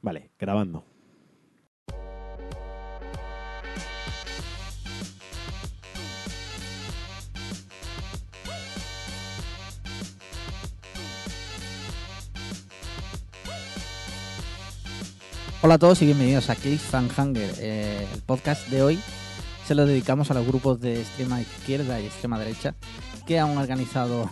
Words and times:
Vale, 0.00 0.30
grabando. 0.38 0.84
Hola 15.60 15.74
a 15.74 15.78
todos 15.78 16.00
y 16.02 16.06
bienvenidos 16.06 16.48
a 16.50 16.54
Cliffhanger. 16.54 17.54
Eh, 17.58 18.06
el 18.14 18.22
podcast 18.22 18.68
de 18.68 18.82
hoy 18.82 19.00
se 19.66 19.74
lo 19.74 19.86
dedicamos 19.86 20.30
a 20.30 20.34
los 20.34 20.46
grupos 20.46 20.80
de 20.80 21.00
extrema 21.00 21.40
izquierda 21.40 22.00
y 22.00 22.06
extrema 22.06 22.38
derecha 22.38 22.76
que 23.26 23.40
han 23.40 23.58
organizado 23.58 24.30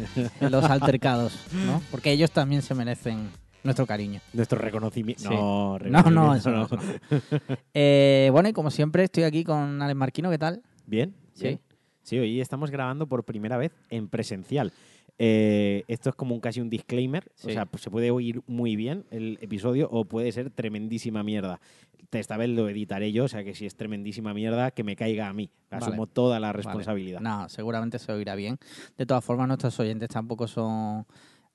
los 0.40 0.64
altercados, 0.64 1.34
¿no? 1.52 1.82
Porque 1.90 2.12
ellos 2.12 2.30
también 2.30 2.62
se 2.62 2.74
merecen 2.74 3.28
nuestro 3.64 3.86
cariño. 3.86 4.20
Nuestro 4.32 4.58
reconocimiento. 4.58 5.22
Sí. 5.22 5.28
No, 5.34 5.78
No, 5.78 6.10
no, 6.10 6.34
reconocimiento 6.34 6.36
eso 6.36 6.50
no. 6.50 6.64
eso 6.66 6.76
no. 7.50 7.56
Eh, 7.74 8.28
bueno, 8.32 8.48
y 8.48 8.52
como 8.52 8.70
siempre 8.70 9.04
estoy 9.04 9.24
aquí 9.24 9.44
con 9.44 9.80
Alex 9.82 9.96
Marquino, 9.96 10.30
¿qué 10.30 10.38
tal? 10.38 10.62
Bien, 10.86 11.14
Sí. 11.34 11.44
bien. 11.44 11.60
Sí, 12.02 12.18
hoy 12.18 12.40
estamos 12.40 12.70
grabando 12.70 13.06
por 13.06 13.24
primera 13.24 13.58
vez 13.58 13.72
en 13.90 14.08
presencial. 14.08 14.72
Eh, 15.18 15.82
esto 15.88 16.08
es 16.10 16.14
como 16.14 16.34
un, 16.34 16.40
casi 16.40 16.60
un 16.60 16.70
disclaimer. 16.70 17.30
O 17.44 17.50
sea, 17.50 17.66
pues 17.66 17.82
se 17.82 17.90
puede 17.90 18.10
oír 18.10 18.40
muy 18.46 18.76
bien 18.76 19.04
el 19.10 19.36
episodio 19.42 19.88
o 19.90 20.04
puede 20.06 20.32
ser 20.32 20.48
tremendísima 20.50 21.22
mierda. 21.22 21.60
Esta 22.12 22.38
vez 22.38 22.48
lo 22.48 22.66
editaré 22.70 23.12
yo, 23.12 23.24
o 23.24 23.28
sea 23.28 23.44
que 23.44 23.54
si 23.54 23.66
es 23.66 23.74
tremendísima 23.76 24.32
mierda, 24.32 24.70
que 24.70 24.84
me 24.84 24.96
caiga 24.96 25.28
a 25.28 25.32
mí. 25.34 25.50
Asumo 25.70 26.02
Vale. 26.02 26.12
toda 26.14 26.40
la 26.40 26.46
Vale. 26.48 26.56
responsabilidad. 26.56 27.20
No, 27.20 27.46
seguramente 27.50 27.98
se 27.98 28.10
oirá 28.12 28.34
bien. 28.34 28.56
De 28.96 29.04
todas 29.04 29.22
formas, 29.22 29.46
nuestros 29.48 29.78
oyentes 29.80 30.08
tampoco 30.08 30.46
son 30.48 31.04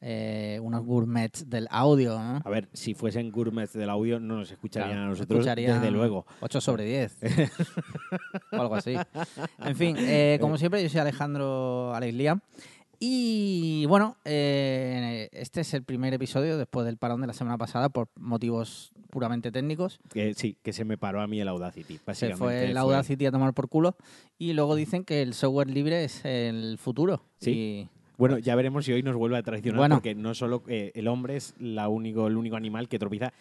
eh, 0.05 0.59
unos 0.61 0.83
gourmets 0.83 1.49
del 1.49 1.65
audio, 1.71 2.19
¿no? 2.19 2.41
A 2.43 2.49
ver, 2.49 2.67
si 2.73 2.93
fuesen 2.93 3.31
gourmets 3.31 3.71
del 3.71 3.89
audio, 3.89 4.19
no 4.19 4.35
nos 4.35 4.51
escucharían 4.51 4.89
Claro, 4.91 5.05
a 5.05 5.09
nosotros, 5.09 5.39
escucharían 5.39 5.79
desde 5.79 5.91
luego. 5.91 6.25
8 6.41 6.59
sobre 6.59 6.83
10. 6.83 7.17
o 8.51 8.55
algo 8.61 8.75
así. 8.75 8.95
En 9.59 9.75
fin, 9.77 9.95
eh, 9.97 10.37
como 10.41 10.57
siempre, 10.57 10.83
yo 10.83 10.89
soy 10.89 10.99
Alejandro 10.99 11.95
Alex 11.95 12.13
Liam. 12.13 12.41
Y 12.99 13.85
bueno, 13.87 14.17
eh, 14.25 15.29
este 15.31 15.61
es 15.61 15.73
el 15.73 15.83
primer 15.83 16.13
episodio 16.13 16.57
después 16.57 16.85
del 16.85 16.97
parón 16.97 17.21
de 17.21 17.27
la 17.27 17.33
semana 17.33 17.57
pasada 17.57 17.89
por 17.89 18.09
motivos 18.15 18.91
puramente 19.09 19.51
técnicos. 19.51 19.99
Que, 20.09 20.33
sí, 20.33 20.57
que 20.61 20.73
se 20.73 20.83
me 20.85 20.97
paró 20.97 21.21
a 21.21 21.27
mí 21.27 21.39
el 21.39 21.47
Audacity. 21.47 21.95
Se 21.97 22.03
Básicamente 22.05 22.37
fue 22.37 22.69
el 22.69 22.77
Audacity 22.77 23.25
a 23.25 23.31
tomar 23.31 23.53
por 23.53 23.69
culo. 23.69 23.95
Y 24.37 24.53
luego 24.53 24.75
dicen 24.75 25.05
que 25.05 25.21
el 25.21 25.33
software 25.33 25.69
libre 25.69 26.03
es 26.03 26.25
el 26.25 26.77
futuro. 26.77 27.23
Sí. 27.39 27.51
Y- 27.51 27.92
Bueno, 28.17 28.37
ya 28.37 28.55
veremos 28.55 28.85
si 28.85 28.93
hoy 28.93 29.03
nos 29.03 29.15
vuelve 29.15 29.37
a 29.37 29.43
traicionar, 29.43 29.77
Bueno. 29.79 29.95
porque 29.95 30.15
no 30.15 30.33
solo 30.33 30.63
eh, 30.67 30.91
el 30.95 31.07
hombre 31.07 31.35
es 31.37 31.55
la 31.59 31.87
único, 31.89 32.27
el 32.27 32.37
único 32.37 32.55
animal 32.55 32.87
que 32.87 32.99
tropieza 32.99 33.33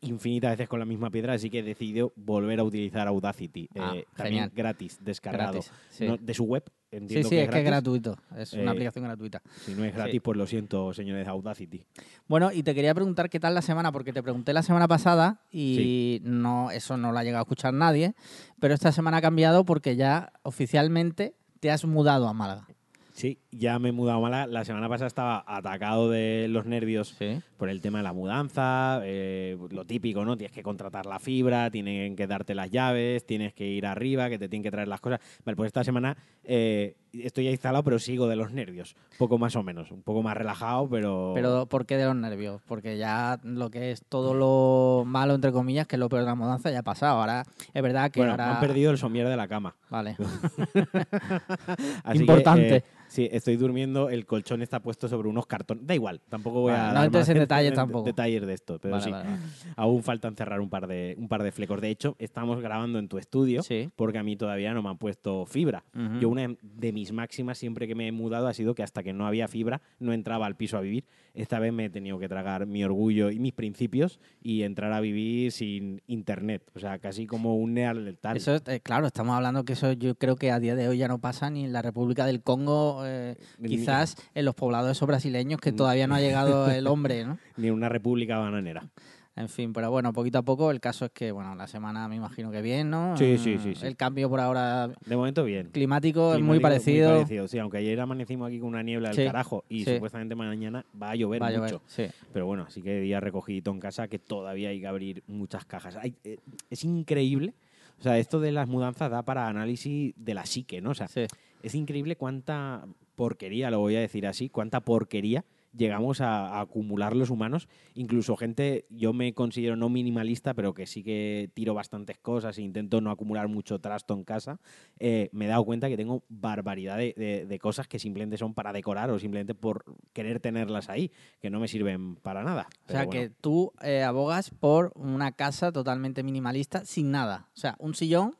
infinitas 0.00 0.52
veces 0.52 0.68
con 0.68 0.78
la 0.78 0.84
misma 0.86 1.10
piedra, 1.10 1.32
así 1.32 1.50
que 1.50 1.58
he 1.58 1.62
decidido 1.64 2.12
volver 2.14 2.60
a 2.60 2.62
utilizar 2.64 3.08
Audacity. 3.08 3.68
Ah, 3.76 3.94
eh, 3.96 4.04
también 4.14 4.44
genial. 4.44 4.52
gratis, 4.54 4.98
descargado. 5.02 5.54
Gratis, 5.54 5.72
sí. 5.90 6.06
No, 6.06 6.16
de 6.16 6.34
su 6.34 6.44
web, 6.44 6.62
Sí, 6.90 6.96
entiendo 6.96 7.28
sí, 7.28 7.34
que 7.34 7.42
es 7.42 7.48
es 7.48 7.52
que 7.54 7.58
es 7.58 7.64
gratuito. 7.66 8.16
Es 8.36 8.52
una 8.52 8.62
Eh, 8.62 8.68
aplicación 8.68 9.04
gratuita. 9.04 9.42
Si 9.64 9.74
no 9.74 9.84
es 9.84 9.92
gratis, 9.92 10.12
Sí. 10.12 10.20
pues 10.20 10.38
lo 10.38 10.46
siento, 10.46 10.94
señores 10.94 11.24
de 11.26 11.30
Audacity. 11.32 11.84
Bueno, 12.28 12.52
y 12.52 12.62
te 12.62 12.74
quería 12.76 12.94
preguntar 12.94 13.28
qué 13.28 13.40
tal 13.40 13.54
la 13.54 13.60
semana, 13.62 13.90
porque 13.90 14.12
te 14.12 14.22
pregunté 14.22 14.52
la 14.52 14.62
semana 14.62 14.86
pasada 14.86 15.40
y 15.50 16.20
no 16.22 16.70
eso 16.70 16.96
no 16.96 17.10
lo 17.10 17.18
ha 17.18 17.24
llegado 17.24 17.40
a 17.40 17.42
escuchar 17.42 17.74
nadie, 17.74 18.14
pero 18.60 18.74
esta 18.74 18.92
semana 18.92 19.16
ha 19.16 19.20
cambiado 19.20 19.64
porque 19.64 19.96
ya 19.96 20.32
oficialmente 20.44 21.34
te 21.58 21.72
has 21.72 21.84
mudado 21.84 22.28
a 22.28 22.32
Málaga. 22.32 22.68
Sí, 23.14 23.40
ya 23.50 23.78
me 23.78 23.88
he 23.88 23.92
mudado 23.92 24.18
a 24.18 24.20
Málaga. 24.22 24.46
La 24.46 24.64
semana 24.64 24.88
pasada 24.88 25.06
estaba 25.08 25.44
atacado 25.46 26.10
de 26.10 26.46
los 26.48 26.66
nervios 26.66 27.14
Sí. 27.18 27.40
por 27.56 27.68
el 27.70 27.80
tema 27.80 27.98
de 27.98 28.04
la 28.04 28.12
mudanza, 28.12 29.00
eh, 29.04 29.56
lo 29.70 29.84
típico, 29.84 30.24
¿no? 30.24 30.36
Tienes 30.36 30.54
que 30.54 30.62
contratar 30.62 31.06
la 31.06 31.18
fibra, 31.18 31.70
tienen 31.70 32.14
que 32.16 32.26
darte 32.26 32.54
las 32.54 32.70
llaves, 32.70 33.24
tienes 33.26 33.54
que 33.54 33.66
ir 33.66 33.86
arriba, 33.86 34.28
que 34.28 34.38
te 34.38 34.48
tienen 34.48 34.62
que 34.62 34.70
traer 34.70 34.88
las 34.88 35.00
cosas. 35.00 35.20
Vale, 35.44 35.56
pues 35.56 35.68
esta 35.68 35.82
semana 35.82 36.16
eh, 36.44 36.94
estoy 37.12 37.44
ya 37.44 37.50
instalado, 37.50 37.82
pero 37.84 37.98
sigo 37.98 38.28
de 38.28 38.36
los 38.36 38.52
nervios, 38.52 38.94
poco 39.18 39.38
más 39.38 39.56
o 39.56 39.62
menos, 39.62 39.90
un 39.90 40.02
poco 40.02 40.22
más 40.22 40.36
relajado, 40.36 40.88
pero... 40.88 41.32
Pero 41.34 41.66
¿por 41.66 41.86
qué 41.86 41.96
de 41.96 42.04
los 42.04 42.16
nervios? 42.16 42.60
Porque 42.66 42.98
ya 42.98 43.40
lo 43.42 43.70
que 43.70 43.90
es 43.92 44.04
todo 44.08 44.34
lo 44.34 45.04
malo, 45.06 45.34
entre 45.34 45.52
comillas, 45.52 45.86
que 45.86 45.96
es 45.96 46.00
lo 46.00 46.08
peor 46.08 46.22
de 46.22 46.26
la 46.26 46.34
mudanza, 46.34 46.70
ya 46.70 46.80
ha 46.80 46.82
pasado. 46.82 47.18
Ahora 47.20 47.44
es 47.72 47.82
verdad 47.82 48.10
que 48.10 48.20
bueno, 48.20 48.32
ahora... 48.32 48.54
han 48.54 48.60
perdido 48.60 48.90
el 48.90 48.98
somier 48.98 49.26
de 49.28 49.36
la 49.36 49.48
cama. 49.48 49.74
Vale. 49.90 50.16
Así 52.04 52.18
que, 52.18 52.18
Importante. 52.18 52.76
eh, 52.76 52.84
sí, 53.08 53.28
estoy 53.38 53.56
durmiendo, 53.56 54.10
el 54.10 54.26
colchón 54.26 54.62
está 54.62 54.80
puesto 54.80 55.08
sobre 55.08 55.28
unos 55.28 55.46
cartones. 55.46 55.86
Da 55.86 55.94
igual, 55.94 56.20
tampoco 56.28 56.60
voy 56.60 56.72
a 56.72 56.92
no 56.92 57.02
entres 57.04 57.28
en 57.30 57.38
detalles 57.38 57.72
tampoco. 57.74 58.04
detalles 58.04 58.46
de 58.46 58.52
esto, 58.54 58.78
pero 58.78 58.92
Vale, 58.92 59.04
sí. 59.04 59.10
vale, 59.10 59.28
vale. 59.30 59.42
Aún 59.76 60.02
faltan 60.02 60.36
cerrar 60.36 60.60
un 60.60 60.68
par 60.68 60.86
de 60.86 61.14
un 61.18 61.28
par 61.28 61.42
de 61.42 61.52
flecos. 61.52 61.80
De 61.80 61.90
hecho, 61.90 62.14
estamos 62.18 62.60
grabando 62.60 62.98
en 62.98 63.08
tu 63.08 63.18
estudio 63.18 63.62
Sí. 63.62 63.88
porque 63.96 64.18
a 64.18 64.22
mí 64.22 64.36
todavía 64.36 64.74
no 64.74 64.82
me 64.82 64.90
han 64.90 64.98
puesto 64.98 65.46
fibra. 65.46 65.84
Ujú. 65.94 66.18
Yo 66.20 66.28
una 66.28 66.54
de 66.62 66.92
mis 66.92 67.12
máximas 67.12 67.58
siempre 67.58 67.86
que 67.88 67.94
me 67.94 68.06
he 68.08 68.12
mudado 68.12 68.46
ha 68.48 68.54
sido 68.54 68.74
que 68.74 68.82
hasta 68.82 69.02
que 69.02 69.12
no 69.12 69.26
había 69.26 69.48
fibra 69.48 69.80
no 69.98 70.12
entraba 70.12 70.46
al 70.46 70.56
piso 70.56 70.76
a 70.76 70.80
vivir. 70.80 71.04
Esta 71.34 71.58
vez 71.60 71.72
me 71.72 71.84
he 71.84 71.90
tenido 71.90 72.18
que 72.18 72.28
tragar 72.28 72.66
mi 72.66 72.82
orgullo 72.84 73.30
y 73.30 73.38
mis 73.38 73.52
principios 73.52 74.18
y 74.42 74.62
entrar 74.62 74.92
a 74.92 75.00
vivir 75.00 75.52
sin 75.52 76.02
internet. 76.08 76.62
O 76.74 76.80
sea, 76.80 76.98
casi 76.98 77.26
como 77.26 77.54
un 77.56 77.74
neandertal. 77.74 78.36
Eso, 78.36 78.56
eh, 78.66 78.80
claro, 78.80 79.06
estamos 79.06 79.36
hablando 79.36 79.64
que 79.64 79.74
eso 79.74 79.92
yo 79.92 80.16
creo 80.16 80.34
que 80.36 80.50
a 80.50 80.58
día 80.58 80.74
de 80.74 80.88
hoy 80.88 80.98
ya 80.98 81.06
no 81.06 81.18
pasa 81.20 81.48
ni 81.50 81.64
en 81.64 81.72
la 81.72 81.80
República 81.82 82.26
del 82.26 82.42
Congo, 82.42 83.02
eh, 83.06 83.27
Ni- 83.58 83.68
quizás 83.68 84.16
en 84.34 84.44
los 84.44 84.54
poblados 84.54 84.90
esos 84.92 85.06
brasileños 85.06 85.60
que 85.60 85.72
todavía 85.72 86.06
no 86.06 86.14
ha 86.14 86.20
llegado 86.20 86.70
el 86.70 86.86
hombre, 86.86 87.24
¿no? 87.24 87.38
Ni 87.56 87.70
una 87.70 87.88
república 87.88 88.38
bananera. 88.38 88.88
En 89.36 89.48
fin, 89.48 89.72
pero 89.72 89.88
bueno, 89.92 90.12
poquito 90.12 90.38
a 90.38 90.42
poco 90.42 90.72
el 90.72 90.80
caso 90.80 91.04
es 91.04 91.12
que, 91.12 91.30
bueno, 91.30 91.54
la 91.54 91.68
semana 91.68 92.08
me 92.08 92.16
imagino 92.16 92.50
que 92.50 92.60
bien, 92.60 92.90
¿no? 92.90 93.16
Sí, 93.16 93.38
sí, 93.38 93.52
Eh, 93.52 93.58
sí, 93.62 93.74
sí. 93.76 93.86
El 93.86 93.94
cambio 93.96 94.28
por 94.28 94.40
ahora 94.40 94.88
De 95.06 95.14
momento 95.16 95.44
bien. 95.44 95.68
climático, 95.70 96.34
es 96.34 96.40
muy 96.40 96.58
Climático, 96.58 97.06
parecido. 97.22 97.46
Sí, 97.46 97.58
aunque 97.60 97.76
ayer 97.78 98.00
amanecimos 98.00 98.48
aquí 98.48 98.58
con 98.58 98.70
una 98.70 98.82
niebla 98.82 99.10
del 99.10 99.16
Sí, 99.18 99.24
carajo 99.24 99.62
y 99.68 99.84
sí. 99.84 99.94
supuestamente 99.94 100.34
mañana 100.34 100.84
va 101.00 101.10
a 101.10 101.14
llover 101.14 101.40
Va 101.40 101.46
a 101.46 101.50
mucho. 101.52 101.82
llover. 101.96 102.12
Pero 102.32 102.46
bueno, 102.46 102.64
así 102.66 102.82
que 102.82 102.98
día 102.98 103.20
recogidito 103.20 103.70
en 103.70 103.78
casa 103.78 104.08
que 104.08 104.18
todavía 104.18 104.70
hay 104.70 104.80
que 104.80 104.88
abrir 104.88 105.22
muchas 105.28 105.64
cajas. 105.64 105.94
Hay- 105.94 106.16
eh, 106.24 106.38
es 106.68 106.82
increíble. 106.82 107.54
O 108.00 108.02
sea, 108.02 108.18
esto 108.18 108.40
de 108.40 108.50
las 108.50 108.68
mudanzas 108.68 109.08
da 109.08 109.22
para 109.22 109.46
análisis 109.46 110.14
de 110.16 110.34
la 110.34 110.46
psique, 110.46 110.80
¿no? 110.80 110.90
O 110.90 110.94
sea, 110.94 111.06
sí. 111.06 111.26
es 111.62 111.74
increíble 111.76 112.16
cuánta 112.16 112.84
porquería, 113.18 113.70
lo 113.70 113.80
voy 113.80 113.96
a 113.96 114.00
decir 114.00 114.26
así, 114.26 114.48
cuánta 114.48 114.80
porquería 114.80 115.44
llegamos 115.76 116.22
a, 116.22 116.48
a 116.48 116.60
acumular 116.62 117.14
los 117.14 117.28
humanos. 117.28 117.68
Incluso 117.94 118.36
gente, 118.36 118.86
yo 118.88 119.12
me 119.12 119.34
considero 119.34 119.76
no 119.76 119.90
minimalista, 119.90 120.54
pero 120.54 120.72
que 120.72 120.86
sí 120.86 121.04
que 121.04 121.50
tiro 121.52 121.74
bastantes 121.74 122.16
cosas 122.18 122.56
e 122.56 122.62
intento 122.62 123.02
no 123.02 123.10
acumular 123.10 123.48
mucho 123.48 123.78
trasto 123.78 124.14
en 124.14 124.24
casa. 124.24 124.58
eh, 124.98 125.28
me 125.32 125.44
he 125.44 125.48
dado 125.48 125.64
cuenta 125.66 125.88
que 125.88 125.96
tengo 125.98 126.24
barbaridad 126.30 126.96
de, 126.96 127.14
de- 127.16 127.44
de 127.46 127.58
cosas 127.58 127.86
que 127.86 127.98
simplemente 127.98 128.38
son 128.38 128.54
para 128.54 128.72
decorar 128.72 129.10
o 129.10 129.18
simplemente 129.18 129.54
por 129.54 129.84
querer 130.14 130.40
tenerlas 130.40 130.88
ahí, 130.88 131.10
que 131.40 131.50
no 131.50 131.60
me 131.60 131.68
sirven 131.68 132.16
para 132.16 132.42
nada. 132.42 132.68
O 132.86 132.90
sea, 132.90 133.04
bueno. 133.04 133.10
que 133.10 133.28
tú 133.30 133.72
eh, 133.82 134.02
abogas 134.04 134.50
por 134.50 134.92
una 134.96 135.32
casa 135.32 135.70
totalmente 135.70 136.22
minimalista 136.22 136.84
sin 136.86 137.10
nada. 137.10 137.48
O 137.54 137.56
sea, 137.60 137.76
un 137.78 137.94
sillón 137.94 138.36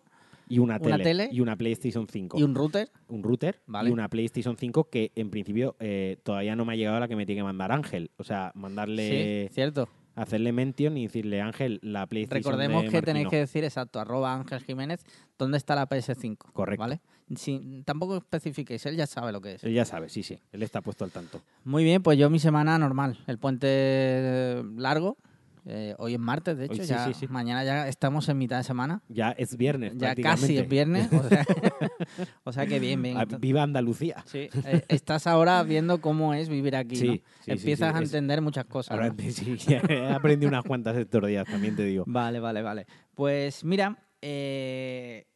y 0.48 0.58
una 0.58 0.76
una 0.76 0.96
tele, 0.98 1.04
tele 1.04 1.28
y 1.32 1.40
una 1.40 1.56
PlayStation 1.56 2.06
5. 2.08 2.38
y 2.38 2.42
un 2.42 2.54
router. 2.54 2.88
un 3.08 3.22
router 3.22 3.60
Vale. 3.66 3.90
y 3.90 3.92
una 3.92 4.08
PlayStation 4.08 4.56
5 4.56 4.88
que 4.90 5.12
en 5.14 5.30
principio 5.30 5.76
eh, 5.80 6.18
todavía 6.22 6.56
no 6.56 6.64
me 6.64 6.72
ha 6.72 6.76
llegado 6.76 6.98
la 7.00 7.08
que 7.08 7.16
me 7.16 7.26
tiene 7.26 7.40
que 7.40 7.44
mandar 7.44 7.72
Ángel. 7.72 8.10
O 8.16 8.24
sea, 8.24 8.52
mandarle, 8.54 9.48
Sí, 9.48 9.54
cierto. 9.54 9.88
hacerle 10.14 10.52
mention 10.52 10.96
y 10.96 11.06
decirle 11.06 11.40
Ángel, 11.40 11.78
la 11.82 12.06
PlayStation 12.06 12.42
Recordemos 12.42 12.82
de 12.84 12.88
que 12.90 13.02
tenéis 13.02 13.24
Marquino". 13.24 13.30
que 13.30 13.36
decir, 13.38 13.64
exacto, 13.64 14.00
arroba 14.00 14.34
Ángel 14.34 14.60
Jiménez, 14.62 15.04
¿dónde 15.38 15.58
está 15.58 15.74
la 15.74 15.88
PS5? 15.88 16.36
Correcto. 16.52 16.80
¿Vale? 16.80 17.00
Si, 17.36 17.82
tampoco 17.84 18.16
especifiquéis, 18.16 18.86
él 18.86 18.96
ya 18.96 19.06
sabe 19.06 19.32
lo 19.32 19.42
que 19.42 19.52
es. 19.56 19.64
Él 19.64 19.74
ya 19.74 19.84
sabe, 19.84 20.08
sí, 20.08 20.22
sí. 20.22 20.38
Él 20.50 20.62
está 20.62 20.80
puesto 20.80 21.04
al 21.04 21.10
tanto. 21.10 21.42
Muy 21.62 21.84
bien, 21.84 22.02
pues 22.02 22.16
yo 22.18 22.30
mi 22.30 22.38
semana 22.38 22.78
normal. 22.78 23.18
El 23.26 23.38
puente 23.38 24.62
largo. 24.76 25.18
Eh, 25.66 25.94
hoy 25.98 26.14
es 26.14 26.20
martes, 26.20 26.56
de 26.56 26.66
hecho. 26.66 26.82
ya, 26.82 27.06
sí, 27.06 27.14
sí. 27.14 27.26
Mañana 27.28 27.64
ya 27.64 27.88
estamos 27.88 28.28
en 28.28 28.38
mitad 28.38 28.58
de 28.58 28.64
semana. 28.64 29.02
Ya 29.08 29.30
es 29.32 29.56
viernes, 29.56 29.92
Ya 29.96 30.14
casi 30.14 30.58
es 30.58 30.68
viernes. 30.68 31.12
O 31.12 31.22
sea, 31.28 31.44
o 32.44 32.52
sea 32.52 32.66
que 32.66 32.78
bien, 32.80 33.02
bien. 33.02 33.16
Ah, 33.16 33.24
Viva 33.24 33.62
Andalucía. 33.62 34.22
Sí, 34.26 34.48
eh, 34.64 34.82
estás 34.88 35.26
ahora 35.26 35.62
viendo 35.62 36.00
cómo 36.00 36.34
es 36.34 36.48
vivir 36.48 36.76
aquí, 36.76 36.96
Sí, 36.96 37.22
¿no? 37.46 37.52
Empiezas 37.54 37.94
a 37.94 37.98
es- 37.98 38.04
entender 38.04 38.40
muchas 38.42 38.64
cosas. 38.66 38.92
Ahora 38.92 39.08
¿no? 39.08 39.14
sí, 39.30 39.56
he 39.68 40.08
aprendido 40.12 40.48
unas 40.48 40.64
cuantas 40.64 40.96
estos 40.96 41.26
días, 41.26 41.46
también 41.46 41.76
te 41.76 41.84
digo. 41.84 42.04
Vale, 42.06 42.40
vale, 42.40 42.62
vale. 42.62 42.86
Pues 43.14 43.64
mira, 43.64 43.98
eh, 44.22 45.26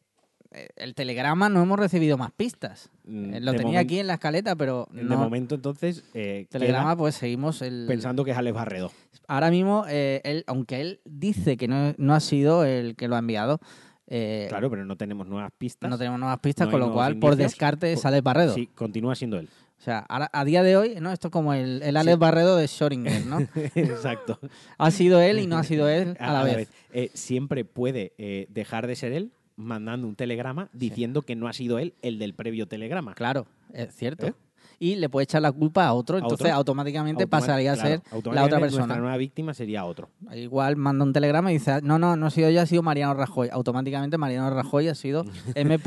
el 0.75 0.93
telegrama 0.93 1.49
no 1.49 1.63
hemos 1.63 1.79
recibido 1.79 2.17
más 2.17 2.31
pistas. 2.31 2.89
Mm, 3.05 3.37
Lo 3.41 3.51
de 3.53 3.57
tenía 3.57 3.79
aquí 3.79 3.99
en 3.99 4.07
la 4.07 4.13
escaleta, 4.15 4.55
pero 4.55 4.87
De 4.91 5.03
no. 5.03 5.17
momento, 5.17 5.55
entonces, 5.55 6.03
telegrama, 6.49 6.95
pues 6.95 7.15
seguimos 7.15 7.61
el. 7.63 7.85
pensando 7.87 8.23
que 8.23 8.31
es 8.31 8.37
Alex 8.37 8.53
Barredo. 8.55 8.91
Ahora 9.27 9.51
mismo, 9.51 9.85
eh, 9.87 10.21
él, 10.23 10.43
aunque 10.47 10.81
él 10.81 10.99
dice 11.05 11.57
que 11.57 11.67
no, 11.67 11.93
no 11.97 12.13
ha 12.13 12.19
sido 12.19 12.65
el 12.65 12.95
que 12.95 13.07
lo 13.07 13.15
ha 13.15 13.19
enviado, 13.19 13.59
eh, 14.07 14.47
Claro, 14.49 14.69
pero 14.69 14.85
no 14.85 14.95
tenemos 14.97 15.27
nuevas 15.27 15.51
pistas. 15.57 15.89
no 15.89 15.97
tenemos 15.97 16.19
nuevas 16.19 16.39
pistas, 16.39 16.67
no 16.67 16.71
con 16.71 16.79
lo 16.81 16.93
cual, 16.93 17.17
por 17.17 17.35
descarte, 17.35 17.93
Por- 17.93 18.01
sale 18.01 18.21
Barredo. 18.21 18.53
Sí, 18.53 18.67
continúa 18.67 19.15
siendo 19.15 19.37
él. 19.39 19.47
O 19.79 19.81
sea, 19.83 19.99
ahora- 20.07 20.29
a 20.31 20.45
día 20.45 20.61
de 20.63 20.77
hoy, 20.77 20.95
¿no? 21.01 21.11
Esto 21.11 21.27
es 21.27 21.31
como 21.31 21.53
el, 21.53 21.81
el 21.83 21.97
Alex 21.97 22.15
Sí. 22.15 22.19
Barredo 22.19 22.55
de 22.57 22.65
Schrödinger, 22.65 23.25
¿no? 23.25 23.39
Exacto. 23.75 24.39
ha 24.77 24.91
sido 24.91 25.19
él 25.21 25.39
y 25.39 25.47
no 25.47 25.57
ha 25.57 25.63
sido 25.63 25.89
él 25.89 26.15
a, 26.19 26.31
la 26.33 26.43
vez. 26.43 26.69
Eh, 26.93 27.09
siempre 27.13 27.65
puede 27.65 28.13
eh, 28.17 28.45
dejar 28.49 28.87
de 28.87 28.95
ser 28.95 29.11
él 29.13 29.31
mandando 29.55 30.07
un 30.07 30.15
telegrama 30.15 30.69
diciendo 30.73 31.21
que 31.21 31.35
no 31.35 31.47
ha 31.47 31.53
sido 31.53 31.79
él 31.79 31.93
el 32.01 32.17
del 32.19 32.33
previo 32.33 32.67
telegrama. 32.67 33.13
Claro, 33.13 33.45
es 33.73 33.93
cierto. 33.95 34.35
Y 34.79 34.95
le 34.95 35.09
puede 35.09 35.23
echar 35.23 35.41
la 35.41 35.51
culpa 35.51 35.85
a 35.85 35.93
otro, 35.93 36.17
¿A 36.17 36.19
entonces 36.19 36.45
otro? 36.47 36.55
automáticamente 36.57 37.23
Automa- 37.23 37.29
pasaría 37.39 37.71
a 37.71 37.75
claro, 37.75 37.89
ser 37.89 38.33
la 38.33 38.43
otra 38.45 38.59
persona. 38.59 38.95
nueva 38.97 39.17
víctima 39.17 39.53
sería 39.53 39.85
otro. 39.85 40.09
Igual 40.35 40.75
manda 40.75 41.03
un 41.05 41.13
telegrama 41.13 41.51
y 41.51 41.55
dice, 41.55 41.81
no, 41.81 41.97
no, 41.99 42.15
no 42.15 42.25
ha 42.27 42.29
sido 42.31 42.49
yo, 42.49 42.61
ha 42.61 42.65
sido 42.65 42.83
Mariano 42.83 43.13
Rajoy. 43.13 43.49
Automáticamente 43.51 44.17
Mariano 44.17 44.49
Rajoy 44.49 44.87
ha 44.89 44.95
sido 44.95 45.25
M.R. 45.55 45.79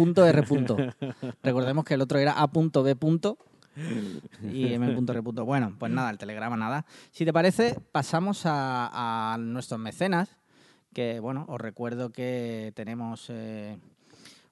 Recordemos 1.42 1.84
que 1.84 1.94
el 1.94 2.00
otro 2.00 2.18
era 2.18 2.32
A.B. 2.32 2.96
y 4.52 4.72
M.R. 4.72 5.20
Bueno, 5.20 5.74
pues 5.78 5.92
nada, 5.92 6.10
el 6.10 6.18
telegrama 6.18 6.56
nada. 6.56 6.86
Si 7.10 7.24
te 7.24 7.32
parece, 7.32 7.78
pasamos 7.92 8.46
a, 8.46 9.34
a 9.34 9.38
nuestros 9.38 9.78
mecenas, 9.80 10.30
que 10.92 11.20
bueno, 11.20 11.44
os 11.48 11.60
recuerdo 11.60 12.10
que 12.10 12.72
tenemos... 12.74 13.26
eh, 13.28 13.76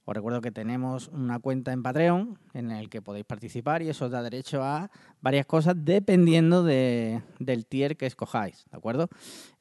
os 0.07 0.15
recuerdo 0.15 0.41
que 0.41 0.51
tenemos 0.51 1.09
una 1.09 1.39
cuenta 1.39 1.73
en 1.73 1.83
Patreon 1.83 2.39
en 2.53 2.71
el 2.71 2.89
que 2.91 3.01
podéis 3.01 3.25
participar 3.25 3.83
y 3.83 3.89
eso 3.89 4.05
os 4.07 4.11
da 4.11 4.23
derecho 4.23 4.63
a 4.63 4.91
varias 5.21 5.47
cosas 5.47 5.75
dependiendo 5.79 6.63
de- 6.63 7.23
del 7.39 7.65
tier 7.67 7.97
que 7.97 8.07
escojáis, 8.07 8.67
¿de 8.71 8.77
acuerdo? 8.77 9.09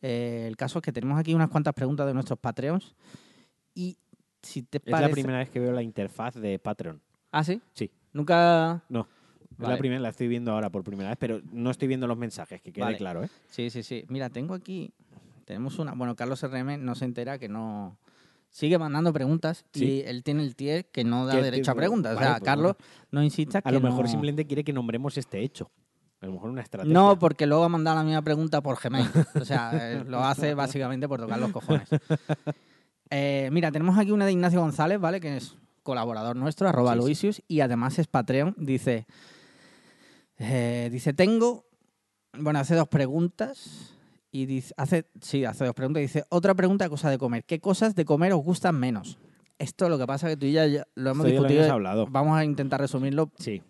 Eh, 0.01 0.45
el 0.47 0.57
caso 0.57 0.79
es 0.79 0.83
que 0.83 0.91
tenemos 0.91 1.17
aquí 1.19 1.33
unas 1.33 1.49
cuantas 1.49 1.73
preguntas 1.73 2.05
de 2.07 2.13
nuestros 2.13 2.39
Patreons 2.39 2.93
y 3.73 3.97
si 4.41 4.63
te 4.63 4.79
Es 4.79 4.83
parece... 4.91 5.09
la 5.09 5.13
primera 5.13 5.37
vez 5.39 5.49
que 5.49 5.59
veo 5.59 5.71
la 5.71 5.81
interfaz 5.81 6.35
de 6.35 6.59
Patreon. 6.59 7.01
¿Ah, 7.31 7.43
sí? 7.43 7.61
Sí. 7.73 7.89
Nunca... 8.11 8.83
No. 8.89 9.07
Es 9.51 9.57
Vale. 9.57 9.73
la 9.75 9.79
primera, 9.79 10.01
la 10.01 10.09
estoy 10.09 10.27
viendo 10.27 10.51
ahora 10.51 10.69
por 10.69 10.83
primera 10.83 11.09
vez, 11.09 11.17
pero 11.19 11.39
no 11.51 11.69
estoy 11.71 11.87
viendo 11.87 12.07
los 12.07 12.17
mensajes, 12.17 12.59
que 12.61 12.73
quede 12.73 12.83
Vale. 12.83 12.97
claro, 12.97 13.23
¿eh? 13.23 13.29
Sí, 13.49 13.69
sí, 13.69 13.81
sí. 13.83 14.03
Mira, 14.09 14.29
tengo 14.29 14.53
aquí... 14.55 14.91
Tenemos 15.45 15.77
una... 15.79 15.93
Bueno, 15.93 16.15
Carlos 16.15 16.41
RM 16.43 16.77
no 16.83 16.95
se 16.95 17.05
entera 17.05 17.37
que 17.39 17.47
no... 17.49 17.97
Sigue 18.53 18.77
mandando 18.77 19.11
preguntas 19.11 19.65
y 19.73 19.79
Sí. 19.79 20.03
él 20.05 20.23
tiene 20.23 20.43
el 20.43 20.55
tier 20.55 20.85
que 20.85 21.03
no 21.03 21.25
da 21.25 21.35
derecho 21.41 21.71
a 21.71 21.75
preguntas. 21.75 22.13
vale, 22.13 22.25
o 22.27 22.29
sea, 22.29 22.37
pues 22.39 22.45
Carlos, 22.45 22.75
no 23.09 23.23
insistas 23.23 23.61
A 23.65 23.69
que 23.69 23.71
lo 23.73 23.81
mejor 23.81 24.03
no- 24.05 24.07
simplemente 24.11 24.45
quiere 24.45 24.63
que 24.63 24.71
nombremos 24.71 25.17
este 25.17 25.41
hecho. 25.41 25.71
A 26.21 26.27
lo 26.27 26.33
mejor 26.33 26.51
una 26.51 26.61
estrategia. 26.61 26.93
No, 26.93 27.17
porque 27.17 27.47
luego 27.47 27.63
ha 27.63 27.69
mandado 27.69 27.97
la 27.97 28.03
misma 28.03 28.21
pregunta 28.21 28.61
por 28.61 28.79
Gmail. 28.81 29.07
O 29.41 29.43
sea, 29.43 29.71
eh, 29.91 30.03
lo 30.07 30.23
hace 30.23 30.53
básicamente 30.53 31.07
por 31.09 31.19
tocar 31.19 31.39
los 31.39 31.51
cojones. 31.51 31.89
Eh, 33.15 33.49
mira, 33.51 33.71
tenemos 33.71 33.95
aquí 33.99 34.09
una 34.09 34.25
de 34.25 34.31
Ignacio 34.31 34.59
González, 34.59 34.99
¿vale? 34.99 35.19
Que 35.19 35.37
es 35.37 35.55
colaborador 35.83 36.35
nuestro, 36.35 36.67
arroba 36.67 36.93
Sí, 36.93 36.97
sí. 36.99 37.03
Luisius, 37.05 37.41
y 37.47 37.59
además 37.59 37.99
es 37.99 38.07
Patreon. 38.07 38.55
Dice, 38.57 39.05
eh, 40.39 40.89
dice, 40.91 41.13
tengo, 41.13 41.65
bueno, 42.35 42.57
hace 42.59 42.73
dos 42.75 42.87
preguntas. 42.87 43.92
Y 44.35 44.47
dice, 44.47 44.73
hace, 44.77 45.05
sí, 45.21 45.45
hace 45.45 45.63
dos 45.63 45.75
preguntas. 45.75 46.01
Dice, 46.01 46.23
otra 46.29 46.55
pregunta, 46.55 46.89
cosa 46.89 47.11
de 47.11 47.19
comer. 47.19 47.43
¿Qué 47.45 47.59
cosas 47.59 47.93
de 47.93 48.03
comer 48.03 48.33
os 48.33 48.43
gustan 48.43 48.79
menos? 48.79 49.19
Esto 49.59 49.87
lo 49.89 49.99
que 49.99 50.07
pasa 50.07 50.27
es 50.27 50.33
que 50.33 50.39
tú 50.39 50.45
y 50.47 50.53
yo 50.53 50.65
ya 50.65 50.87
lo 50.95 51.11
hemos 51.11 51.25
lo 51.27 51.31
discutido. 51.31 51.61
hemos 51.61 51.71
hablado. 51.71 52.07
Vamos 52.07 52.35
a 52.35 52.43
intentar 52.43 52.81
resumirlo. 52.81 53.31
Sí. 53.37 53.61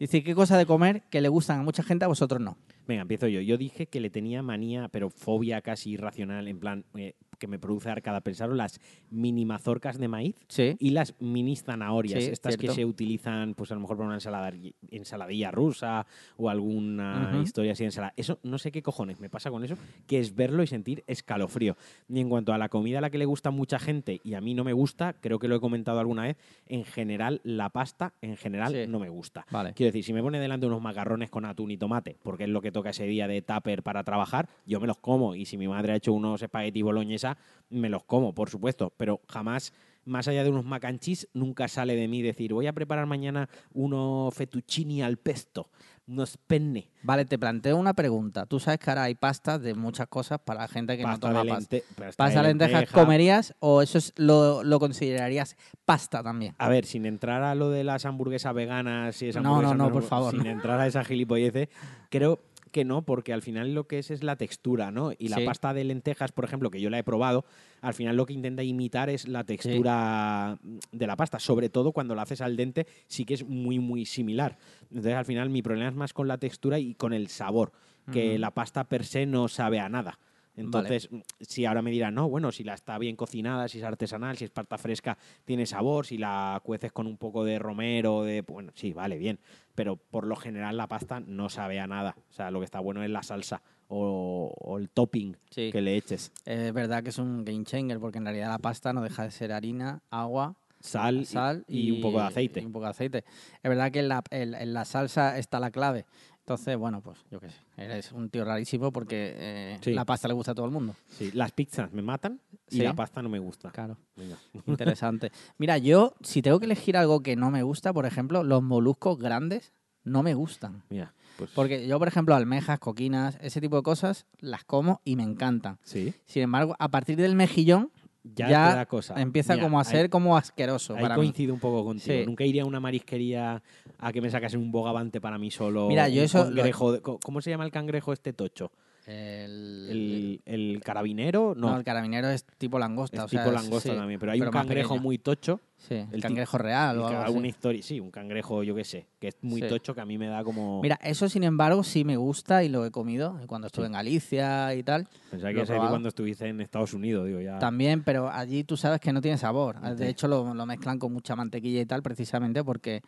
Dice, 0.00 0.24
¿qué 0.24 0.34
cosas 0.34 0.58
de 0.58 0.66
comer 0.66 1.02
que 1.10 1.20
le 1.20 1.28
gustan 1.28 1.60
a 1.60 1.62
mucha 1.62 1.84
gente, 1.84 2.04
a 2.04 2.08
vosotros 2.08 2.40
no? 2.40 2.58
Venga, 2.88 3.02
empiezo 3.02 3.28
yo. 3.28 3.40
Yo 3.40 3.56
dije 3.56 3.86
que 3.86 4.00
le 4.00 4.10
tenía 4.10 4.42
manía, 4.42 4.88
pero 4.88 5.10
fobia 5.10 5.60
casi 5.60 5.90
irracional, 5.90 6.48
en 6.48 6.58
plan, 6.58 6.84
eh, 6.96 7.14
que 7.40 7.48
me 7.48 7.58
produce 7.58 7.90
arcada 7.90 8.20
pensar, 8.20 8.50
las 8.50 8.80
mini 9.10 9.44
mazorcas 9.44 9.98
de 9.98 10.06
maíz 10.06 10.36
Sí. 10.46 10.76
y 10.78 10.90
las 10.90 11.14
mini 11.20 11.56
zanahorias, 11.56 12.22
Sí, 12.22 12.30
estas 12.30 12.54
cierto. 12.56 12.68
que 12.68 12.74
se 12.80 12.84
utilizan, 12.84 13.54
pues 13.54 13.72
a 13.72 13.74
lo 13.74 13.80
mejor 13.80 13.96
para 13.96 14.06
una 14.06 14.14
ensalada, 14.16 14.52
ensaladilla 14.92 15.50
rusa 15.50 16.06
o 16.36 16.48
alguna 16.48 17.40
historia 17.42 17.72
así 17.72 17.82
de 17.82 17.86
ensalada. 17.88 18.12
Eso, 18.16 18.38
no 18.44 18.58
sé 18.58 18.70
qué 18.70 18.82
cojones 18.82 19.18
me 19.20 19.28
pasa 19.28 19.50
con 19.50 19.64
eso, 19.64 19.76
que 20.06 20.18
es 20.20 20.34
verlo 20.36 20.62
y 20.62 20.66
sentir 20.66 21.02
escalofrío. 21.06 21.76
Y 22.08 22.20
en 22.20 22.28
cuanto 22.28 22.52
a 22.52 22.58
la 22.58 22.68
comida 22.68 22.98
a 22.98 23.00
la 23.00 23.10
que 23.10 23.18
le 23.18 23.24
gusta 23.24 23.48
a 23.48 23.52
mucha 23.52 23.78
gente 23.78 24.20
y 24.22 24.34
a 24.34 24.40
mí 24.40 24.54
no 24.54 24.62
me 24.62 24.72
gusta, 24.72 25.14
creo 25.14 25.38
que 25.38 25.48
lo 25.48 25.56
he 25.56 25.60
comentado 25.60 25.98
alguna 25.98 26.22
vez, 26.24 26.36
en 26.66 26.84
general 26.84 27.40
la 27.42 27.70
pasta, 27.70 28.12
en 28.20 28.36
general 28.36 28.72
Sí. 28.72 28.86
no 28.86 28.98
me 29.00 29.08
gusta. 29.08 29.46
Vale. 29.50 29.72
Quiero 29.72 29.88
decir, 29.88 30.04
si 30.04 30.12
me 30.12 30.22
pone 30.22 30.38
delante 30.38 30.66
unos 30.66 30.82
macarrones 30.82 31.30
con 31.30 31.44
atún 31.46 31.70
y 31.70 31.76
tomate, 31.78 32.18
porque 32.22 32.44
es 32.44 32.50
lo 32.50 32.60
que 32.60 32.70
toca 32.70 32.90
ese 32.90 33.06
día 33.06 33.26
de 33.26 33.40
tupper 33.42 33.82
para 33.82 34.04
trabajar, 34.04 34.48
yo 34.66 34.78
me 34.80 34.86
los 34.86 34.98
como. 34.98 35.34
Y 35.34 35.46
si 35.46 35.56
mi 35.56 35.66
madre 35.68 35.92
ha 35.92 35.96
hecho 35.96 36.12
unos 36.12 36.42
espagueti 36.42 36.82
boloñesa, 36.82 37.29
me 37.68 37.88
los 37.88 38.04
como, 38.04 38.34
por 38.34 38.50
supuesto. 38.50 38.92
Pero 38.96 39.20
jamás, 39.28 39.72
más 40.04 40.26
allá 40.28 40.42
de 40.44 40.50
unos 40.50 40.64
macanchis, 40.64 41.28
nunca 41.34 41.68
sale 41.68 41.94
de 41.96 42.08
mí 42.08 42.22
decir, 42.22 42.52
voy 42.52 42.66
a 42.66 42.72
preparar 42.72 43.06
mañana 43.06 43.48
unos 43.72 44.34
fettuccini 44.34 45.02
al 45.02 45.18
pesto, 45.18 45.70
unos 46.06 46.36
penne. 46.36 46.90
Vale, 47.02 47.24
te 47.24 47.38
planteo 47.38 47.76
una 47.76 47.94
pregunta. 47.94 48.44
Tú 48.46 48.58
sabes 48.58 48.80
que 48.80 48.90
ahora 48.90 49.04
hay 49.04 49.14
pastas 49.14 49.62
de 49.62 49.74
muchas 49.74 50.08
cosas 50.08 50.40
para 50.44 50.66
gente 50.66 50.96
que 50.96 51.04
pasta 51.04 51.28
no 51.28 51.34
toma 51.38 51.44
lente- 51.44 51.84
pasta 51.94 52.16
¿Pasta 52.24 52.42
de 52.42 52.48
lentejas 52.48 52.80
lenteja. 52.80 53.00
comerías 53.00 53.54
o 53.60 53.82
eso 53.82 53.98
es, 53.98 54.12
lo, 54.16 54.64
lo 54.64 54.80
considerarías 54.80 55.56
pasta 55.84 56.22
también? 56.22 56.54
A 56.58 56.68
ver, 56.68 56.84
sin 56.86 57.06
entrar 57.06 57.42
a 57.44 57.54
lo 57.54 57.70
de 57.70 57.84
las 57.84 58.04
hamburguesas 58.06 58.52
veganas 58.54 59.22
y 59.22 59.28
esa 59.28 59.40
No, 59.40 59.50
no, 59.62 59.70
hamburguesa 59.70 59.76
no, 59.76 59.92
por 59.92 60.02
favor, 60.02 60.32
Sin 60.32 60.42
no. 60.44 60.50
entrar 60.50 60.80
a 60.80 60.86
esa 60.88 61.04
gilipolleces, 61.04 61.68
creo 62.10 62.40
que 62.70 62.84
no, 62.84 63.02
porque 63.02 63.32
al 63.32 63.42
final 63.42 63.74
lo 63.74 63.86
que 63.86 63.98
es 63.98 64.10
es 64.10 64.22
la 64.22 64.36
textura, 64.36 64.90
¿no? 64.90 65.12
Y 65.18 65.28
la 65.28 65.36
Sí. 65.36 65.44
pasta 65.44 65.74
de 65.74 65.84
lentejas, 65.84 66.32
por 66.32 66.44
ejemplo, 66.44 66.70
que 66.70 66.80
yo 66.80 66.90
la 66.90 66.98
he 66.98 67.04
probado, 67.04 67.44
al 67.80 67.94
final 67.94 68.16
lo 68.16 68.26
que 68.26 68.32
intenta 68.32 68.62
imitar 68.62 69.10
es 69.10 69.28
la 69.28 69.44
textura 69.44 70.58
de 70.92 71.06
la 71.06 71.16
pasta, 71.16 71.38
sobre 71.38 71.68
todo 71.68 71.92
cuando 71.92 72.14
la 72.14 72.22
haces 72.22 72.40
al 72.40 72.56
dente, 72.56 72.86
sí 73.06 73.24
que 73.24 73.34
es 73.34 73.44
muy, 73.44 73.78
muy 73.78 74.06
similar. 74.06 74.58
Entonces, 74.90 75.14
al 75.14 75.24
final, 75.24 75.50
mi 75.50 75.62
problema 75.62 75.88
es 75.90 75.96
más 75.96 76.12
con 76.12 76.28
la 76.28 76.38
textura 76.38 76.78
y 76.78 76.94
con 76.94 77.12
el 77.12 77.28
sabor, 77.28 77.72
que 78.12 78.38
la 78.38 78.50
pasta 78.52 78.84
per 78.84 79.04
se 79.04 79.26
no 79.26 79.46
sabe 79.48 79.78
a 79.78 79.88
nada. 79.88 80.18
Entonces, 80.60 81.08
si 81.40 81.64
ahora 81.64 81.82
me 81.82 81.90
dirán, 81.90 82.14
no, 82.14 82.28
bueno, 82.28 82.52
si 82.52 82.64
la 82.64 82.74
está 82.74 82.98
bien 82.98 83.16
cocinada, 83.16 83.68
si 83.68 83.78
es 83.78 83.84
artesanal, 83.84 84.36
si 84.36 84.44
es 84.44 84.50
pasta 84.50 84.78
fresca, 84.78 85.16
tiene 85.44 85.66
sabor, 85.66 86.06
si 86.06 86.18
la 86.18 86.60
cueces 86.64 86.92
con 86.92 87.06
un 87.06 87.16
poco 87.16 87.44
de 87.44 87.58
romero, 87.58 88.22
de 88.24 88.42
bueno, 88.42 88.72
sí, 88.74 88.92
vale, 88.92 89.18
bien. 89.18 89.38
Pero 89.74 89.96
por 89.96 90.26
lo 90.26 90.36
general 90.36 90.76
la 90.76 90.86
pasta 90.86 91.20
no 91.20 91.48
sabe 91.48 91.80
a 91.80 91.86
nada. 91.86 92.14
O 92.30 92.32
sea, 92.32 92.50
lo 92.50 92.58
que 92.60 92.64
está 92.66 92.80
bueno 92.80 93.02
es 93.02 93.10
la 93.10 93.22
salsa 93.22 93.62
o, 93.88 94.52
o 94.58 94.78
el 94.78 94.88
topping 94.90 95.36
Sí. 95.50 95.70
que 95.72 95.80
le 95.80 95.96
eches. 95.96 96.32
Es 96.44 96.72
verdad 96.72 97.02
que 97.02 97.10
es 97.10 97.18
un 97.18 97.44
game 97.44 97.64
changer 97.64 97.98
porque 97.98 98.18
en 98.18 98.24
realidad 98.24 98.48
la 98.48 98.58
pasta 98.58 98.92
no 98.92 99.02
deja 99.02 99.24
de 99.24 99.30
ser 99.30 99.52
harina, 99.52 100.00
agua, 100.10 100.54
Sal, 100.82 101.18
y- 101.20 101.24
sal 101.26 101.64
y, 101.68 101.90
un 101.90 102.00
poco 102.00 102.18
de 102.18 102.24
y 102.24 102.26
aceite. 102.28 102.64
un 102.64 102.72
poco 102.72 102.86
de 102.86 102.90
aceite. 102.92 103.18
Es 103.62 103.68
verdad 103.68 103.92
que 103.92 103.98
en 103.98 104.08
la, 104.08 104.22
en- 104.30 104.54
en 104.54 104.72
la 104.72 104.86
salsa 104.86 105.36
está 105.38 105.60
la 105.60 105.70
clave. 105.70 106.06
Entonces, 106.40 106.76
bueno, 106.76 107.00
pues 107.00 107.18
yo 107.30 107.38
qué 107.38 107.48
sé. 107.50 107.56
Eres 107.76 108.10
un 108.12 108.28
tío 108.28 108.44
rarísimo 108.44 108.90
porque 108.90 109.34
eh, 109.36 109.78
Sí. 109.82 109.92
la 109.92 110.04
pasta 110.04 110.26
le 110.26 110.34
gusta 110.34 110.52
a 110.52 110.54
todo 110.54 110.66
el 110.66 110.72
mundo. 110.72 110.94
Sí, 111.08 111.30
las 111.32 111.52
pizzas 111.52 111.92
me 111.92 112.02
matan 112.02 112.40
y 112.68 112.76
¿Sí? 112.78 112.82
la 112.82 112.92
pasta 112.94 113.22
no 113.22 113.28
me 113.28 113.38
gusta. 113.38 113.70
Claro. 113.70 113.96
Venga. 114.16 114.36
Interesante. 114.66 115.30
Mira, 115.58 115.78
yo, 115.78 116.14
si 116.22 116.42
tengo 116.42 116.58
que 116.58 116.66
elegir 116.66 116.96
algo 116.96 117.20
que 117.22 117.36
no 117.36 117.50
me 117.50 117.62
gusta, 117.62 117.92
por 117.92 118.04
ejemplo, 118.06 118.42
los 118.42 118.62
moluscos 118.62 119.18
grandes 119.18 119.72
no 120.02 120.22
me 120.24 120.34
gustan. 120.34 120.82
Mira, 120.88 121.12
pues 121.36 121.50
Porque 121.54 121.86
yo, 121.86 121.98
por 121.98 122.08
ejemplo, 122.08 122.34
almejas, 122.34 122.80
coquinas, 122.80 123.38
ese 123.42 123.60
tipo 123.60 123.76
de 123.76 123.82
cosas, 123.82 124.26
las 124.38 124.64
como 124.64 125.00
y 125.04 125.14
me 125.14 125.22
encantan. 125.22 125.78
sí, 125.84 126.14
Sin 126.24 126.42
embargo, 126.42 126.74
a 126.78 126.88
partir 126.88 127.16
del 127.16 127.36
mejillón 127.36 127.92
ya, 128.22 128.48
Ya 128.48 128.70
te 128.70 128.76
da 128.76 128.86
cosa. 128.86 129.20
empieza 129.20 129.54
Mira, 129.54 129.64
como 129.66 129.78
a 129.78 129.82
ahí- 129.82 129.88
ser 129.88 130.10
como 130.10 130.36
asqueroso 130.36 130.94
Ahí 130.94 131.02
para 131.02 131.16
mí. 131.16 131.20
coincido 131.22 131.54
un 131.54 131.60
poco 131.60 131.84
contigo. 131.84 132.18
Sí. 132.20 132.26
Nunca 132.26 132.44
iría 132.44 132.62
a 132.62 132.66
una 132.66 132.80
marisquería 132.80 133.62
a 133.98 134.12
que 134.12 134.20
me 134.20 134.30
sacasen 134.30 134.60
un 134.60 134.70
bogavante 134.70 135.20
para 135.20 135.38
mí 135.38 135.50
solo. 135.50 135.88
Mira, 135.88 136.08
yo 136.08 136.22
eso 136.22 136.44
cangrejo 136.44 137.00
¿Cómo 137.22 137.40
se 137.40 137.50
llama 137.50 137.64
el 137.64 137.70
cangrejo 137.70 138.12
este 138.12 138.32
tocho? 138.32 138.70
El, 139.10 139.86
¿El, 139.90 140.42
el 140.44 140.80
carabinero? 140.82 141.54
No, 141.56 141.70
no, 141.70 141.76
el 141.78 141.84
carabinero 141.84 142.28
es 142.28 142.44
tipo 142.58 142.78
langosta. 142.78 143.16
es 143.18 143.22
o 143.24 143.28
sea, 143.28 143.42
tipo 143.44 143.52
langosta 143.52 143.94
también. 143.94 144.20
Pero 144.20 144.32
hay 144.32 144.38
pero 144.38 144.50
un 144.50 144.56
cangrejo 144.56 144.98
muy 144.98 145.18
tocho. 145.18 145.60
Sí, 145.76 145.94
el, 146.12 146.20
cangrejo 146.20 146.58
real 146.58 146.98
o 146.98 147.06
algo 147.06 147.38
así. 147.38 147.48
historia, 147.48 147.82
sí, 147.82 148.00
un 148.00 148.10
cangrejo, 148.10 148.62
yo 148.62 148.74
qué 148.74 148.84
sé, 148.84 149.06
que 149.18 149.28
es 149.28 149.36
muy 149.40 149.62
Sí. 149.62 149.68
tocho 149.68 149.94
que 149.94 150.02
a 150.02 150.04
mí 150.04 150.18
me 150.18 150.26
da 150.28 150.44
como. 150.44 150.82
Mira, 150.82 150.98
eso 151.02 151.28
sin 151.28 151.42
embargo 151.42 151.82
sí 151.82 152.04
me 152.04 152.16
gusta 152.18 152.62
y 152.62 152.68
lo 152.68 152.84
he 152.84 152.90
comido 152.90 153.38
cuando 153.46 153.66
estuve 153.68 153.84
Sí. 153.84 153.86
en 153.86 153.92
Galicia 153.94 154.74
y 154.74 154.82
tal. 154.82 155.08
Pensaba 155.30 155.48
que 155.48 155.48
he 155.48 155.52
ibas 155.52 155.56
a 155.56 155.60
decir 155.60 155.66
probado. 155.74 155.90
cuando 155.90 156.08
estuviste 156.10 156.46
en 156.48 156.60
Estados 156.60 156.92
Unidos, 156.92 157.26
digo, 157.26 157.40
ya. 157.40 157.58
También, 157.58 158.02
pero 158.04 158.30
allí 158.30 158.62
tú 158.64 158.76
sabes 158.76 159.00
que 159.00 159.12
no 159.12 159.22
tiene 159.22 159.38
sabor. 159.38 159.76
Sí. 159.82 159.94
De 159.94 160.08
hecho, 160.10 160.28
lo, 160.28 160.52
lo 160.54 160.66
mezclan 160.66 160.98
con 160.98 161.12
mucha 161.12 161.34
mantequilla 161.34 161.80
y 161.80 161.86
tal, 161.86 162.02
precisamente 162.02 162.62
porque 162.62 163.00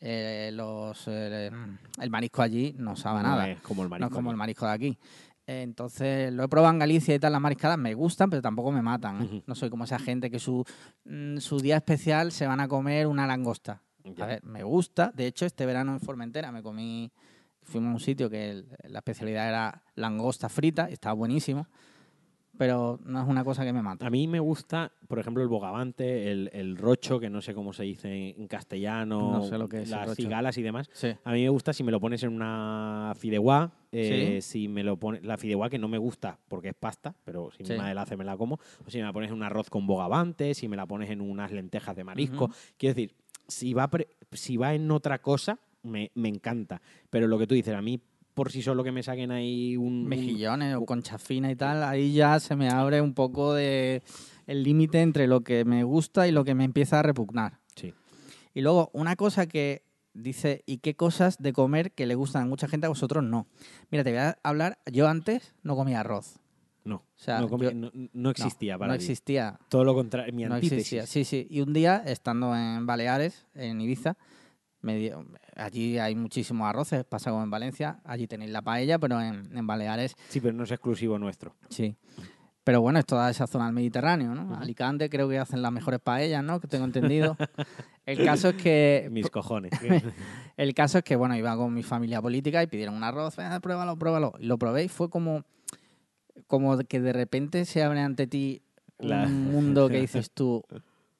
eh, 0.00 0.50
los, 0.54 1.04
eh, 1.08 1.50
el 2.00 2.10
marisco 2.10 2.40
allí 2.42 2.74
no 2.78 2.96
sabe 2.96 3.22
no 3.22 3.28
nada. 3.28 3.50
es 3.50 3.60
como 3.60 3.82
el 3.82 3.86
no 3.86 3.90
marisco. 3.90 4.08
es 4.08 4.14
como 4.14 4.30
el 4.30 4.36
marisco 4.36 4.66
de 4.66 4.72
aquí. 4.72 4.98
Entonces, 5.46 6.32
lo 6.32 6.44
he 6.44 6.48
probado 6.48 6.72
en 6.72 6.78
Galicia 6.78 7.14
y 7.14 7.18
tal, 7.18 7.32
las 7.32 7.40
mariscadas 7.40 7.76
me 7.78 7.92
gustan, 7.94 8.30
pero 8.30 8.40
tampoco 8.42 8.72
me 8.72 8.80
matan. 8.82 9.22
¿eh? 9.22 9.42
No 9.46 9.54
soy 9.54 9.68
como 9.70 9.84
esa 9.84 9.98
gente 9.98 10.30
que 10.30 10.38
su, 10.38 10.64
mm, 11.04 11.38
su 11.38 11.58
día 11.60 11.76
especial 11.76 12.32
se 12.32 12.46
van 12.46 12.60
a 12.60 12.68
comer 12.68 13.06
una 13.06 13.26
langosta. 13.26 13.82
A 14.22 14.26
ver, 14.26 14.44
me 14.44 14.62
gusta. 14.62 15.12
De 15.14 15.26
hecho, 15.26 15.46
este 15.46 15.66
verano 15.66 15.92
en 15.92 16.00
Formentera 16.00 16.50
me 16.52 16.62
comí, 16.62 17.10
fuimos 17.62 17.90
a 17.90 17.94
un 17.94 18.00
sitio 18.00 18.28
que 18.30 18.50
el- 18.50 18.68
la 18.88 18.98
especialidad 19.00 19.48
era 19.48 19.82
langosta 19.94 20.48
frita, 20.48 20.88
y 20.90 20.94
estaba 20.94 21.14
buenísimo. 21.14 21.66
Pero 22.56 23.00
no 23.04 23.20
es 23.22 23.28
una 23.28 23.44
cosa 23.44 23.64
que 23.64 23.72
me 23.72 23.82
mata. 23.82 24.06
A 24.06 24.10
mí 24.10 24.26
me 24.28 24.40
gusta, 24.40 24.92
por 25.08 25.18
ejemplo, 25.18 25.42
el 25.42 25.48
bogavante, 25.48 26.30
el, 26.30 26.50
el 26.52 26.76
rocho, 26.76 27.18
que 27.20 27.28
no 27.30 27.40
sé 27.40 27.54
cómo 27.54 27.72
se 27.72 27.82
dice 27.84 28.34
en 28.36 28.46
castellano, 28.46 29.32
No 29.32 29.42
sé 29.42 29.58
lo 29.58 29.68
que 29.68 29.78
es 29.82 29.84
el 29.84 29.90
las 29.90 30.14
cigalas 30.14 30.56
y 30.58 30.62
demás. 30.62 30.88
Sí. 30.92 31.08
A 31.24 31.32
mí 31.32 31.42
me 31.42 31.48
gusta 31.48 31.72
si 31.72 31.82
me 31.84 31.90
lo 31.92 32.00
pones 32.00 32.22
en 32.22 32.32
una 32.32 33.12
fideuá, 33.18 33.72
eh, 33.92 34.40
si 34.42 34.68
me 34.68 34.82
lo 34.84 34.96
pones 34.98 35.24
la 35.24 35.36
fideuá 35.36 35.68
que 35.70 35.78
no 35.78 35.88
me 35.88 35.98
gusta 35.98 36.38
porque 36.48 36.68
es 36.68 36.74
pasta, 36.74 37.14
pero 37.24 37.50
si 37.56 37.64
Sí. 37.64 37.74
madre 37.74 37.94
la 37.94 38.02
hace 38.02 38.16
me 38.16 38.24
la 38.24 38.36
como, 38.36 38.54
o 38.86 38.90
si 38.90 38.98
me 38.98 39.04
la 39.04 39.12
pones 39.12 39.30
en 39.30 39.36
un 39.36 39.42
arroz 39.42 39.70
con 39.70 39.86
bogavante, 39.86 40.54
si 40.54 40.68
me 40.68 40.76
la 40.76 40.86
pones 40.86 41.10
en 41.10 41.20
unas 41.20 41.52
lentejas 41.52 41.94
de 41.96 42.04
marisco, 42.04 42.50
quiero 42.76 42.94
decir, 42.94 43.14
si 43.48 43.74
va 43.74 43.88
pre- 43.88 44.08
si 44.32 44.56
va 44.56 44.74
en 44.74 44.90
otra 44.90 45.20
cosa 45.20 45.58
me, 45.82 46.10
me 46.14 46.28
encanta, 46.28 46.80
pero 47.10 47.26
lo 47.26 47.38
que 47.38 47.46
tú 47.46 47.54
dices 47.54 47.74
a 47.74 47.82
mí 47.82 48.00
por 48.34 48.50
sí 48.50 48.62
solo 48.62 48.82
que 48.84 48.92
me 48.92 49.02
saquen 49.02 49.30
ahí 49.30 49.76
un 49.76 50.06
Mejillones 50.06 50.74
o 50.76 50.84
concha 50.84 51.18
fina 51.18 51.50
y 51.50 51.56
tal, 51.56 51.82
ahí 51.84 52.12
ya 52.12 52.38
se 52.40 52.56
me 52.56 52.68
abre 52.68 53.00
un 53.00 53.14
poco 53.14 53.54
de 53.54 54.02
el 54.46 54.62
límite 54.62 55.00
entre 55.00 55.26
lo 55.26 55.40
que 55.42 55.64
me 55.64 55.84
gusta 55.84 56.28
y 56.28 56.32
lo 56.32 56.44
que 56.44 56.54
me 56.54 56.64
empieza 56.64 56.98
a 57.00 57.02
repugnar. 57.02 57.60
sí. 57.76 57.94
Y 58.52 58.60
luego, 58.60 58.90
una 58.92 59.16
cosa 59.16 59.46
que 59.46 59.82
dice, 60.12 60.62
¿y 60.66 60.78
qué 60.78 60.94
cosas 60.94 61.38
de 61.38 61.52
comer 61.52 61.90
que 61.90 62.06
le 62.06 62.14
gustan 62.14 62.42
a 62.42 62.46
mucha 62.46 62.68
gente 62.68 62.86
a 62.86 62.88
vosotros 62.88 63.24
no? 63.24 63.46
Mira, 63.90 64.04
te 64.04 64.10
voy 64.10 64.20
a 64.20 64.38
hablar, 64.44 64.78
yo 64.92 65.08
antes 65.08 65.54
no 65.64 65.74
comía 65.74 66.00
arroz. 66.00 66.38
No, 66.84 66.96
O 66.96 67.04
sea, 67.16 67.40
no, 67.40 67.58
yo- 67.58 67.72
no- 67.74 67.90
no 68.12 68.30
existía 68.30 68.74
no, 68.74 68.78
para 68.78 68.88
no 68.90 68.94
existía. 68.94 69.58
Todo 69.68 69.82
lo 69.84 69.94
contrario, 69.94 70.32
mi 70.34 70.44
No 70.44 70.54
antítesis. 70.54 70.78
existía. 71.00 71.06
Sí, 71.06 71.24
sí. 71.24 71.46
Y 71.50 71.62
un 71.62 71.72
día, 71.72 72.02
estando 72.06 72.54
en 72.54 72.84
Baleares, 72.86 73.46
en 73.54 73.80
Ibiza, 73.80 74.16
me 74.82 74.96
dio- 74.98 75.24
allí 75.56 75.98
hay 75.98 76.14
muchísimos 76.14 76.68
arroces, 76.68 77.04
pasa 77.04 77.30
como 77.30 77.42
en 77.44 77.50
Valencia. 77.50 78.00
Allí 78.04 78.26
tenéis 78.26 78.50
la 78.50 78.62
paella, 78.62 78.98
pero 78.98 79.20
en, 79.20 79.56
en 79.56 79.66
Baleares 79.66 80.14
Sí, 80.28 80.40
pero 80.40 80.52
no 80.54 80.64
es 80.64 80.70
exclusivo 80.70 81.18
nuestro. 81.18 81.54
sí. 81.68 81.96
Pero 82.64 82.80
bueno, 82.80 82.98
es 82.98 83.04
toda 83.04 83.28
esa 83.28 83.46
zona 83.46 83.66
del 83.66 83.74
Mediterráneo, 83.74 84.34
¿no? 84.34 84.56
Alicante 84.56 85.10
creo 85.10 85.28
que 85.28 85.38
hacen 85.38 85.60
las 85.60 85.70
mejores 85.70 86.00
paellas, 86.00 86.42
¿no? 86.42 86.60
Que 86.60 86.66
tengo 86.66 86.86
entendido. 86.86 87.36
El 88.06 88.24
caso 88.24 88.48
es 88.48 88.54
que 88.56 89.08
Mis 89.10 89.28
cojones. 89.28 89.70
el 90.56 90.72
caso 90.72 90.96
es 90.96 91.04
que, 91.04 91.14
bueno, 91.16 91.36
iba 91.36 91.54
con 91.58 91.74
mi 91.74 91.82
familia 91.82 92.22
política 92.22 92.62
y 92.62 92.66
pidieron 92.66 92.94
un 92.94 93.04
arroz, 93.04 93.38
"Ah, 93.38 93.60
pruébalo, 93.60 93.98
pruébalo. 93.98 94.32
Y 94.38 94.46
lo 94.46 94.56
probé 94.58 94.84
y 94.84 94.88
fue 94.88 95.10
como, 95.10 95.44
como 96.46 96.78
que 96.78 97.00
de 97.00 97.12
repente 97.12 97.64
se 97.64 97.82
abre 97.82 98.00
ante 98.00 98.26
ti 98.26 98.62
La- 98.98 99.24
un 99.26 99.44
mundo 99.44 99.88
que 99.88 99.98
dices 100.00 100.30
tú, 100.30 100.62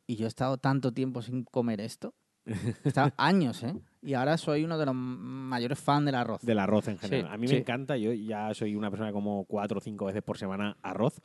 y 0.06 0.16
yo 0.16 0.24
he 0.26 0.28
estado 0.28 0.56
tanto 0.58 0.92
tiempo 0.92 1.22
sin 1.22 1.44
comer 1.44 1.80
esto. 1.80 2.14
He 2.46 2.88
estado 2.88 3.12
años, 3.16 3.62
¿eh? 3.62 3.74
Y 4.04 4.14
ahora 4.14 4.36
soy 4.36 4.64
uno 4.64 4.76
de 4.76 4.84
los 4.86 4.94
mayores 4.94 5.78
fans 5.78 6.04
del 6.06 6.14
arroz. 6.14 6.42
Del 6.42 6.58
arroz 6.58 6.88
en 6.88 6.98
general. 6.98 7.26
Sí, 7.30 7.34
a 7.34 7.38
mí 7.38 7.48
sí. 7.48 7.54
me 7.54 7.60
encanta, 7.60 7.96
yo 7.96 8.12
ya 8.12 8.52
soy 8.52 8.74
una 8.76 8.90
persona 8.90 9.08
que 9.08 9.14
como 9.14 9.44
cuatro 9.46 9.78
o 9.78 9.80
cinco 9.80 10.04
veces 10.06 10.22
por 10.22 10.36
semana 10.38 10.76
arroz. 10.82 11.20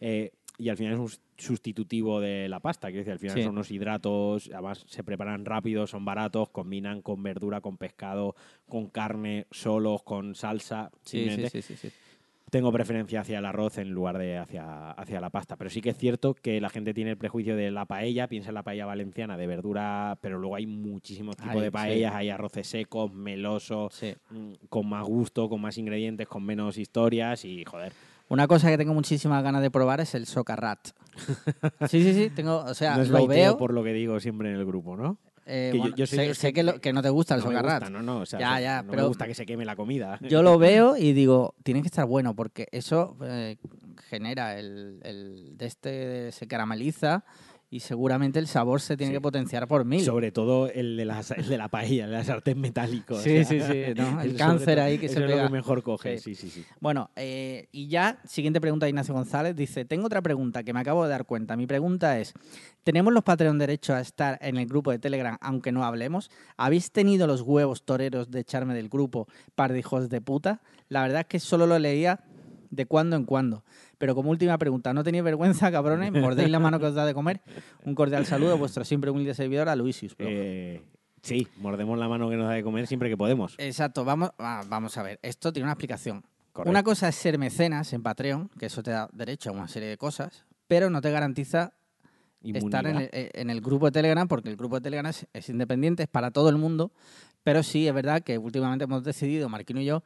eh, 0.00 0.32
y 0.58 0.68
al 0.68 0.76
final 0.76 0.92
es 0.92 0.98
un 0.98 1.08
sustitutivo 1.38 2.20
de 2.20 2.46
la 2.48 2.60
pasta, 2.60 2.88
quiero 2.88 2.98
decir, 3.00 3.12
al 3.12 3.18
final 3.18 3.36
Sí. 3.36 3.42
son 3.42 3.52
unos 3.52 3.70
hidratos, 3.70 4.50
además 4.52 4.84
se 4.86 5.02
preparan 5.02 5.44
rápido, 5.46 5.86
son 5.86 6.04
baratos, 6.04 6.50
combinan 6.50 7.00
con 7.02 7.22
verdura, 7.22 7.60
con 7.62 7.78
pescado, 7.78 8.36
con 8.68 8.88
carne, 8.88 9.46
solos, 9.50 10.02
con 10.02 10.34
salsa. 10.34 10.90
Sí, 11.04 11.28
sí, 11.30 11.48
sí, 11.48 11.62
sí, 11.62 11.76
sí. 11.76 11.90
Tengo 12.52 12.70
preferencia 12.70 13.22
hacia 13.22 13.38
el 13.38 13.46
arroz 13.46 13.78
en 13.78 13.88
lugar 13.92 14.18
de 14.18 14.36
hacia, 14.36 14.90
hacia 14.90 15.22
la 15.22 15.30
pasta. 15.30 15.56
Pero 15.56 15.70
sí 15.70 15.80
que 15.80 15.88
es 15.88 15.96
cierto 15.96 16.34
que 16.34 16.60
la 16.60 16.68
gente 16.68 16.92
tiene 16.92 17.12
el 17.12 17.16
prejuicio 17.16 17.56
de 17.56 17.70
la 17.70 17.86
paella, 17.86 18.28
piensa 18.28 18.50
en 18.50 18.54
la 18.56 18.62
paella 18.62 18.84
valenciana 18.84 19.38
de 19.38 19.46
verdura, 19.46 20.18
pero 20.20 20.38
luego 20.38 20.56
hay 20.56 20.66
muchísimos 20.66 21.34
tipos 21.38 21.62
de 21.62 21.68
sí. 21.68 21.70
paellas, 21.70 22.14
hay 22.14 22.28
arroces 22.28 22.66
secos, 22.66 23.10
melosos, 23.10 23.94
Sí. 23.94 24.14
mm, 24.28 24.66
con 24.68 24.86
más 24.86 25.02
gusto, 25.06 25.48
con 25.48 25.62
más 25.62 25.78
ingredientes, 25.78 26.28
con 26.28 26.44
menos 26.44 26.76
historias 26.76 27.46
y 27.46 27.64
joder. 27.64 27.94
Una 28.28 28.46
cosa 28.46 28.68
que 28.68 28.76
tengo 28.76 28.92
muchísimas 28.92 29.42
ganas 29.42 29.62
de 29.62 29.70
probar 29.70 30.00
es 30.02 30.14
el 30.14 30.26
socarrat. 30.26 30.88
Sí, 31.88 32.02
sí, 32.02 32.12
sí, 32.12 32.30
tengo, 32.36 32.58
o 32.58 32.74
sea, 32.74 32.96
no 32.96 33.02
es 33.02 33.08
lo 33.08 33.26
veo. 33.26 33.56
por 33.56 33.72
lo 33.72 33.82
que 33.82 33.94
digo 33.94 34.20
siempre 34.20 34.50
en 34.50 34.56
el 34.56 34.66
grupo, 34.66 34.94
¿no? 34.94 35.16
Eh, 35.46 35.70
que 35.72 35.78
yo- 35.78 35.82
bueno, 35.82 36.34
sé 36.34 36.52
que- 36.52 36.62
lo- 36.62 36.80
que 36.80 36.92
no 36.92 37.02
te 37.02 37.08
gusta 37.10 37.34
el 37.34 37.40
no 37.40 37.46
socarrat. 37.48 37.82
gusta, 37.82 37.90
no, 37.90 38.02
no, 38.02 38.20
o 38.20 38.26
sea, 38.26 38.38
Ya, 38.38 38.82
no 38.82 38.90
pero- 38.90 39.02
me 39.02 39.08
gusta 39.08 39.26
que 39.26 39.34
se 39.34 39.44
queme 39.46 39.64
la 39.64 39.76
comida. 39.76 40.18
Yo 40.38 40.42
lo 40.42 40.58
veo 40.58 40.96
y 40.96 41.12
digo, 41.12 41.54
tiene 41.62 41.82
que 41.82 41.88
estar 41.88 42.06
bueno 42.06 42.34
porque 42.34 42.68
eso 42.72 43.16
eh, 43.24 43.56
genera 44.08 44.58
el, 44.58 45.00
el 45.02 45.56
de 45.56 45.66
este 45.66 46.32
se 46.32 46.46
carameliza 46.46 47.24
y 47.72 47.80
seguramente 47.80 48.38
el 48.38 48.46
sabor 48.46 48.82
se 48.82 48.98
tiene 48.98 49.12
Sí. 49.12 49.16
que 49.16 49.20
potenciar 49.22 49.66
por 49.66 49.86
mil. 49.86 50.02
Sobre 50.04 50.30
todo 50.30 50.68
el 50.70 50.94
de, 50.96 51.06
la, 51.06 51.22
el 51.36 51.48
de 51.48 51.56
la 51.56 51.68
paella, 51.68 52.04
el 52.04 52.10
de 52.10 52.16
la 52.18 52.22
sartén 52.24 52.60
metálico. 52.60 53.14
o 53.14 53.18
Sí, 53.18 53.44
sea, 53.44 53.44
sí, 53.46 53.60
sí, 53.60 53.94
¿no? 53.96 54.20
El 54.20 54.36
cáncer 54.36 54.76
todo- 54.76 54.84
ahí 54.84 54.98
que 54.98 55.06
eso 55.06 55.14
se 55.16 55.24
es 55.24 55.30
lo 55.30 55.42
que 55.44 55.48
mejor 55.48 55.82
coge. 55.82 56.18
Sí, 56.18 56.34
sí, 56.34 56.50
sí. 56.50 56.64
Bueno, 56.80 57.10
eh, 57.16 57.68
y 57.72 57.88
ya, 57.88 58.18
siguiente 58.26 58.60
pregunta 58.60 58.84
de 58.84 58.90
Ignacio 58.90 59.14
González. 59.14 59.56
Dice, 59.56 59.86
tengo 59.86 60.04
otra 60.06 60.20
pregunta 60.20 60.62
que 60.62 60.74
me 60.74 60.80
acabo 60.80 61.02
de 61.04 61.08
dar 61.10 61.24
cuenta. 61.24 61.56
Mi 61.56 61.66
pregunta 61.66 62.18
es, 62.20 62.34
¿tenemos 62.84 63.10
los 63.12 63.24
Patreon 63.24 63.58
derecho 63.58 63.94
a 63.94 64.00
estar 64.00 64.38
en 64.42 64.58
el 64.58 64.66
grupo 64.66 64.90
de 64.90 64.98
Telegram 64.98 65.38
aunque 65.40 65.72
no 65.72 65.82
hablemos? 65.82 66.30
¿Habéis 66.58 66.92
tenido 66.92 67.26
los 67.26 67.40
huevos 67.40 67.84
toreros 67.84 68.30
de 68.30 68.40
echarme 68.40 68.74
del 68.74 68.90
grupo, 68.90 69.28
par 69.54 69.72
de 69.72 69.78
hijos 69.78 70.10
de 70.10 70.20
puta? 70.20 70.60
La 70.90 71.00
verdad 71.00 71.20
es 71.22 71.26
que 71.26 71.40
solo 71.40 71.66
lo 71.66 71.78
leía 71.78 72.20
de 72.72 72.86
cuando 72.86 73.14
en 73.14 73.24
cuando. 73.24 73.62
Pero 73.98 74.16
como 74.16 74.30
última 74.30 74.58
pregunta, 74.58 74.92
¿no 74.92 75.04
tenéis 75.04 75.22
vergüenza, 75.22 75.70
cabrones? 75.70 76.10
¿Mordéis 76.10 76.50
la 76.50 76.58
mano 76.58 76.80
que 76.80 76.86
os 76.86 76.94
da 76.94 77.06
de 77.06 77.14
comer? 77.14 77.40
Un 77.84 77.94
cordial 77.94 78.26
saludo, 78.26 78.58
vuestro 78.58 78.84
siempre 78.84 79.10
humilde 79.10 79.34
servidor, 79.34 79.68
a 79.68 79.76
Luisius. 79.76 80.16
Eh, 80.18 80.82
sí, 81.22 81.46
mordemos 81.58 81.98
la 81.98 82.08
mano 82.08 82.28
que 82.28 82.36
nos 82.36 82.48
da 82.48 82.54
de 82.54 82.64
comer 82.64 82.86
siempre 82.86 83.08
que 83.08 83.16
podemos. 83.16 83.54
Exacto, 83.58 84.04
vamos, 84.04 84.30
ah, 84.38 84.64
vamos 84.66 84.96
a 84.96 85.02
ver. 85.02 85.20
Esto 85.22 85.52
tiene 85.52 85.64
una 85.64 85.74
explicación. 85.74 86.24
Correcto. 86.52 86.70
Una 86.70 86.82
cosa 86.82 87.08
es 87.08 87.14
ser 87.14 87.38
mecenas 87.38 87.92
en 87.92 88.02
Patreon, 88.02 88.50
que 88.58 88.66
eso 88.66 88.82
te 88.82 88.90
da 88.90 89.08
derecho 89.12 89.50
a 89.50 89.52
una 89.52 89.68
serie 89.68 89.88
de 89.88 89.98
cosas, 89.98 90.44
pero 90.66 90.90
no 90.90 91.00
te 91.00 91.10
garantiza 91.10 91.74
estar 92.42 92.86
en 92.86 92.96
el, 92.96 93.10
eh, 93.12 93.30
en 93.34 93.50
el 93.50 93.60
grupo 93.60 93.86
de 93.86 93.92
Telegram, 93.92 94.26
porque 94.26 94.48
el 94.48 94.56
grupo 94.56 94.76
de 94.76 94.80
Telegram 94.80 95.10
es, 95.10 95.26
es 95.32 95.48
independiente, 95.50 96.04
es 96.04 96.08
para 96.08 96.30
todo 96.30 96.48
el 96.48 96.56
mundo, 96.56 96.90
pero 97.42 97.62
sí 97.62 97.86
es 97.86 97.94
verdad 97.94 98.22
que 98.22 98.38
últimamente 98.38 98.84
hemos 98.84 99.04
decidido, 99.04 99.48
Marquino 99.48 99.80
y 99.80 99.84
yo, 99.84 100.02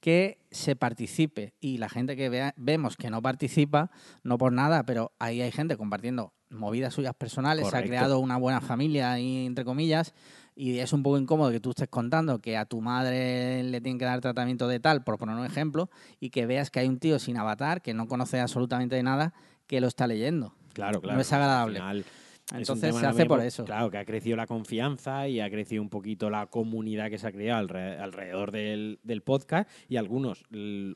que 0.00 0.38
se 0.50 0.76
participe 0.76 1.54
y 1.60 1.78
la 1.78 1.88
gente 1.88 2.16
que 2.16 2.28
vea- 2.28 2.54
vemos 2.56 2.96
que 2.96 3.10
no 3.10 3.20
participa, 3.22 3.90
no 4.22 4.38
por 4.38 4.52
nada, 4.52 4.84
pero 4.84 5.12
ahí 5.18 5.40
hay 5.42 5.50
gente 5.52 5.76
compartiendo 5.76 6.32
movidas 6.50 6.94
suyas 6.94 7.14
personales, 7.14 7.64
se 7.68 7.76
ha 7.76 7.80
creado 7.88 8.18
una 8.20 8.36
buena 8.38 8.60
familia 8.60 9.12
ahí, 9.12 9.44
entre 9.44 9.64
comillas, 9.64 10.14
y 10.54 10.78
es 10.78 10.92
un 10.92 11.02
poco 11.02 11.18
incómodo 11.18 11.50
que 11.50 11.60
tú 11.60 11.70
estés 11.70 11.88
contando 11.88 12.40
que 12.40 12.56
a 12.56 12.64
tu 12.64 12.80
madre 12.80 13.62
le 13.64 13.80
tienen 13.80 13.98
que 13.98 14.04
dar 14.06 14.20
tratamiento 14.20 14.66
de 14.66 14.80
tal, 14.80 15.04
por 15.04 15.18
poner 15.18 15.36
un 15.36 15.44
ejemplo, 15.44 15.90
y 16.20 16.30
que 16.30 16.46
veas 16.46 16.70
que 16.70 16.80
hay 16.80 16.88
un 16.88 16.98
tío 16.98 17.18
sin 17.18 17.36
avatar, 17.36 17.82
que 17.82 17.92
no 17.92 18.08
conoce 18.08 18.40
absolutamente 18.40 18.96
de 18.96 19.02
nada, 19.02 19.34
que 19.66 19.80
lo 19.80 19.88
está 19.88 20.06
leyendo. 20.06 20.54
Claro, 20.72 21.00
claro. 21.00 21.16
no 21.16 21.20
es 21.20 21.32
agradable. 21.32 21.78
Al 21.80 22.02
final 22.04 22.04
Entonces 22.54 22.94
se 22.96 23.06
hace 23.06 23.26
por 23.26 23.40
eso. 23.40 23.64
Claro, 23.64 23.90
que 23.90 23.98
ha 23.98 24.04
crecido 24.04 24.36
la 24.36 24.46
confianza 24.46 25.28
y 25.28 25.40
ha 25.40 25.50
crecido 25.50 25.82
un 25.82 25.88
poquito 25.88 26.30
la 26.30 26.46
comunidad 26.46 27.10
que 27.10 27.18
se 27.18 27.26
ha 27.26 27.32
creado 27.32 27.66
alre- 27.68 27.98
alrededor 27.98 28.52
del, 28.52 28.98
del 29.02 29.22
podcast 29.22 29.68
y 29.88 29.96
a 29.96 30.00
algunos 30.00 30.44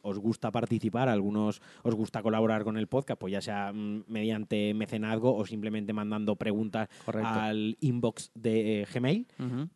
os 0.03 0.19
gusta 0.19 0.51
participar, 0.51 1.09
a 1.09 1.13
algunos 1.13 1.61
os 1.83 1.95
gusta 1.95 2.23
colaborar 2.23 2.65
con 2.65 2.77
el 2.77 2.87
podcast, 2.87 3.21
pues 3.21 3.33
ya 3.33 3.41
sea 3.41 3.73
mm, 3.73 4.05
mediante 4.09 4.73
mecenazgo 4.75 5.35
o 5.37 5.45
simplemente 5.47 5.93
mandando 5.93 6.37
preguntas 6.37 6.89
Correcto. 7.05 7.29
al 7.29 7.77
inbox 7.81 8.31
de 8.35 8.83
eh, 8.83 8.87
Gmail. 8.93 9.27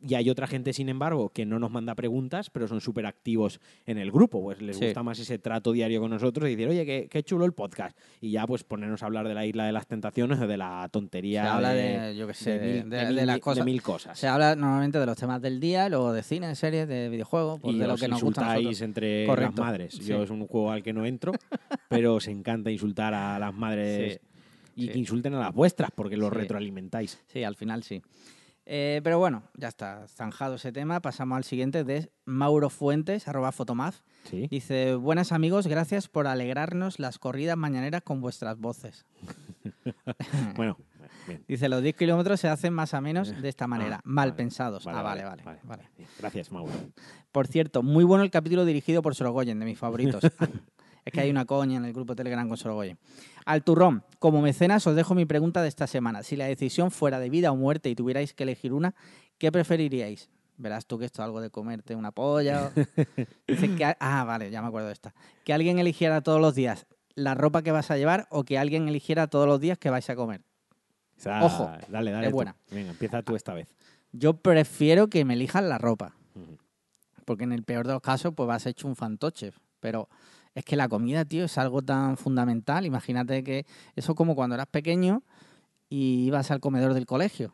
Y 0.01 0.15
hay 0.15 0.31
otra 0.31 0.47
gente, 0.47 0.73
sin 0.73 0.89
embargo, 0.89 1.29
que 1.31 1.45
no 1.47 1.59
nos 1.59 1.71
manda 1.71 1.95
preguntas, 1.95 2.51
pero 2.51 2.69
son 2.69 2.81
súper 2.81 3.07
activos 3.07 3.61
en 3.85 3.99
el 3.99 4.11
grupo. 4.11 4.43
Pues 4.43 4.63
les 4.63 4.77
Sí. 4.77 4.85
gusta 4.87 5.03
más 5.03 5.19
ese 5.19 5.39
trato 5.39 5.73
diario 5.73 6.01
con 6.01 6.11
nosotros 6.11 6.49
y 6.49 6.53
decir, 6.57 6.69
oye, 6.69 6.85
qué, 6.87 7.09
qué 7.11 7.23
chulo 7.23 7.45
el 7.45 7.53
podcast. 7.53 7.99
Y 8.21 8.31
ya, 8.31 8.47
pues 8.47 8.65
ponernos 8.65 9.03
a 9.03 9.07
hablar 9.07 9.27
de 9.29 9.35
la 9.35 9.45
isla 9.47 9.65
de 9.67 9.73
las 9.73 9.87
tentaciones 9.87 10.39
o 10.41 10.47
de 10.47 10.57
la 10.57 10.89
tontería. 10.91 11.45
Se 11.73 11.81
habla 11.93 12.03
de, 12.07 12.17
yo 12.17 12.27
qué 12.27 12.35
sé, 12.35 12.59
de, 12.59 12.75
mil, 12.83 12.91
de- 12.91 12.97
de 12.97 13.07
mil- 13.13 13.27
las 13.27 13.39
cosas. 13.41 13.65
mil 13.65 13.83
cosas. 13.83 14.19
Se 14.19 14.29
habla 14.29 14.55
normalmente 14.57 14.99
de 14.99 15.07
los 15.07 15.17
temas 15.17 15.41
del 15.43 15.61
día, 15.61 15.89
luego 15.89 16.13
de 16.13 16.23
cine, 16.23 16.55
series, 16.55 16.87
de 16.89 17.09
videojuegos, 17.09 17.61
pues 17.61 17.75
y 17.75 17.79
de 17.79 17.87
lo 17.87 17.97
que 17.97 18.09
nos 18.09 18.23
gusta 18.23 18.51
a 18.51 18.55
nosotros. 18.55 18.81
entre 18.83 19.27
Correcto. 19.27 19.61
las 19.63 19.67
madres. 19.71 19.95
Sí. 19.95 20.05
Yo 20.05 20.23
es 20.23 20.31
un 20.31 20.47
juego 20.47 20.71
al 20.73 20.83
que 20.83 20.93
no 20.93 21.05
entro, 21.07 21.33
pero 21.89 22.15
os 22.15 22.27
encanta 22.29 22.71
insultar 22.71 23.15
a 23.15 23.39
las 23.39 23.55
madres 23.55 24.21
y 24.75 24.87
sí. 24.87 24.89
que 24.93 24.99
insulten 24.99 25.35
a 25.35 25.41
las 25.41 25.55
vuestras 25.55 25.91
porque 25.95 26.17
los 26.17 26.33
retroalimentáis. 26.33 27.19
Sí, 27.27 27.43
al 27.45 27.57
final 27.57 27.83
sí. 27.83 28.03
Eh, 28.69 29.01
pero 29.05 29.21
bueno, 29.21 29.45
ya 29.55 29.69
está 29.69 30.09
zanjado 30.09 30.57
ese 30.57 30.73
tema. 30.73 31.01
Pasamos 31.01 31.37
al 31.37 31.45
siguiente 31.45 31.85
de 31.85 32.11
Mauro 32.25 32.69
Fuentes, 32.69 33.29
arroba 33.29 33.53
fotomaf. 33.53 34.01
¿Sí? 34.25 34.49
Dice, 34.51 34.97
buenas 34.97 35.31
amigos, 35.31 35.69
gracias 35.69 36.09
por 36.09 36.27
alegrarnos 36.27 36.99
las 36.99 37.21
corridas 37.21 37.57
mañaneras 37.57 38.03
con 38.03 38.21
vuestras 38.21 38.59
voces. 38.59 39.05
Bueno, 40.57 40.77
bien. 41.27 41.45
Dice, 41.49 41.69
los 41.69 41.83
10 41.83 41.97
kilómetros 41.97 42.41
se 42.41 42.49
hacen 42.49 42.73
más 42.73 42.95
a 42.95 43.01
menos 43.01 43.41
de 43.41 43.49
esta 43.49 43.67
manera, 43.67 43.97
Ah, 43.97 44.03
mal 44.05 44.31
vale. 44.31 44.37
pensados. 44.37 44.87
ah, 44.87 45.03
vale, 45.03 45.25
vale, 45.25 45.43
vale. 45.65 45.85
Gracias, 46.19 46.51
Mauro. 46.53 46.73
Por 47.33 47.47
cierto, 47.47 47.83
muy 47.83 48.05
bueno 48.05 48.25
el 48.25 48.31
capítulo 48.31 48.65
dirigido 48.65 49.03
por 49.03 49.15
Sorogoyen, 49.15 49.59
de 49.59 49.65
mis 49.67 49.79
favoritos. 49.79 50.23
es 51.05 51.13
que 51.13 51.21
hay 51.21 51.31
una 51.31 51.45
coña 51.45 51.77
en 51.77 51.85
el 51.85 51.93
grupo 51.93 52.17
Telegram 52.17 52.49
con 52.49 52.57
Sorogoyen. 52.57 52.99
Al 53.45 53.63
turrón, 53.63 54.03
como 54.19 54.41
mecenas 54.43 54.87
os 54.87 54.97
dejo 54.97 55.15
mi 55.15 55.25
pregunta 55.27 55.63
de 55.63 55.69
esta 55.69 55.87
semana. 55.87 56.23
Si 56.23 56.37
la 56.37 56.47
decisión 56.47 56.91
fuera 56.91 57.19
de 57.21 57.31
vida 57.31 57.53
o 57.53 57.57
muerte 57.57 57.89
y 57.91 57.95
tuvierais 57.95 58.35
que 58.35 58.43
elegir 58.45 58.73
una, 58.73 58.95
¿qué 59.39 59.53
preferiríais? 59.53 60.31
Verás 60.59 60.87
tú 60.87 60.99
que 60.99 61.05
esto 61.05 61.21
es 61.21 61.27
algo 61.27 61.41
de 61.43 61.51
comerte 61.51 61.95
una 61.95 62.13
polla. 62.13 62.69
o- 62.75 62.81
Dice 63.47 63.75
que, 63.77 63.95
ah, 64.01 64.25
vale, 64.25 64.51
ya 64.51 64.63
me 64.63 64.69
acuerdo 64.69 64.87
de 64.89 64.95
esta. 64.95 65.15
Que 65.45 65.53
alguien 65.53 65.79
eligiera 65.79 66.23
todos 66.23 66.41
los 66.41 66.55
días 66.55 66.87
la 67.15 67.35
ropa 67.35 67.63
que 67.63 67.73
vas 67.73 67.91
a 67.91 67.97
llevar 67.97 68.27
o 68.31 68.45
que 68.45 68.59
alguien 68.59 68.89
eligiera 68.89 69.27
todos 69.27 69.47
los 69.47 69.59
días 69.61 69.79
que 69.79 69.89
vais 69.91 70.09
a 70.11 70.17
comer. 70.17 70.43
Ojo, 71.43 71.71
dale, 71.89 72.11
dale. 72.11 72.27
es 72.27 72.31
tú. 72.31 72.37
buena. 72.37 72.57
Venga, 72.71 72.91
empieza 72.91 73.23
tú 73.23 73.37
esta 73.37 73.55
vez. 73.55 73.67
Yo 74.13 74.35
prefiero 74.35 75.09
que 75.09 75.25
me 75.25 75.35
elijan 75.35 75.69
la 75.69 75.79
ropa, 75.79 76.15
porque 77.25 77.45
en 77.45 77.53
el 77.53 77.63
peor 77.65 77.87
de 77.87 77.93
los 77.95 78.03
casos 78.03 78.33
pues 78.35 78.47
vas 78.47 78.67
hecho 78.67 78.87
un 78.89 78.97
fantoche. 78.97 79.53
Pero 79.81 80.09
es 80.55 80.65
que 80.65 80.77
la 80.77 80.89
comida, 80.89 81.25
tío, 81.25 81.45
es 81.45 81.59
algo 81.59 81.83
tan 81.83 82.17
fundamental. 82.17 82.87
Imagínate 82.87 83.43
que 83.45 83.67
eso 83.95 84.13
es 84.13 84.17
como 84.17 84.35
cuando 84.35 84.55
eras 84.55 84.67
pequeño 84.69 85.23
y 85.89 86.25
ibas 86.27 86.51
al 86.51 86.61
comedor 86.61 86.95
del 86.95 87.07
colegio. 87.07 87.53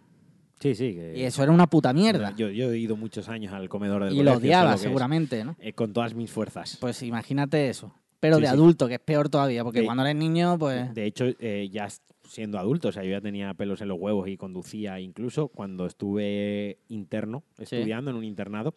Sí, 0.60 0.74
sí. 0.76 0.94
que- 0.94 1.14
Y 1.18 1.22
eso 1.24 1.42
era 1.42 1.50
una 1.50 1.66
puta 1.66 1.92
mierda. 1.92 2.32
Yo, 2.36 2.48
yo 2.48 2.70
he 2.70 2.78
ido 2.78 2.96
muchos 2.96 3.28
años 3.28 3.52
al 3.52 3.68
comedor 3.68 4.04
del 4.04 4.12
Y 4.12 4.16
colegio. 4.18 4.32
lo 4.34 4.38
odiabas, 4.38 4.72
que 4.74 4.76
es. 4.76 4.82
seguramente, 4.82 5.44
¿no? 5.44 5.56
Eh, 5.58 5.72
con 5.72 5.92
todas 5.92 6.14
mis 6.14 6.30
fuerzas. 6.30 6.76
Pues 6.80 7.02
imagínate 7.02 7.68
eso. 7.68 7.92
Pero 8.20 8.36
Sí, 8.36 8.42
de 8.42 8.46
sí. 8.48 8.52
adulto, 8.54 8.86
que 8.86 8.94
es 8.94 9.00
peor 9.00 9.28
todavía, 9.28 9.64
porque 9.64 9.80
De- 9.80 9.84
cuando 9.86 10.04
eres 10.04 10.14
niño, 10.14 10.56
pues... 10.56 10.94
De 10.94 11.04
hecho, 11.06 11.24
eh, 11.40 11.68
ya 11.72 11.88
siendo 12.32 12.58
adulto, 12.58 12.88
o 12.88 12.92
sea, 12.92 13.04
yo 13.04 13.10
ya 13.10 13.20
tenía 13.20 13.52
pelos 13.54 13.82
en 13.82 13.88
los 13.88 13.98
huevos 14.00 14.26
y 14.28 14.36
conducía 14.38 14.98
incluso 15.00 15.48
cuando 15.48 15.84
estuve 15.86 16.78
interno, 16.88 17.42
Sí. 17.58 17.62
estudiando 17.64 18.10
en 18.10 18.16
un 18.16 18.24
internado. 18.24 18.74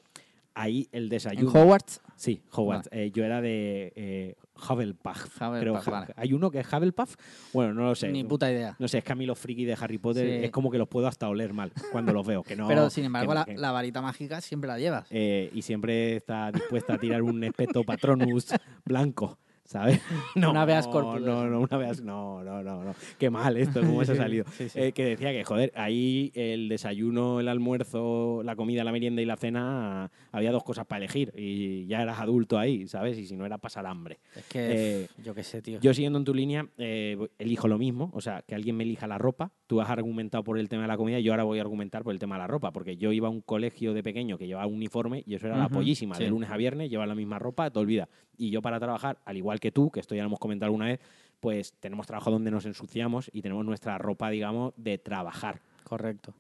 Ahí 0.58 0.88
el 0.94 1.04
En 1.04 1.10
desayuno. 1.10 1.52
Hogwarts, 1.52 2.00
Sí, 2.16 2.42
Hogwarts. 2.52 2.88
Eh, 2.94 3.12
yo 3.14 3.26
era 3.26 3.42
de 3.42 3.92
eh, 3.98 4.36
Hufflepuff. 4.56 5.26
Hufflepuff, 5.26 5.60
creo. 5.84 5.92
Vale. 5.92 6.14
¿Hay 6.16 6.32
uno 6.32 6.50
que 6.50 6.60
es 6.60 6.68
Hufflepuff? 6.72 7.16
Bueno, 7.54 7.74
no 7.74 7.84
lo 7.84 7.96
sé. 7.96 8.10
ni 8.10 8.24
puta 8.24 8.50
idea. 8.50 8.74
No 8.80 8.88
sé, 8.88 9.00
es 9.00 9.04
que 9.04 9.12
a 9.12 9.16
mí 9.16 9.26
los 9.26 9.38
frikis 9.38 9.68
de 9.68 9.78
Harry 9.80 9.98
Potter 9.98 10.26
Sí. 10.40 10.46
es 10.46 10.52
como 10.52 10.72
que 10.72 10.78
los 10.78 10.88
puedo 10.88 11.08
hasta 11.08 11.28
oler 11.28 11.52
mal 11.54 11.74
cuando 11.92 12.14
los 12.14 12.26
veo. 12.26 12.42
Que 12.44 12.56
no, 12.56 12.68
Pero 12.70 12.90
sin 12.90 13.04
embargo, 13.04 13.32
que- 13.32 13.36
la, 13.36 13.46
que- 13.46 13.58
la 13.58 13.72
varita 13.72 14.02
mágica 14.02 14.40
siempre 14.40 14.70
la 14.70 14.78
llevas. 14.80 15.08
eh, 15.10 15.50
y 15.54 15.62
siempre 15.62 16.16
está 16.18 16.52
dispuesta 16.54 16.94
a 16.94 16.98
tirar 17.00 17.22
un 17.22 17.44
espeto 17.44 17.84
patronus 17.84 18.48
blanco, 18.86 19.38
¿sabes? 19.66 20.02
No, 20.36 20.52
Un 20.52 20.58
habeas 20.58 20.88
corpus. 20.88 21.22
No, 21.22 21.48
no, 21.48 21.60
un 21.62 21.68
habeas- 21.70 22.02
no, 22.02 22.44
no, 22.44 22.64
no, 22.64 22.84
no. 22.84 22.96
Qué 23.18 23.30
mal 23.30 23.58
esto, 23.58 23.82
cómo 23.82 24.04
se 24.06 24.14
ha 24.14 24.16
salido. 24.16 24.46
Sí, 24.52 24.70
sí. 24.70 24.80
Eh, 24.80 24.92
que 24.92 25.04
decía 25.06 25.32
que, 25.32 25.44
joder, 25.44 25.72
ahí 25.76 26.32
el 26.36 26.70
desayuno, 26.70 27.40
el 27.40 27.48
almuerzo, 27.48 28.42
la 28.44 28.56
comida, 28.56 28.84
la 28.84 28.92
merienda 28.92 29.22
y 29.22 29.26
la 29.26 29.38
cena, 29.38 30.12
había 30.32 30.52
dos 30.52 30.64
cosas 30.64 30.86
para 30.86 31.00
elegir 31.00 31.34
y 31.36 31.86
ya 31.88 32.02
eras 32.02 32.20
adulto 32.20 32.58
ahí, 32.58 32.88
¿sabes? 32.88 33.18
Y 33.18 33.26
si 33.26 33.36
no 33.36 33.46
era 33.46 33.58
pasar 33.58 33.86
hambre. 33.86 34.20
Es 34.36 34.46
que, 34.46 35.04
eh, 35.04 35.08
yo 35.24 35.34
qué 35.34 35.44
sé, 35.44 35.62
tío. 35.62 35.80
Yo 35.82 35.94
siguiendo 35.94 36.20
en 36.20 36.26
tu 36.26 36.34
línea, 36.34 36.68
eh, 36.78 37.18
elijo 37.40 37.68
lo 37.68 37.78
mismo, 37.78 38.12
o 38.14 38.22
sea, 38.22 38.42
que 38.42 38.56
alguien 38.56 38.76
me 38.78 38.84
elija 38.84 39.08
la 39.08 39.18
ropa. 39.18 39.52
Tú 39.68 39.82
has 39.82 39.90
argumentado 39.90 40.44
por 40.44 40.60
el 40.60 40.70
tema 40.70 40.84
de 40.84 40.88
la 40.88 40.98
comida, 40.98 41.20
yo 41.20 41.32
ahora 41.34 41.44
voy 41.44 41.60
a 41.60 41.62
argumentar 41.62 42.04
por 42.04 42.14
el 42.14 42.20
tema 42.20 42.36
de 42.36 42.40
la 42.40 42.48
ropa, 42.48 42.72
porque 42.72 42.98
yo 42.98 43.12
iba 43.12 43.28
a 43.28 43.32
un 43.32 43.42
colegio 43.42 43.94
de 43.94 44.04
pequeño 44.04 44.38
que 44.38 44.48
llevaba 44.48 44.68
un 44.68 44.76
uniforme 44.76 45.24
y 45.26 45.36
eso 45.36 45.48
era 45.48 45.58
la 45.58 45.70
pollísima. 45.70 46.18
De 46.18 46.28
lunes 46.30 46.50
a 46.50 46.58
viernes 46.58 46.90
lleva 46.90 47.06
la 47.06 47.16
misma 47.16 47.40
ropa, 47.40 47.70
te 47.70 47.80
olvidas. 47.80 48.08
Y 48.38 48.50
yo 48.50 48.62
para 48.62 48.80
trabajar, 48.80 49.20
al 49.26 49.38
igual 49.38 49.60
que 49.60 49.72
tú, 49.72 49.92
que 49.92 50.00
esto 50.00 50.16
ya 50.16 50.22
lo 50.24 50.28
hemos 50.28 50.40
comentado 50.40 50.68
alguna 50.68 50.86
vez, 50.86 51.00
pues 51.40 51.74
tenemos 51.80 52.08
trabajo 52.08 52.32
donde 52.32 52.52
nos 52.52 52.66
ensuciamos 52.66 53.30
y 53.34 53.42
tenemos 53.42 53.66
nuestra 53.66 53.98
ropa, 53.98 54.30
digamos, 54.30 54.74
de 54.78 54.98
trabajar. 54.98 55.62
Correcto. 55.84 56.34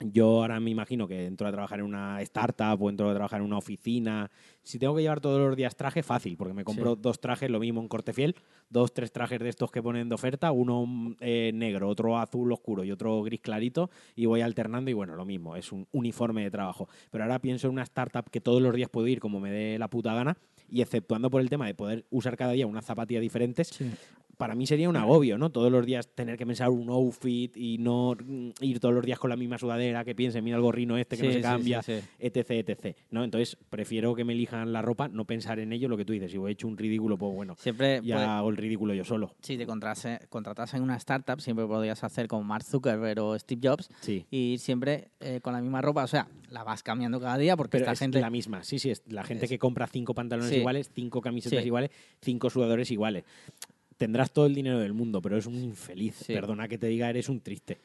Yo 0.00 0.42
ahora 0.42 0.60
me 0.60 0.70
imagino 0.70 1.08
que 1.08 1.24
entro 1.24 1.48
a 1.48 1.52
trabajar 1.52 1.78
en 1.78 1.86
una 1.86 2.20
startup 2.20 2.82
o 2.82 2.90
entro 2.90 3.08
a 3.08 3.14
trabajar 3.14 3.40
en 3.40 3.46
una 3.46 3.56
oficina. 3.56 4.30
Si 4.62 4.78
tengo 4.78 4.94
que 4.94 5.00
llevar 5.00 5.20
todos 5.22 5.40
los 5.40 5.56
días 5.56 5.74
traje, 5.74 6.02
fácil, 6.02 6.36
porque 6.36 6.52
me 6.52 6.64
compro 6.64 6.96
Sí. 6.96 7.00
dos 7.00 7.18
trajes, 7.18 7.48
lo 7.48 7.58
mismo 7.60 7.80
en 7.80 7.88
corte 7.88 8.12
fiel, 8.12 8.34
dos, 8.68 8.92
tres 8.92 9.10
trajes 9.10 9.38
de 9.38 9.48
estos 9.48 9.70
que 9.70 9.82
ponen 9.82 10.10
de 10.10 10.14
oferta, 10.14 10.52
uno 10.52 11.16
eh, 11.20 11.50
negro, 11.54 11.88
otro 11.88 12.18
azul 12.18 12.52
oscuro 12.52 12.84
y 12.84 12.90
otro 12.92 13.22
gris 13.22 13.40
clarito, 13.40 13.88
y 14.14 14.26
voy 14.26 14.42
alternando 14.42 14.90
y 14.90 14.94
bueno, 14.94 15.16
lo 15.16 15.24
mismo, 15.24 15.56
es 15.56 15.72
un 15.72 15.86
uniforme 15.92 16.42
de 16.42 16.50
trabajo. 16.50 16.90
Pero 17.10 17.24
ahora 17.24 17.38
pienso 17.38 17.68
en 17.68 17.72
una 17.72 17.82
startup 17.82 18.28
que 18.28 18.42
todos 18.42 18.60
los 18.60 18.74
días 18.74 18.90
puedo 18.90 19.06
ir 19.06 19.18
como 19.18 19.40
me 19.40 19.50
dé 19.50 19.78
la 19.78 19.88
puta 19.88 20.12
gana, 20.12 20.36
y 20.68 20.82
exceptuando 20.82 21.30
por 21.30 21.40
el 21.40 21.50
tema 21.50 21.66
de 21.66 21.74
poder 21.74 22.04
usar 22.10 22.36
cada 22.36 22.52
día 22.52 22.66
unas 22.66 22.84
zapatillas 22.84 23.22
diferentes. 23.22 23.70
Para 24.36 24.54
mí 24.54 24.66
sería 24.66 24.88
un 24.88 24.96
agobio, 24.96 25.38
¿no? 25.38 25.50
Todos 25.50 25.72
los 25.72 25.84
días 25.86 26.08
tener 26.14 26.36
que 26.36 26.46
pensar 26.46 26.68
un 26.70 26.90
outfit 26.90 27.56
y 27.56 27.78
no 27.78 28.14
mm, 28.22 28.50
ir 28.60 28.80
todos 28.80 28.94
los 28.94 29.04
días 29.04 29.18
con 29.18 29.30
la 29.30 29.36
misma 29.36 29.56
sudadera, 29.58 30.04
que 30.04 30.14
piense, 30.14 30.42
mira 30.42 30.56
el 30.56 30.62
gorrino 30.62 30.98
este 30.98 31.16
que 31.16 31.22
no 31.26 31.32
se 31.32 31.40
cambia, 31.40 31.82
sí, 31.82 32.00
sí. 32.00 32.06
etc, 32.18 32.50
etc. 32.68 32.96
¿no? 33.10 33.24
Entonces, 33.24 33.56
prefiero 33.70 34.14
que 34.14 34.24
me 34.24 34.34
elijan 34.34 34.72
la 34.72 34.82
ropa, 34.82 35.08
no 35.08 35.24
pensar 35.24 35.58
en 35.58 35.72
ello, 35.72 35.88
lo 35.88 35.96
que 35.96 36.04
tú 36.04 36.12
dices. 36.12 36.30
Si 36.30 36.36
voy 36.38 36.52
hecho 36.52 36.68
un 36.68 36.76
ridículo, 36.76 37.16
pues 37.16 37.34
bueno, 37.34 37.56
Siempre, 37.58 38.00
ya 38.04 38.16
pues, 38.16 38.28
hago 38.28 38.50
el 38.50 38.56
ridículo 38.56 38.92
yo 38.94 39.04
solo. 39.04 39.34
si 39.40 39.56
te 39.56 39.66
contratase- 39.66 40.26
contratas 40.28 40.74
en 40.74 40.82
una 40.82 40.96
startup, 40.96 41.40
siempre 41.40 41.66
podrías 41.66 42.04
hacer 42.04 42.28
como 42.28 42.42
Mark 42.44 42.64
Zuckerberg 42.64 43.20
o 43.20 43.38
Steve 43.38 43.60
Jobs 43.68 43.88
y 44.30 44.52
ir 44.52 44.58
siempre 44.58 45.08
eh, 45.20 45.40
con 45.42 45.52
la 45.54 45.60
misma 45.62 45.80
ropa. 45.80 46.04
O 46.04 46.08
sea, 46.08 46.28
la 46.50 46.62
vas 46.62 46.82
cambiando 46.82 47.18
cada 47.20 47.38
día 47.38 47.56
porque 47.56 47.72
Pero 47.78 47.84
esta 47.84 47.92
es 47.92 47.98
gente... 47.98 48.20
la 48.20 48.30
misma, 48.30 48.62
sí, 48.64 48.78
sí, 48.78 48.90
es 48.90 49.02
la 49.06 49.24
gente 49.24 49.44
Es- 49.46 49.50
que 49.50 49.58
compra 49.58 49.86
cinco 49.86 50.14
pantalones 50.14 50.52
iguales, 50.52 50.90
cinco 50.94 51.20
camisetas 51.22 51.64
iguales, 51.64 51.90
cinco 52.20 52.50
sudadores 52.50 52.90
iguales. 52.90 53.24
Tendrás 53.96 54.30
todo 54.32 54.46
el 54.46 54.54
dinero 54.54 54.78
del 54.78 54.92
mundo, 54.92 55.22
pero 55.22 55.36
es 55.36 55.46
un 55.46 55.54
infeliz. 55.56 56.16
Sí. 56.16 56.34
Perdona 56.34 56.68
que 56.68 56.76
te 56.78 56.86
diga, 56.86 57.08
eres 57.08 57.28
un 57.28 57.40
triste. 57.40 57.78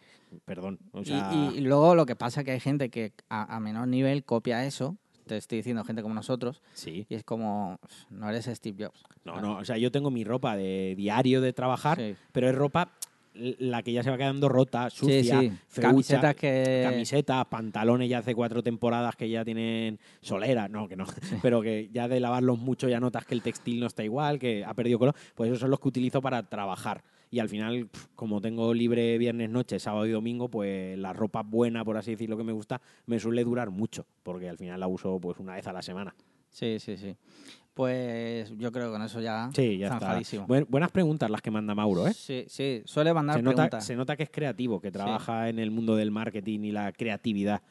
Perdón. 0.45 0.79
O 0.91 1.01
Y- 1.01 1.05
sea, 1.05 1.31
y, 1.33 1.57
y 1.57 1.61
luego 1.61 1.95
lo 1.95 2.05
que 2.05 2.15
pasa 2.15 2.41
es 2.41 2.45
que 2.45 2.51
hay 2.51 2.59
gente 2.59 2.89
que 2.89 3.13
a, 3.29 3.55
a 3.55 3.59
menor 3.59 3.87
nivel 3.87 4.23
copia 4.23 4.65
eso. 4.65 4.97
Te 5.27 5.37
estoy 5.37 5.59
diciendo 5.59 5.83
gente 5.85 6.01
como 6.01 6.13
nosotros. 6.15 6.61
sí. 6.73 7.05
Y 7.07 7.15
es 7.15 7.23
como, 7.23 7.79
no 8.09 8.29
eres 8.29 8.45
Steve 8.45 8.85
Jobs. 8.85 9.03
No, 9.23 9.39
no, 9.39 9.57
o 9.57 9.63
sea, 9.65 9.77
yo 9.77 9.91
tengo 9.91 10.11
mi 10.11 10.23
ropa 10.25 10.57
de 10.57 10.95
diario 10.97 11.39
de 11.41 11.53
trabajar, 11.53 11.97
Sí. 11.97 12.15
pero 12.33 12.49
es 12.49 12.55
ropa 12.55 12.91
la 13.33 13.81
que 13.81 13.93
ya 13.93 14.03
se 14.03 14.09
va 14.09 14.17
quedando 14.17 14.49
rota, 14.49 14.89
sucia, 14.89 15.39
sí, 15.39 15.49
sí. 15.49 15.57
feucha, 15.67 15.89
Camisetas 15.89 16.35
que... 16.35 16.81
camisetas, 16.83 17.45
pantalones 17.45 18.09
ya 18.09 18.19
hace 18.19 18.35
cuatro 18.35 18.61
temporadas 18.61 19.15
que 19.15 19.29
ya 19.29 19.45
tienen 19.45 19.99
solera, 20.21 20.67
no, 20.67 20.87
que 20.87 20.95
no, 20.95 21.05
pero 21.41 21.61
que 21.61 21.89
ya 21.91 22.07
de 22.07 22.19
lavarlos 22.19 22.59
mucho 22.59 22.89
ya 22.89 22.99
notas 22.99 23.25
que 23.25 23.33
el 23.33 23.41
textil 23.41 23.79
no 23.79 23.87
está 23.87 24.03
igual, 24.03 24.39
que 24.39 24.65
ha 24.65 24.73
perdido 24.73 24.99
color, 24.99 25.15
pues 25.35 25.49
esos 25.49 25.59
son 25.59 25.69
los 25.69 25.79
que 25.79 25.87
utilizo 25.87 26.21
para 26.21 26.43
trabajar. 26.43 27.03
Y 27.33 27.39
al 27.39 27.47
final, 27.47 27.89
como 28.13 28.41
tengo 28.41 28.73
libre 28.73 29.17
viernes, 29.17 29.49
noche, 29.49 29.79
sábado 29.79 30.05
y 30.05 30.11
domingo, 30.11 30.49
pues 30.49 30.97
la 30.97 31.13
ropa 31.13 31.43
buena, 31.43 31.85
por 31.85 31.95
así 31.95 32.11
decirlo, 32.11 32.35
que 32.35 32.43
me 32.43 32.51
gusta, 32.51 32.81
me 33.05 33.21
suele 33.21 33.45
durar 33.45 33.69
mucho, 33.69 34.05
porque 34.21 34.49
al 34.49 34.57
final 34.57 34.81
la 34.81 34.87
uso 34.87 35.17
pues 35.17 35.39
una 35.39 35.55
vez 35.55 35.65
a 35.65 35.71
la 35.71 35.81
semana. 35.81 36.13
Sí, 36.51 36.77
sí, 36.79 36.97
sí. 36.97 37.15
Pues 37.73 38.51
yo 38.57 38.71
creo 38.71 38.87
que 38.87 38.91
con 38.91 39.01
eso 39.01 39.21
ya, 39.21 39.49
Sí, 39.55 39.77
ya 39.77 39.87
está. 39.87 40.19
Buen- 40.45 40.67
buenas 40.69 40.91
preguntas 40.91 41.29
las 41.29 41.41
que 41.41 41.51
manda 41.51 41.73
Mauro, 41.73 42.05
¿eh? 42.05 42.13
Sí, 42.13 42.45
sí, 42.47 42.81
suele 42.85 43.13
mandar 43.13 43.37
Se 43.37 43.41
nota, 43.41 43.55
preguntas. 43.55 43.85
se 43.85 43.95
nota 43.95 44.17
que 44.17 44.23
es 44.23 44.29
creativo, 44.29 44.81
que 44.81 44.91
trabaja 44.91 45.47
en 45.47 45.57
el 45.57 45.71
mundo 45.71 45.95
del 45.95 46.11
marketing 46.11 46.59
y 46.65 46.71
la 46.71 46.91
creatividad 46.91 47.61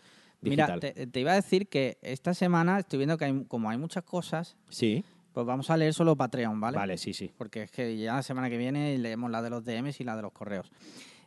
Mira, 0.40 0.66
digital. 0.74 0.80
te, 0.94 1.06
te 1.06 1.20
iba 1.20 1.32
a 1.32 1.34
decir 1.34 1.68
que 1.68 1.98
esta 2.00 2.32
semana 2.32 2.78
estoy 2.78 2.98
viendo 2.98 3.18
que 3.18 3.26
hay, 3.26 3.44
como 3.44 3.68
hay 3.68 3.76
muchas 3.76 4.02
cosas, 4.04 4.56
Sí, 4.70 5.04
pues 5.34 5.44
vamos 5.46 5.68
a 5.68 5.76
leer 5.76 5.92
solo 5.92 6.16
Patreon, 6.16 6.58
¿vale? 6.58 6.78
vale, 6.78 6.96
sí, 6.96 7.12
sí. 7.12 7.30
Porque 7.36 7.64
es 7.64 7.70
que 7.70 7.96
ya 7.98 8.14
la 8.14 8.22
semana 8.22 8.48
que 8.48 8.56
viene 8.56 8.96
leemos 8.96 9.30
la 9.30 9.42
de 9.42 9.50
los 9.50 9.62
DMs 9.64 10.00
y 10.00 10.04
la 10.04 10.16
de 10.16 10.22
los 10.22 10.32
correos. 10.32 10.72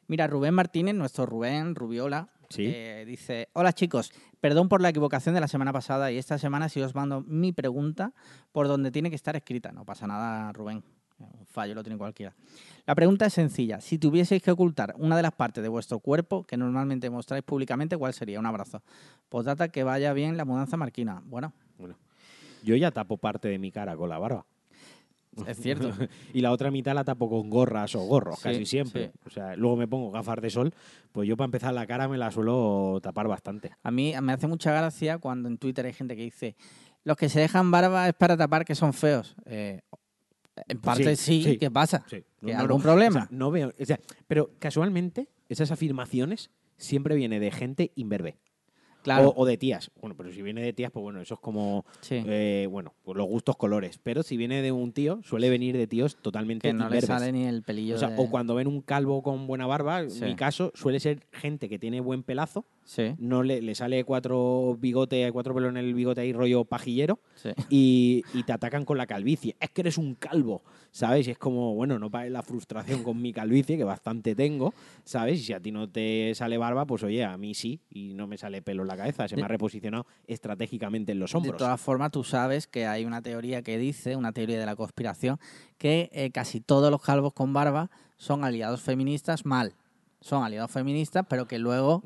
Mira, 0.08 0.26
Rubén 0.28 0.56
Martínez, 0.56 0.96
nuestro 0.96 1.28
Rubén 1.28 1.76
Rubiola, 1.76 2.28
Sí. 2.54 2.66
eh, 2.68 3.04
dice, 3.06 3.50
hola 3.54 3.74
chicos, 3.74 4.12
perdón 4.40 4.70
por 4.70 4.82
la 4.82 4.90
equivocación 4.90 5.36
de 5.36 5.42
la 5.42 5.48
semana 5.48 5.74
pasada 5.74 6.12
y 6.12 6.18
esta 6.18 6.38
semana 6.38 6.70
sí 6.70 6.82
os 6.82 6.96
mando 6.96 7.22
mi 7.22 7.52
pregunta 7.52 8.14
por 8.52 8.68
donde 8.68 8.92
tiene 8.92 9.10
que 9.10 9.16
estar 9.16 9.36
escrita. 9.36 9.72
No 9.72 9.86
pasa 9.86 10.08
nada, 10.08 10.52
Rubén. 10.52 10.84
Un 11.20 11.46
fallo 11.46 11.74
lo 11.76 11.84
tiene 11.84 11.98
cualquiera. 11.98 12.36
La 12.86 12.96
pregunta 12.96 13.26
es 13.28 13.34
sencilla. 13.34 13.80
Si 13.80 13.98
tuvieseis 13.98 14.42
que 14.42 14.52
ocultar 14.52 14.94
una 14.98 15.16
de 15.16 15.22
las 15.22 15.32
partes 15.32 15.64
de 15.64 15.70
vuestro 15.70 16.00
cuerpo 16.00 16.44
que 16.44 16.58
normalmente 16.58 17.10
mostráis 17.10 17.44
públicamente, 17.44 17.96
¿cuál 17.96 18.14
sería? 18.14 18.40
Un 18.40 18.46
abrazo. 18.46 18.82
Postdata, 19.30 19.70
que 19.70 19.84
vaya 19.84 20.12
bien 20.12 20.36
la 20.36 20.44
mudanza 20.44 20.76
marquina. 20.76 21.22
Bueno, 21.26 21.54
Bueno, 21.78 21.96
yo 22.64 22.76
ya 22.76 22.92
tapo 22.92 23.18
parte 23.18 23.48
de 23.48 23.58
mi 23.60 23.72
cara 23.72 23.96
con 23.96 24.10
la 24.10 24.18
barba. 24.18 24.46
Es 25.48 25.58
cierto. 25.60 25.92
y 26.34 26.42
la 26.42 26.52
otra 26.52 26.72
mitad 26.72 26.94
la 26.94 27.04
tapo 27.04 27.30
con 27.30 27.50
gorras 27.50 27.96
o 27.96 28.02
gorros, 28.02 28.38
Sí, 28.38 28.44
casi 28.44 28.66
siempre. 28.66 29.08
sí. 29.14 29.20
O 29.26 29.30
sea, 29.30 29.56
luego 29.56 29.76
me 29.76 29.88
pongo 29.88 30.12
gafas 30.12 30.42
de 30.42 30.50
sol, 30.50 30.74
pues 31.12 31.28
yo 31.28 31.36
para 31.38 31.46
empezar 31.46 31.74
la 31.74 31.86
cara 31.88 32.08
me 32.08 32.18
la 32.18 32.32
suelo 32.32 33.00
tapar 33.02 33.28
bastante. 33.28 33.72
A 33.84 33.92
mí 33.92 34.14
me 34.22 34.34
hace 34.34 34.48
mucha 34.48 34.72
gracia 34.72 35.18
cuando 35.18 35.48
en 35.50 35.58
Twitter 35.58 35.86
hay 35.86 35.94
gente 35.94 36.16
que 36.16 36.24
dice, 36.24 36.56
los 37.04 37.18
que 37.18 37.30
se 37.30 37.40
dejan 37.40 37.72
barba 37.72 38.08
es 38.08 38.14
para 38.14 38.38
tapar 38.38 38.66
que 38.66 38.76
son 38.76 38.94
feos. 38.94 39.36
Eh, 39.46 39.82
en 40.68 40.80
parte 40.80 41.16
sí, 41.16 41.44
sí. 41.44 41.58
¿qué 41.58 41.72
pasa? 41.72 42.04
Sí. 42.08 42.24
¿Que 42.46 42.54
No, 42.54 42.60
¿Algún 42.60 42.78
no, 42.78 42.84
problema? 42.84 43.20
o 43.24 43.28
sea, 43.28 43.28
no 43.32 43.50
veo. 43.52 43.74
o 43.80 43.86
sea, 43.86 44.00
pero 44.28 44.52
casualmente, 44.60 45.28
esas 45.50 45.72
afirmaciones 45.72 46.52
siempre 46.78 47.16
viene 47.16 47.40
de 47.40 47.50
gente 47.52 47.92
imberbe. 47.96 48.38
Claro, 49.04 49.30
O, 49.30 49.44
o 49.44 49.46
de 49.46 49.58
tías. 49.58 49.92
Bueno, 50.02 50.16
pero 50.18 50.32
si 50.32 50.42
viene 50.42 50.62
de 50.64 50.74
tías, 50.74 50.90
pues 50.92 51.04
bueno, 51.04 51.22
eso 51.22 51.36
es 51.36 51.40
como, 51.40 51.86
sí, 52.02 52.24
eh, 52.26 52.68
bueno, 52.72 52.94
pues 53.04 53.16
los 53.18 53.28
gustos 53.28 53.56
colores. 53.58 54.00
Pero 54.02 54.24
si 54.24 54.36
viene 54.38 54.62
de 54.64 54.72
un 54.72 54.92
tío, 54.94 55.20
suele 55.24 55.50
venir 55.52 55.78
de 55.78 55.86
tíos 55.86 56.16
totalmente 56.16 56.68
que 56.68 56.74
no 56.74 56.80
le 56.90 56.96
imberbes. 56.96 57.06
sale 57.08 57.32
ni 57.32 57.46
el 57.46 57.62
pelillo 57.64 57.96
O 57.96 57.98
sea, 58.00 58.10
de- 58.10 58.16
o 58.18 58.30
cuando 58.32 58.56
ven 58.56 58.68
un 58.68 58.82
calvo 58.82 59.22
con 59.22 59.46
buena 59.46 59.68
barba, 59.68 60.10
Sí. 60.10 60.24
en 60.24 60.30
mi 60.30 60.36
caso, 60.36 60.72
suele 60.74 61.00
ser 61.00 61.28
gente 61.32 61.70
que 61.70 61.78
tiene 61.78 62.00
buen 62.02 62.24
pelazo, 62.24 62.66
Sí, 62.86 63.16
no 63.18 63.44
le, 63.44 63.62
le 63.62 63.76
sale 63.76 64.04
cuatro 64.04 64.78
bigotes, 64.80 65.32
cuatro 65.32 65.54
pelos 65.56 65.70
en 65.70 65.78
el 65.78 65.94
bigote 65.94 66.20
ahí 66.22 66.34
rollo 66.34 66.66
pajillero 66.66 67.20
sí. 67.36 67.50
y, 67.70 68.24
y 68.34 68.44
te 68.44 68.52
atacan 68.52 68.84
con 68.84 68.98
la 68.98 69.08
calvicie. 69.08 69.56
Es 69.60 69.70
que 69.70 69.82
eres 69.82 69.98
un 69.98 70.16
calvo, 70.16 70.62
¿sabes? 70.92 71.28
Y 71.28 71.32
es 71.32 71.38
como, 71.38 71.76
bueno, 71.76 71.98
no 71.98 72.12
pares 72.12 72.32
la 72.32 72.42
frustración 72.44 73.02
con 73.02 73.22
mi 73.22 73.32
calvicie, 73.32 73.78
que 73.78 73.86
bastante 73.86 74.36
tengo, 74.36 74.74
¿sabes? 75.06 75.40
Y 75.40 75.44
si 75.44 75.54
a 75.54 75.62
ti 75.62 75.72
no 75.72 75.90
te 75.90 76.34
sale 76.36 76.58
barba, 76.58 76.86
pues 76.86 77.04
oye, 77.04 77.24
a 77.24 77.38
mí 77.38 77.54
sí, 77.54 77.80
y 77.90 78.14
no 78.16 78.28
me 78.28 78.38
sale 78.38 78.62
pelo 78.62 78.82
en 78.82 78.90
la 78.90 78.98
cabeza. 78.98 79.28
Se 79.30 79.36
me 79.38 79.44
De- 79.44 79.46
ha 79.46 79.48
reposicionado 79.48 80.06
estratégicamente 80.28 81.14
en 81.14 81.20
los 81.20 81.32
De 81.32 81.38
hombros. 81.38 81.58
todas 81.60 81.80
formas, 81.80 82.12
tú 82.12 82.24
sabes 82.26 82.68
que 82.68 82.86
hay 82.86 83.06
una 83.06 83.22
teoría 83.22 83.62
que 83.62 83.78
dice, 83.78 84.16
una 84.18 84.34
teoría 84.34 84.60
de 84.60 84.66
la 84.66 84.76
conspiración, 84.76 85.40
que 85.78 86.10
eh, 86.12 86.32
casi 86.32 86.60
todos 86.60 86.92
los 86.92 87.02
calvos 87.02 87.32
con 87.34 87.54
barba 87.54 87.90
son 88.18 88.44
aliados 88.44 88.82
feministas 88.82 89.46
mal. 89.46 89.74
Son 90.20 90.44
aliados 90.44 90.72
feministas, 90.72 91.26
pero 91.30 91.48
que 91.48 91.60
luego. 91.60 92.02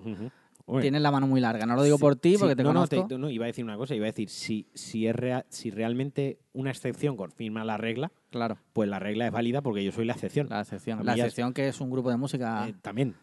Hombre, 0.69 0.81
tienen 0.83 1.01
la 1.01 1.11
mano 1.11 1.27
muy 1.27 1.39
larga. 1.41 1.65
No 1.65 1.75
lo 1.75 1.83
digo 1.83 1.97
Sí, 1.97 2.01
por 2.01 2.15
ti, 2.17 2.31
sí, 2.33 2.37
porque 2.37 2.55
te 2.55 2.61
no, 2.63 2.73
no, 2.73 2.85
conozco. 2.87 3.07
te- 3.07 3.17
no, 3.17 3.29
iba 3.29 3.45
a 3.45 3.47
decir 3.47 3.63
una 3.63 3.77
cosa, 3.77 3.95
iba 3.95 4.05
a 4.05 4.11
decir, 4.11 4.29
si, 4.29 4.67
si, 4.73 5.07
es 5.07 5.15
rea- 5.15 5.45
si 5.49 5.71
realmente 5.71 6.39
una 6.53 6.69
excepción 6.71 7.15
confirma 7.15 7.63
la 7.65 7.77
regla, 7.77 8.11
Claro, 8.29 8.57
pues 8.73 8.89
la 8.89 8.99
regla 8.99 9.25
es 9.27 9.31
válida 9.31 9.61
porque 9.61 9.83
yo 9.83 9.91
soy 9.91 10.05
la 10.05 10.13
excepción. 10.13 10.47
la 10.49 10.61
excepción. 10.61 11.05
La 11.05 11.13
excepción 11.13 11.53
que 11.53 11.67
es 11.69 11.79
un 11.81 11.89
grupo 11.89 12.09
de 12.11 12.17
música 12.17 12.67
Eh, 12.67 12.75
también. 12.81 13.15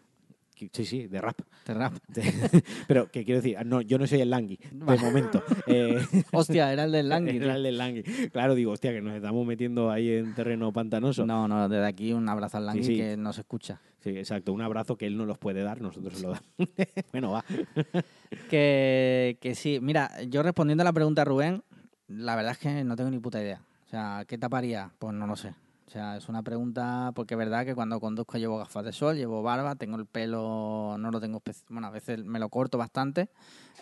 Que- 0.54 0.70
Sí, 0.72 0.84
sí, 0.84 1.06
de 1.08 1.20
rap. 1.20 1.36
de 1.66 1.74
rap. 1.74 1.92
Pero, 2.88 3.10
¿qué 3.10 3.24
quiero 3.24 3.40
decir? 3.42 3.58
No, 3.66 3.80
yo 3.80 3.98
no 3.98 4.06
soy 4.06 4.20
el 4.20 4.30
Langui, 4.30 4.58
de 4.72 4.96
momento. 4.98 5.42
Eh, 5.66 5.98
Hostia, 6.32 6.72
era 6.72 6.84
el 6.84 6.92
del 6.92 7.08
Langui. 7.08 7.36
Era 7.36 7.56
el 7.56 7.62
del 7.64 7.76
Langui. 7.76 8.02
Claro, 8.30 8.54
digo, 8.54 8.72
hostia, 8.72 8.92
que 8.92 9.00
nos 9.02 9.14
estamos 9.14 9.44
metiendo 9.46 9.90
ahí 9.90 10.10
en 10.12 10.34
terreno 10.34 10.72
pantanoso. 10.72 11.26
No, 11.26 11.48
no, 11.48 11.68
desde 11.68 11.86
aquí 11.86 12.12
un 12.12 12.28
abrazo 12.28 12.56
al 12.58 12.66
Langui 12.66 12.84
sí. 12.84 12.96
que 12.96 13.16
no 13.16 13.32
se 13.32 13.40
escucha. 13.40 13.80
Sí, 14.04 14.10
exacto. 14.18 14.52
Un 14.52 14.60
abrazo 14.60 14.98
que 14.98 15.06
él 15.06 15.16
no 15.16 15.24
los 15.24 15.38
puede 15.38 15.62
dar, 15.62 15.80
nosotros 15.80 16.12
se 16.12 16.22
lo 16.22 16.32
damos. 16.32 16.44
bueno, 17.12 17.30
va. 17.32 17.44
Que, 18.50 19.38
que 19.40 19.54
sí, 19.54 19.78
mira, 19.80 20.22
yo 20.24 20.42
respondiendo 20.42 20.82
a 20.82 20.84
la 20.84 20.92
pregunta 20.92 21.22
de 21.22 21.24
Rubén, 21.24 21.64
la 22.08 22.36
verdad 22.36 22.52
es 22.52 22.58
que 22.58 22.84
no 22.84 22.96
tengo 22.96 23.08
ni 23.08 23.18
puta 23.18 23.40
idea. 23.40 23.62
O 23.86 23.88
sea, 23.88 24.24
¿qué 24.28 24.36
taparía? 24.36 24.90
Pues 24.98 25.14
no 25.14 25.26
lo 25.26 25.36
sé. 25.36 25.54
O 25.86 25.90
sea, 25.90 26.18
es 26.18 26.28
una 26.28 26.42
pregunta, 26.42 27.12
porque 27.14 27.32
es 27.32 27.38
verdad 27.38 27.64
que 27.64 27.74
cuando 27.74 27.98
conduzco 27.98 28.36
llevo 28.36 28.58
gafas 28.58 28.84
de 28.84 28.92
sol, 28.92 29.16
llevo 29.16 29.42
barba, 29.42 29.74
tengo 29.76 29.96
el 29.96 30.04
pelo, 30.04 30.96
no 30.98 31.10
lo 31.10 31.20
tengo, 31.20 31.42
bueno, 31.70 31.86
a 31.86 31.90
veces 31.90 32.22
me 32.24 32.38
lo 32.38 32.50
corto 32.50 32.76
bastante, 32.76 33.30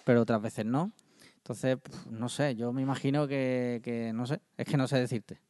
pero 0.04 0.20
otras 0.20 0.40
veces 0.40 0.66
no. 0.66 0.92
Entonces, 1.38 1.78
no 2.10 2.28
sé, 2.28 2.54
yo 2.54 2.72
me 2.72 2.82
imagino 2.82 3.26
que, 3.26 3.80
que, 3.82 4.12
no 4.12 4.26
sé, 4.26 4.40
es 4.56 4.66
que 4.66 4.76
no 4.76 4.86
sé 4.86 5.00
decirte. 5.00 5.40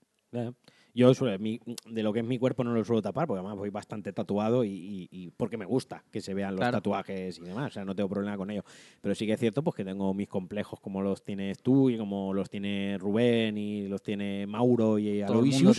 Yo 0.95 1.15
suelo- 1.15 1.39
mi- 1.39 1.59
de 1.87 2.03
lo 2.03 2.13
que 2.13 2.21
es 2.21 2.27
mi 2.27 2.39
cuerpo 2.39 2.65
no 2.65 2.75
lo 2.75 2.85
suelo 2.85 3.01
tapar, 3.01 3.27
porque 3.27 3.39
además 3.41 3.57
voy 3.57 3.71
bastante 3.71 4.13
tatuado 4.13 4.63
y, 4.63 4.69
y- 4.71 5.09
y 5.11 5.31
porque 5.31 5.57
me 5.57 5.65
gusta 5.65 6.05
que 6.11 6.21
se 6.21 6.35
vean 6.35 6.51
los 6.55 6.61
Claro. 6.61 6.79
tatuajes 6.79 7.39
y 7.39 7.41
demás. 7.41 7.69
O 7.69 7.71
sea, 7.73 7.85
no 7.87 7.95
tengo 7.95 8.11
problema 8.11 8.37
con 8.37 8.51
ello. 8.51 8.63
Pero 9.01 9.15
sí 9.15 9.25
que 9.27 9.33
es 9.33 9.41
cierto 9.41 9.63
pues 9.63 9.75
que 9.75 9.87
tengo 9.87 10.13
mis 10.13 10.29
complejos 10.29 10.81
como 10.81 11.01
los 11.01 11.23
tienes 11.25 11.63
tú 11.63 11.89
y 11.89 11.97
como 11.97 12.35
los 12.35 12.51
tiene 12.51 12.99
Rubén 12.99 13.57
y 13.57 13.89
los 13.89 14.03
tiene 14.03 14.47
Mauro 14.47 14.99
y 14.99 15.23
Aloysius. 15.23 15.79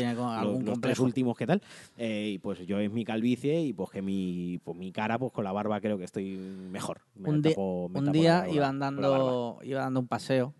los 0.64 0.82
tres 0.82 0.98
últimos, 0.98 1.38
¿qué 1.38 1.46
tal? 1.46 1.62
Eh, 1.98 2.32
y 2.34 2.40
pues 2.40 2.66
yo 2.66 2.80
es 2.80 2.92
mi 2.92 3.06
calvicie 3.06 3.62
y 3.62 3.72
pues 3.72 3.92
que 3.92 4.02
mi, 4.02 4.60
pues 4.64 4.76
mi 4.76 4.92
cara, 4.92 5.20
pues 5.20 5.32
con 5.32 5.44
la 5.44 5.52
barba 5.52 5.80
creo 5.80 6.00
que 6.00 6.06
estoy 6.06 6.38
mejor. 6.38 7.02
Me 7.14 7.30
un, 7.30 7.44
tapo- 7.44 7.88
me 7.90 8.00
un 8.00 8.12
día 8.12 8.48
iba 8.50 8.68
andando, 8.68 9.60
iba 9.62 9.82
dando 9.82 10.00
un 10.00 10.08
paseo 10.08 10.56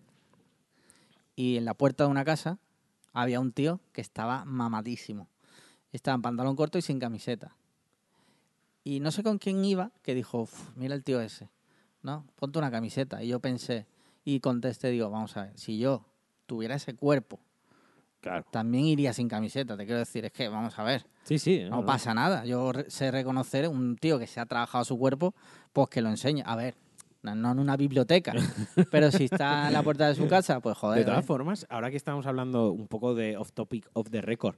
y 1.34 1.56
en 1.56 1.64
la 1.64 1.74
puerta 1.74 2.04
de 2.04 2.10
una 2.10 2.24
casa 2.24 2.58
había 3.14 3.40
un 3.40 3.52
tío 3.52 3.80
que 3.92 4.00
estaba 4.02 4.44
mamadísimo. 4.44 5.28
Estaba 5.92 6.16
en 6.16 6.22
pantalón 6.22 6.56
corto 6.56 6.76
y 6.76 6.82
sin 6.82 6.98
camiseta. 6.98 7.56
Y 8.82 9.00
no 9.00 9.10
sé 9.10 9.22
con 9.22 9.38
quién 9.38 9.64
iba, 9.64 9.90
que 10.02 10.14
dijo, 10.14 10.42
"Uf, 10.42 10.76
mira 10.76 10.94
el 10.94 11.02
tío 11.02 11.20
ese, 11.20 11.48
¿no? 12.02 12.26
Ponte 12.36 12.58
una 12.58 12.70
camiseta. 12.70 13.22
Y 13.22 13.28
yo 13.28 13.40
pensé, 13.40 13.86
y 14.24 14.40
contesté, 14.40 14.88
digo, 14.90 15.08
vamos 15.10 15.36
a 15.36 15.44
ver, 15.44 15.58
si 15.58 15.78
yo 15.78 16.04
tuviera 16.46 16.74
ese 16.74 16.94
cuerpo, 16.94 17.40
Claro. 18.20 18.44
también 18.50 18.84
iría 18.86 19.12
sin 19.12 19.28
camiseta. 19.28 19.76
Te 19.76 19.84
quiero 19.84 19.98
decir, 20.00 20.24
es 20.24 20.32
que, 20.32 20.48
vamos 20.48 20.78
a 20.78 20.82
ver, 20.82 21.06
Sí, 21.24 21.38
sí. 21.38 21.64
no 21.70 21.84
pasa 21.86 22.12
nada. 22.14 22.44
Yo 22.44 22.72
sé 22.88 23.10
reconocer 23.10 23.68
un 23.68 23.96
tío 23.96 24.18
que 24.18 24.26
se 24.26 24.40
ha 24.40 24.46
trabajado 24.46 24.84
su 24.84 24.98
cuerpo, 24.98 25.34
pues 25.72 25.88
que 25.88 26.00
lo 26.02 26.08
enseñe. 26.10 26.42
A 26.44 26.56
ver, 26.56 26.74
no 27.32 27.52
en 27.52 27.58
una 27.60 27.76
biblioteca, 27.76 28.32
pero 28.90 29.10
si 29.12 29.24
está 29.24 29.68
en 29.68 29.72
la 29.72 29.82
puerta 29.82 30.08
de 30.08 30.14
su 30.14 30.26
casa, 30.28 30.60
pues 30.60 30.76
joder. 30.76 30.98
De 30.98 31.04
todas 31.04 31.24
¿eh? 31.24 31.26
formas, 31.26 31.66
ahora 31.70 31.90
que 31.90 31.96
estamos 31.96 32.26
hablando 32.26 32.72
un 32.72 32.88
poco 32.88 33.14
de 33.14 33.36
off 33.36 33.52
topic, 33.52 33.88
off 33.92 34.10
the 34.10 34.20
record, 34.20 34.56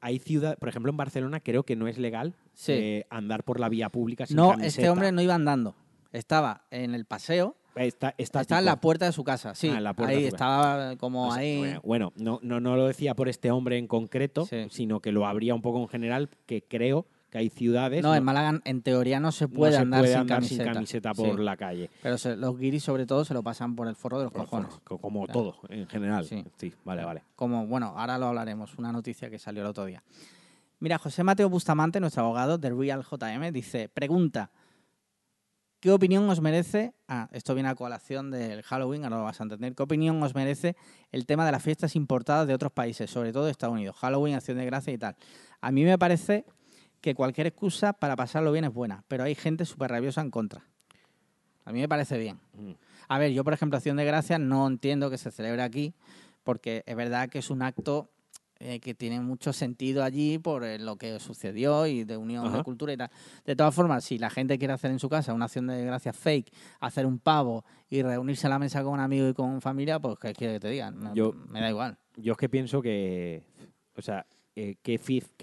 hay 0.00 0.18
ciudad, 0.18 0.58
por 0.58 0.68
ejemplo, 0.68 0.90
en 0.90 0.96
Barcelona 0.96 1.40
creo 1.40 1.62
que 1.64 1.76
no 1.76 1.86
es 1.86 1.98
legal 1.98 2.34
Sí. 2.54 2.72
eh, 2.72 3.06
andar 3.10 3.44
por 3.44 3.60
la 3.60 3.68
vía 3.68 3.88
pública 3.88 4.26
sin 4.26 4.36
No, 4.36 4.50
camiseta. 4.50 4.66
este 4.66 4.90
hombre 4.90 5.12
no 5.12 5.20
iba 5.22 5.34
andando. 5.34 5.76
Estaba 6.12 6.64
en 6.70 6.94
el 6.94 7.04
paseo, 7.04 7.56
está, 7.76 8.14
está, 8.18 8.40
está 8.42 8.58
en 8.58 8.64
la 8.66 8.80
puerta 8.80 9.06
de 9.06 9.12
su 9.12 9.24
casa. 9.24 9.54
Sí, 9.54 9.68
Ah, 9.68 9.78
en 9.78 9.84
la 9.84 9.94
puerta 9.94 10.12
ahí 10.14 10.24
de 10.24 10.30
su 10.30 10.36
casa. 10.36 10.44
estaba 10.44 10.96
como 10.96 11.28
O 11.28 11.32
sea, 11.32 11.40
ahí. 11.40 11.76
Bueno, 11.84 12.12
no, 12.16 12.38
no, 12.42 12.60
no 12.60 12.76
lo 12.76 12.86
decía 12.88 13.14
por 13.14 13.28
este 13.28 13.50
hombre 13.50 13.78
en 13.78 13.86
concreto, 13.86 14.44
Sí. 14.44 14.66
sino 14.70 15.00
que 15.00 15.12
lo 15.12 15.26
habría 15.26 15.54
un 15.54 15.62
poco 15.62 15.80
en 15.80 15.88
general, 15.88 16.28
que 16.46 16.62
creo 16.62 17.06
que 17.32 17.38
hay 17.38 17.48
ciudades. 17.48 18.02
No, 18.02 18.14
en 18.14 18.22
Málaga 18.22 18.60
en 18.62 18.82
teoría 18.82 19.18
no 19.18 19.32
se 19.32 19.46
no 19.48 19.54
puede 19.54 19.72
se 19.72 19.78
andar, 19.78 20.00
puede 20.02 20.12
sin, 20.12 20.20
andar 20.20 20.36
camiseta. 20.36 20.64
sin 20.64 20.72
camiseta 20.74 21.14
Sí, 21.14 21.22
por 21.22 21.40
la 21.40 21.56
calle. 21.56 21.90
Pero 22.02 22.18
se- 22.18 22.36
los 22.36 22.58
guiris 22.58 22.82
sobre 22.84 23.06
todo 23.06 23.24
se 23.24 23.32
lo 23.32 23.42
pasan 23.42 23.74
por 23.74 23.88
el 23.88 23.96
forro 23.96 24.18
de 24.18 24.24
los 24.24 24.32
cojones. 24.34 24.68
Co- 24.84 24.98
Como 24.98 25.24
Claro. 25.24 25.40
todo, 25.40 25.56
en 25.70 25.88
general. 25.88 26.26
Sí. 26.26 26.44
Sí, 26.58 26.74
vale, 26.84 27.04
vale. 27.04 27.24
Como, 27.34 27.66
bueno, 27.66 27.94
ahora 27.96 28.18
lo 28.18 28.26
hablaremos, 28.26 28.76
una 28.76 28.92
noticia 28.92 29.30
que 29.30 29.38
salió 29.38 29.62
el 29.62 29.68
otro 29.68 29.86
día. 29.86 30.02
Mira, 30.78 30.98
José 30.98 31.24
Mateo 31.24 31.48
Bustamante, 31.48 32.00
nuestro 32.00 32.22
abogado 32.24 32.58
de 32.58 32.68
Real 32.68 33.02
JM, 33.02 33.50
dice, 33.50 33.88
pregunta, 33.88 34.50
¿qué 35.80 35.90
opinión 35.90 36.28
os 36.28 36.40
merece, 36.42 36.92
ah, 37.08 37.28
esto 37.32 37.54
viene 37.54 37.70
a 37.70 37.74
colación 37.74 38.30
del 38.30 38.62
Halloween, 38.62 39.04
ahora 39.04 39.16
lo 39.16 39.22
vas 39.24 39.40
a 39.40 39.44
entender, 39.44 39.74
¿qué 39.74 39.82
opinión 39.82 40.22
os 40.22 40.34
merece 40.34 40.76
el 41.12 41.24
tema 41.24 41.46
de 41.46 41.52
las 41.52 41.62
fiestas 41.62 41.96
importadas 41.96 42.46
de 42.46 42.52
otros 42.54 42.72
países, 42.72 43.10
sobre 43.10 43.32
todo 43.32 43.46
de 43.46 43.52
Estados 43.52 43.72
Unidos, 43.74 43.96
Halloween, 43.96 44.34
Acción 44.34 44.58
de 44.58 44.66
Gracia 44.66 44.92
y 44.92 44.98
tal? 44.98 45.16
A 45.60 45.70
mí 45.72 45.84
me 45.84 45.96
parece 45.98 46.44
que 47.02 47.14
cualquier 47.14 47.48
excusa 47.48 47.92
para 47.92 48.16
pasarlo 48.16 48.52
bien 48.52 48.64
es 48.64 48.72
buena, 48.72 49.04
pero 49.08 49.24
hay 49.24 49.34
gente 49.34 49.66
súper 49.66 49.90
rabiosa 49.90 50.22
en 50.22 50.30
contra. 50.30 50.64
A 51.64 51.72
mí 51.72 51.80
me 51.80 51.88
parece 51.88 52.16
bien. 52.16 52.40
Mm. 52.54 52.72
A 53.08 53.18
ver, 53.18 53.32
yo 53.32 53.44
por 53.44 53.52
ejemplo 53.52 53.76
Acción 53.76 53.96
de 53.98 54.04
Gracias 54.04 54.40
no 54.40 54.66
entiendo 54.66 55.10
que 55.10 55.18
se 55.18 55.30
celebre 55.30 55.62
aquí 55.62 55.94
porque 56.44 56.82
es 56.86 56.96
verdad 56.96 57.28
que 57.28 57.38
es 57.40 57.50
un 57.50 57.62
acto 57.62 58.08
eh, 58.58 58.78
que 58.78 58.94
tiene 58.94 59.20
mucho 59.20 59.52
sentido 59.52 60.04
allí 60.04 60.38
por 60.38 60.64
eh, 60.64 60.78
lo 60.78 60.96
que 60.96 61.18
sucedió 61.18 61.86
y 61.86 62.04
de 62.04 62.16
unión 62.16 62.52
de 62.52 62.62
cultura 62.62 62.92
y 62.92 62.96
tal. 62.96 63.10
De 63.44 63.56
todas 63.56 63.74
formas, 63.74 64.04
si 64.04 64.18
la 64.18 64.30
gente 64.30 64.56
quiere 64.56 64.72
hacer 64.72 64.92
en 64.92 65.00
su 65.00 65.08
casa 65.08 65.34
una 65.34 65.46
acción 65.46 65.66
de 65.66 65.84
gracias 65.84 66.16
fake, 66.16 66.52
hacer 66.78 67.04
un 67.04 67.18
pavo 67.18 67.64
y 67.90 68.02
reunirse 68.02 68.46
a 68.46 68.50
la 68.50 68.60
mesa 68.60 68.82
con 68.84 68.92
un 68.92 69.00
amigo 69.00 69.28
y 69.28 69.34
con 69.34 69.60
familia, 69.60 69.98
pues 69.98 70.16
¿qué 70.20 70.32
quiere 70.32 70.54
que 70.54 70.60
te 70.60 70.68
digan? 70.68 71.12
Yo- 71.14 71.32
me 71.32 71.60
da 71.60 71.68
igual. 71.68 71.98
Yo 72.16 72.32
es 72.32 72.38
que 72.38 72.48
pienso 72.48 72.80
que, 72.80 73.42
o 73.96 74.02
sea, 74.02 74.26
eh, 74.56 74.76
¿qué, 74.82 74.98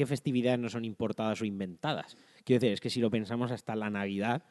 festividades 0.06 0.60
no 0.60 0.70
son 0.70 0.86
importadas 0.86 1.42
o 1.42 1.46
inventadas? 1.46 2.16
Quiero 2.44 2.60
decir, 2.60 2.74
es 2.74 2.82
que 2.82 2.90
si 2.90 3.00
lo 3.00 3.10
pensamos 3.10 3.52
hasta 3.52 3.76
la 3.76 3.90
Navidad, 3.90 4.44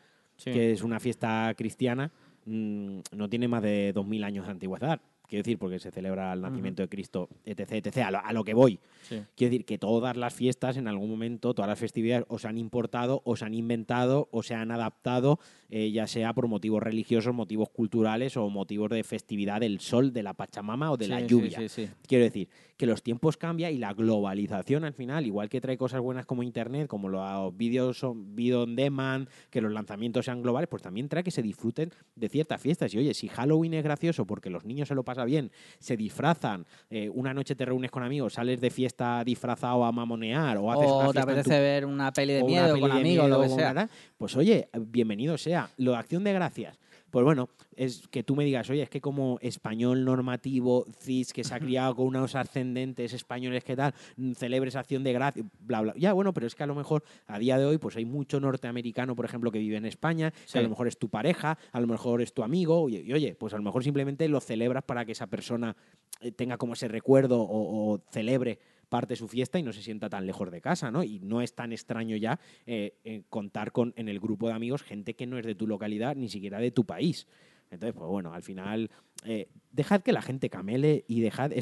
que 0.43 0.73
es 0.73 0.83
una 0.83 1.01
fiesta 1.01 1.53
cristiana, 1.57 2.13
mm, 2.45 3.01
no 3.13 3.29
tiene 3.29 3.49
más 3.49 3.63
de 3.63 3.93
2.000 3.95 4.25
años 4.25 4.47
de 4.47 4.53
antigüedad. 4.53 5.01
Quiero 5.29 5.43
decir, 5.43 5.59
porque 5.59 5.79
se 5.79 5.91
celebra 5.91 6.33
el 6.33 6.41
nacimiento 6.41 6.81
de 6.81 6.89
Cristo, 6.89 7.29
etc., 7.45 7.73
etc., 7.73 7.99
a 7.99 8.11
lo, 8.11 8.19
a 8.25 8.33
lo 8.33 8.45
que 8.45 8.55
voy. 8.55 8.79
Sí. 9.03 9.23
Quiero 9.37 9.51
decir 9.51 9.67
que 9.67 9.77
todas 9.77 10.17
las 10.17 10.33
fiestas, 10.33 10.79
en 10.79 10.89
algún 10.89 11.11
momento, 11.11 11.53
todas 11.53 11.69
las 11.69 11.79
festividades, 11.79 12.25
o 12.29 12.39
se 12.39 12.49
han 12.49 12.57
importado, 12.57 13.21
o 13.27 13.37
se 13.37 13.45
han 13.45 13.53
inventado, 13.53 14.29
o 14.31 14.43
se 14.43 14.55
han 14.55 14.71
adaptado, 14.71 15.39
eh, 15.69 15.91
ya 15.91 16.07
sea 16.07 16.33
por 16.33 16.49
motivos 16.49 16.83
religiosos, 16.83 17.35
motivos 17.35 17.69
culturales 17.69 18.39
o 18.39 18.49
motivos 18.49 18.89
de 18.89 19.05
festividad 19.05 19.61
del 19.61 19.81
sol, 19.81 20.15
de 20.15 20.23
la 20.23 20.33
Pachamama 20.33 20.91
o 20.93 20.97
de 20.97 21.09
la 21.09 21.21
Sí, 21.21 21.27
lluvia. 21.27 21.69
sí. 21.69 21.91
Quiero 22.07 22.25
decir 22.25 22.49
que 22.79 22.87
los 22.87 23.03
tiempos 23.03 23.37
cambian 23.37 23.75
y 23.75 23.79
la 23.79 23.93
globalización 23.93 24.85
al 24.85 24.95
final, 24.95 25.27
igual 25.27 25.49
que 25.49 25.61
trae 25.61 25.77
cosas 25.77 26.01
buenas 26.01 26.25
como 26.25 26.45
Internet, 26.45 26.87
como 26.87 27.09
los 27.09 27.55
vídeos 27.57 28.07
video 28.15 28.63
on 28.63 28.77
demand, 28.77 29.29
que 29.51 29.61
los 29.61 29.73
lanzamientos 29.73 30.25
sean 30.25 30.43
globales, 30.43 30.69
pues 30.69 30.81
también 30.81 31.09
trae 31.09 31.25
que 31.25 31.33
se 31.33 31.43
disfruten 31.43 31.91
de 32.15 32.29
ciertas 32.29 32.63
fiestas. 32.63 32.95
Y 32.95 32.99
oye, 32.99 33.15
si 33.15 33.27
Halloween 33.29 33.75
es 33.75 33.83
gracioso 33.83 34.27
porque 34.27 34.49
los 34.49 34.65
niños 34.65 34.87
se 34.87 34.95
lo 34.95 35.03
pasan 35.03 35.27
bien, 35.27 35.51
se 35.81 35.97
disfrazan, 35.97 36.67
eh, 36.89 37.11
una 37.13 37.35
noche 37.35 37.57
te 37.57 37.65
reúnes 37.65 37.91
con 37.91 38.05
amigos, 38.05 38.35
sales 38.35 38.61
de 38.61 38.71
fiesta 38.71 39.25
disfrazado 39.25 39.85
a 39.85 39.91
mamonear 39.91 40.57
o 40.59 40.71
haces 40.71 40.87
una 40.89 41.09
O 41.09 41.13
te 41.13 41.19
en 41.19 41.25
tu 41.25 41.31
apetece 41.33 41.61
ver 41.61 41.85
una 41.85 42.13
peli 42.13 42.35
de 42.35 42.43
una 42.43 42.47
miedo 42.47 42.75
peli 42.75 42.81
con 42.81 42.93
amigos, 42.93 43.29
lo 43.29 43.43
que 43.43 43.49
sea. 43.49 43.73
una 43.73 43.91
Pues 44.17 44.37
oye, 44.37 44.69
bienvenido 44.79 45.37
sea. 45.37 45.69
Lo 45.79 45.91
de 45.91 45.97
acción 45.97 46.23
de 46.23 46.33
gracias. 46.33 46.79
Pues 47.11 47.25
bueno, 47.25 47.49
es 47.75 48.07
que 48.09 48.23
tú 48.23 48.37
me 48.37 48.45
digas, 48.45 48.69
oye, 48.69 48.83
es 48.83 48.91
que 48.91 49.01
como 49.01 49.39
español 49.41 50.05
normativo, 50.05 50.85
cis, 51.01 51.33
que 51.33 51.43
se 51.43 51.55
ha 51.55 51.61
criado 51.61 51.97
con 51.97 52.07
unos 52.07 52.35
ascendentes 52.35 53.15
españoles, 53.15 53.65
¿qué 53.65 53.77
tal? 53.77 53.95
Mm, 54.17 54.33
Celebres 54.33 54.77
acción 54.77 55.03
de 55.05 55.13
gracias, 55.13 55.47
bla, 55.61 55.81
bla. 55.81 55.95
Ya, 55.97 56.13
bueno, 56.13 56.35
pero 56.35 56.47
es 56.47 56.55
que 56.55 56.65
a 56.65 56.67
lo 56.67 56.75
mejor 56.75 57.05
a 57.27 57.39
día 57.39 57.57
de 57.59 57.65
hoy, 57.65 57.79
pues 57.79 57.97
hay 57.97 58.05
mucho 58.05 58.41
norteamericano, 58.41 59.17
por 59.17 59.25
ejemplo, 59.25 59.51
que 59.51 59.59
vive 59.59 59.77
en 59.77 59.87
España, 59.87 60.33
que 60.53 60.59
a 60.59 60.63
lo 60.63 60.69
mejor 60.69 60.87
es 60.87 60.99
tu 60.99 61.09
pareja, 61.09 61.59
a 61.73 61.81
lo 61.81 61.87
mejor 61.87 62.21
es 62.21 62.35
tu 62.35 62.43
amigo, 62.43 62.89
y, 62.89 62.97
y 62.97 63.13
oye, 63.13 63.35
pues 63.35 63.55
a 63.55 63.57
lo 63.57 63.63
mejor 63.63 63.83
simplemente 63.83 64.29
lo 64.29 64.41
celebras 64.41 64.85
para 64.85 65.05
que 65.05 65.13
esa 65.13 65.27
persona 65.27 65.77
eh, 66.21 66.33
tenga 66.33 66.59
como 66.59 66.75
ese 66.75 66.89
recuerdo 66.89 67.41
o, 67.41 67.95
o 67.95 68.01
celebre 68.11 68.59
parte 68.89 69.17
su 69.17 69.29
fiesta 69.29 69.59
y 69.59 69.63
no 69.63 69.73
se 69.73 69.83
sienta 69.83 70.09
tan 70.09 70.27
lejos 70.27 70.51
de 70.51 70.61
casa, 70.61 70.91
¿no? 70.91 71.03
Y 71.05 71.21
no 71.21 71.41
es 71.41 71.55
tan 71.55 71.73
extraño 71.73 72.17
ya 72.17 72.41
eh, 72.67 72.95
eh, 73.05 73.23
contar 73.29 73.73
con 73.73 73.93
en 73.97 74.09
el 74.09 74.21
grupo 74.21 74.49
de 74.49 74.55
amigos 74.55 74.83
gente 74.83 75.15
que 75.15 75.27
no 75.27 75.39
es 75.39 75.47
de 75.47 75.55
tu 75.55 75.67
localidad, 75.67 76.17
ni 76.17 76.29
siquiera 76.29 76.59
de 76.59 76.71
tu 76.71 76.85
país. 76.85 77.27
Entonces, 77.71 77.95
pues 77.95 78.09
bueno, 78.09 78.33
al 78.33 78.43
final, 78.43 78.91
eh, 79.25 79.49
dejad 79.73 80.03
que 80.03 80.13
la 80.13 80.23
gente 80.23 80.49
camele 80.49 81.05
y 81.07 81.21
dejad 81.21 81.53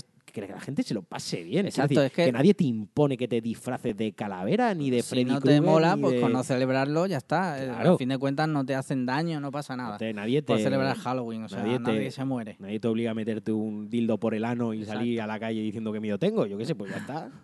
que 0.47 0.53
la 0.53 0.61
gente 0.61 0.83
se 0.83 0.93
lo 0.95 1.03
pase 1.03 1.43
bien. 1.43 1.67
Es 1.67 1.75
Exacto, 1.75 2.01
decir, 2.01 2.07
es 2.07 2.13
que- 2.13 2.25
que 2.27 2.33
nadie 2.33 2.55
te 2.55 2.65
impone 2.65 3.17
que 3.17 3.29
te 3.29 3.41
disfraces 3.41 3.97
de 3.97 4.13
calavera 4.13 4.75
ni 4.75 4.91
de 4.91 5.03
si 5.03 5.09
Freddy 5.11 5.25
no 5.25 5.41
te 5.41 5.61
mola, 5.61 5.97
pues 5.97 6.15
de- 6.15 6.21
con 6.21 6.33
no 6.33 6.43
celebrarlo 6.43 7.07
ya 7.07 7.17
está. 7.19 7.63
Eh, 7.63 7.67
Claro. 7.67 7.93
Al 7.93 7.99
fin 7.99 8.09
de 8.09 8.19
cuentas 8.19 8.49
no 8.49 8.65
te 8.65 8.75
hacen 8.75 9.07
daño, 9.07 9.41
no 9.41 9.51
pasa 9.51 9.77
nada. 9.77 9.93
Entonces, 9.95 10.15
nadie 10.15 10.43
te, 10.43 10.47
Por 10.53 10.59
celebrar 10.61 10.97
Halloween, 10.97 11.45
o 11.45 11.49
sea, 11.49 11.63
nadie 11.63 11.79
nadie, 11.79 12.01
te- 12.01 12.11
se 12.11 12.25
muere. 12.25 12.57
nadie 12.59 12.81
te 12.81 12.89
obliga 12.89 13.11
a 13.11 13.15
meterte 13.15 13.53
un 13.53 13.89
dildo 13.89 14.19
por 14.19 14.35
el 14.35 14.45
ano 14.45 14.75
y 14.75 14.81
Exacto. 14.81 14.99
salir 15.01 15.21
a 15.21 15.27
la 15.27 15.39
calle 15.41 15.61
diciendo 15.61 15.93
que 15.93 16.01
miedo 16.01 16.19
tengo. 16.19 16.47
Yo 16.47 16.59
qué 16.59 16.65
sé, 16.65 16.75
pues 16.75 16.91
ya 16.91 16.99
está. 16.99 17.31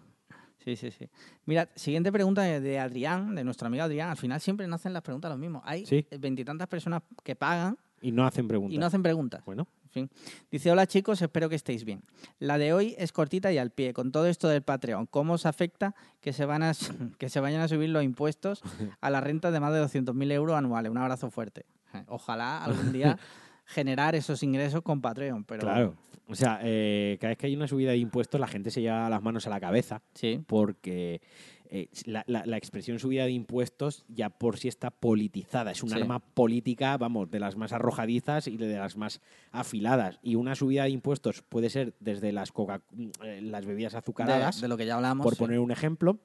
Sí, 0.64 0.76
sí, 0.76 0.92
sí. 0.92 1.09
Mira, 1.44 1.68
siguiente 1.74 2.12
pregunta 2.12 2.42
de- 2.42 2.78
Adrián, 2.78 3.35
de 3.35 3.42
nuestro 3.42 3.66
amigo 3.66 3.83
Adrián. 3.83 4.11
Al 4.11 4.16
final 4.16 4.40
siempre 4.40 4.64
nos 4.68 4.81
hacen 4.81 4.92
las 4.92 5.02
preguntas 5.02 5.28
los 5.28 5.38
mismos. 5.40 5.61
Hay 5.64 5.85
Sí. 5.87 6.07
veintitantas 6.20 6.68
personas 6.68 7.02
que 7.24 7.35
pagan 7.35 7.76
Y 8.00 8.12
no 8.12 8.24
hacen 8.24 8.46
preguntas. 8.46 8.72
y 8.72 8.78
no 8.78 8.87
hacen 8.87 9.02
preguntas. 9.02 9.44
Bueno, 9.44 9.66
En 9.82 9.82
fin. 9.92 10.11
Dice, 10.50 10.70
hola 10.70 10.87
chicos, 10.87 11.22
espero 11.22 11.48
que 11.48 11.55
estéis 11.55 11.85
bien. 11.85 12.02
La 12.38 12.59
de 12.59 12.72
hoy 12.72 12.94
es 12.98 13.12
cortita 13.12 13.52
y 13.52 13.59
al 13.59 13.70
pie. 13.70 13.92
Con 13.92 14.11
todo 14.11 14.26
esto 14.26 14.48
del 14.48 14.62
Patreon, 14.62 15.07
¿cómo 15.07 15.35
os 15.35 15.46
afecta 15.46 15.94
que 16.20 16.33
se, 16.33 16.44
van 16.44 16.62
a, 16.62 16.72
que 17.18 17.28
se 17.28 17.40
vayan 17.40 17.61
a 17.61 17.68
subir 17.68 17.90
los 17.90 18.02
impuestos 18.02 18.62
a 19.00 19.11
la 19.11 19.20
renta 19.20 19.50
de 19.50 19.61
más 19.61 19.72
de 19.72 19.83
200.000 19.83 20.33
euros 20.33 20.57
anuales? 20.57 20.90
Un 20.90 20.98
abrazo 20.98 21.31
fuerte. 21.31 21.66
Ojalá 22.09 22.64
algún 22.64 22.92
día 22.92 23.18
generar 23.66 24.14
esos 24.14 24.42
ingresos 24.42 24.83
con 24.83 25.00
Patreon. 25.00 25.44
Pero 25.44 25.61
claro. 25.61 25.94
O 26.28 26.35
sea, 26.35 26.61
eh, 26.62 27.18
cada 27.20 27.31
vez 27.31 27.38
que 27.38 27.46
hay 27.46 27.57
una 27.57 27.68
subida 27.68 27.90
de 27.90 27.98
impuestos, 27.98 28.40
la 28.40 28.46
gente 28.46 28.70
se 28.70 28.81
lleva 28.81 29.11
las 29.11 29.22
manos 29.22 29.46
a 29.46 29.50
la 29.50 29.61
cabeza 29.61 30.00
Sí, 30.14 30.42
porque 30.46 31.20
eh, 31.74 31.88
la, 32.04 32.22
la- 32.26 32.44
la 32.44 32.58
expresión 32.58 32.98
subida 32.98 33.24
de 33.24 33.32
impuestos 33.32 34.04
ya 34.08 34.28
por 34.28 34.58
sí 34.58 34.68
está 34.68 34.90
politizada. 34.90 35.70
Es 35.70 35.82
un 35.82 35.88
Sí. 35.88 35.94
arma 35.96 36.18
política, 36.18 36.96
vamos, 36.98 37.30
de 37.30 37.40
las 37.40 37.56
más 37.56 37.72
arrojadizas 37.72 38.46
y 38.46 38.58
de 38.58 38.76
las 38.76 38.96
más 38.98 39.20
afiladas. 39.52 40.18
Y 40.22 40.35
una 40.35 40.54
subida 40.54 40.85
de 40.85 40.90
impuestos 40.90 41.42
puede 41.42 41.70
ser 41.70 41.94
desde 41.98 42.30
las, 42.32 42.52
coca 42.52 42.82
eh, 43.24 43.40
las 43.42 43.64
bebidas 43.64 43.92
de, 43.92 43.98
azucaradas, 43.98 44.61
de 44.61 44.68
lo 44.68 44.76
que 44.76 44.85
ya 44.87 44.96
hablamos. 44.96 45.24
por 45.24 45.35
sí. 45.35 45.38
poner 45.38 45.58
un 45.61 45.70
ejemplo. 45.70 46.18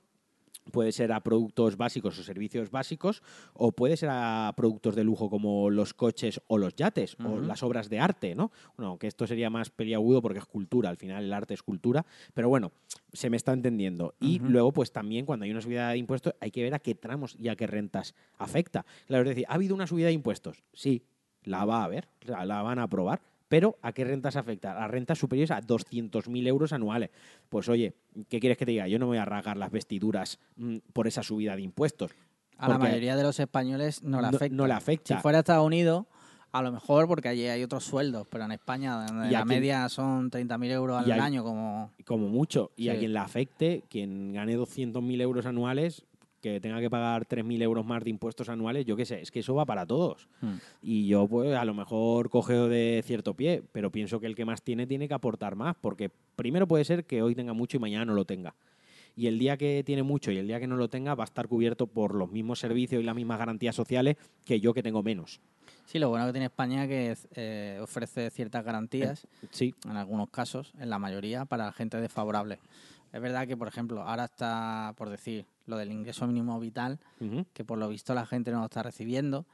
Puede 0.72 0.92
ser 0.92 1.12
a 1.12 1.20
productos 1.20 1.78
básicos 1.78 2.18
o 2.20 2.24
servicios 2.24 2.72
básicos, 2.72 3.22
o 3.54 3.72
puede 3.72 3.98
ser 3.98 4.10
a 4.12 4.54
productos 4.56 4.96
de 4.96 5.04
lujo 5.04 5.30
como 5.30 5.70
los 5.70 5.94
coches 5.94 6.42
o 6.48 6.58
los 6.58 6.76
yates, 6.76 7.18
o 7.24 7.40
las 7.40 7.64
obras 7.64 7.90
de 7.90 8.00
arte, 8.00 8.36
¿no? 8.36 8.52
Bueno, 8.76 8.90
aunque 8.90 9.08
esto 9.08 9.28
sería 9.28 9.50
más 9.50 9.70
peliagudo 9.70 10.22
porque 10.22 10.40
es 10.40 10.46
cultura, 10.46 10.90
al 10.90 10.98
final 10.98 11.24
el 11.24 11.34
arte 11.34 11.54
es 11.54 11.64
cultura, 11.64 12.06
pero 12.34 12.50
bueno, 12.50 12.72
se 13.14 13.30
me 13.30 13.38
está 13.38 13.54
entendiendo. 13.54 14.14
Y 14.20 14.40
luego, 14.40 14.72
pues 14.72 14.92
también 14.92 15.26
cuando 15.26 15.46
hay 15.46 15.52
una 15.52 15.62
subida 15.62 15.90
de 15.90 15.98
impuestos, 15.98 16.34
hay 16.40 16.52
que 16.52 16.64
ver 16.64 16.74
a 16.74 16.80
qué 16.80 16.96
tramos 16.96 17.36
y 17.40 17.48
a 17.50 17.56
qué 17.56 17.68
rentas 17.68 18.16
afecta. 18.38 18.86
Claro, 19.08 19.24
es 19.24 19.30
decir, 19.30 19.46
¿ha 19.48 19.54
habido 19.56 19.76
una 19.76 19.88
subida 19.88 20.08
de 20.08 20.14
impuestos? 20.14 20.64
Sí, 20.74 21.04
la 21.44 21.66
va 21.66 21.82
a 21.82 21.86
haber, 21.86 22.08
la, 22.22 22.46
la 22.46 22.62
van 22.62 22.80
a 22.80 22.84
aprobar. 22.84 23.22
Pero 23.48 23.78
¿a 23.82 23.94
qué 23.94 24.04
rentas 24.04 24.36
afecta? 24.36 24.84
A 24.84 24.88
rentas 24.88 25.18
superiores 25.18 25.52
a 25.52 25.62
200.000 25.62 26.48
euros 26.48 26.74
anuales. 26.74 27.12
Pues 27.50 27.70
oye, 27.70 27.94
¿qué 28.30 28.40
quieres 28.40 28.58
que 28.58 28.66
te 28.66 28.72
diga? 28.72 28.88
Yo 28.88 29.00
no 29.00 29.06
me 29.06 29.12
voy 29.12 29.18
a 29.18 29.26
rasgar 29.26 29.58
las 29.58 29.72
vestiduras 29.72 30.40
mm, 30.58 30.78
por 30.94 31.08
esa 31.08 31.24
subida 31.24 31.56
de 31.56 31.62
impuestos. 31.62 32.12
A 32.58 32.68
la 32.68 32.78
mayoría 32.78 33.16
de 33.16 33.24
los 33.24 33.40
españoles 33.40 34.04
no 34.04 34.20
le 34.20 34.28
afecta. 34.28 34.56
no 34.56 34.68
le 34.68 34.74
afecta. 34.74 35.16
Si 35.16 35.22
fuera 35.22 35.40
Estados 35.40 35.66
Unidos, 35.66 36.06
a 36.52 36.62
lo 36.62 36.72
mejor 36.72 37.08
porque 37.08 37.28
allí 37.30 37.46
hay 37.46 37.64
otros 37.64 37.84
sueldos, 37.84 38.28
pero 38.30 38.46
en 38.46 38.52
España 38.52 39.06
donde 39.06 39.32
la 39.32 39.46
media 39.46 39.88
son 39.90 40.32
30.000 40.32 40.72
euros 40.72 41.06
al 41.06 41.20
año 41.20 41.44
como... 41.44 41.92
Como 42.06 42.28
mucho. 42.30 42.72
Y 42.76 42.90
a 42.90 42.98
quien 42.98 43.14
le 43.14 43.20
afecte, 43.20 43.84
quien 43.90 44.34
gane 44.34 44.58
200.000 44.58 45.22
euros 45.22 45.46
anuales, 45.46 46.06
que 46.54 46.62
tenga 46.62 46.80
que 46.80 46.90
pagar 46.90 47.28
3.000 47.28 47.62
euros 47.62 47.86
más 47.86 48.04
de 48.04 48.10
impuestos 48.10 48.50
anuales, 48.50 48.86
yo 48.86 48.96
qué 48.96 49.06
sé, 49.06 49.22
es 49.22 49.32
que 49.32 49.40
eso 49.40 49.56
va 49.56 49.66
para 49.66 49.86
todos. 49.86 50.28
Hmm. 50.42 50.56
Y 50.82 51.08
yo, 51.08 51.28
pues, 51.28 51.56
a 51.56 51.66
lo 51.66 51.74
mejor 51.74 52.30
cogeo 52.30 52.68
de 52.68 53.02
cierto 53.06 53.34
pie, 53.34 53.64
pero 53.72 53.92
pienso 53.92 54.20
que 54.20 54.28
el 54.28 54.36
que 54.36 54.46
más 54.46 54.62
tiene 54.62 54.88
tiene 54.88 55.08
que 55.08 55.14
aportar 55.14 55.56
más, 55.56 55.76
porque 55.80 56.10
primero 56.36 56.68
puede 56.68 56.86
ser 56.86 57.06
que 57.06 57.22
hoy 57.22 57.36
tenga 57.36 57.54
mucho 57.54 57.78
y 57.78 57.80
mañana 57.80 58.06
no 58.06 58.14
lo 58.14 58.26
tenga. 58.26 58.56
Y 59.16 59.26
el 59.26 59.40
día 59.40 59.58
que 59.58 59.84
tiene 59.84 60.04
mucho 60.04 60.32
y 60.32 60.38
el 60.38 60.48
día 60.48 60.60
que 60.60 60.68
no 60.68 60.76
lo 60.76 60.90
tenga 60.90 61.16
va 61.16 61.24
a 61.24 61.26
estar 61.26 61.48
cubierto 61.48 61.88
por 61.88 62.14
los 62.14 62.32
mismos 62.32 62.60
servicios 62.60 63.02
y 63.02 63.06
las 63.06 63.16
mismas 63.16 63.40
garantías 63.40 63.76
sociales 63.76 64.16
que 64.46 64.60
yo 64.60 64.76
que 64.76 64.84
tengo 64.84 65.02
menos. 65.02 65.42
Sí, 65.86 66.00
lo 66.00 66.10
bueno 66.10 66.26
que 66.28 66.34
tiene 66.34 66.46
España 66.46 66.84
es 66.84 66.90
que 66.90 67.18
eh, 67.36 67.80
ofrece 67.82 68.30
ciertas 68.30 68.64
garantías, 68.64 69.26
Sí, 69.52 69.74
en 69.86 69.96
algunos 69.96 70.30
casos, 70.30 70.74
en 70.80 70.90
la 70.90 71.00
mayoría, 71.00 71.46
para 71.46 71.72
gente 71.72 72.00
desfavorable. 72.00 72.60
Es 73.14 73.22
verdad 73.22 73.48
que, 73.48 73.58
por 73.58 73.68
ejemplo, 73.68 74.02
ahora 74.02 74.26
está, 74.26 74.94
por 74.98 75.10
decir, 75.10 75.46
lo 75.66 75.78
del 75.78 75.92
ingreso 75.92 76.28
mínimo 76.28 76.60
vital, 76.60 77.00
que 77.54 77.64
por 77.64 77.78
lo 77.78 77.88
visto 77.90 78.14
la 78.14 78.26
gente 78.26 78.52
no 78.52 78.60
lo 78.60 78.66
está 78.66 78.84
recibiendo. 78.84 79.46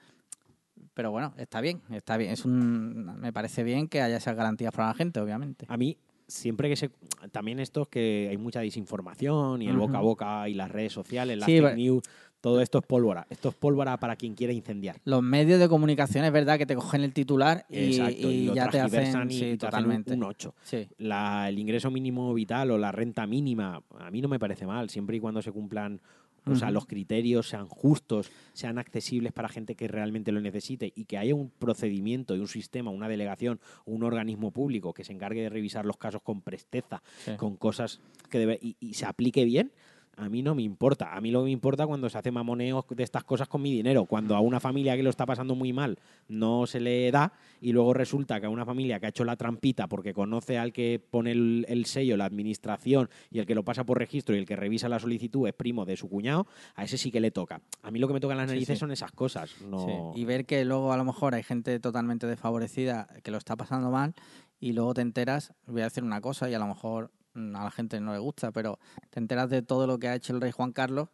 Pero 0.94 1.12
bueno, 1.12 1.34
está 1.38 1.62
bien, 1.62 1.82
está 1.90 2.18
bien. 2.18 2.32
Es 2.32 2.46
un, 2.46 3.20
me 3.20 3.32
parece 3.32 3.64
bien 3.64 3.88
que 3.88 4.02
haya 4.02 4.18
esas 4.18 4.36
garantías 4.36 4.74
para 4.74 4.90
la 4.90 4.94
gente, 4.94 5.20
obviamente. 5.20 5.66
A 5.70 5.78
mí, 5.78 5.98
siempre 6.28 6.70
que 6.70 6.76
se. 6.76 6.90
También 7.32 7.60
esto 7.60 7.84
es 7.84 7.88
que 7.88 8.28
hay 8.30 8.38
mucha 8.38 8.62
desinformación 8.62 9.62
y 9.62 9.68
el 9.68 9.78
boca 9.78 10.00
a 10.00 10.02
boca 10.02 10.50
y 10.50 10.54
las 10.54 10.72
redes 10.72 10.94
sociales, 10.94 11.38
las 11.38 11.46
Sí, 11.46 11.60
fake 11.62 11.76
news, 11.76 12.04
todo 12.44 12.60
esto 12.60 12.80
es 12.80 12.86
pólvora. 12.86 13.26
Esto 13.30 13.48
es 13.48 13.56
pólvora 13.56 13.96
para 13.96 14.18
quien 14.18 14.36
quiera 14.36 14.52
incendiar. 14.52 14.98
Los 15.06 15.24
medios 15.24 15.62
de 15.62 15.70
comunicación 15.70 16.26
es 16.26 16.32
verdad 16.34 16.58
que 16.58 16.66
te 16.66 16.76
cogen 16.76 17.02
el 17.02 17.14
titular 17.14 17.66
y, 17.70 17.96
Exacto, 17.96 18.30
y 18.30 18.48
lo 18.48 18.54
ya 18.54 18.70
te 18.70 18.82
hacen, 18.82 19.32
y 19.32 19.34
sí, 19.34 19.40
te 19.40 19.46
hacen 19.46 19.54
un- 19.54 19.58
totalmente. 19.60 20.14
un 20.14 20.24
8. 20.24 20.54
Sí, 20.62 20.90
la, 20.98 21.48
el 21.48 21.58
ingreso 21.58 21.90
mínimo 21.90 22.34
vital 22.34 22.72
o 22.72 22.78
la 22.78 22.92
renta 22.92 23.26
mínima, 23.26 23.82
a 23.98 24.12
mí 24.12 24.20
no 24.22 24.28
me 24.28 24.40
parece 24.40 24.66
mal, 24.68 24.90
siempre 24.90 25.16
y 25.16 25.22
cuando 25.22 25.42
se 25.42 25.54
cumplan, 25.54 26.02
o 26.46 26.54
sea, 26.56 26.70
los 26.70 26.86
criterios 26.86 27.48
sean 27.48 27.70
justos, 27.70 28.30
sean 28.52 28.78
accesibles 28.78 29.32
para 29.32 29.48
gente 29.48 29.76
que 29.76 29.88
realmente 29.88 30.34
lo 30.34 30.42
necesite 30.42 30.92
y 30.94 31.06
que 31.06 31.18
haya 31.18 31.34
un 31.34 31.50
procedimiento 31.50 32.36
y 32.36 32.40
un 32.42 32.50
sistema, 32.50 32.92
una 32.92 33.08
delegación 33.08 33.62
un 33.86 34.04
organismo 34.04 34.52
público 34.52 34.94
que 34.94 35.06
se 35.06 35.14
encargue 35.14 35.44
de 35.44 35.48
revisar 35.50 35.86
los 35.86 35.96
casos 35.96 36.22
con 36.22 36.42
presteza, 36.42 37.02
sí. 37.24 37.38
con 37.38 37.56
cosas 37.56 38.02
que 38.30 38.40
debe 38.40 38.60
y, 38.62 38.76
y 38.82 38.96
se 38.96 39.06
aplique 39.06 39.46
bien. 39.46 39.72
A 40.16 40.30
mí 40.30 40.42
no 40.42 40.54
me 40.54 40.62
importa. 40.62 41.16
A 41.16 41.22
mí 41.22 41.32
lo 41.32 41.40
que 41.40 41.46
me 41.46 41.52
importa 41.52 41.88
cuando 41.88 42.10
se 42.10 42.18
hace 42.18 42.32
mamoneo 42.32 42.86
de 42.90 43.04
estas 43.04 43.24
cosas 43.24 43.48
con 43.48 43.62
mi 43.62 43.72
dinero. 43.72 44.06
Cuando 44.06 44.36
a 44.36 44.40
una 44.40 44.60
familia 44.60 44.96
que 44.96 45.04
lo 45.04 45.10
está 45.10 45.26
pasando 45.26 45.56
muy 45.56 45.74
mal 45.74 45.98
no 46.28 46.68
se 46.68 46.80
le 46.80 47.12
da 47.12 47.34
y 47.62 47.72
luego 47.72 47.94
resulta 47.94 48.40
que 48.40 48.46
a 48.46 48.50
una 48.50 48.66
familia 48.66 49.00
que 49.00 49.08
ha 49.08 49.10
hecho 49.10 49.24
la 49.24 49.36
trampita 49.36 49.88
porque 49.88 50.14
conoce 50.14 50.58
al 50.58 50.72
que 50.72 51.02
pone 51.10 51.32
el, 51.32 51.66
el 51.68 51.86
sello, 51.86 52.16
la 52.16 52.26
administración 52.26 53.10
y 53.32 53.40
el 53.40 53.46
que 53.46 53.56
lo 53.56 53.64
pasa 53.64 53.86
por 53.86 53.98
registro 53.98 54.36
y 54.36 54.40
el 54.40 54.46
que 54.46 54.56
revisa 54.56 54.88
la 54.88 55.00
solicitud 55.00 55.48
es 55.48 55.54
primo 55.54 55.86
de 55.86 55.98
su 55.98 56.10
cuñado, 56.10 56.48
a 56.76 56.84
ese 56.84 56.98
sí 56.98 57.12
que 57.12 57.20
le 57.20 57.32
toca. 57.32 57.62
A 57.82 57.92
mí 57.92 58.00
lo 58.00 58.08
que 58.08 58.14
me 58.14 58.20
toca 58.20 58.34
en 58.34 58.40
las 58.40 58.48
narices 58.48 58.78
sí. 58.78 58.80
son 58.80 58.92
esas 58.92 59.12
cosas. 59.12 59.62
No... 59.62 60.14
Sí, 60.14 60.22
Y 60.22 60.26
ver 60.26 60.46
que 60.46 60.64
luego 60.66 60.94
a 60.94 60.98
lo 60.98 61.06
mejor 61.06 61.34
hay 61.36 61.44
gente 61.44 61.80
totalmente 61.80 62.28
desfavorecida 62.28 63.08
que 63.24 63.32
lo 63.32 63.38
está 63.38 63.56
pasando 63.56 63.90
mal 63.90 64.14
y 64.60 64.74
luego 64.74 64.94
te 64.94 65.02
enteras, 65.02 65.54
voy 65.68 65.82
a 65.82 65.86
decir 65.86 66.04
una 66.04 66.22
cosa 66.22 66.50
y 66.50 66.54
a 66.54 66.60
lo 66.60 66.68
mejor 66.68 67.12
a 67.36 67.64
la 67.64 67.72
gente 67.72 68.00
no 68.00 68.14
le 68.14 68.20
gusta, 68.20 68.52
pero 68.52 68.80
te 69.10 69.20
enteras 69.20 69.50
de 69.50 69.62
todo 69.62 69.88
lo 69.88 70.00
que 70.00 70.08
ha 70.08 70.16
hecho 70.16 70.34
el 70.34 70.42
rey 70.42 70.52
Juan 70.52 70.72
Carlos 70.72 71.10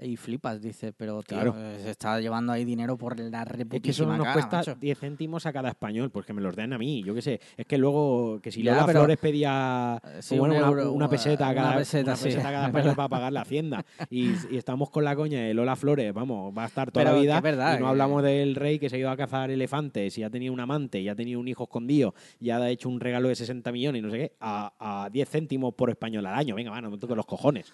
y 0.00 0.16
flipas, 0.16 0.60
dice, 0.62 0.92
pero 0.92 1.22
tío, 1.22 1.36
Claro. 1.36 1.54
eh, 1.56 1.78
se 1.82 1.90
está 1.90 2.18
llevando 2.18 2.50
ahí 2.52 2.64
dinero 2.64 2.96
por 2.96 3.18
la 3.20 3.42
Es 3.42 3.80
que 3.82 3.90
eso 3.90 4.06
nos 4.06 4.18
cara, 4.20 4.32
cuesta 4.32 4.56
macho. 4.58 4.74
10 4.76 4.98
céntimos 4.98 5.44
a 5.44 5.52
cada 5.52 5.68
español, 5.68 6.10
pues 6.10 6.24
que 6.24 6.32
me 6.32 6.40
los 6.40 6.56
den 6.56 6.72
a 6.72 6.78
mí, 6.78 7.02
yo 7.04 7.14
qué 7.14 7.20
sé. 7.20 7.40
Es 7.56 7.66
que 7.66 7.76
luego, 7.76 8.40
que 8.40 8.50
si 8.50 8.62
Lola 8.62 8.86
pero- 8.86 9.00
Flores 9.00 9.18
pedía 9.18 10.00
Eh, 10.02 10.22
sí, 10.22 10.38
bueno, 10.38 10.54
un 10.54 10.60
una, 10.60 10.68
euro, 10.68 10.92
una 10.92 11.08
peseta 11.10 11.46
a 11.48 11.52
una 11.52 11.62
cada, 11.62 11.76
peseta, 11.76 12.10
una 12.12 12.16
sí, 12.16 12.24
peseta 12.24 12.48
a 12.48 12.52
cada 12.52 12.64
es 12.64 12.68
español 12.68 12.94
para 12.96 13.08
pagar 13.10 13.32
la 13.32 13.42
hacienda. 13.42 13.84
Y, 14.08 14.30
y 14.50 14.56
estamos 14.56 14.88
con 14.90 15.04
la 15.04 15.14
coña 15.14 15.40
de 15.42 15.52
Lola 15.52 15.76
Flores, 15.76 16.12
vamos, 16.14 16.56
va 16.56 16.64
a 16.64 16.66
estar 16.68 16.90
toda 16.90 17.04
Pero 17.04 17.16
la 17.16 17.22
vida. 17.22 17.36
es 17.36 17.42
verdad 17.42 17.76
y 17.76 17.80
no 17.80 17.86
que- 17.86 17.90
hablamos 17.90 18.22
del 18.22 18.54
rey 18.54 18.78
que 18.78 18.88
se 18.88 18.96
ha 18.96 18.98
ido 18.98 19.10
a 19.10 19.16
cazar 19.16 19.50
elefantes 19.50 20.16
y 20.16 20.22
ha 20.22 20.30
tenido 20.30 20.52
un 20.54 20.60
amante 20.60 21.00
y 21.00 21.08
ha 21.10 21.14
tenido 21.14 21.38
un 21.38 21.48
hijo 21.48 21.64
escondido 21.64 22.14
y 22.40 22.48
ha 22.50 22.66
hecho 22.70 22.88
un 22.88 22.98
regalo 22.98 23.28
de 23.28 23.34
60 23.34 23.70
millones 23.72 23.98
y 24.00 24.02
no 24.02 24.10
sé 24.10 24.16
qué, 24.18 24.32
a, 24.40 25.04
a 25.04 25.10
10 25.10 25.28
céntimos 25.28 25.74
por 25.74 25.90
español 25.90 26.24
al 26.26 26.34
año. 26.34 26.54
Venga, 26.54 26.70
va, 26.70 26.80
no 26.80 26.90
me 26.90 26.96
toques 26.98 27.14
los 27.16 27.26
cojones. 27.26 27.70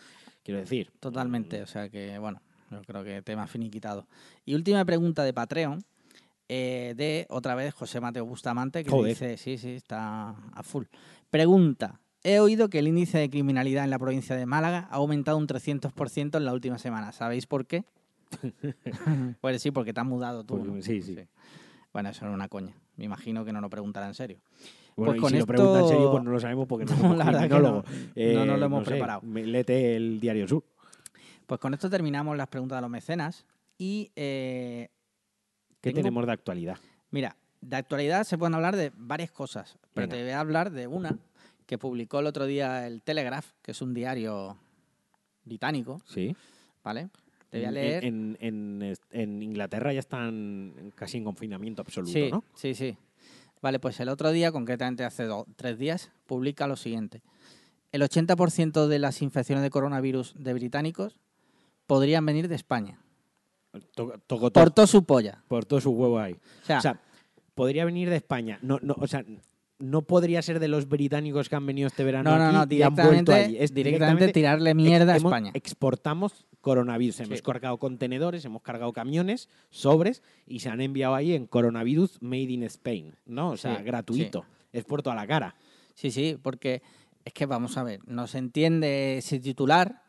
Quiero 0.48 0.60
decir. 0.62 0.90
Totalmente, 0.98 1.60
o 1.60 1.66
sea 1.66 1.90
que, 1.90 2.18
bueno, 2.18 2.40
yo 2.70 2.80
creo 2.84 3.04
que 3.04 3.20
tema 3.20 3.46
finiquitado. 3.46 4.06
Y 4.46 4.54
última 4.54 4.82
pregunta 4.86 5.22
de 5.22 5.34
Patreon, 5.34 5.84
eh, 6.48 6.94
de 6.96 7.26
otra 7.28 7.54
vez 7.54 7.74
José 7.74 8.00
Mateo 8.00 8.24
Bustamante, 8.24 8.82
que 8.82 8.88
Joder. 8.90 9.10
dice, 9.10 9.36
sí, 9.36 9.58
sí, 9.58 9.72
está 9.72 10.30
a 10.30 10.62
full. 10.62 10.84
Pregunta, 11.28 12.00
he 12.22 12.40
oído 12.40 12.70
que 12.70 12.78
el 12.78 12.88
índice 12.88 13.18
de 13.18 13.28
criminalidad 13.28 13.84
en 13.84 13.90
la 13.90 13.98
provincia 13.98 14.36
de 14.36 14.46
Málaga 14.46 14.88
ha 14.90 14.94
aumentado 14.94 15.36
un 15.36 15.46
300% 15.46 16.38
en 16.38 16.44
la 16.46 16.54
última 16.54 16.78
semana. 16.78 17.12
¿Sabéis 17.12 17.46
por 17.46 17.66
qué? 17.66 17.84
pues 19.42 19.60
sí, 19.60 19.70
porque 19.70 19.92
te 19.92 20.00
has 20.00 20.06
mudado 20.06 20.44
tú. 20.44 20.56
Porque- 20.56 20.70
¿no? 20.70 20.80
sí, 20.82 21.02
sí. 21.02 21.14
Bueno, 21.92 22.08
eso 22.08 22.24
era 22.24 22.32
una 22.32 22.48
coña. 22.48 22.72
Me 22.96 23.04
imagino 23.04 23.44
que 23.44 23.52
no 23.52 23.60
lo 23.60 23.68
preguntará 23.68 24.06
en 24.06 24.14
serio. 24.14 24.40
Bueno, 24.98 25.12
Pues 25.12 25.18
y 25.18 25.20
con 25.20 25.30
si 25.30 25.38
lo 25.38 25.46
pregunta 25.46 25.78
en 25.80 25.86
serio, 25.86 26.00
esto- 26.02 26.10
pues 26.12 26.24
no 26.24 26.30
lo 26.32 26.40
sabemos 26.40 26.66
porque 26.66 26.84
no 26.84 26.96
somos 26.96 27.16
la 27.16 27.24
criminólogos. 27.26 27.84
no. 28.16 28.32
No 28.34 28.46
nos 28.46 28.58
lo 28.58 28.66
hemos 28.66 28.84
sé, 28.84 28.90
preparado. 28.90 29.20
me- 29.22 29.46
Léete 29.46 29.94
el 29.96 30.18
Diario 30.20 30.48
Sur. 30.48 30.64
Pues 31.46 31.60
con 31.60 31.72
esto 31.72 31.88
terminamos 31.88 32.36
las 32.36 32.48
preguntas 32.48 32.76
de 32.78 32.82
los 32.82 32.90
mecenas 32.90 33.46
y 33.78 34.10
eh, 34.16 34.88
¿Qué 35.80 35.90
Tengo- 35.92 36.02
tenemos 36.02 36.26
de 36.26 36.32
actualidad? 36.32 36.78
Mira, 37.12 37.36
de 37.60 37.76
actualidad 37.76 38.24
se 38.24 38.36
pueden 38.36 38.54
hablar 38.54 38.74
de 38.76 38.90
varias 38.96 39.30
cosas, 39.30 39.78
pero 39.94 40.08
Venga. 40.08 40.16
te 40.16 40.22
voy 40.24 40.32
a 40.32 40.40
hablar 40.40 40.70
de 40.72 40.86
una 40.88 41.16
que 41.64 41.78
publicó 41.78 42.18
el 42.18 42.26
otro 42.26 42.46
día 42.46 42.86
el 42.86 43.00
Telegraph, 43.02 43.46
que 43.62 43.70
es 43.70 43.80
un 43.80 43.94
diario 43.94 44.56
británico, 45.44 46.00
Sí. 46.06 46.34
¿vale? 46.82 47.08
Te 47.50 47.58
voy 47.58 47.66
a 47.66 47.70
leer. 47.70 48.04
En, 48.04 48.36
en- 48.40 48.82
en- 48.82 48.96
en 49.12 49.42
Inglaterra 49.42 49.92
ya 49.92 50.00
están 50.00 50.92
casi 50.96 51.18
en 51.18 51.24
confinamiento 51.24 51.82
absoluto, 51.82 52.12
sí, 52.12 52.28
¿no? 52.30 52.42
sí, 52.54 52.74
sí. 52.74 52.96
Vale, 53.60 53.78
pues 53.80 53.98
el 54.00 54.08
otro 54.08 54.30
día, 54.30 54.52
concretamente 54.52 55.04
hace 55.04 55.24
do- 55.24 55.46
tres 55.56 55.78
días, 55.78 56.10
publica 56.26 56.66
lo 56.66 56.76
siguiente. 56.76 57.22
El 57.92 58.02
80% 58.02 58.86
de 58.86 58.98
las 58.98 59.22
infecciones 59.22 59.62
de 59.62 59.70
coronavirus 59.70 60.34
de 60.36 60.52
británicos 60.52 61.18
podrían 61.86 62.24
venir 62.26 62.48
de 62.48 62.54
España. 62.54 62.98
To- 63.94 64.14
Tocó 64.26 64.50
Por 64.50 64.52
todo, 64.52 64.70
todo 64.70 64.86
su 64.86 65.04
polla. 65.04 65.42
por 65.48 65.64
todo 65.64 65.80
su 65.80 65.90
huevo 65.90 66.18
ahí. 66.18 66.34
O 66.34 66.66
sea, 66.66 66.78
O 66.78 66.80
sea, 66.82 67.00
podría 67.54 67.84
venir 67.84 68.10
de 68.10 68.16
España. 68.16 68.58
No, 68.62 68.78
no, 68.82 68.94
o 68.98 69.06
sea, 69.06 69.24
no 69.78 70.02
podría 70.02 70.42
ser 70.42 70.58
de 70.60 70.68
los 70.68 70.88
británicos 70.88 71.48
que 71.48 71.56
han 71.56 71.64
venido 71.66 71.86
este 71.86 72.02
verano 72.04 72.30
no, 72.30 72.38
no, 72.38 72.52
no, 72.52 72.60
aquí 72.62 72.76
y 72.76 72.82
han 72.82 72.94
vuelto 72.94 73.32
allí. 73.32 73.56
Es 73.58 73.72
directamente 73.72 74.32
tirarle 74.32 74.74
mierda 74.74 75.12
a 75.12 75.16
hemos- 75.16 75.30
España. 75.30 75.50
Exportamos 75.54 76.46
coronavirus. 76.60 77.16
Sí. 77.16 77.22
Hemos 77.22 77.42
cargado 77.42 77.78
contenedores, 77.78 78.44
hemos 78.44 78.62
cargado 78.62 78.92
camiones, 78.92 79.48
sobres 79.70 80.22
y 80.46 80.60
se 80.60 80.68
han 80.68 80.80
enviado 80.80 81.14
ahí 81.14 81.32
en 81.34 81.46
coronavirus 81.46 82.20
made 82.20 82.42
in 82.50 82.64
Spain, 82.64 83.14
¿no? 83.26 83.50
O 83.50 83.56
sea, 83.56 83.76
Sí, 83.78 83.84
gratuito. 83.84 84.44
Es 84.72 84.84
por 84.84 85.02
toda 85.02 85.14
la 85.16 85.26
cara. 85.26 85.54
Sí, 85.94 86.10
sí, 86.10 86.36
porque 86.42 86.82
es 87.24 87.32
que 87.32 87.46
vamos 87.46 87.76
a 87.76 87.82
ver, 87.84 88.00
no 88.06 88.26
se 88.26 88.38
entiende 88.38 89.18
ese 89.18 89.38
titular. 89.40 90.02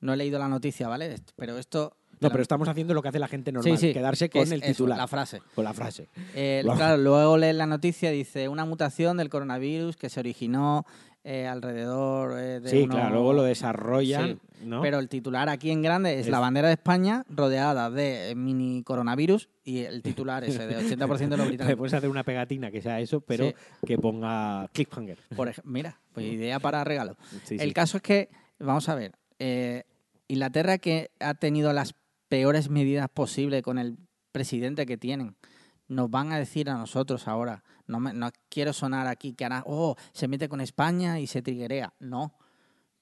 No 0.00 0.14
he 0.14 0.16
leído 0.16 0.38
la 0.38 0.48
noticia, 0.48 0.88
¿vale? 0.88 1.14
Pero 1.36 1.58
esto. 1.58 1.96
No, 2.20 2.30
pero 2.30 2.42
estamos 2.42 2.68
haciendo 2.68 2.92
lo 2.94 3.02
que 3.02 3.08
hace 3.08 3.18
la 3.18 3.28
gente 3.28 3.50
normal, 3.52 3.78
Sí, 3.78 3.88
sí, 3.88 3.92
quedarse 3.92 4.28
que 4.28 4.38
con 4.38 4.46
es 4.46 4.52
el 4.52 4.62
eso, 4.62 4.72
titular, 4.72 4.98
la 4.98 5.06
frase. 5.08 5.40
con 5.54 5.64
la 5.64 5.72
frase. 5.74 6.08
Eh, 6.34 6.62
claro, 6.64 6.96
luego 6.98 7.36
lees 7.36 7.56
la 7.56 7.66
noticia, 7.66 8.10
dice 8.10 8.48
una 8.48 8.64
mutación 8.64 9.16
del 9.16 9.28
coronavirus 9.30 9.96
que 9.96 10.08
se 10.10 10.20
originó 10.20 10.84
eh, 11.22 11.46
alrededor 11.46 12.32
eh, 12.38 12.60
de 12.60 12.70
Sí, 12.70 12.86
claro, 12.88 13.10
luego 13.16 13.32
lo 13.34 13.42
desarrollan, 13.42 14.40
¿no? 14.64 14.80
Pero 14.80 14.98
el 14.98 15.08
titular 15.10 15.50
aquí 15.50 15.70
en 15.70 15.82
grande 15.82 16.14
es, 16.18 16.20
Es- 16.26 16.28
la 16.32 16.38
bandera 16.40 16.68
de 16.68 16.74
España 16.74 17.24
rodeada 17.28 17.90
de 17.90 18.32
mini 18.36 18.82
coronavirus 18.82 19.48
y 19.62 19.80
el 19.80 20.00
titular 20.02 20.44
ese 20.44 20.66
de 20.66 20.76
80% 20.98 21.18
de 21.28 21.36
los 21.36 21.40
Le 21.40 21.46
británicos. 21.48 21.76
puedes 21.78 21.92
hacer 21.94 22.08
una 22.08 22.24
pegatina 22.24 22.70
que 22.70 22.80
sea 22.80 23.00
eso, 23.00 23.20
pero 23.20 23.48
Sí. 23.48 23.54
que 23.86 23.98
ponga 23.98 24.68
cliffhanger. 24.72 25.18
Por 25.36 25.52
mira, 25.64 26.00
pues 26.14 26.24
idea 26.32 26.58
para 26.58 26.84
regalo. 26.84 27.16
Sí, 27.44 27.56
el 27.60 27.74
caso 27.74 27.98
es 27.98 28.02
que, 28.02 28.30
vamos 28.58 28.88
a 28.88 28.94
ver, 28.94 29.12
eh, 29.38 29.84
Inglaterra 30.28 30.78
que 30.78 31.10
ha 31.20 31.34
tenido 31.34 31.72
las 31.74 31.94
peores 32.30 32.70
medidas 32.70 33.10
posibles 33.10 33.62
con 33.62 33.78
el 33.78 33.98
presidente 34.32 34.86
que 34.86 34.96
tienen, 34.96 35.36
nos 35.88 36.08
van 36.10 36.32
a 36.32 36.38
decir 36.38 36.70
a 36.70 36.74
nosotros 36.78 37.28
ahora, 37.28 37.62
no, 37.86 38.00
me- 38.00 38.14
no 38.14 38.30
quiero 38.48 38.72
sonar 38.72 39.06
aquí 39.08 39.34
que 39.34 39.44
ahora, 39.44 39.62
oh, 39.66 39.96
se 40.12 40.28
mete 40.28 40.48
con 40.48 40.60
España 40.62 41.18
y 41.20 41.26
se 41.26 41.42
triguea. 41.42 41.92
No. 41.98 42.32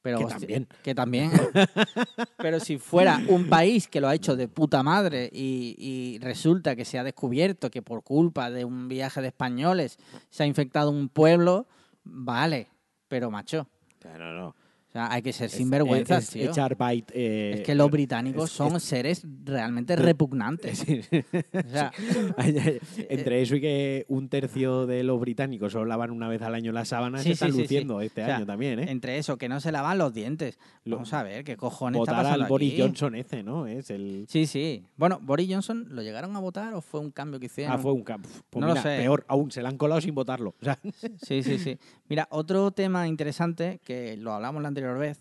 Pero 0.00 0.18
Que 0.18 0.24
hostia, 0.24 0.38
también. 0.40 0.68
Que 0.82 0.94
también. 0.94 1.30
Pero 2.38 2.60
si 2.60 2.78
fuera 2.78 3.20
un 3.28 3.48
país 3.48 3.88
que 3.88 4.00
lo 4.00 4.08
ha 4.08 4.14
hecho 4.14 4.36
de 4.36 4.48
puta 4.48 4.82
madre 4.82 5.28
y, 5.32 5.74
y 5.78 6.18
resulta 6.20 6.74
que 6.76 6.84
se 6.86 6.98
ha 6.98 7.04
descubierto 7.04 7.70
que 7.70 7.82
por 7.82 8.02
culpa 8.02 8.50
de 8.50 8.64
un 8.64 8.88
viaje 8.88 9.20
de 9.20 9.28
españoles 9.28 9.98
se 10.30 10.44
ha 10.44 10.46
infectado 10.46 10.90
un 10.90 11.08
pueblo, 11.08 11.66
vale. 12.04 12.68
Pero 13.08 13.30
macho, 13.30 13.66
No, 14.04 14.18
no, 14.18 14.32
no. 14.32 14.56
O 14.88 14.90
sea, 14.92 15.12
hay 15.12 15.20
que 15.22 15.33
ser 15.35 15.51
sinvergüenzas, 15.51 16.24
es 16.24 16.31
tío. 16.31 16.51
echar 16.51 16.77
bite. 16.79 17.12
eh, 17.14 17.53
es 17.57 17.61
que 17.61 17.74
los 17.74 17.90
británicos 17.90 18.51
es- 18.51 18.57
son 18.57 18.81
seres 18.81 19.22
realmente 19.44 19.94
repugnantes. 19.96 20.85
O 21.66 21.70
sea, 21.70 21.92
Eh, 22.38 22.81
Entre 23.11 23.42
eso 23.42 23.57
y 23.57 23.61
que 23.61 24.05
un 24.09 24.29
tercio 24.29 24.87
de 24.87 25.03
los 25.03 25.20
británicos 25.20 25.72
solo 25.72 25.85
lavan 25.85 26.11
una 26.11 26.29
vez 26.29 26.40
al 26.42 26.55
año 26.55 26.72
las 26.72 26.88
sábanas, 26.88 27.22
Sí, 27.22 27.29
se 27.29 27.33
están 27.35 27.53
sí, 27.53 27.61
luciendo 27.61 28.01
este 28.01 28.22
O 28.22 28.27
sea, 28.27 28.37
año 28.37 28.46
también, 28.46 28.81
¿eh? 28.81 28.87
entre 28.90 29.18
eso, 29.18 29.37
que 29.37 29.48
no 29.48 29.61
se 29.61 29.72
lavan 29.72 29.98
los 29.98 30.12
dientes. 30.14 30.59
Lo- 30.85 30.96
Vamos 30.96 31.12
a 31.12 31.22
ver, 31.22 31.44
¿qué 31.44 31.57
cojones 31.57 32.01
está 32.01 32.12
Votar 32.12 32.24
pasando 32.24 32.44
al 32.44 32.48
Boris 32.48 32.72
aquí? 32.72 32.81
Johnson 32.83 33.14
ese, 33.14 33.42
¿no? 33.42 33.66
Es 33.66 33.90
el... 33.90 34.24
Sí, 34.29 34.46
sí. 34.46 34.85
Bueno, 34.96 35.20
Boris 35.22 35.48
Johnson, 35.53 35.87
¿lo 35.90 36.03
llegaron 36.03 36.35
a 36.37 36.38
votar 36.40 36.74
o 36.74 36.81
fue 36.81 37.01
un 37.01 37.11
cambio 37.11 37.38
que 37.38 37.46
hicieron? 37.46 37.74
Ah, 37.74 37.79
fue 37.79 37.92
un... 37.92 38.03
cap- 38.03 38.22
Pues 38.51 38.61
No 38.61 38.68
lo 38.68 38.72
mira, 38.74 38.83
sé. 38.83 38.96
peor 38.98 39.24
aún, 39.29 39.51
se 39.51 39.62
la 39.62 39.68
han 39.68 39.77
colado 39.77 40.01
sin 40.01 40.14
votarlo. 40.14 40.55
O 40.62 40.64
sea, 40.64 40.79
Sí, 41.22 41.42
sí, 41.42 41.59
sí. 41.59 41.79
Mira, 42.09 42.27
otro 42.31 42.70
tema 42.70 43.07
interesante 43.07 43.81
que 43.85 44.16
lo 44.16 44.33
hablamos 44.33 44.62
la 44.62 44.68
anterior 44.78 44.98
vez, 44.98 45.20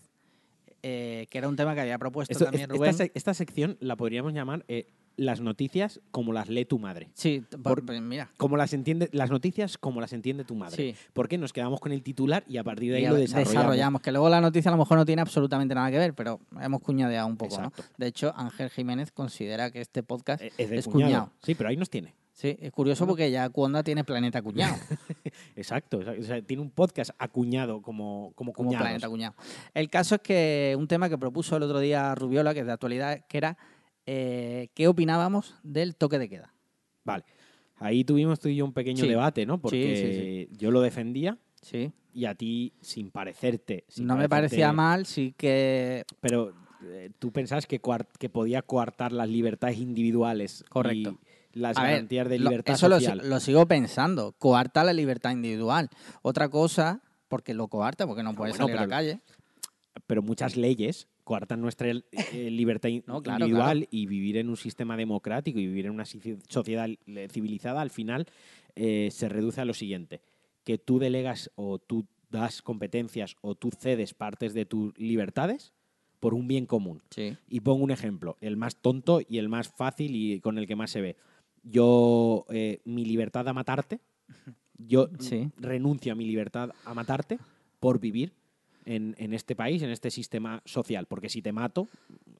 eh, 0.82 1.26
que 1.30 1.38
era 1.38 1.48
un 1.48 1.56
tema 1.56 1.74
que 1.74 1.80
había 1.80 1.98
propuesto 1.98 2.32
esto- 2.32 2.44
también 2.46 2.62
esta, 2.70 2.74
Rubén. 2.74 2.94
se- 2.94 3.12
esta 3.14 3.34
sección 3.34 3.76
la 3.80 3.96
podríamos 3.96 4.32
llamar 4.32 4.64
eh, 4.68 4.86
las 5.16 5.40
noticias 5.40 6.00
como 6.12 6.32
las 6.32 6.48
lee 6.48 6.64
tu 6.64 6.78
madre. 6.78 7.08
Sí, 7.14 7.42
t- 7.48 7.58
por- 7.58 7.84
pues 7.84 8.00
mira. 8.00 8.30
Como 8.36 8.56
las 8.56 8.72
entiende, 8.72 9.08
las 9.12 9.30
noticias 9.30 9.76
como 9.76 10.00
las 10.00 10.12
entiende 10.12 10.44
tu 10.44 10.54
madre. 10.54 10.76
Sí. 10.76 10.94
Porque 11.12 11.36
nos 11.38 11.52
quedamos 11.52 11.80
con 11.80 11.90
el 11.90 12.04
titular 12.04 12.44
y 12.46 12.56
a 12.58 12.62
partir 12.62 12.92
de 12.92 12.98
ahí 12.98 13.04
y 13.04 13.08
lo 13.08 13.16
a- 13.16 13.18
desarrollamos. 13.18 14.00
Que 14.00 14.12
luego 14.12 14.28
la 14.28 14.40
noticia 14.40 14.70
a 14.70 14.74
lo 14.74 14.78
mejor 14.78 14.96
no 14.96 15.04
tiene 15.04 15.20
absolutamente 15.20 15.74
nada 15.74 15.90
que 15.90 15.98
ver, 15.98 16.14
pero 16.14 16.38
hemos 16.62 16.80
cuñadeado 16.80 17.26
un 17.26 17.36
poco, 17.36 17.60
¿no? 17.60 17.72
De 17.96 18.06
hecho, 18.06 18.32
Ángel 18.36 18.70
Jiménez 18.70 19.10
considera 19.10 19.72
que 19.72 19.80
este 19.80 20.04
podcast 20.04 20.40
Eh, 20.40 20.52
Es 20.56 20.70
es 20.70 20.84
cuñado. 20.86 21.10
cuñado. 21.10 21.32
Sí, 21.42 21.56
pero 21.56 21.70
ahí 21.70 21.76
nos 21.76 21.90
tiene. 21.90 22.14
Sí, 22.38 22.56
es 22.60 22.70
curioso 22.70 23.00
Bueno. 23.04 23.14
porque 23.14 23.32
ya 23.32 23.48
Cuonda 23.50 23.82
tiene 23.82 24.04
Planeta 24.04 24.40
Cuñado, 24.42 24.76
Exacto. 25.56 25.98
o 25.98 26.22
sea, 26.22 26.40
tiene 26.40 26.62
un 26.62 26.70
podcast 26.70 27.10
acuñado 27.18 27.82
como, 27.82 28.32
como. 28.36 28.52
Planeta 28.52 29.08
Cuñado. 29.08 29.34
El 29.74 29.90
caso 29.90 30.14
es 30.14 30.20
que 30.20 30.76
un 30.78 30.86
tema 30.86 31.08
que 31.08 31.18
propuso 31.18 31.56
el 31.56 31.64
otro 31.64 31.80
día 31.80 32.14
Rubiola, 32.14 32.54
que 32.54 32.60
es 32.60 32.66
de 32.66 32.70
actualidad, 32.70 33.24
que 33.28 33.38
era 33.38 33.58
eh, 34.06 34.68
qué 34.74 34.86
opinábamos 34.86 35.56
del 35.64 35.96
toque 35.96 36.20
de 36.20 36.28
queda. 36.28 36.54
Vale. 37.02 37.24
Ahí 37.80 38.04
tuvimos 38.04 38.38
tú 38.38 38.48
y 38.48 38.54
yo 38.54 38.64
un 38.64 38.72
pequeño 38.72 39.02
Sí. 39.02 39.08
debate, 39.08 39.44
¿no? 39.44 39.60
Porque 39.60 40.48
yo 40.52 40.70
lo 40.70 40.80
defendía 40.80 41.38
Sí. 41.60 41.90
y 42.14 42.26
a 42.26 42.36
ti, 42.36 42.72
sin 42.80 43.10
parecerte. 43.10 43.84
sin 43.88 44.06
no 44.06 44.16
me 44.16 44.28
parecía 44.28 44.72
mal, 44.72 45.06
sí 45.06 45.34
que 45.36 46.04
Pero 46.20 46.54
eh, 46.84 47.10
tú 47.18 47.32
pensabas 47.32 47.66
que, 47.66 47.80
podía 47.80 48.62
coartar 48.62 49.10
las 49.10 49.28
libertades 49.28 49.78
individuales 49.78 50.64
Correcto. 50.68 51.18
y 51.20 51.27
las 51.52 51.76
A 51.76 51.82
ver, 51.82 51.90
garantías 51.92 52.28
de 52.28 52.38
lo- 52.38 52.50
libertad 52.50 52.74
eso 52.74 52.88
lo, 52.88 52.96
social. 53.00 53.22
lo 53.24 53.40
sigo 53.40 53.66
pensando. 53.66 54.32
Coarta 54.32 54.84
la 54.84 54.92
libertad 54.92 55.30
individual. 55.32 55.88
Otra 56.22 56.48
cosa, 56.48 57.00
porque 57.28 57.54
lo 57.54 57.68
coarta, 57.68 58.06
porque 58.06 58.22
no 58.22 58.34
puede 58.34 58.52
Ah, 58.52 58.56
bueno, 58.58 58.66
salir 58.66 58.78
a 58.78 58.82
la 58.82 58.88
calle. 58.88 59.20
Pero 60.06 60.22
muchas 60.22 60.56
leyes 60.56 61.08
coartan 61.24 61.60
nuestra 61.60 61.88
eh, 61.90 62.50
libertad 62.50 62.88
No, 63.06 63.22
claro, 63.22 63.44
individual 63.44 63.86
y 63.90 64.06
vivir 64.06 64.36
en 64.38 64.48
un 64.48 64.56
sistema 64.56 64.96
democrático 64.96 65.58
y 65.58 65.66
vivir 65.66 65.86
en 65.86 65.92
una 65.92 66.04
sociedad 66.06 66.88
eh, 67.06 67.28
civilizada, 67.30 67.80
al 67.82 67.90
final 67.90 68.26
eh, 68.76 69.08
se 69.10 69.28
reduce 69.28 69.60
a 69.60 69.64
lo 69.66 69.74
siguiente, 69.74 70.22
que 70.64 70.78
tú 70.78 70.98
delegas 70.98 71.50
o 71.56 71.78
tú 71.78 72.06
das 72.30 72.62
competencias 72.62 73.36
o 73.42 73.54
tú 73.56 73.70
cedes 73.76 74.14
partes 74.14 74.54
de 74.54 74.64
tus 74.66 74.96
libertades 74.98 75.72
por 76.20 76.32
un 76.34 76.46
bien 76.48 76.64
común. 76.66 77.02
Sí. 77.10 77.36
Y 77.48 77.60
pongo 77.60 77.84
un 77.84 77.90
ejemplo, 77.90 78.36
el 78.40 78.56
más 78.56 78.76
tonto 78.76 79.20
y 79.28 79.38
el 79.38 79.48
más 79.48 79.68
fácil 79.68 80.14
y 80.16 80.40
con 80.40 80.56
el 80.58 80.66
que 80.66 80.76
más 80.76 80.90
se 80.90 81.00
ve. 81.00 81.16
Yo, 81.70 82.46
eh, 82.48 82.80
mi 82.84 83.04
libertad 83.04 83.46
a 83.46 83.52
matarte, 83.52 84.00
yo 84.78 85.10
Sí. 85.18 85.50
renuncio 85.58 86.12
a 86.12 86.14
mi 86.14 86.24
libertad 86.24 86.70
a 86.86 86.94
matarte 86.94 87.38
por 87.78 88.00
vivir 88.00 88.32
en, 88.88 89.14
en 89.18 89.34
este 89.34 89.54
país, 89.54 89.82
en 89.82 89.90
este 89.90 90.10
sistema 90.10 90.62
social. 90.64 91.06
Porque 91.06 91.28
si 91.28 91.42
te 91.42 91.52
mato, 91.52 91.88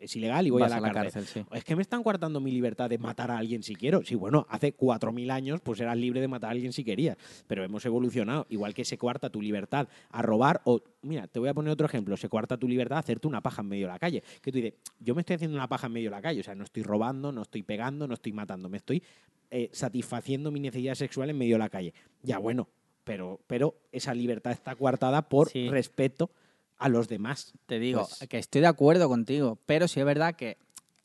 es 0.01 0.17
ilegal 0.17 0.47
y 0.47 0.51
voy 0.51 0.63
Vas 0.63 0.73
a 0.73 0.81
la, 0.81 0.93
cárcel. 0.93 1.27
sí. 1.27 1.45
Es 1.53 1.65
que 1.65 1.77
me 1.77 1.83
están 1.83 2.03
coartando 2.03 2.41
mi 2.41 2.51
libertad 2.51 2.89
de 2.89 2.99
matar 2.99 3.31
a 3.31 3.39
alguien 3.39 3.63
si 3.63 3.75
quiero. 3.75 4.03
Sí, 4.05 4.15
bueno, 4.15 4.47
hace 4.49 4.75
4.000 4.75 5.31
años 5.31 5.61
pues 5.61 5.81
eras 5.81 5.97
libre 5.97 6.21
de 6.21 6.29
matar 6.29 6.49
a 6.49 6.53
alguien 6.53 6.73
si 6.73 6.85
querías. 6.85 7.17
Pero 7.47 7.65
hemos 7.65 7.85
evolucionado. 7.85 8.47
Igual 8.49 8.75
que 8.75 8.85
se 8.85 8.97
coarta 8.97 9.31
tu 9.31 9.43
libertad 9.43 9.89
a 10.11 10.23
robar 10.23 10.63
o... 10.65 10.81
Mira, 11.03 11.27
te 11.29 11.39
voy 11.39 11.49
a 11.49 11.55
poner 11.55 11.71
otro 11.71 11.87
ejemplo. 11.87 12.17
Se 12.17 12.29
coarta 12.29 12.57
tu 12.57 12.67
libertad 12.67 12.97
a 12.97 13.01
hacerte 13.01 13.29
una 13.29 13.43
paja 13.43 13.63
en 13.63 13.69
medio 13.69 13.87
de 13.87 13.93
la 13.93 13.99
calle. 13.99 14.23
Que 14.41 14.51
tú 14.51 14.57
dices, 14.57 14.75
yo 14.99 15.15
me 15.15 15.21
estoy 15.21 15.37
haciendo 15.37 15.57
una 15.57 15.69
paja 15.69 15.87
en 15.87 15.93
medio 15.93 16.11
de 16.11 16.17
la 16.17 16.23
calle. 16.23 16.41
O 16.41 16.45
sea, 16.45 16.55
no 16.55 16.65
estoy 16.65 16.83
robando, 16.83 17.31
no 17.31 17.43
estoy 17.43 17.63
pegando, 17.63 18.09
no 18.09 18.15
estoy 18.15 18.33
matando. 18.33 18.69
Me 18.69 18.79
estoy 18.79 19.03
eh, 19.51 19.71
satisfaciendo 19.73 20.51
mi 20.51 20.61
necesidad 20.61 20.95
sexual 20.95 21.31
en 21.31 21.39
medio 21.39 21.55
de 21.55 21.61
la 21.61 21.69
calle. 21.69 21.95
Ya 22.23 22.39
bueno, 22.39 22.69
pero, 23.09 23.40
pero 23.47 23.75
esa 23.90 24.12
libertad 24.14 24.53
está 24.53 24.77
coartada 24.77 25.23
por 25.29 25.49
Sí. 25.49 25.68
respeto 25.68 26.31
a 26.77 26.88
los 26.88 27.09
demás. 27.09 27.55
Te 27.66 27.79
digo 27.81 28.07
Pues- 28.07 28.29
que 28.29 28.38
estoy 28.38 28.61
de 28.61 28.66
acuerdo 28.68 29.09
contigo, 29.09 29.59
pero 29.66 29.88
sí 29.88 29.99
es 29.99 30.07
verdad 30.07 30.37
que 30.37 30.59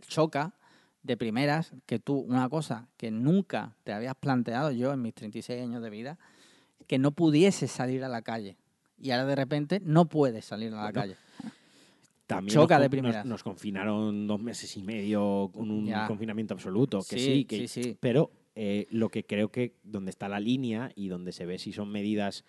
choca 0.08 0.54
de 1.02 1.18
primeras 1.18 1.72
que 1.86 2.00
tú, 2.00 2.18
una 2.20 2.48
cosa 2.50 2.88
que 2.98 3.10
nunca 3.10 3.76
te 3.84 3.94
habías 3.94 4.16
planteado 4.16 4.72
yo 4.72 4.94
en 4.94 5.02
mis 5.02 5.14
36 5.14 5.62
años 5.64 5.82
de 5.82 5.90
vida, 5.90 6.20
que 6.88 7.00
no 7.00 7.12
pudieses 7.12 7.72
salir 7.72 8.04
a 8.04 8.10
la 8.10 8.22
calle. 8.22 8.58
Y 9.02 9.12
ahora 9.12 9.26
de 9.26 9.36
repente 9.36 9.80
no 9.84 10.06
puedes 10.06 10.46
salir 10.46 10.74
a 10.74 10.76
la 10.76 10.82
Bueno, 10.84 10.94
calle. 11.02 11.16
También 12.28 12.54
Choca 12.54 12.76
nos, 12.76 12.84
de 12.84 12.90
primeras. 12.90 13.26
Nos, 13.26 13.32
nos 13.32 13.44
confinaron 13.44 14.28
dos 14.28 14.40
meses 14.42 14.76
y 14.78 14.82
medio 14.84 15.50
con 15.54 15.70
un 15.72 15.86
Ya. 15.86 16.08
confinamiento 16.08 16.54
absoluto, 16.54 17.00
que 17.00 17.18
sí, 17.18 17.26
Sí, 17.26 17.46
que, 17.46 17.68
sí, 17.68 17.84
sí. 17.84 17.98
pero 18.00 18.32
eh, 18.56 18.88
lo 18.92 19.10
que 19.10 19.26
creo 19.26 19.50
que 19.52 19.76
donde 19.84 20.12
está 20.12 20.30
la 20.30 20.40
línea 20.40 20.92
y 20.96 21.08
donde 21.08 21.32
se 21.32 21.46
ve 21.46 21.58
si 21.60 21.72
son 21.74 21.92
medidas 21.92 22.44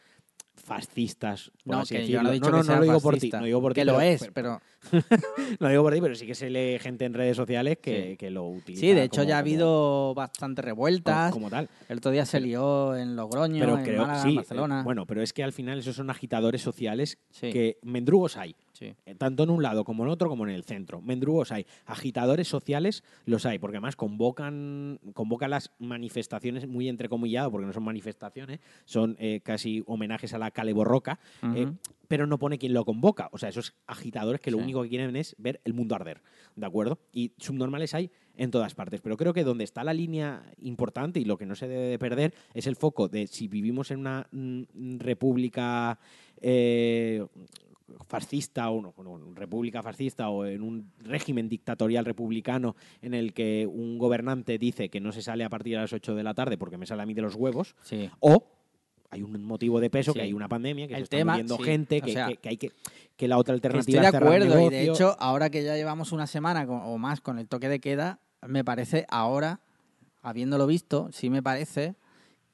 fascistas, 0.57 1.51
por 1.64 1.75
No, 1.77 1.81
así 1.83 1.97
que 1.97 2.07
yo 2.07 2.23
no 2.23 2.29
decirlo. 2.29 2.31
he 2.31 2.35
dicho 2.35 2.51
no, 2.51 2.53
que 2.53 2.59
no, 2.59 2.64
sea 2.64 2.75
no 2.77 2.81
lo 2.81 2.87
digo 2.87 3.01
por 3.01 3.19
ti, 3.19 3.31
no 3.33 3.45
digo 3.45 3.61
por 3.61 3.73
ti, 3.75 3.81
que 3.81 3.85
lo 3.85 3.97
pero- 3.97 4.09
es, 4.09 4.31
pero 4.33 4.61
no 5.61 5.69
digo 5.69 5.83
por 5.83 5.93
ti, 5.95 6.01
pero 6.01 6.14
sí 6.14 6.27
que 6.27 6.35
se 6.37 6.49
lee 6.49 6.79
gente 6.79 7.05
en 7.05 7.14
redes 7.14 7.37
sociales 7.37 7.79
que, 7.83 8.11
Sí. 8.11 8.17
que 8.17 8.31
lo 8.31 8.47
utiliza. 8.49 8.81
sí, 8.81 8.93
de 8.93 9.03
hecho 9.03 9.23
como- 9.23 9.29
ya 9.29 9.38
ha 9.38 9.40
como- 9.43 9.51
habido 9.51 10.14
bastantes 10.14 10.64
revueltas. 10.64 11.33
como, 11.33 11.51
tal. 11.51 11.69
El 11.88 11.99
otro 11.99 12.12
día 12.12 12.25
se 12.25 12.40
lió 12.40 12.97
en 12.97 13.17
Logroño, 13.17 13.59
Pero 13.59 13.79
en 13.79 13.85
creo 13.85 14.03
Málaga, 14.03 14.23
sí, 14.23 14.29
en 14.29 14.35
eh, 14.35 14.37
Barcelona. 14.37 14.83
bueno, 14.85 15.07
pero 15.07 15.23
es 15.23 15.33
que 15.33 15.43
al 15.43 15.53
final 15.53 15.79
esos 15.81 15.97
son 15.97 16.09
agitadores 16.11 16.63
sociales 16.63 17.19
Sí. 17.31 17.50
que 17.50 17.79
mendrugos 17.83 18.37
hay. 18.37 18.55
Sí. 18.75 18.94
Eh, 19.06 19.14
Tanto 19.14 19.44
en 19.44 19.50
un 19.50 19.62
lado 19.62 19.85
como 19.85 20.02
en 20.04 20.10
otro, 20.10 20.29
como 20.29 20.46
en 20.46 20.52
el 20.54 20.64
centro. 20.64 21.00
Mendrugos 21.00 21.50
hay. 21.52 21.64
Agitadores 21.87 22.48
sociales 22.48 23.02
los 23.25 23.46
hay, 23.46 23.58
porque 23.58 23.77
además 23.79 23.96
convocan, 23.96 25.00
convocan 25.14 25.50
las 25.50 25.70
manifestaciones 25.79 26.66
muy 26.68 26.88
entrecomillado, 26.88 27.50
porque 27.50 27.66
no 27.66 27.72
son 27.72 27.85
manifestaciones, 27.85 28.60
son 28.85 29.16
eh, 29.20 29.40
casi 29.42 29.83
homenajes 29.87 30.35
a 30.35 30.38
la 30.38 30.50
Cale 30.50 30.72
Borroca, 30.72 31.20
eh, 31.54 31.70
pero 32.08 32.27
no 32.27 32.38
pone 32.38 32.58
quién 32.58 32.75
lo 32.75 32.85
convoca. 32.85 33.29
O 33.33 33.38
sea, 33.38 33.48
esos 33.48 33.75
agitadores 33.87 34.40
que 34.40 34.50
lo 34.50 34.58
Sí. 34.58 34.64
único 34.64 34.83
que 34.83 34.88
quieren 34.90 35.14
es 35.16 35.35
ver 35.38 35.60
el 35.64 35.72
mundo 35.72 35.94
arder, 35.94 36.20
¿de 36.56 36.66
acuerdo? 36.66 36.98
Y 37.12 37.33
subnormales 37.38 37.94
hay 37.94 38.10
en 38.37 38.50
todas 38.50 38.75
partes. 38.75 39.00
Pero 39.00 39.16
creo 39.16 39.33
que 39.33 39.44
donde 39.44 39.62
está 39.64 39.85
la 39.85 39.94
línea 39.94 40.42
importante 40.58 41.20
y 41.20 41.25
lo 41.25 41.38
que 41.38 41.46
no 41.46 41.54
se 41.54 41.68
debe 41.68 41.85
de 41.85 41.98
perder 42.00 42.35
es 42.54 42.66
el 42.66 42.75
foco 42.75 43.06
de 43.08 43.29
si 43.29 43.46
vivimos 43.46 43.92
en 43.92 44.00
una 44.00 44.27
mm, 44.33 44.98
república 44.98 45.98
eh, 46.40 47.25
fascista 48.07 48.71
o 48.71 48.81
no, 48.81 48.95
no, 49.03 49.35
república 49.35 49.83
fascista 49.83 50.29
o 50.31 50.47
en 50.47 50.63
un 50.63 50.91
régimen 51.01 51.49
dictatorial 51.49 52.05
republicano 52.05 52.77
en 53.03 53.15
el 53.15 53.33
que 53.35 53.67
un 53.71 53.99
gobernante 53.99 54.59
dice 54.59 54.89
que 54.89 55.01
no 55.01 55.13
se 55.13 55.23
sale 55.23 55.45
a 55.45 55.51
partir 55.51 55.75
de 55.75 55.83
las 55.83 55.93
8 55.93 56.15
de 56.15 56.23
la 56.23 56.35
tarde 56.35 56.57
porque 56.57 56.79
me 56.79 56.87
sale 56.87 57.03
a 57.03 57.07
mí 57.07 57.15
de 57.15 57.23
los 57.23 57.35
huevos 57.35 57.75
Sí. 57.83 58.09
o 58.21 58.45
hay 59.11 59.23
un 59.23 59.45
motivo 59.45 59.79
de 59.81 59.91
peso, 59.91 60.13
Sí. 60.13 60.19
que 60.19 60.25
hay 60.25 60.33
una 60.33 60.49
pandemia, 60.49 60.89
que 60.89 60.95
El 60.95 61.01
se 61.01 61.05
está 61.05 61.17
tema, 61.19 61.33
muriendo 61.35 61.57
sí, 61.59 61.63
gente, 61.63 61.99
o 62.03 62.05
que, 62.05 62.13
sea, 62.13 62.27
que- 62.29 62.37
que 62.39 62.49
hay 62.49 62.57
que 62.57 62.73
que 63.17 63.29
la 63.29 63.39
otra 63.39 63.55
alternativa 63.55 64.03
Estoy 64.03 64.11
de 64.11 64.17
acuerdo 64.27 64.67
y 64.67 64.71
de 64.71 64.91
hecho, 64.91 65.15
ahora 65.21 65.49
que 65.51 65.63
ya 65.63 65.77
llevamos 65.77 66.11
una 66.11 66.27
semana 66.27 66.67
con- 66.67 66.81
o 66.83 66.99
más 66.99 67.21
con 67.21 67.39
el 67.39 67.47
toque 67.47 67.69
de 67.69 67.79
queda, 67.79 68.19
me 68.45 68.65
parece 68.65 69.07
ahora, 69.09 69.61
habiéndolo 70.23 70.67
visto, 70.67 71.11
sí 71.13 71.31
me 71.31 71.43
parece 71.43 71.95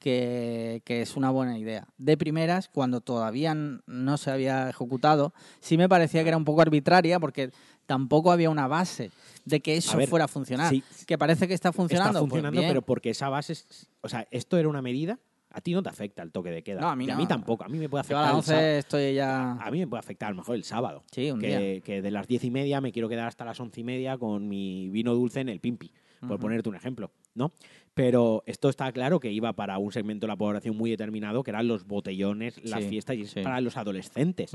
que, 0.01 0.81
que 0.83 1.01
es 1.03 1.15
una 1.15 1.29
buena 1.29 1.57
idea. 1.57 1.87
De 1.97 2.17
primeras, 2.17 2.67
cuando 2.67 2.99
todavía 3.01 3.53
no 3.53 4.17
se 4.17 4.31
había 4.31 4.69
ejecutado, 4.69 5.31
sí 5.61 5.77
me 5.77 5.87
parecía 5.87 6.23
que 6.23 6.29
era 6.29 6.37
un 6.37 6.43
poco 6.43 6.61
arbitraria 6.61 7.19
porque 7.19 7.51
tampoco 7.85 8.31
había 8.31 8.49
una 8.49 8.67
base 8.67 9.11
de 9.45 9.59
que 9.61 9.77
eso 9.77 9.95
ver, 9.97 10.09
fuera 10.09 10.25
a 10.25 10.27
funcionar. 10.27 10.69
sí, 10.69 10.83
que 11.05 11.17
parece 11.17 11.47
que 11.47 11.53
está 11.53 11.71
funcionando. 11.71 12.09
Está 12.09 12.19
pues 12.19 12.29
funcionando, 12.31 12.59
bien. 12.61 12.69
pero 12.69 12.81
porque 12.81 13.11
esa 13.11 13.29
base, 13.29 13.53
es- 13.53 13.87
o 14.01 14.09
sea, 14.09 14.27
esto 14.31 14.57
era 14.57 14.67
una 14.67 14.81
medida, 14.81 15.19
a 15.51 15.61
ti 15.61 15.73
no 15.73 15.83
te 15.83 15.89
afecta 15.89 16.23
el 16.23 16.31
toque 16.31 16.49
de 16.49 16.63
queda. 16.63 16.81
No, 16.81 16.89
a 16.89 16.95
mí 16.95 17.07
a 17.11 17.27
tampoco, 17.27 17.63
a 17.63 17.67
mí 17.69 17.77
me 17.77 17.87
puede 17.89 18.03
Yo 18.07 18.17
a 18.17 18.21
afectar 18.23 18.35
el 18.37 18.43
sábado. 18.43 18.63
11 18.65 18.77
estoy 18.79 19.13
ya... 19.13 19.51
A 19.51 19.69
mí 19.69 19.79
me 19.79 19.87
puede 19.87 19.99
afectar 19.99 20.27
a 20.27 20.31
lo 20.31 20.37
mejor 20.37 20.55
el 20.55 20.63
sábado. 20.63 21.03
Sí, 21.11 21.29
un 21.29 21.39
día. 21.39 21.59
que, 21.59 21.81
que 21.85 22.01
de 22.01 22.09
las 22.09 22.25
diez 22.27 22.43
y 22.43 22.49
media 22.49 22.81
me 22.81 22.91
quiero 22.91 23.07
quedar 23.07 23.27
hasta 23.27 23.45
las 23.45 23.59
once 23.59 23.81
y 23.81 23.83
media 23.83 24.17
con 24.17 24.47
mi 24.47 24.89
vino 24.89 25.13
dulce 25.13 25.41
en 25.41 25.49
el 25.49 25.59
Pimpi, 25.59 25.91
por 26.21 26.31
Ujú. 26.31 26.39
ponerte 26.39 26.69
un 26.69 26.75
ejemplo, 26.75 27.11
¿no? 27.35 27.51
Pero 27.93 28.43
esto 28.45 28.69
está 28.69 28.91
claro 28.93 29.19
que 29.19 29.31
iba 29.31 29.51
para 29.53 29.77
un 29.77 29.91
segmento 29.91 30.25
de 30.25 30.29
la 30.29 30.37
población 30.37 30.77
muy 30.77 30.89
determinado, 30.89 31.43
que 31.43 31.51
eran 31.51 31.67
los 31.67 31.85
botellones, 31.85 32.63
las 32.63 32.83
Sí, 32.83 32.89
fiestas, 32.89 33.17
y 33.17 33.21
es 33.23 33.31
sí. 33.31 33.41
para 33.41 33.59
los 33.59 33.75
adolescentes. 33.75 34.53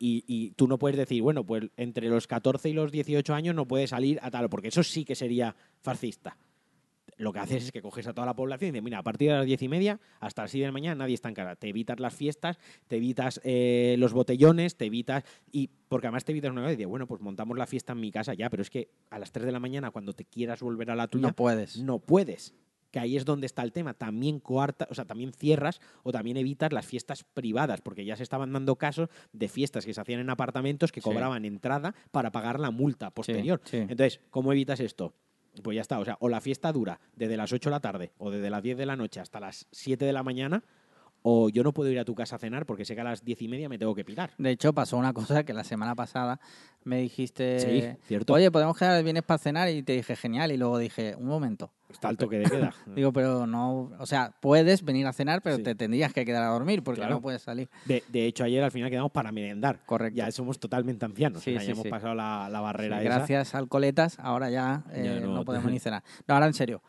Y, 0.00 0.24
y 0.26 0.50
tú 0.50 0.66
no 0.68 0.78
puedes 0.78 0.96
decir, 0.96 1.22
bueno, 1.22 1.44
pues 1.44 1.64
entre 1.76 2.08
los 2.08 2.26
14 2.26 2.68
y 2.68 2.72
los 2.72 2.90
18 2.92 3.34
años 3.34 3.54
no 3.54 3.66
puedes 3.66 3.90
salir 3.90 4.18
a 4.22 4.30
tal, 4.30 4.48
porque 4.48 4.68
eso 4.68 4.82
sí 4.82 5.04
que 5.04 5.14
sería 5.14 5.54
fascista. 5.82 6.36
Lo 7.18 7.32
que 7.32 7.40
haces 7.40 7.64
es 7.64 7.72
que 7.72 7.82
coges 7.82 8.06
a 8.06 8.14
toda 8.14 8.26
la 8.26 8.34
población 8.34 8.68
y 8.68 8.72
dices, 8.72 8.82
mira, 8.84 8.98
a 8.98 9.02
partir 9.02 9.30
de 9.30 9.36
las 9.36 9.44
10 9.46 9.62
y 9.62 9.68
media 9.68 10.00
hasta 10.20 10.42
las 10.42 10.50
6 10.52 10.62
de 10.62 10.66
la 10.68 10.72
mañana 10.72 10.94
nadie 10.94 11.14
está 11.14 11.28
en 11.28 11.34
casa. 11.34 11.56
Te 11.56 11.68
evitas 11.68 11.98
las 12.00 12.14
fiestas, 12.14 12.58
te 12.86 12.96
evitas 12.96 13.40
eh, 13.44 13.96
los 13.98 14.12
botellones, 14.12 14.76
te 14.76 14.86
evitas... 14.86 15.24
y 15.52 15.68
Porque 15.88 16.06
además 16.06 16.24
te 16.24 16.32
evitas 16.32 16.50
una 16.52 16.60
cosa 16.62 16.72
y 16.72 16.76
dices, 16.76 16.88
bueno, 16.88 17.06
pues 17.06 17.20
montamos 17.20 17.58
la 17.58 17.66
fiesta 17.66 17.92
en 17.92 18.00
mi 18.00 18.10
casa 18.12 18.34
ya, 18.34 18.48
pero 18.50 18.62
es 18.62 18.70
que 18.70 18.90
a 19.10 19.18
las 19.18 19.32
3 19.32 19.46
de 19.46 19.52
la 19.52 19.60
mañana 19.60 19.90
cuando 19.90 20.12
te 20.12 20.24
quieras 20.24 20.60
volver 20.62 20.90
a 20.90 20.96
la 20.96 21.08
tuya, 21.08 21.26
No 21.28 21.34
puedes. 21.34 21.76
no 21.78 21.98
puedes. 21.98 22.54
Que 22.90 22.98
ahí 23.00 23.18
es 23.18 23.26
donde 23.26 23.44
está 23.46 23.62
el 23.64 23.72
tema. 23.72 23.92
También 23.92 24.40
coarta, 24.40 24.86
o 24.90 24.94
sea, 24.94 25.04
también 25.04 25.32
cierras 25.34 25.78
o 26.04 26.10
también 26.12 26.38
evitas 26.38 26.72
las 26.72 26.86
fiestas 26.86 27.22
privadas, 27.34 27.82
porque 27.82 28.04
ya 28.06 28.16
se 28.16 28.22
estaban 28.22 28.50
dando 28.52 28.76
casos 28.76 29.10
de 29.32 29.48
fiestas 29.48 29.84
que 29.84 29.92
se 29.92 30.00
hacían 30.00 30.20
en 30.20 30.30
apartamentos 30.30 30.90
que 30.90 31.00
Sí. 31.02 31.04
cobraban 31.04 31.44
entrada 31.44 31.94
para 32.12 32.32
pagar 32.32 32.58
la 32.60 32.70
multa 32.70 33.10
posterior. 33.10 33.60
sí. 33.64 33.76
Entonces, 33.78 34.20
¿cómo 34.30 34.52
evitas 34.52 34.80
esto? 34.80 35.12
Pues 35.62 35.74
ya 35.76 35.82
está. 35.82 35.98
O 35.98 36.04
sea, 36.04 36.16
o 36.20 36.28
la 36.28 36.40
fiesta 36.40 36.72
dura 36.72 37.00
desde 37.16 37.36
las 37.36 37.52
8 37.52 37.70
de 37.70 37.74
la 37.74 37.80
tarde 37.80 38.12
o 38.18 38.30
desde 38.30 38.50
las 38.50 38.62
10 38.62 38.78
de 38.78 38.86
la 38.86 38.96
noche 38.96 39.20
hasta 39.20 39.40
las 39.40 39.66
7 39.72 40.04
de 40.04 40.12
la 40.12 40.22
mañana, 40.22 40.64
o 41.22 41.48
yo 41.48 41.62
no 41.62 41.72
puedo 41.72 41.90
ir 41.90 41.98
a 41.98 42.04
tu 42.04 42.14
casa 42.14 42.36
a 42.36 42.38
cenar 42.38 42.64
porque 42.66 42.84
sé 42.84 42.94
que 42.94 43.00
a 43.00 43.04
las 43.04 43.24
10 43.24 43.42
y 43.42 43.48
media 43.48 43.68
me 43.68 43.78
tengo 43.78 43.94
que 43.94 44.04
pirar. 44.04 44.32
De 44.38 44.50
hecho, 44.50 44.72
pasó 44.72 44.96
una 44.96 45.12
cosa 45.12 45.44
que 45.44 45.52
la 45.52 45.64
semana 45.64 45.94
pasada 45.94 46.40
me 46.88 46.98
dijiste, 47.00 47.60
Sí, 47.60 47.98
cierto. 48.06 48.32
oye, 48.32 48.50
podemos 48.50 48.76
quedar 48.76 48.96
el 48.96 49.04
viernes 49.04 49.22
para 49.22 49.38
cenar 49.38 49.68
y 49.68 49.82
te 49.82 49.92
dije, 49.92 50.16
genial, 50.16 50.50
y 50.50 50.56
luego 50.56 50.78
dije, 50.78 51.14
un 51.16 51.26
momento. 51.26 51.70
Está 51.90 52.10
el 52.10 52.16
toque 52.16 52.38
de 52.38 52.44
queda. 52.50 52.74
Digo, 52.96 53.12
pero 53.12 53.46
no, 53.46 53.90
o 53.98 54.06
sea, 54.06 54.34
puedes 54.40 54.82
venir 54.84 55.06
a 55.06 55.12
cenar, 55.12 55.40
pero 55.42 55.56
Sí. 55.56 55.62
te 55.62 55.74
tendrías 55.74 56.12
que 56.12 56.24
quedar 56.24 56.42
a 56.42 56.48
dormir 56.48 56.82
porque 56.82 57.00
Claro. 57.00 57.14
no 57.16 57.20
puedes 57.22 57.42
salir. 57.42 57.68
De, 57.84 58.02
de 58.08 58.26
hecho, 58.26 58.44
ayer 58.44 58.62
al 58.64 58.70
final 58.70 58.90
quedamos 58.90 59.12
para 59.12 59.30
merendar. 59.32 59.80
Correcto. 59.86 60.16
Ya 60.16 60.30
somos 60.32 60.58
totalmente 60.58 61.04
ancianos. 61.04 61.42
Sí, 61.42 61.50
o 61.50 61.52
sea, 61.54 61.60
sí, 61.60 61.66
ya 61.68 61.72
hemos 61.72 61.86
pasado 61.86 62.14
la, 62.14 62.48
la 62.50 62.60
barrera 62.60 63.00
esa. 63.02 63.04
gracias, 63.16 63.54
alcoletas, 63.54 64.18
ahora 64.18 64.50
ya, 64.50 64.84
eh, 64.92 65.02
Ya 65.20 65.20
no, 65.26 65.34
no- 65.34 65.44
podemos 65.44 65.70
ni 65.70 65.78
cenar. 65.80 66.02
No, 66.26 66.34
ahora 66.34 66.46
en 66.46 66.54
serio, 66.54 66.82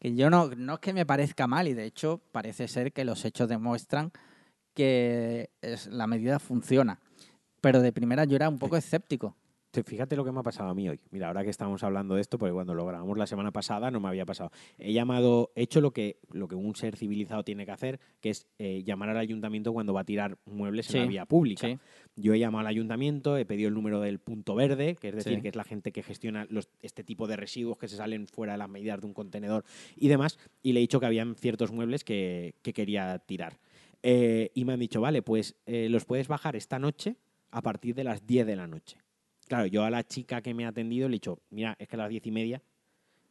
que 0.00 0.14
yo 0.14 0.28
no, 0.30 0.48
no 0.56 0.74
es 0.74 0.80
que 0.80 0.92
me 0.92 1.06
parezca 1.06 1.46
mal, 1.46 1.68
y 1.68 1.72
de 1.74 1.84
hecho 1.84 2.20
parece 2.32 2.68
ser 2.68 2.92
que 2.92 3.04
los 3.04 3.24
hechos 3.24 3.48
demuestran 3.48 4.10
que 4.74 5.50
la 5.90 6.06
medida 6.06 6.38
funciona. 6.38 6.98
Pero 7.64 7.80
de 7.80 7.92
primera 7.92 8.24
yo 8.24 8.36
era 8.36 8.48
un 8.48 8.58
poco 8.58 8.76
escéptico. 8.76 9.34
Te- 9.70 9.82
Fíjate 9.82 10.14
lo 10.14 10.24
que 10.24 10.30
me 10.30 10.38
ha 10.38 10.42
pasado 10.44 10.68
a 10.68 10.74
mí 10.74 10.88
hoy. 10.88 11.00
Mira, 11.10 11.26
ahora 11.28 11.42
que 11.42 11.50
estamos 11.50 11.82
hablando 11.82 12.14
de 12.14 12.20
esto, 12.20 12.38
porque 12.38 12.52
cuando 12.52 12.74
lo 12.74 12.86
grabamos 12.86 13.18
la 13.18 13.26
semana 13.26 13.50
pasada 13.50 13.90
no 13.90 13.98
me 13.98 14.06
había 14.08 14.24
pasado. 14.24 14.52
He 14.78 14.92
llamado, 14.92 15.50
he 15.56 15.62
hecho 15.62 15.80
lo 15.80 15.90
que, 15.92 16.18
lo 16.30 16.46
que 16.46 16.54
un 16.54 16.76
ser 16.76 16.94
civilizado 16.94 17.42
tiene 17.42 17.64
que 17.64 17.72
hacer, 17.72 17.98
que 18.20 18.30
es 18.30 18.46
eh, 18.58 18.84
llamar 18.84 19.08
al 19.08 19.16
ayuntamiento 19.16 19.72
cuando 19.72 19.92
va 19.94 20.02
a 20.02 20.04
tirar 20.04 20.36
muebles 20.44 20.94
en 20.94 21.00
la 21.00 21.06
vía 21.08 21.24
pública. 21.26 21.66
sí. 21.66 21.78
Yo 22.16 22.34
he 22.34 22.38
llamado 22.38 22.60
al 22.60 22.66
ayuntamiento, 22.68 23.36
he 23.36 23.44
pedido 23.46 23.68
el 23.68 23.74
número 23.74 24.00
del 24.00 24.20
punto 24.20 24.54
verde, 24.54 24.94
que 24.94 25.08
es 25.08 25.16
decir, 25.16 25.36
Sí. 25.36 25.42
que 25.42 25.48
es 25.48 25.56
la 25.56 25.64
gente 25.64 25.90
que 25.90 26.04
gestiona 26.04 26.46
los, 26.50 26.68
este 26.82 27.02
tipo 27.02 27.26
de 27.26 27.34
residuos 27.36 27.76
que 27.78 27.88
se 27.88 27.96
salen 27.96 28.28
fuera 28.28 28.52
de 28.52 28.58
las 28.58 28.68
medidas 28.68 29.00
de 29.00 29.06
un 29.08 29.14
contenedor 29.14 29.64
y 29.96 30.06
demás, 30.06 30.38
y 30.62 30.72
le 30.74 30.78
he 30.78 30.82
dicho 30.82 31.00
que 31.00 31.06
habían 31.06 31.34
ciertos 31.34 31.72
muebles 31.72 32.04
que, 32.04 32.54
que 32.62 32.72
quería 32.72 33.18
tirar. 33.18 33.58
Eh, 34.06 34.50
y 34.54 34.64
me 34.66 34.74
han 34.74 34.80
dicho, 34.80 35.00
vale, 35.00 35.22
pues 35.22 35.56
eh, 35.66 35.88
los 35.88 36.04
puedes 36.04 36.28
bajar 36.28 36.54
esta 36.54 36.78
noche 36.78 37.16
a 37.54 37.62
partir 37.62 37.94
de 37.94 38.02
las 38.02 38.26
10 38.26 38.46
de 38.46 38.56
la 38.56 38.66
noche. 38.66 38.98
Claro, 39.46 39.66
yo 39.66 39.84
a 39.84 39.90
la 39.90 40.02
chica 40.02 40.42
que 40.42 40.54
me 40.54 40.64
ha 40.64 40.68
atendido 40.68 41.08
le 41.08 41.14
he 41.14 41.16
dicho, 41.16 41.38
mira, 41.50 41.76
es 41.78 41.86
que 41.86 41.94
a 41.94 41.98
las 42.00 42.08
10 42.08 42.26
y 42.26 42.30
media 42.32 42.62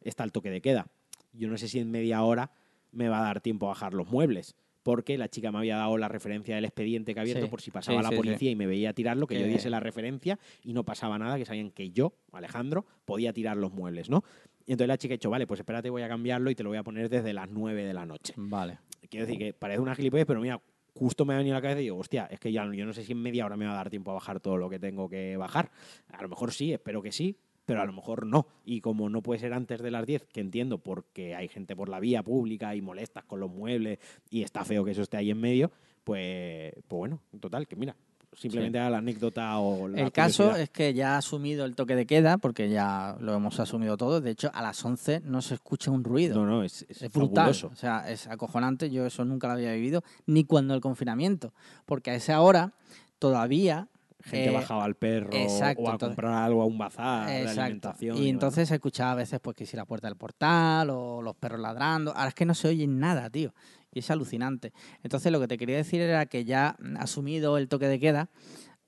está 0.00 0.24
el 0.24 0.32
toque 0.32 0.50
de 0.50 0.62
queda. 0.62 0.86
Yo 1.34 1.48
no 1.48 1.58
sé 1.58 1.68
si 1.68 1.78
en 1.78 1.90
media 1.90 2.22
hora 2.22 2.50
me 2.90 3.08
va 3.08 3.18
a 3.18 3.24
dar 3.24 3.42
tiempo 3.42 3.66
a 3.66 3.70
bajar 3.70 3.92
los 3.92 4.08
muebles. 4.08 4.56
Porque 4.82 5.18
la 5.18 5.28
chica 5.28 5.50
me 5.52 5.58
había 5.58 5.76
dado 5.76 5.96
la 5.98 6.08
referencia 6.08 6.54
del 6.54 6.64
expediente 6.64 7.12
que 7.12 7.20
ha 7.20 7.22
abierto 7.22 7.46
Sí, 7.46 7.50
por 7.50 7.60
si 7.60 7.70
pasaba 7.70 7.98
sí, 7.98 8.02
la 8.02 8.10
sí. 8.10 8.16
policía 8.16 8.50
y 8.50 8.56
me 8.56 8.66
veía 8.66 8.92
tirarlo, 8.94 9.26
que 9.26 9.38
yo 9.38 9.46
diese 9.46 9.68
la 9.70 9.80
referencia 9.80 10.38
y 10.62 10.72
no 10.72 10.84
pasaba 10.84 11.18
nada, 11.18 11.36
que 11.36 11.44
sabían 11.44 11.70
que 11.70 11.90
yo, 11.90 12.14
Alejandro, 12.32 12.86
podía 13.04 13.32
tirar 13.32 13.56
los 13.56 13.72
muebles, 13.72 14.08
¿no? 14.08 14.24
Y 14.66 14.72
entonces 14.72 14.88
la 14.88 14.98
chica 14.98 15.14
ha 15.14 15.16
dicho, 15.16 15.30
vale, 15.30 15.46
pues 15.46 15.60
espérate, 15.60 15.90
voy 15.90 16.02
a 16.02 16.08
cambiarlo 16.08 16.50
y 16.50 16.54
te 16.54 16.62
lo 16.62 16.70
voy 16.70 16.78
a 16.78 16.82
poner 16.82 17.08
desde 17.10 17.32
las 17.32 17.48
9 17.50 17.84
de 17.84 17.94
la 17.94 18.04
noche. 18.06 18.34
Vale. 18.36 18.78
Quiero 19.08 19.26
decir 19.26 19.38
que 19.38 19.52
parece 19.54 19.80
una 19.80 19.94
gilipollez, 19.94 20.26
pero 20.26 20.40
mira, 20.40 20.60
justo 20.94 21.24
me 21.24 21.34
ha 21.34 21.38
venido 21.38 21.56
a 21.56 21.58
la 21.58 21.62
cabeza 21.62 21.80
y 21.80 21.84
digo, 21.84 21.98
hostia, 21.98 22.26
es 22.30 22.38
que 22.40 22.52
ya 22.52 22.64
yo 22.72 22.86
no 22.86 22.92
sé 22.92 23.02
si 23.04 23.12
en 23.12 23.22
media 23.22 23.44
hora 23.46 23.56
me 23.56 23.66
va 23.66 23.72
a 23.72 23.76
dar 23.76 23.90
tiempo 23.90 24.10
a 24.10 24.14
bajar 24.14 24.40
todo 24.40 24.56
lo 24.56 24.70
que 24.70 24.78
tengo 24.78 25.08
que 25.08 25.36
bajar. 25.36 25.70
A 26.12 26.22
lo 26.22 26.28
mejor 26.28 26.52
sí, 26.52 26.72
espero 26.72 27.02
que 27.02 27.12
sí, 27.12 27.36
pero 27.66 27.80
a 27.80 27.84
lo 27.84 27.92
mejor 27.92 28.26
no. 28.26 28.46
Y 28.64 28.80
como 28.80 29.08
no 29.08 29.22
puede 29.22 29.40
ser 29.40 29.52
antes 29.52 29.82
de 29.82 29.90
las 29.90 30.06
10, 30.06 30.26
que 30.26 30.40
entiendo 30.40 30.78
porque 30.78 31.34
hay 31.34 31.48
gente 31.48 31.74
por 31.74 31.88
la 31.88 32.00
vía 32.00 32.22
pública 32.22 32.74
y 32.74 32.80
molestas 32.80 33.24
con 33.24 33.40
los 33.40 33.50
muebles 33.50 33.98
y 34.30 34.42
está 34.42 34.64
feo 34.64 34.84
que 34.84 34.92
eso 34.92 35.02
esté 35.02 35.16
ahí 35.16 35.30
en 35.30 35.40
medio, 35.40 35.70
pues, 36.04 36.72
pues 36.86 36.98
bueno, 36.98 37.20
en 37.32 37.40
total, 37.40 37.66
que 37.66 37.76
mira, 37.76 37.96
simplemente 38.36 38.78
la 38.78 38.98
anécdota 38.98 39.58
o 39.58 39.88
la 39.88 40.00
El 40.00 40.12
caso 40.12 40.42
curiosidad. 40.44 40.62
es 40.62 40.70
que 40.70 40.94
ya 40.94 41.14
ha 41.14 41.18
asumido 41.18 41.64
el 41.64 41.74
toque 41.74 41.94
de 41.96 42.06
queda, 42.06 42.38
porque 42.38 42.68
ya 42.68 43.16
lo 43.20 43.34
hemos 43.34 43.58
asumido 43.60 43.96
todo. 43.96 44.20
De 44.20 44.30
hecho, 44.30 44.50
a 44.54 44.62
las 44.62 44.84
11 44.84 45.20
no 45.24 45.40
se 45.42 45.54
escucha 45.54 45.90
un 45.90 46.04
ruido. 46.04 46.34
No, 46.36 46.46
no, 46.46 46.62
es, 46.62 46.84
es 46.88 47.02
Es 47.02 47.12
brutal, 47.12 47.54
fabuloso. 47.54 47.70
o 47.72 47.76
sea, 47.76 48.10
es 48.10 48.26
acojonante. 48.26 48.90
Yo 48.90 49.06
eso 49.06 49.24
nunca 49.24 49.46
lo 49.48 49.54
había 49.54 49.72
vivido, 49.72 50.02
ni 50.26 50.44
cuando 50.44 50.74
el 50.74 50.80
confinamiento, 50.80 51.52
porque 51.86 52.10
a 52.10 52.14
esa 52.14 52.40
hora 52.40 52.72
todavía. 53.18 53.88
Gente 54.26 54.48
eh, 54.48 54.54
bajaba 54.54 54.84
al 54.84 54.94
perro 54.94 55.28
exacto, 55.34 55.82
o 55.82 55.88
a 55.88 55.92
entonces- 55.92 56.16
comprar 56.16 56.44
algo 56.44 56.62
a 56.62 56.64
un 56.64 56.78
bazar 56.78 57.26
de 57.28 57.42
Exacto. 57.42 57.60
alimentación. 57.60 58.16
Y 58.16 58.30
entonces 58.30 58.68
se 58.68 58.74
escuchaba 58.76 59.12
a 59.12 59.14
veces 59.16 59.38
pues 59.38 59.54
que 59.54 59.66
si 59.66 59.76
la 59.76 59.84
puerta 59.84 60.08
del 60.08 60.16
portal 60.16 60.88
o 60.88 61.20
los 61.20 61.36
perros 61.36 61.60
ladrando. 61.60 62.10
Ahora 62.16 62.28
es 62.28 62.34
que 62.34 62.46
no 62.46 62.54
se 62.54 62.68
oye 62.68 62.86
nada, 62.86 63.28
tío. 63.28 63.52
Y 63.94 64.00
es 64.00 64.10
alucinante. 64.10 64.72
Entonces 65.02 65.32
lo 65.32 65.40
que 65.40 65.48
te 65.48 65.56
quería 65.56 65.76
decir 65.76 66.00
era 66.00 66.26
que 66.26 66.44
ya 66.44 66.76
mm, 66.78 66.96
asumido 66.96 67.56
el 67.58 67.68
toque 67.68 67.88
de 67.88 67.98
queda, 67.98 68.28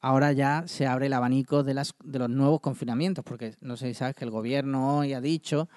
ahora 0.00 0.32
ya 0.32 0.64
se 0.66 0.86
abre 0.86 1.07
el 1.07 1.12
abanico 1.12 1.62
de, 1.62 1.74
las, 1.74 1.94
de 2.04 2.18
los 2.18 2.28
nuevos 2.28 2.61
confinamientos, 2.61 3.24
porque 3.24 3.54
no 3.61 3.76
sé 3.76 3.88
si 3.88 3.94
sabes 3.94 4.14
que 4.14 4.24
el 4.24 4.30
gobierno 4.30 4.98
hoy 4.98 5.12
ha 5.12 5.20
dicho 5.20 5.68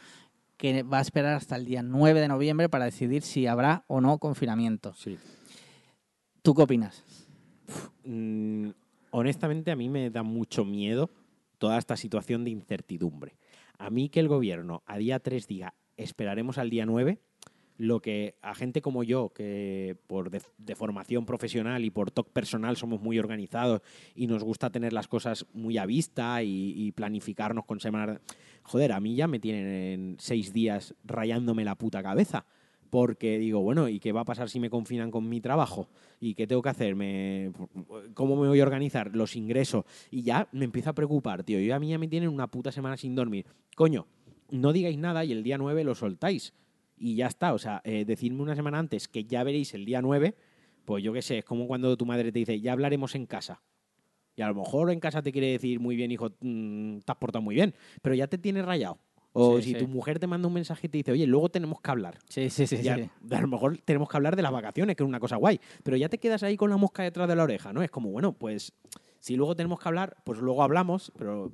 que 0.57 0.83
va 0.83 0.97
a 0.97 1.01
esperar 1.01 1.35
hasta 1.35 1.55
el 1.55 1.65
día 1.65 1.81
9 1.81 2.19
de 2.19 2.27
noviembre 2.27 2.67
para 2.67 2.85
decidir 2.85 3.21
si 3.21 3.47
habrá 3.47 3.85
o 3.87 4.01
no 4.01 4.17
confinamiento. 4.17 4.93
Sí. 4.93 5.17
¿Tú 6.41 6.49
¿Tú 6.49 6.55
qué 6.55 6.61
opinas? 6.63 7.03
Mm, 8.03 8.69
honestamente, 9.11 9.71
a 9.71 9.75
mí 9.75 9.87
me 9.87 10.09
da 10.09 10.23
mucho 10.23 10.65
miedo 10.65 11.09
toda 11.59 11.77
esta 11.77 11.95
situación 11.95 12.43
de 12.43 12.49
incertidumbre. 12.49 13.37
A 13.77 13.89
mí 13.89 14.09
que 14.09 14.19
el 14.19 14.27
gobierno 14.27 14.83
a 14.85 14.97
día 14.97 15.19
3 15.19 15.47
diga 15.47 15.75
esperaremos 15.95 16.57
al 16.57 16.69
día 16.69 16.85
9, 16.85 17.19
lo 17.79 18.01
que 18.01 18.35
a 18.41 18.53
gente 18.55 18.81
como 18.81 19.03
yo, 19.03 19.29
que 19.29 19.95
por 20.05 20.29
de, 20.29 20.41
de 20.57 20.75
formación 20.75 21.25
profesional 21.25 21.85
y 21.85 21.89
por 21.89 22.11
toque 22.11 22.29
personal 22.29 22.75
somos 22.75 23.01
muy 23.01 23.17
organizados 23.17 23.81
y 24.13 24.27
nos 24.27 24.43
gusta 24.43 24.69
tener 24.69 24.91
las 24.91 25.07
cosas 25.07 25.45
muy 25.53 25.77
a 25.77 25.85
vista 25.85 26.43
y, 26.43 26.91
planificarnos 26.91 27.65
con 27.65 27.79
semanas... 27.79 28.19
Joder, 28.63 28.91
a 28.91 28.99
mí 28.99 29.15
ya 29.15 29.27
me 29.27 29.39
tienen 29.39 29.67
en 29.67 30.15
seis 30.19 30.51
días 30.51 30.93
rayándome 31.05 31.63
la 31.63 31.75
puta 31.75 32.03
cabeza. 32.03 32.45
Porque 32.89 33.39
digo, 33.39 33.61
bueno, 33.61 33.87
¿y 33.87 33.99
qué 33.99 34.11
va 34.11 34.21
a 34.21 34.25
pasar 34.25 34.49
si 34.49 34.59
me 34.59 34.69
confinan 34.69 35.09
con 35.09 35.29
mi 35.29 35.39
trabajo? 35.39 35.87
¿Y 36.19 36.33
qué 36.33 36.47
tengo 36.47 36.61
que 36.61 36.69
hacer? 36.69 36.95
¿Me, 36.95 37.51
¿Cómo 38.13 38.35
me 38.35 38.47
voy 38.49 38.59
a 38.59 38.63
organizar? 38.63 39.15
Los 39.15 39.37
ingresos. 39.37 39.85
Y 40.11 40.23
ya 40.23 40.49
me 40.51 40.65
empiezo 40.65 40.89
a 40.89 40.93
preocupar, 40.93 41.43
tío. 41.43 41.61
Y 41.61 41.71
a 41.71 41.79
mí 41.79 41.89
ya 41.89 41.97
me 41.97 42.09
tienen 42.09 42.29
una 42.29 42.47
puta 42.47 42.73
semana 42.73 42.97
sin 42.97 43.15
dormir. 43.15 43.45
Coño, 43.75 44.07
no 44.49 44.73
digáis 44.73 44.97
nada 44.97 45.23
y 45.23 45.31
el 45.31 45.43
día 45.43 45.57
9 45.57 45.83
lo 45.83 45.95
soltáis. 45.95 46.53
Y 46.99 47.15
ya 47.15 47.27
está. 47.27 47.53
O 47.53 47.57
sea, 47.57 47.81
eh, 47.85 48.05
decidme 48.05 48.41
una 48.41 48.55
semana 48.55 48.77
antes 48.79 49.07
que 49.07 49.23
ya 49.23 49.43
veréis 49.43 49.73
el 49.73 49.85
día 49.85 50.01
9, 50.01 50.35
pues 50.85 51.03
yo 51.03 51.13
qué 51.13 51.21
sé, 51.21 51.39
es 51.39 51.45
como 51.45 51.67
cuando 51.67 51.95
tu 51.97 52.05
madre 52.05 52.31
te 52.31 52.39
dice, 52.39 52.59
ya 52.59 52.73
hablaremos 52.73 53.15
en 53.15 53.25
casa. 53.25 53.61
Y 54.35 54.41
a 54.41 54.47
lo 54.47 54.55
mejor 54.55 54.91
en 54.91 54.99
casa 54.99 55.21
te 55.21 55.31
quiere 55.31 55.47
decir, 55.51 55.79
muy 55.79 55.95
bien, 55.95 56.11
hijo, 56.11 56.29
mm, 56.41 56.99
te 56.99 57.11
has 57.11 57.17
portado 57.17 57.41
muy 57.41 57.55
bien, 57.55 57.73
pero 58.01 58.15
ya 58.15 58.27
te 58.27 58.37
tiene 58.37 58.61
rayado. 58.61 58.97
O 59.31 59.57
Sí, 59.57 59.63
si 59.63 59.73
sí. 59.73 59.79
tu 59.79 59.87
mujer 59.87 60.17
te 60.17 60.27
manda 60.27 60.47
un 60.47 60.53
mensaje 60.53 60.87
y 60.87 60.89
te 60.89 60.97
dice, 60.97 61.11
oye, 61.11 61.27
luego 61.27 61.49
tenemos 61.49 61.79
que 61.81 61.91
hablar. 61.91 62.17
Sí, 62.29 62.49
sí, 62.49 62.65
sí. 62.65 62.81
Ya, 62.81 62.95
sí. 62.95 63.09
A 63.31 63.41
lo 63.41 63.47
mejor 63.47 63.77
tenemos 63.79 64.09
que 64.09 64.17
hablar 64.17 64.35
de 64.35 64.41
las 64.41 64.51
vacaciones, 64.51 64.95
que 64.95 65.03
es 65.03 65.07
una 65.07 65.19
cosa 65.19 65.35
guay. 65.35 65.59
Pero 65.83 65.97
ya 65.97 66.09
te 66.09 66.17
quedas 66.17 66.41
ahí 66.43 66.57
con 66.57 66.69
la 66.69 66.77
mosca 66.77 67.03
detrás 67.03 67.27
de 67.27 67.35
la 67.35 67.43
oreja, 67.43 67.71
¿no? 67.71 67.83
Es 67.83 67.91
como, 67.91 68.09
bueno, 68.09 68.33
pues 68.33 68.73
si 69.19 69.35
luego 69.35 69.55
tenemos 69.55 69.79
que 69.79 69.87
hablar, 69.87 70.17
pues 70.23 70.39
luego 70.39 70.63
hablamos, 70.63 71.11
pero 71.17 71.51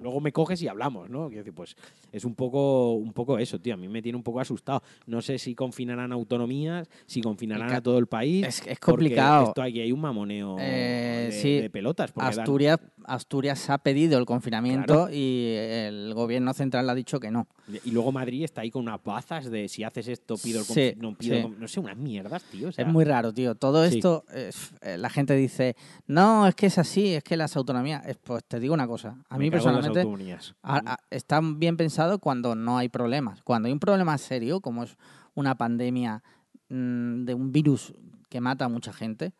luego 0.00 0.20
me 0.20 0.32
coges 0.32 0.60
y 0.62 0.68
hablamos, 0.68 1.08
¿no? 1.10 1.26
Quiero 1.28 1.42
decir, 1.42 1.54
pues 1.54 1.76
es 2.12 2.24
un 2.24 2.34
poco, 2.34 2.92
un 2.94 3.12
poco 3.12 3.38
eso, 3.38 3.60
tío. 3.60 3.74
A 3.74 3.76
mí 3.76 3.88
me 3.88 4.02
tiene 4.02 4.16
un 4.16 4.22
poco 4.22 4.40
asustado. 4.40 4.82
No 5.06 5.20
sé 5.22 5.38
si 5.38 5.54
confinarán 5.54 6.12
autonomías, 6.12 6.88
si 7.06 7.20
confinarán 7.20 7.70
El 7.70 7.76
a 7.76 7.80
todo 7.80 7.98
el 7.98 8.06
país. 8.06 8.46
Es- 8.66 8.78
complicado. 8.80 9.48
Esto 9.48 9.62
aquí 9.62 9.80
hay 9.80 9.92
un 9.92 10.00
mamoneo 10.00 10.56
Eh, 10.58 11.28
de, 11.30 11.32
sí. 11.32 11.60
de 11.60 11.70
pelotas. 11.70 12.12
dan- 12.14 12.28
Asturias, 12.28 12.78
Asturias 13.04 13.70
ha 13.70 13.78
pedido 13.78 14.18
el 14.18 14.26
confinamiento 14.26 14.94
Claro. 15.06 15.10
y 15.12 15.54
el 15.56 16.12
gobierno 16.14 16.52
central 16.54 16.88
ha 16.90 16.94
dicho 16.94 17.18
que 17.20 17.30
no. 17.30 17.46
y 17.84 17.90
luego 17.90 18.12
Madrid 18.12 18.44
está 18.44 18.62
ahí 18.62 18.70
con 18.70 18.82
unas 18.82 19.02
bazas 19.04 19.50
de 19.50 19.68
si 19.68 19.84
haces 19.84 20.08
esto, 20.08 20.36
pido 20.38 20.60
el 20.60 20.64
Sí, 20.64 20.94
no, 20.96 21.14
pido 21.14 21.34
el 21.36 21.42
sí. 21.42 21.48
confi- 21.48 21.56
no 21.58 21.68
sé, 21.68 21.80
unas 21.80 21.96
mierdas, 21.98 22.42
tío. 22.44 22.68
o 22.68 22.72
sea, 22.72 22.86
Es 22.86 22.90
muy 22.90 23.04
raro, 23.04 23.32
tío. 23.34 23.54
Todo 23.56 23.84
esto, 23.84 24.24
es- 24.34 24.72
eh, 24.80 24.96
la 24.96 25.10
gente 25.10 25.34
dice, 25.36 25.76
no, 26.06 26.46
es 26.46 26.54
que 26.54 26.66
es 26.66 26.78
así, 26.78 27.14
es 27.14 27.22
que 27.22 27.36
las 27.36 27.56
autonomías. 27.56 28.06
Es- 28.06 28.16
Pues 28.16 28.44
te 28.44 28.58
digo 28.60 28.72
una 28.74 28.86
cosa, 28.86 29.16
a 29.28 29.36
me 29.38 29.44
mí 29.44 29.50
personalmente 29.50 29.87
autonomías. 29.88 30.54
a- 30.62 30.92
a- 30.94 30.98
está 31.10 31.40
bien 31.42 31.76
pensado 31.76 32.18
cuando 32.18 32.54
no 32.54 32.78
hay 32.78 32.88
problemas. 32.88 33.42
Cuando 33.42 33.66
hay 33.66 33.72
un 33.72 33.80
problema 33.80 34.16
serio, 34.18 34.60
como 34.60 34.82
es 34.84 34.96
una 35.34 35.56
pandemia 35.56 36.22
mm, 36.68 37.24
de 37.24 37.34
un 37.34 37.50
virus 37.52 37.94
que 38.28 38.40
mata 38.40 38.66
a 38.66 38.68
mucha 38.68 38.92
gente, 38.92 39.32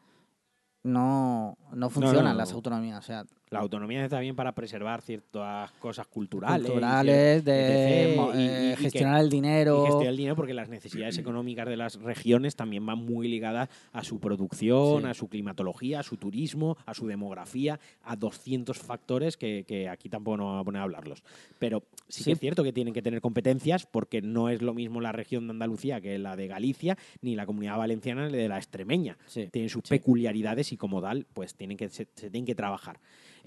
no, 0.82 1.59
no 1.72 1.90
funcionan 1.90 2.32
no, 2.32 2.38
las 2.38 2.51
no. 2.51 2.57
autonomías. 2.57 2.99
O 2.99 3.03
sea, 3.03 3.24
La 3.51 3.61
autonomía 3.61 4.05
está 4.05 4.20
bien 4.20 4.36
para 4.36 4.53
preservar 4.55 5.01
ciertas 5.03 5.70
cosas 5.72 6.07
culturales. 6.07 6.66
culturales, 6.66 7.44
de 7.44 8.14
y- 8.16 8.38
y- 8.38 8.46
eh, 8.46 8.74
que- 8.76 8.82
gestionar 8.84 9.20
el 9.20 9.30
dinero. 9.30 9.78
y 9.82 9.86
gestionar 9.86 10.09
el 10.09 10.16
dinero 10.16 10.36
porque 10.36 10.55
las 10.55 10.68
necesidades 10.68 11.16
económicas 11.18 11.66
de 11.66 11.76
las 11.76 11.94
regiones 11.96 12.57
también 12.57 12.84
van 12.84 12.99
muy 12.99 13.28
ligadas 13.28 13.68
a 13.92 14.05
su 14.05 14.20
producción, 14.20 15.03
Sí. 15.03 15.09
a 15.09 15.14
su 15.14 15.28
climatología, 15.28 16.01
a 16.01 16.03
su 16.03 16.16
turismo, 16.16 16.76
a 16.86 16.94
su 16.94 17.07
demografía, 17.07 17.80
a 18.03 18.16
200 18.16 18.78
factores 18.78 19.36
que, 19.36 19.64
que 19.66 19.88
aquí 19.88 20.09
tampoco 20.09 20.36
nos 20.36 20.46
vamos 20.46 20.61
a 20.61 20.64
poner 20.64 20.80
a 20.80 20.84
hablarlos. 20.84 21.22
Pero 21.59 21.82
sí, 22.09 22.18
Sí. 22.18 22.24
que 22.24 22.32
es 22.32 22.40
cierto 22.40 22.62
que 22.64 22.72
tienen 22.72 22.94
que 22.94 23.03
tener 23.03 23.20
competencias 23.20 23.86
porque 23.86 24.20
no 24.22 24.49
es 24.49 24.62
lo 24.62 24.74
mismo 24.74 25.01
la 25.01 25.12
región 25.12 25.46
de 25.46 25.53
Andalucía 25.53 26.01
que 26.01 26.18
la 26.18 26.36
de 26.36 26.46
Galicia, 26.49 26.96
ni 27.22 27.34
la 27.34 27.46
comunidad 27.46 27.78
valenciana 27.78 28.28
ni 28.28 28.36
de 28.36 28.49
la 28.49 28.57
extremeña 28.59 29.16
Sí. 29.26 29.49
tienen 29.51 29.68
sus 29.68 29.82
peculiaridades 29.82 30.72
y 30.72 30.76
como 30.76 31.01
tal, 31.01 31.26
pues 31.32 31.55
tienen 31.55 31.76
que, 31.76 31.88
se, 31.88 32.07
se 32.14 32.30
tienen 32.30 32.46
que 32.46 32.55
trabajar 32.55 32.99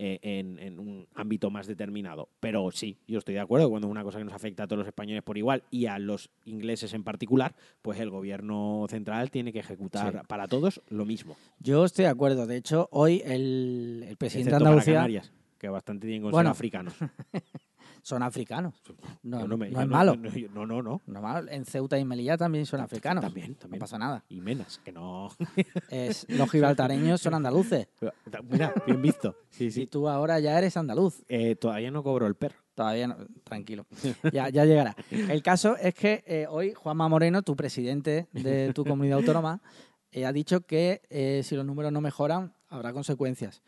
eh, 0.03 0.19
en, 0.23 0.57
en 0.57 0.79
un 0.79 1.07
ámbito 1.13 1.51
más 1.51 1.67
determinado. 1.67 2.27
Pero 2.39 2.71
sí, 2.71 2.97
yo 3.07 3.19
estoy 3.19 3.35
de 3.35 3.39
acuerdo, 3.41 3.69
cuando 3.69 3.87
es 3.87 3.91
una 3.91 4.03
cosa 4.03 4.17
que 4.17 4.25
nos 4.25 4.33
afecta 4.33 4.63
a 4.63 4.67
todos 4.67 4.79
los 4.79 4.87
españoles 4.87 5.21
por 5.21 5.37
igual 5.37 5.63
y 5.69 5.85
a 5.85 5.99
los 5.99 6.31
ingleses 6.45 6.93
en 6.95 7.03
particular, 7.03 7.53
pues 7.83 7.99
el 7.99 8.09
gobierno 8.09 8.87
central 8.89 9.29
tiene 9.29 9.53
que 9.53 9.59
ejecutar 9.59 10.11
Sí. 10.11 10.17
para 10.27 10.47
todos 10.47 10.81
lo 10.89 11.05
mismo. 11.05 11.37
Yo 11.59 11.85
estoy 11.85 12.05
de 12.05 12.09
acuerdo. 12.11 12.47
De 12.47 12.57
hecho, 12.57 12.89
hoy 12.91 13.21
el, 13.23 14.03
el 14.07 14.17
presidente 14.17 14.49
de 14.49 14.55
Excepto 14.55 14.57
para 14.57 14.69
Andalucía 14.71 14.93
Canarias, 14.95 15.31
que 15.59 15.69
bastante 15.69 16.07
tienen 16.07 16.23
con 16.23 16.31
Bueno. 16.31 16.49
africanos. 16.49 16.95
son 18.03 18.23
africanos. 18.23 18.73
No, 19.23 19.41
Yo 19.41 19.47
no, 19.47 19.57
me- 19.57 19.69
no 19.69 19.73
yo 19.77 19.81
es 19.81 19.87
malo. 19.87 20.15
No, 20.15 20.29
no, 20.53 20.65
no, 20.65 20.81
no. 20.81 21.01
No 21.05 21.21
mal. 21.21 21.47
En 21.49 21.65
Ceuta 21.65 21.97
y 21.99 22.05
Melilla 22.05 22.37
también 22.37 22.65
son 22.65 22.81
africanos. 22.81 23.23
También, 23.23 23.55
también. 23.55 23.79
No 23.79 23.83
pasa 23.83 23.97
nada. 23.97 24.23
Y 24.29 24.41
menas, 24.41 24.79
que 24.83 24.91
no. 24.91 25.29
Es, 25.89 26.25
los 26.29 26.49
gibraltareños 26.49 27.21
son 27.21 27.33
andaluces. 27.33 27.87
Mira, 28.49 28.73
bien 28.85 29.01
visto. 29.01 29.35
Sí, 29.49 29.69
Y 29.75 29.87
tú 29.87 30.07
ahora 30.09 30.39
ya 30.39 30.57
eres 30.57 30.77
andaluz. 30.77 31.23
Eh, 31.27 31.55
todavía 31.55 31.91
no 31.91 32.03
cobro 32.03 32.27
el 32.27 32.35
perro. 32.35 32.57
Todavía 32.75 33.07
no, 33.07 33.17
tranquilo. 33.43 33.85
Ya, 34.31 34.49
ya 34.49 34.65
llegará. 34.65 34.95
El 35.11 35.43
caso 35.43 35.75
es 35.77 35.93
que 35.93 36.23
eh, 36.25 36.47
hoy 36.49 36.73
Juanma 36.73 37.07
Moreno, 37.09 37.41
tu 37.41 37.55
presidente 37.55 38.27
de 38.31 38.71
tu 38.73 38.85
comunidad 38.85 39.19
autónoma, 39.19 39.61
eh, 40.11 40.25
ha 40.25 40.31
dicho 40.33 40.61
que 40.61 41.01
eh, 41.09 41.41
si 41.43 41.55
los 41.55 41.65
números 41.65 41.91
no 41.91 42.01
mejoran, 42.01 42.53
habrá 42.69 42.93
consecuencias. 42.93 43.61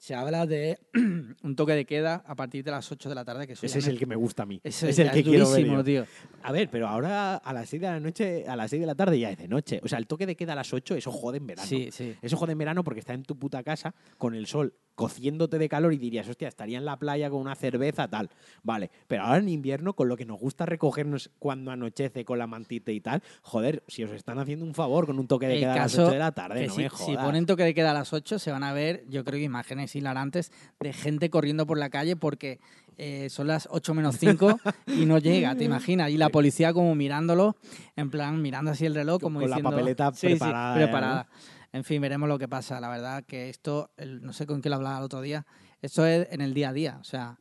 Se 0.00 0.14
habla 0.14 0.46
de 0.46 0.78
un 1.42 1.56
toque 1.56 1.74
de 1.74 1.84
queda 1.84 2.24
a 2.26 2.34
partir 2.34 2.64
de 2.64 2.70
las 2.70 2.90
8 2.90 3.10
de 3.10 3.14
la 3.14 3.22
tarde, 3.22 3.46
que 3.46 3.52
Ese 3.52 3.66
es 3.66 3.86
el 3.86 3.98
que 3.98 4.06
me 4.06 4.16
gusta 4.16 4.44
a 4.44 4.46
mí. 4.46 4.58
Ese 4.64 4.88
es 4.88 4.98
el 4.98 5.08
ya 5.08 5.12
que 5.12 5.22
quiero 5.22 5.50
ver 5.50 5.84
tío. 5.84 6.06
A 6.42 6.52
ver, 6.52 6.70
pero 6.70 6.88
ahora 6.88 7.36
a 7.36 7.52
las 7.52 7.68
6 7.68 7.82
de 7.82 7.86
la 7.86 8.00
noche, 8.00 8.48
a 8.48 8.56
las 8.56 8.70
6 8.70 8.80
de 8.80 8.86
la 8.86 8.94
tarde 8.94 9.18
ya 9.18 9.30
es 9.30 9.36
de 9.36 9.46
noche. 9.46 9.78
O 9.84 9.88
sea, 9.88 9.98
el 9.98 10.06
toque 10.06 10.24
de 10.24 10.36
queda 10.36 10.54
a 10.54 10.56
las 10.56 10.72
8, 10.72 10.94
eso 10.94 11.12
jode 11.12 11.36
en 11.36 11.46
verano. 11.46 11.68
Sí, 11.68 11.90
sí. 11.92 12.16
Eso 12.22 12.38
jode 12.38 12.52
en 12.52 12.58
verano 12.58 12.82
porque 12.82 13.00
está 13.00 13.12
en 13.12 13.24
tu 13.24 13.38
puta 13.38 13.62
casa 13.62 13.94
con 14.16 14.34
el 14.34 14.46
sol 14.46 14.72
cociéndote 15.00 15.56
de 15.56 15.66
calor 15.66 15.94
y 15.94 15.96
dirías, 15.96 16.28
hostia, 16.28 16.46
estaría 16.46 16.76
en 16.76 16.84
la 16.84 16.98
playa 16.98 17.30
con 17.30 17.40
una 17.40 17.54
cerveza, 17.54 18.06
tal. 18.06 18.28
Vale, 18.62 18.90
pero 19.06 19.22
ahora 19.22 19.38
en 19.38 19.48
invierno, 19.48 19.94
con 19.94 20.08
lo 20.10 20.16
que 20.18 20.26
nos 20.26 20.38
gusta 20.38 20.66
recogernos 20.66 21.30
cuando 21.38 21.70
anochece 21.70 22.22
con 22.26 22.38
la 22.38 22.46
mantita 22.46 22.92
y 22.92 23.00
tal, 23.00 23.22
joder, 23.40 23.82
si 23.88 24.04
os 24.04 24.10
están 24.10 24.38
haciendo 24.38 24.66
un 24.66 24.74
favor 24.74 25.06
con 25.06 25.18
un 25.18 25.26
toque 25.26 25.46
de 25.46 25.54
El 25.54 25.60
queda 25.60 25.72
a 25.72 25.76
las 25.76 25.84
caso 25.84 26.02
8 26.02 26.12
de 26.12 26.18
la 26.18 26.32
tarde, 26.32 26.66
no 26.66 26.74
si, 26.74 26.82
me 26.82 26.90
si 26.90 27.16
ponen 27.16 27.46
toque 27.46 27.64
de 27.64 27.72
queda 27.72 27.92
a 27.92 27.94
las 27.94 28.12
8, 28.12 28.38
se 28.38 28.52
van 28.52 28.62
a 28.62 28.74
ver, 28.74 29.02
yo 29.08 29.24
creo 29.24 29.38
que 29.38 29.44
imágenes 29.44 29.96
hilarantes 29.96 30.52
de 30.80 30.92
gente 30.92 31.30
corriendo 31.30 31.66
por 31.66 31.78
la 31.78 31.88
calle 31.88 32.16
porque 32.16 32.60
eh, 32.98 33.30
son 33.30 33.46
las 33.46 33.68
8 33.70 33.94
menos 33.94 34.18
5 34.18 34.60
y 34.86 35.06
no 35.06 35.16
llega, 35.16 35.54
¿te 35.54 35.64
imaginas? 35.64 36.10
Y 36.10 36.18
la 36.18 36.28
policía 36.28 36.74
como 36.74 36.94
mirándolo, 36.94 37.56
en 37.96 38.10
plan, 38.10 38.42
mirando 38.42 38.72
así 38.72 38.84
el 38.84 38.94
reloj, 38.94 39.18
como 39.22 39.40
Con 39.40 39.48
la 39.48 39.56
diciendo... 39.56 39.70
papeleta 39.70 40.12
Sí, 40.12 40.26
sí, 40.26 40.26
preparada, 40.34 40.74
preparada. 40.74 41.28
En 41.72 41.84
fin, 41.84 42.00
veremos 42.02 42.28
lo 42.28 42.38
que 42.38 42.48
pasa. 42.48 42.80
La 42.80 42.88
verdad 42.88 43.24
que 43.24 43.48
esto, 43.48 43.90
no 44.22 44.32
sé 44.32 44.46
con 44.46 44.60
qué 44.60 44.68
lo 44.68 44.76
hablaba 44.76 44.98
el 44.98 45.04
otro 45.04 45.20
día, 45.20 45.46
esto 45.82 46.04
es 46.04 46.28
en 46.30 46.40
el 46.40 46.54
día 46.54 46.70
a 46.70 46.72
día. 46.72 46.98
O 47.00 47.04
sea, 47.04 47.38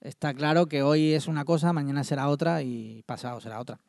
está 0.00 0.32
claro 0.34 0.66
que 0.66 0.82
hoy 0.82 1.12
es 1.12 1.28
una 1.28 1.44
cosa, 1.44 1.72
mañana 1.72 2.04
será 2.04 2.28
otra 2.28 2.62
y 2.62 3.02
pasado 3.04 3.40
será 3.40 3.60
otra. 3.60 3.80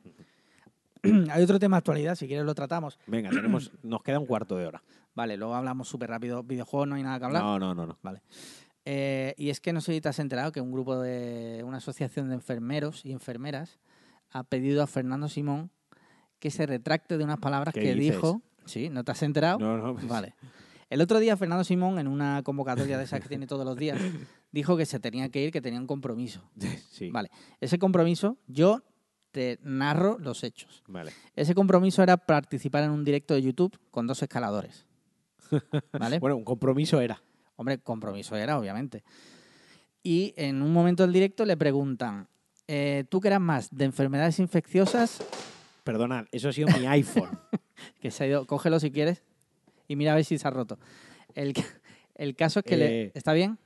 Hay 1.31 1.43
otro 1.43 1.59
tema 1.59 1.77
de 1.77 1.79
actualidad, 1.79 2.15
si 2.15 2.27
quieres 2.27 2.45
lo 2.45 2.55
tratamos. 2.55 2.99
Venga, 3.07 3.29
tenemos, 3.29 3.71
nos 3.83 4.03
queda 4.03 4.19
un 4.19 4.25
cuarto 4.25 4.57
de 4.57 4.65
hora. 4.65 4.83
Vale, 5.15 5.37
luego 5.37 5.55
hablamos 5.55 5.87
súper 5.87 6.09
rápido. 6.09 6.43
Videojuegos 6.43 6.87
no 6.87 6.95
hay 6.95 7.03
nada 7.03 7.17
que 7.17 7.25
hablar. 7.25 7.41
No, 7.41 7.57
no, 7.57 7.73
no, 7.73 7.87
no. 7.87 7.97
Vale. 8.03 8.21
Eh, 8.85 9.33
y 9.37 9.49
es 9.49 9.59
que 9.59 9.73
no 9.73 9.81
sé 9.81 9.93
si 9.93 10.01
te 10.01 10.09
has 10.09 10.19
enterado 10.19 10.51
que 10.51 10.61
un 10.61 10.71
grupo 10.71 10.99
de 10.99 11.63
una 11.65 11.77
asociación 11.77 12.29
de 12.29 12.35
enfermeros 12.35 13.03
y 13.03 13.11
enfermeras 13.11 13.79
ha 14.31 14.43
pedido 14.43 14.83
a 14.83 14.87
Fernando 14.87 15.27
Simón 15.27 15.71
que 16.39 16.51
se 16.51 16.65
retracte 16.65 17.17
de 17.17 17.23
unas 17.23 17.39
palabras 17.39 17.73
¿Qué 17.73 17.81
que 17.81 17.95
dices? 17.95 18.15
dijo. 18.15 18.41
Sí, 18.67 18.89
¿no 18.89 19.03
te 19.03 19.11
has 19.11 19.23
enterado? 19.23 19.59
No, 19.59 19.77
no. 19.77 19.93
pues- 19.95 20.07
Vale. 20.07 20.35
El 20.89 21.01
otro 21.01 21.19
día 21.19 21.35
Fernando 21.35 21.63
Simón, 21.65 21.99
en 21.99 22.07
una 22.07 22.41
convocatoria 22.43 22.97
de 22.97 23.03
esas 23.03 23.19
que 23.19 23.27
tiene 23.27 23.45
todos 23.45 23.65
los 23.65 23.75
días, 23.75 23.99
dijo 24.51 24.77
que 24.77 24.85
se 24.85 24.99
tenía 24.99 25.27
que 25.29 25.43
ir, 25.43 25.51
que 25.51 25.61
tenía 25.61 25.79
un 25.79 25.87
compromiso. 25.87 26.49
Sí. 26.91 27.09
Vale. 27.09 27.29
Ese 27.59 27.77
compromiso, 27.77 28.37
yo 28.47 28.83
te 29.31 29.59
narro 29.63 30.17
los 30.19 30.43
hechos. 30.43 30.83
Vale. 30.87 31.11
Ese 31.35 31.53
compromiso 31.53 32.01
era 32.03 32.15
participar 32.17 32.83
en 32.85 32.91
un 32.91 33.03
directo 33.03 33.33
de 33.33 33.41
YouTube 33.41 33.77
con 33.91 34.07
dos 34.07 34.21
escaladores. 34.23 34.85
¿Vale? 35.91 36.19
Bueno, 36.19 36.37
un 36.37 36.45
compromiso 36.45 37.01
era. 37.01 37.21
Hombre, 37.57 37.79
compromiso 37.79 38.35
era, 38.37 38.57
obviamente. 38.57 39.03
Y 40.03 40.33
en 40.37 40.61
un 40.61 40.71
momento 40.71 41.03
del 41.03 41.11
directo 41.11 41.43
le 41.43 41.57
preguntan, 41.57 42.29
eh, 42.67 43.03
¿tú 43.09 43.19
que 43.19 43.27
eras 43.27 43.41
más 43.41 43.69
de 43.75 43.83
enfermedades 43.85 44.39
infecciosas? 44.39 45.19
Perdonad, 45.83 46.25
eso 46.31 46.47
ha 46.49 46.53
sido 46.53 46.69
mi 46.79 46.85
iPhone. 46.87 47.37
Que 48.01 48.11
se 48.11 48.23
ha 48.23 48.27
ido, 48.27 48.45
cógelo 48.45 48.79
si 48.79 48.91
quieres 48.91 49.23
y 49.87 49.95
mira 49.95 50.13
a 50.13 50.15
ver 50.15 50.25
si 50.25 50.37
se 50.37 50.47
ha 50.47 50.51
roto. 50.51 50.79
El, 51.35 51.53
el 52.15 52.35
caso 52.35 52.59
es 52.59 52.65
que 52.65 52.77
le... 52.77 53.03
Eh, 53.03 53.11
¿Está 53.13 53.33
bien? 53.33 53.57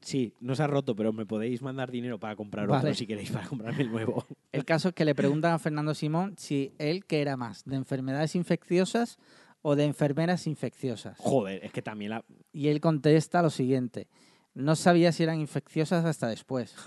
Sí, 0.00 0.34
no 0.40 0.54
se 0.54 0.62
ha 0.62 0.66
roto, 0.66 0.96
pero 0.96 1.12
me 1.12 1.26
podéis 1.26 1.60
mandar 1.60 1.90
dinero 1.90 2.18
para 2.18 2.34
comprar 2.34 2.66
Vale. 2.66 2.80
otro 2.80 2.94
si 2.94 3.06
queréis, 3.06 3.30
para 3.30 3.46
comprarme 3.46 3.82
el 3.82 3.90
nuevo. 3.90 4.26
El 4.52 4.64
caso 4.64 4.88
es 4.88 4.94
que 4.94 5.04
le 5.04 5.14
preguntan 5.14 5.52
a 5.52 5.58
Fernando 5.58 5.94
Simón 5.94 6.34
si 6.36 6.72
él 6.78 7.04
que 7.04 7.20
era 7.20 7.36
más 7.36 7.64
de 7.64 7.76
enfermedades 7.76 8.34
infecciosas 8.34 9.18
o 9.62 9.76
de 9.76 9.84
enfermeras 9.84 10.46
infecciosas? 10.46 11.18
Joder, 11.18 11.64
es 11.64 11.72
que 11.72 11.82
también 11.82 12.10
la... 12.10 12.24
Y 12.52 12.68
él 12.68 12.80
contesta 12.80 13.42
lo 13.42 13.50
siguiente. 13.50 14.08
No 14.54 14.74
sabía 14.74 15.12
si 15.12 15.22
eran 15.22 15.38
infecciosas 15.38 16.04
hasta 16.04 16.28
después. 16.28 16.74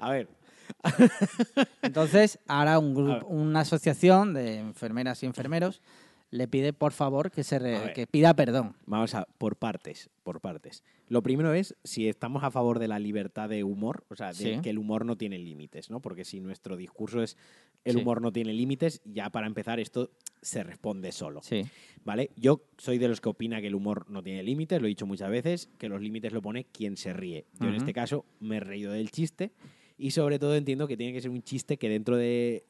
A 0.00 0.10
ver, 0.10 0.28
Entonces, 1.82 2.38
ahora 2.46 2.78
un 2.78 2.94
grupo, 2.94 3.26
una 3.26 3.60
asociación 3.60 4.34
de 4.34 4.58
enfermeras 4.58 5.22
y 5.22 5.26
enfermeros 5.26 5.80
le 6.32 6.46
pide, 6.46 6.72
por 6.72 6.92
favor, 6.92 7.32
que 7.32 7.42
se 7.42 7.58
re- 7.58 7.92
que 7.92 8.06
pida 8.06 8.34
perdón. 8.34 8.76
vamos 8.86 9.14
a 9.16 9.26
por 9.38 9.56
partes, 9.56 10.10
por 10.22 10.40
partes. 10.40 10.84
Lo 11.08 11.22
primero 11.24 11.52
es 11.54 11.74
si 11.82 12.08
estamos 12.08 12.44
a 12.44 12.52
favor 12.52 12.78
de 12.78 12.86
la 12.86 13.00
libertad 13.00 13.48
de 13.48 13.64
humor, 13.64 14.04
o 14.08 14.14
sea, 14.14 14.28
de 14.28 14.34
Sí. 14.34 14.60
que 14.62 14.70
el 14.70 14.78
humor 14.78 15.04
no 15.04 15.16
tiene 15.16 15.38
límites, 15.38 15.90
¿no? 15.90 15.98
Porque 16.00 16.24
si 16.24 16.38
nuestro 16.38 16.76
discurso 16.76 17.20
es 17.20 17.36
el 17.84 17.94
Sí. 17.96 18.00
humor 18.00 18.22
no 18.22 18.32
tiene 18.32 18.52
límites, 18.52 19.02
ya 19.04 19.30
para 19.30 19.48
empezar 19.48 19.80
esto 19.80 20.10
se 20.40 20.62
responde 20.62 21.10
solo. 21.10 21.40
Sí. 21.42 21.64
¿Vale? 22.04 22.30
Yo 22.36 22.62
soy 22.78 22.98
de 22.98 23.08
los 23.08 23.20
que 23.20 23.28
opina 23.28 23.60
que 23.60 23.66
el 23.66 23.74
humor 23.74 24.08
no 24.08 24.22
tiene 24.22 24.44
límites, 24.44 24.80
lo 24.80 24.86
he 24.86 24.88
dicho 24.90 25.06
muchas 25.06 25.30
veces, 25.30 25.68
que 25.78 25.88
los 25.88 26.00
límites 26.00 26.32
lo 26.32 26.40
pone 26.42 26.64
quien 26.64 26.96
se 26.96 27.12
ríe. 27.12 27.44
Yo 27.58 27.66
en 27.68 27.74
este 27.74 27.92
caso 27.92 28.24
me 28.38 28.58
he 28.58 28.60
reído 28.60 28.92
del 28.92 29.10
chiste 29.10 29.50
y 30.00 30.10
sobre 30.12 30.38
todo 30.38 30.54
entiendo 30.56 30.88
que 30.88 30.96
tiene 30.96 31.12
que 31.12 31.20
ser 31.20 31.30
un 31.30 31.42
chiste 31.42 31.76
que 31.76 31.88
dentro 31.88 32.16
de 32.16 32.64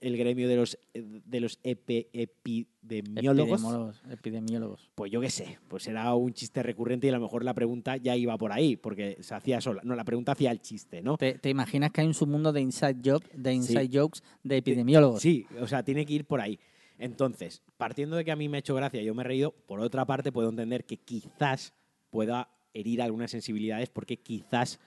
el 0.00 0.16
gremio 0.16 0.46
de 0.48 0.56
los 0.56 0.78
de 0.94 1.40
los 1.40 1.60
epi- 1.62 2.06
epidemiólogos, 2.12 3.60
Epidemiólogos. 3.62 4.02
epidemiólogos. 4.10 4.90
pues 4.94 5.10
yo 5.10 5.20
qué 5.20 5.30
sé, 5.30 5.58
pues 5.68 5.86
era 5.86 6.14
un 6.14 6.32
chiste 6.32 6.62
recurrente 6.62 7.06
y 7.06 7.10
a 7.10 7.14
lo 7.14 7.20
mejor 7.20 7.44
la 7.44 7.54
pregunta 7.54 7.96
ya 7.96 8.14
iba 8.16 8.36
por 8.36 8.52
ahí, 8.52 8.76
porque 8.76 9.16
se 9.20 9.34
hacía 9.34 9.60
sola. 9.60 9.80
No, 9.84 9.94
la 9.96 10.04
pregunta 10.04 10.32
hacía 10.32 10.50
el 10.50 10.60
chiste, 10.60 11.02
¿no? 11.02 11.16
¿Te, 11.16 11.38
te 11.38 11.48
imaginas 11.50 11.90
que 11.92 12.02
hay 12.02 12.06
un 12.06 12.14
submundo 12.14 12.52
de 12.52 12.60
inside, 12.60 12.96
job, 13.04 13.22
de 13.32 13.54
inside 13.54 13.88
jokes 13.92 14.22
de 14.42 14.58
epidemiólogos? 14.58 15.22
Sí, 15.22 15.46
o 15.60 15.66
sea, 15.66 15.82
tiene 15.82 16.04
que 16.06 16.12
ir 16.14 16.24
por 16.24 16.40
ahí. 16.40 16.58
Entonces, 16.98 17.62
partiendo 17.76 18.16
de 18.16 18.24
que 18.24 18.32
a 18.32 18.36
mí 18.36 18.48
me 18.48 18.56
ha 18.58 18.60
hecho 18.60 18.74
gracia, 18.74 19.02
yo 19.02 19.14
me 19.14 19.22
he 19.22 19.24
reído, 19.24 19.52
por 19.52 19.80
otra 19.80 20.04
parte 20.06 20.32
puedo 20.32 20.48
entender 20.48 20.84
que 20.84 20.96
quizás 20.98 21.74
pueda 22.10 22.48
herir 22.72 23.02
algunas 23.02 23.30
sensibilidades 23.30 23.88
porque 23.90 24.18
quizás 24.18 24.78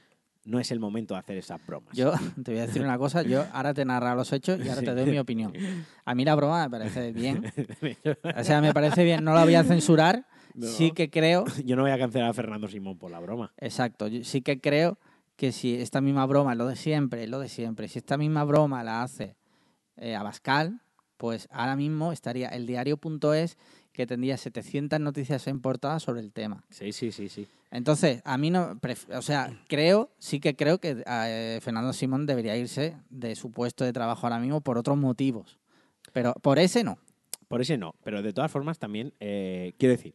no 0.50 0.60
es 0.60 0.72
el 0.72 0.80
momento 0.80 1.14
de 1.14 1.20
hacer 1.20 1.38
esas 1.38 1.66
bromas. 1.66 1.95
Yo 1.95 2.12
te 2.43 2.52
voy 2.52 2.60
a 2.60 2.66
decir 2.68 2.82
una 2.82 2.97
cosa, 2.97 3.22
yo 3.22 3.45
ahora 3.54 3.74
te 3.74 3.84
he 3.84 3.86
narrado 3.86 4.16
los 4.16 4.34
hechos 4.34 4.60
y 4.64 4.68
ahora 4.68 4.82
te 4.82 4.95
doy 4.95 5.06
mi 5.06 5.20
opinión. 5.20 5.54
A 6.06 6.16
mí 6.16 6.26
la 6.26 6.36
broma 6.36 6.64
me 6.64 6.70
parece 6.70 7.12
bien. 7.12 7.43
O 8.36 8.43
sea, 8.43 8.62
me 8.62 8.74
parece 8.74 9.04
bien, 9.04 9.24
no 9.24 9.34
la 9.34 9.43
voy 9.43 9.56
a 9.56 9.64
censurar. 9.64 10.26
No. 10.56 10.68
Sí 10.68 10.91
que 10.91 11.10
creo, 11.10 11.45
Yo 11.66 11.76
no 11.76 11.84
voy 11.84 11.91
a 11.91 11.97
cancelar 11.97 12.30
a 12.30 12.34
Fernando 12.34 12.68
Simón 12.68 12.97
por 12.97 13.12
la 13.12 13.20
broma. 13.20 13.54
exacto, 13.58 14.08
yo 14.08 14.24
sí 14.24 14.41
que 14.41 14.60
creo 14.60 14.97
que 15.36 15.52
si 15.52 15.76
esta 15.76 16.02
misma 16.02 16.26
broma, 16.26 16.56
lo 16.56 16.68
de 16.68 16.76
siempre, 16.76 17.28
lo 17.28 17.39
de 17.39 17.47
siempre, 17.47 17.88
si 17.88 18.00
esta 18.00 18.18
misma 18.18 18.43
broma 18.43 18.84
la 18.84 19.04
hace 19.04 19.38
eh, 19.97 20.16
Abascal, 20.16 20.82
pues 21.18 21.47
ahora 21.52 21.76
mismo 21.76 22.12
estaría 22.12 22.50
el 22.50 22.66
diario.es 22.66 23.58
que 23.92 24.06
tendría 24.08 24.38
700 24.38 25.00
noticias 25.00 25.46
en 25.48 25.60
portada 25.62 26.00
sobre 26.00 26.22
el 26.22 26.32
tema. 26.32 26.64
Sí, 26.70 26.92
sí, 26.94 27.12
sí, 27.12 27.28
sí. 27.30 27.48
Entonces, 27.72 28.22
a 28.26 28.38
mí 28.38 28.50
no, 28.50 28.80
o 29.16 29.22
sea, 29.22 29.52
creo, 29.68 30.10
sí 30.18 30.40
que 30.40 30.56
creo 30.56 30.80
que 30.80 31.04
eh, 31.06 31.60
Fernando 31.62 31.94
Simón 31.94 32.26
debería 32.26 32.56
irse 32.58 32.96
de 33.10 33.36
su 33.36 33.52
puesto 33.52 33.84
de 33.84 33.94
trabajo 33.94 34.26
ahora 34.26 34.40
mismo 34.40 34.62
por 34.62 34.78
otros 34.78 34.98
motivos. 34.98 35.60
Pero 36.14 36.34
por 36.42 36.58
ese 36.60 36.84
no. 36.84 36.98
Por 37.48 37.62
ese 37.62 37.78
no, 37.78 37.94
pero 38.04 38.22
de 38.22 38.34
todas 38.34 38.52
formas 38.52 38.80
también 38.80 39.14
eh, 39.20 39.74
quiero 39.78 39.94
decir, 39.96 40.14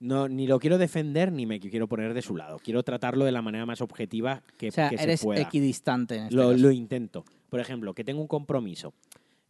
no, 0.00 0.28
ni 0.28 0.46
lo 0.46 0.58
quiero 0.58 0.78
defender 0.78 1.30
ni 1.32 1.46
me 1.46 1.60
quiero 1.60 1.88
poner 1.88 2.12
de 2.14 2.22
su 2.22 2.36
lado. 2.36 2.58
Quiero 2.58 2.82
tratarlo 2.82 3.24
de 3.24 3.32
la 3.32 3.40
manera 3.42 3.66
más 3.66 3.80
objetiva 3.80 4.42
que, 4.58 4.68
O 4.68 4.72
sea, 4.72 4.88
que 4.90 4.96
eres 4.96 5.20
se 5.20 5.24
pueda. 5.26 5.40
equidistante 5.42 6.16
en 6.16 6.22
este 6.24 6.34
Lo, 6.36 6.50
caso. 6.50 6.62
lo 6.62 6.70
intento. 6.72 7.24
Por 7.48 7.60
ejemplo, 7.60 7.94
que 7.94 8.02
tengo 8.04 8.20
un 8.20 8.26
compromiso 8.28 8.94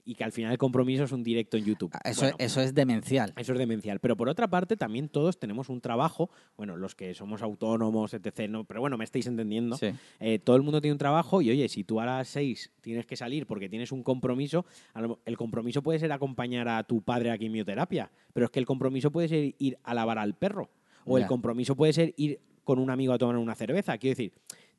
y 0.04 0.14
que 0.14 0.24
al 0.24 0.32
final 0.32 0.52
el 0.52 0.58
compromiso 0.58 1.04
es 1.04 1.12
un 1.12 1.22
directo 1.22 1.56
en 1.56 1.64
YouTube. 1.64 1.90
Ah, 1.94 2.00
Eso, 2.10 2.22
Bueno, 2.22 2.36
eso 2.40 2.60
es 2.60 2.74
demencial. 2.74 3.32
Eso 3.36 3.52
es 3.52 3.58
demencial. 3.58 4.00
Pero 4.00 4.16
por 4.16 4.28
otra 4.28 4.48
parte, 4.48 4.76
también 4.76 5.08
todos 5.08 5.38
tenemos 5.38 5.68
un 5.68 5.80
trabajo, 5.80 6.30
bueno, 6.56 6.76
los 6.76 6.94
que 6.94 7.14
somos 7.14 7.42
autónomos, 7.42 8.14
etc. 8.14 8.48
No, 8.48 8.64
pero 8.64 8.80
bueno, 8.80 8.98
me 8.98 9.04
estáis 9.04 9.26
entendiendo. 9.26 9.76
Sí. 9.76 9.90
Eh, 10.20 10.38
todo 10.38 10.56
el 10.56 10.62
mundo 10.62 10.80
tiene 10.80 10.92
un 10.92 10.98
trabajo 10.98 11.42
y 11.42 11.50
oye, 11.50 11.68
si 11.68 11.84
tú 11.84 12.00
a 12.00 12.06
las 12.06 12.28
seis 12.28 12.72
tienes 12.80 13.06
que 13.06 13.16
salir 13.16 13.46
porque 13.46 13.68
tienes 13.68 13.92
un 13.92 14.02
compromiso, 14.02 14.64
el 15.24 15.36
compromiso 15.36 15.82
puede 15.82 15.98
ser 15.98 16.12
acompañar 16.12 16.68
a 16.68 16.82
tu 16.84 17.02
padre 17.02 17.30
a 17.30 17.38
quimioterapia, 17.38 18.10
pero 18.32 18.46
es 18.46 18.50
que 18.50 18.58
el 18.58 18.66
compromiso 18.66 19.10
puede 19.10 19.28
ser 19.28 19.54
ir 19.58 19.78
a 19.84 19.94
lavar 19.94 20.18
al 20.18 20.34
perro. 20.34 20.70
O 21.04 21.18
el 21.18 21.26
compromiso 21.26 21.74
puede 21.74 21.92
ser 21.92 22.14
ir 22.16 22.38
con 22.64 22.78
un 22.78 22.90
amigo 22.90 23.12
a 23.12 23.18
tomar 23.18 23.36
una 23.36 23.54
cerveza. 23.54 23.98
Quiero 23.98 24.12
decir, 24.12 24.32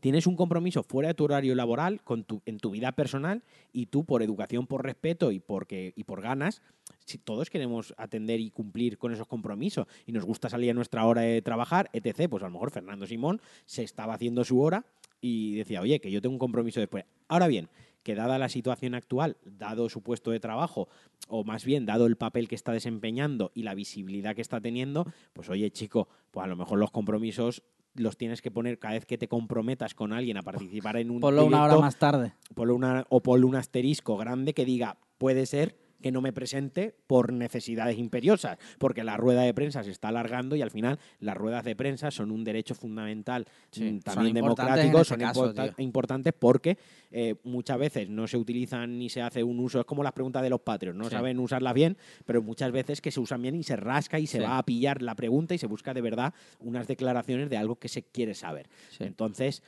tienes 0.03 0.27
un 0.27 0.35
compromiso 0.35 0.83
fuera 0.83 1.07
de 1.07 1.13
tu 1.13 1.23
horario 1.23 1.55
laboral, 1.55 2.01
en 2.45 2.57
tu 2.59 2.71
vida 2.71 2.91
personal, 2.91 3.41
y 3.71 3.85
tú, 3.85 4.03
por 4.03 4.21
educación, 4.21 4.67
por 4.67 4.83
respeto 4.83 5.31
y, 5.31 5.39
porque, 5.39 5.93
y 5.95 6.03
por 6.03 6.21
ganas, 6.21 6.61
si 7.05 7.17
todos 7.17 7.49
queremos 7.49 7.93
atender 7.95 8.41
y 8.41 8.49
cumplir 8.49 8.97
con 8.97 9.13
esos 9.13 9.27
compromisos 9.27 9.87
y 10.05 10.11
nos 10.11 10.25
gusta 10.25 10.49
salir 10.49 10.71
a 10.71 10.73
nuestra 10.73 11.05
hora 11.05 11.21
de 11.21 11.41
trabajar, 11.41 11.89
etc., 11.93 12.27
pues 12.29 12.43
a 12.43 12.47
lo 12.47 12.51
mejor 12.51 12.71
Fernando 12.71 13.07
Simón 13.07 13.39
se 13.65 13.83
estaba 13.83 14.15
haciendo 14.15 14.43
su 14.43 14.59
hora 14.59 14.85
y 15.21 15.55
decía, 15.55 15.79
oye, 15.79 16.01
que 16.01 16.11
yo 16.11 16.21
tengo 16.21 16.33
un 16.33 16.39
compromiso 16.39 16.81
después. 16.81 17.05
Ahora 17.29 17.47
bien, 17.47 17.69
que 18.03 18.13
dada 18.13 18.37
la 18.37 18.49
situación 18.49 18.95
actual, 18.95 19.37
dado 19.45 19.87
su 19.87 20.01
puesto 20.01 20.31
de 20.31 20.41
trabajo, 20.41 20.89
o 21.29 21.45
más 21.45 21.63
bien 21.63 21.85
dado 21.85 22.07
el 22.07 22.17
papel 22.17 22.49
que 22.49 22.55
está 22.55 22.73
desempeñando 22.73 23.51
y 23.55 23.63
la 23.63 23.73
visibilidad 23.73 24.35
que 24.35 24.41
está 24.41 24.59
teniendo, 24.59 25.05
pues 25.31 25.49
oye, 25.49 25.71
chico, 25.71 26.09
pues 26.31 26.43
a 26.43 26.47
lo 26.47 26.57
mejor 26.57 26.77
los 26.77 26.91
compromisos 26.91 27.63
los 27.95 28.17
tienes 28.17 28.41
que 28.41 28.51
poner 28.51 28.79
cada 28.79 28.95
vez 28.95 29.05
que 29.05 29.17
te 29.17 29.27
comprometas 29.27 29.93
con 29.93 30.13
alguien 30.13 30.37
a 30.37 30.41
participar 30.41 30.97
en 30.97 31.11
un 31.11 31.19
Ponlo 31.19 31.45
una 31.45 31.63
hora 31.63 31.77
más 31.77 31.97
tarde. 31.97 32.33
ponle 32.55 32.73
una, 32.73 33.05
o 33.09 33.21
ponle 33.21 33.45
un 33.45 33.55
asterisco 33.55 34.17
grande 34.17 34.53
que 34.53 34.65
diga, 34.65 34.97
puede 35.17 35.45
ser 35.45 35.77
que 36.03 36.11
no 36.11 36.21
me 36.21 36.31
presente 36.33 36.93
por 37.07 37.33
necesidades 37.33 37.97
imperiosas, 37.97 38.59
porque 38.77 39.03
la 39.03 39.17
rueda 39.17 39.41
de 39.41 39.53
prensa 39.55 39.83
se 39.83 39.89
está 39.89 40.09
alargando 40.09 40.55
y 40.55 40.61
al 40.61 40.69
final 40.69 40.99
las 41.19 41.35
ruedas 41.35 41.63
de 41.63 41.75
prensa 41.75 42.11
son 42.11 42.29
un 42.29 42.43
derecho 42.43 42.75
fundamental 42.75 43.47
Sí, 43.71 43.83
mm, 43.83 43.99
también 44.01 44.35
democrático, 44.35 44.99
ese 44.99 45.09
son 45.09 45.19
caso, 45.19 45.39
importa- 45.47 45.63
tío. 45.73 45.83
importantes 45.83 46.33
porque 46.37 46.77
eh, 47.09 47.35
muchas 47.43 47.77
veces 47.79 48.09
no 48.09 48.27
se 48.27 48.37
utilizan 48.37 48.99
ni 48.99 49.09
se 49.09 49.21
hace 49.21 49.43
un 49.43 49.59
uso, 49.59 49.79
es 49.79 49.85
como 49.85 50.03
las 50.03 50.13
preguntas 50.13 50.43
de 50.43 50.49
los 50.51 50.61
patrios, 50.61 50.95
no 50.95 51.05
Sí. 51.05 51.11
saben 51.11 51.39
usarlas 51.39 51.73
bien, 51.73 51.97
pero 52.25 52.41
muchas 52.43 52.71
veces 52.71 53.01
que 53.01 53.09
se 53.11 53.19
usan 53.19 53.41
bien 53.41 53.55
y 53.55 53.63
se 53.63 53.75
rasca 53.75 54.19
y 54.19 54.27
se 54.27 54.37
Sí. 54.39 54.43
va 54.43 54.57
a 54.59 54.65
pillar 54.65 55.01
la 55.01 55.15
pregunta 55.15 55.53
y 55.55 55.57
se 55.57 55.67
busca 55.67 55.93
de 55.93 56.01
verdad 56.01 56.33
unas 56.59 56.87
declaraciones 56.87 57.49
de 57.49 57.57
algo 57.57 57.77
que 57.77 57.87
se 57.87 58.03
quiere 58.03 58.33
saber. 58.35 58.67
Entonces, 58.99 59.63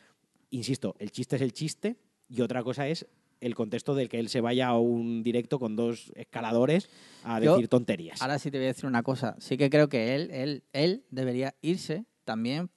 insisto, 0.49 0.95
el 0.99 1.11
chiste 1.11 1.35
es 1.37 1.41
el 1.41 1.53
chiste 1.53 1.95
y 2.27 2.41
otra 2.41 2.63
cosa 2.63 2.87
es 2.87 3.05
el 3.41 3.55
contexto 3.55 3.95
del 3.95 4.09
que 4.09 4.19
él 4.19 4.29
se 4.29 4.41
vaya 4.41 4.67
a 4.67 4.77
un 4.79 5.23
directo 5.23 5.59
con 5.59 5.75
dos 5.75 6.11
escaladores 6.15 6.89
a 7.23 7.39
Yo- 7.39 7.53
decir 7.53 7.67
tonterías. 7.67 8.21
Ahora 8.21 8.39
sí 8.39 8.51
te 8.51 8.57
voy 8.57 8.65
a 8.65 8.67
decir 8.69 8.85
una 8.85 9.03
cosa. 9.03 9.35
Sí 9.39 9.57
que 9.57 9.69
creo 9.69 9.89
que 9.89 10.15
él, 10.15 10.29
él, 10.31 10.63
él 10.73 11.03
debería 11.11 11.55
irse 11.61 12.05
también 12.23 12.69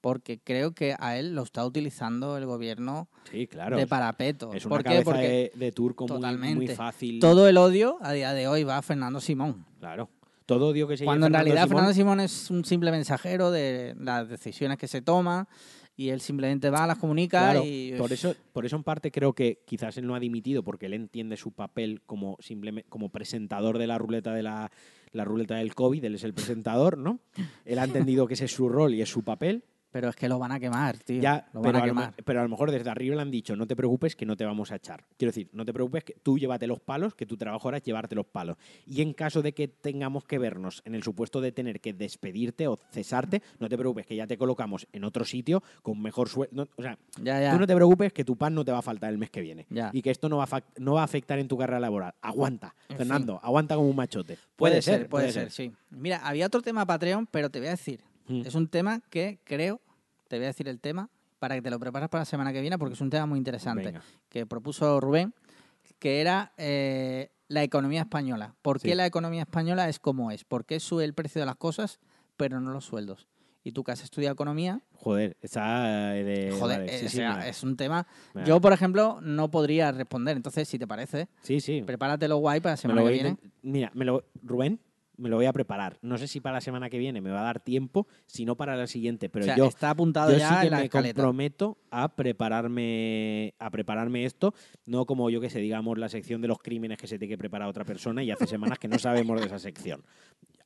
porque 0.00 0.38
creo 0.38 0.72
que 0.72 0.94
a 0.98 1.18
él 1.18 1.34
lo 1.34 1.42
está 1.42 1.66
utilizando 1.66 2.36
el 2.36 2.46
gobierno 2.46 3.08
sí, 3.30 3.46
claro. 3.48 3.76
de 3.76 3.86
parapeto. 3.88 4.52
es 4.54 4.64
una 4.64 4.74
¿Por 4.76 4.82
qué? 4.84 4.90
cabeza 4.90 5.04
Porque 5.04 5.26
de, 5.26 5.52
de 5.54 5.72
turco 5.72 6.06
muy, 6.06 6.54
muy 6.54 6.68
fácil. 6.68 7.18
todo 7.18 7.48
el 7.48 7.56
odio 7.56 7.98
a 8.02 8.12
día 8.12 8.32
de 8.32 8.46
hoy 8.46 8.62
va 8.62 8.78
a 8.78 8.82
Fernando 8.82 9.20
Simón. 9.20 9.66
Claro. 9.80 10.08
Todo 10.44 10.68
odio 10.68 10.86
que 10.86 10.96
se 10.96 11.04
Cuando 11.04 11.26
en 11.26 11.32
realidad 11.32 11.64
Simón- 11.64 11.68
Fernando 11.70 11.92
Simón 11.94 12.20
es 12.20 12.50
un 12.50 12.64
simple 12.64 12.92
mensajero 12.92 13.50
de 13.50 13.96
las 13.98 14.28
decisiones 14.28 14.78
que 14.78 14.86
se 14.86 15.02
toman 15.02 15.48
y 15.96 16.10
él 16.10 16.20
simplemente 16.20 16.70
va, 16.70 16.86
las 16.86 16.98
comunica 16.98 17.52
Claro, 17.52 17.62
y... 17.64 17.94
por 17.96 18.12
eso, 18.12 18.34
por 18.52 18.66
eso 18.66 18.76
en 18.76 18.84
parte 18.84 19.10
creo 19.10 19.32
que 19.32 19.62
quizás 19.64 19.96
él 19.96 20.06
no 20.06 20.14
ha 20.14 20.20
dimitido 20.20 20.62
porque 20.62 20.86
él 20.86 20.94
entiende 20.94 21.36
su 21.36 21.52
papel 21.52 22.02
como 22.04 22.36
simplemente 22.40 22.88
como 22.88 23.08
presentador 23.08 23.78
de 23.78 23.86
la 23.86 23.98
ruleta 23.98 24.32
de 24.34 24.42
la, 24.42 24.70
la 25.12 25.24
ruleta 25.24 25.56
del 25.56 25.74
COVID, 25.74 26.04
él 26.04 26.14
es 26.14 26.24
el 26.24 26.34
presentador, 26.34 26.98
¿no? 26.98 27.20
Él 27.64 27.78
ha 27.78 27.84
entendido 27.84 28.26
que 28.26 28.34
ese 28.34 28.44
es 28.44 28.52
su 28.52 28.68
rol 28.68 28.94
y 28.94 29.02
es 29.02 29.08
su 29.08 29.22
papel. 29.22 29.64
Pero 29.96 30.10
es 30.10 30.16
que 30.16 30.28
lo 30.28 30.38
van 30.38 30.52
a 30.52 30.60
quemar, 30.60 30.98
tío. 30.98 31.22
Ya, 31.22 31.48
lo 31.54 31.62
pero 31.62 31.72
van 31.72 31.76
a 31.76 31.78
a, 31.78 31.86
lo, 31.86 31.92
quemar. 31.94 32.14
pero 32.22 32.40
a 32.40 32.42
lo 32.42 32.50
mejor 32.50 32.70
desde 32.70 32.90
arriba 32.90 33.16
le 33.16 33.22
han 33.22 33.30
dicho, 33.30 33.56
no 33.56 33.66
te 33.66 33.74
preocupes 33.74 34.14
que 34.14 34.26
no 34.26 34.36
te 34.36 34.44
vamos 34.44 34.70
a 34.70 34.76
echar. 34.76 35.04
Quiero 35.16 35.30
decir, 35.30 35.48
no 35.54 35.64
te 35.64 35.72
preocupes 35.72 36.04
que 36.04 36.12
tú 36.22 36.38
llévate 36.38 36.66
los 36.66 36.80
palos, 36.80 37.14
que 37.14 37.24
tu 37.24 37.38
trabajo 37.38 37.66
ahora 37.68 37.78
es 37.78 37.82
llevarte 37.82 38.14
los 38.14 38.26
palos. 38.26 38.58
Y 38.86 39.00
en 39.00 39.14
caso 39.14 39.40
de 39.40 39.52
que 39.54 39.68
tengamos 39.68 40.24
que 40.26 40.38
vernos 40.38 40.82
en 40.84 40.94
el 40.94 41.02
supuesto 41.02 41.40
de 41.40 41.50
tener 41.50 41.80
que 41.80 41.94
despedirte 41.94 42.68
o 42.68 42.78
cesarte, 42.90 43.40
no 43.58 43.70
te 43.70 43.78
preocupes 43.78 44.04
que 44.04 44.14
ya 44.16 44.26
te 44.26 44.36
colocamos 44.36 44.86
en 44.92 45.02
otro 45.04 45.24
sitio 45.24 45.62
con 45.82 46.02
mejor 46.02 46.28
sueldo. 46.28 46.68
o 46.76 46.82
sea, 46.82 46.98
Ya, 47.22 47.40
ya. 47.40 47.52
tú 47.54 47.58
no 47.58 47.66
te 47.66 47.74
preocupes 47.74 48.12
que 48.12 48.22
tu 48.22 48.36
pan 48.36 48.54
no 48.54 48.66
te 48.66 48.72
va 48.72 48.80
a 48.80 48.82
faltar 48.82 49.10
el 49.10 49.16
mes 49.16 49.30
que 49.30 49.40
viene. 49.40 49.64
Ya. 49.70 49.88
Y 49.94 50.02
que 50.02 50.10
esto 50.10 50.28
no 50.28 50.36
va, 50.36 50.44
a 50.44 50.46
fa- 50.46 50.64
no 50.76 50.92
va 50.92 51.00
a 51.00 51.04
afectar 51.04 51.38
en 51.38 51.48
tu 51.48 51.56
carrera 51.56 51.80
laboral. 51.80 52.12
Aguanta, 52.20 52.74
En 52.90 52.98
Fernando, 52.98 53.40
aguanta 53.42 53.76
como 53.76 53.88
un 53.88 53.96
machote. 53.96 54.36
Puede, 54.56 54.82
ser, 54.82 55.08
puede 55.08 55.32
ser, 55.32 55.50
sí. 55.50 55.72
Mira, 55.88 56.18
había 56.26 56.44
otro 56.48 56.60
tema 56.60 56.84
Patreon, 56.84 57.26
pero 57.30 57.48
te 57.48 57.60
voy 57.60 57.68
a 57.68 57.70
decir. 57.70 58.00
Mm. 58.28 58.42
Es 58.44 58.56
un 58.56 58.66
tema 58.66 59.00
que 59.08 59.38
creo, 59.44 59.80
te 60.28 60.36
voy 60.36 60.44
a 60.44 60.48
decir 60.48 60.68
el 60.68 60.80
tema, 60.80 61.10
para 61.38 61.54
que 61.54 61.62
te 61.62 61.70
lo 61.70 61.78
prepares 61.78 62.08
para 62.08 62.22
la 62.22 62.26
semana 62.26 62.52
que 62.52 62.60
viene, 62.60 62.78
porque 62.78 62.94
es 62.94 63.00
un 63.00 63.10
tema 63.10 63.26
muy 63.26 63.38
interesante. 63.38 63.84
Venga. 63.84 64.02
Que 64.28 64.46
propuso 64.46 65.00
Rubén, 65.00 65.34
que 65.98 66.20
era 66.20 66.52
eh, 66.56 67.30
la 67.48 67.62
economía 67.62 68.00
española. 68.00 68.54
¿Por 68.62 68.80
qué 68.80 68.94
la 68.94 69.06
economía 69.06 69.42
española 69.42 69.88
es 69.88 69.98
como 69.98 70.30
es? 70.30 70.44
¿Por 70.44 70.64
qué 70.64 70.80
sube 70.80 71.04
el 71.04 71.14
precio 71.14 71.40
de 71.40 71.46
las 71.46 71.56
cosas, 71.56 72.00
pero 72.36 72.60
no 72.60 72.72
los 72.72 72.84
sueldos? 72.84 73.28
y 73.66 73.72
tú 73.72 73.82
que 73.82 73.90
has 73.90 74.04
estudiado 74.04 74.32
economía, 74.32 74.80
Joder, 74.92 75.36
está 75.42 76.16
eh, 76.16 76.22
de. 76.22 76.52
joder, 76.52 76.78
vale, 76.82 76.94
eh, 76.94 76.98
sí, 77.00 77.08
sí, 77.08 77.22
es 77.46 77.64
un 77.64 77.76
tema. 77.76 78.06
Yo, 78.44 78.60
por 78.60 78.72
ejemplo, 78.72 79.18
no 79.22 79.50
podría 79.50 79.90
responder. 79.90 80.36
Entonces, 80.36 80.68
si 80.68 80.78
te 80.78 80.86
parece, 80.86 81.26
Sí, 81.42 81.58
sí. 81.58 81.82
prepáratelo 81.82 82.36
guay 82.36 82.60
para 82.60 82.74
la 82.74 82.76
semana 82.76 83.02
que 83.02 83.10
viene. 83.10 83.36
Mira, 83.62 83.90
me 83.92 84.04
lo, 84.04 84.22
Rubén, 84.40 84.78
me 85.16 85.28
lo 85.28 85.36
voy 85.36 85.46
a 85.46 85.52
preparar. 85.52 85.98
No 86.02 86.18
sé 86.18 86.28
si 86.28 86.40
para 86.40 86.54
la 86.56 86.60
semana 86.60 86.90
que 86.90 86.98
viene 86.98 87.20
me 87.20 87.30
va 87.30 87.40
a 87.40 87.44
dar 87.44 87.60
tiempo, 87.60 88.06
si 88.26 88.44
no 88.44 88.56
para 88.56 88.76
la 88.76 88.86
siguiente, 88.86 89.28
pero 89.28 89.44
o 89.44 89.46
sea, 89.46 89.56
yo, 89.56 89.66
está 89.66 89.90
apuntado 89.90 90.32
yo 90.32 90.38
ya 90.38 90.48
sí 90.48 90.54
que 90.60 90.66
en 90.66 90.70
la 90.70 90.78
me 90.78 90.84
escaleta. 90.84 91.14
comprometo 91.14 91.78
a 91.90 92.14
prepararme, 92.14 93.54
a 93.58 93.70
prepararme 93.70 94.24
esto, 94.24 94.54
no 94.84 95.06
como 95.06 95.30
yo 95.30 95.40
que 95.40 95.50
sé, 95.50 95.60
digamos, 95.60 95.98
la 95.98 96.08
sección 96.08 96.40
de 96.40 96.48
los 96.48 96.58
crímenes 96.58 96.98
que 96.98 97.06
se 97.06 97.18
tiene 97.18 97.34
que 97.34 97.38
preparar 97.38 97.68
otra 97.68 97.84
persona 97.84 98.22
y 98.22 98.30
hace 98.30 98.46
semanas 98.46 98.78
que 98.78 98.88
no 98.88 98.98
sabemos 98.98 99.40
de 99.40 99.46
esa 99.46 99.58
sección. 99.58 100.02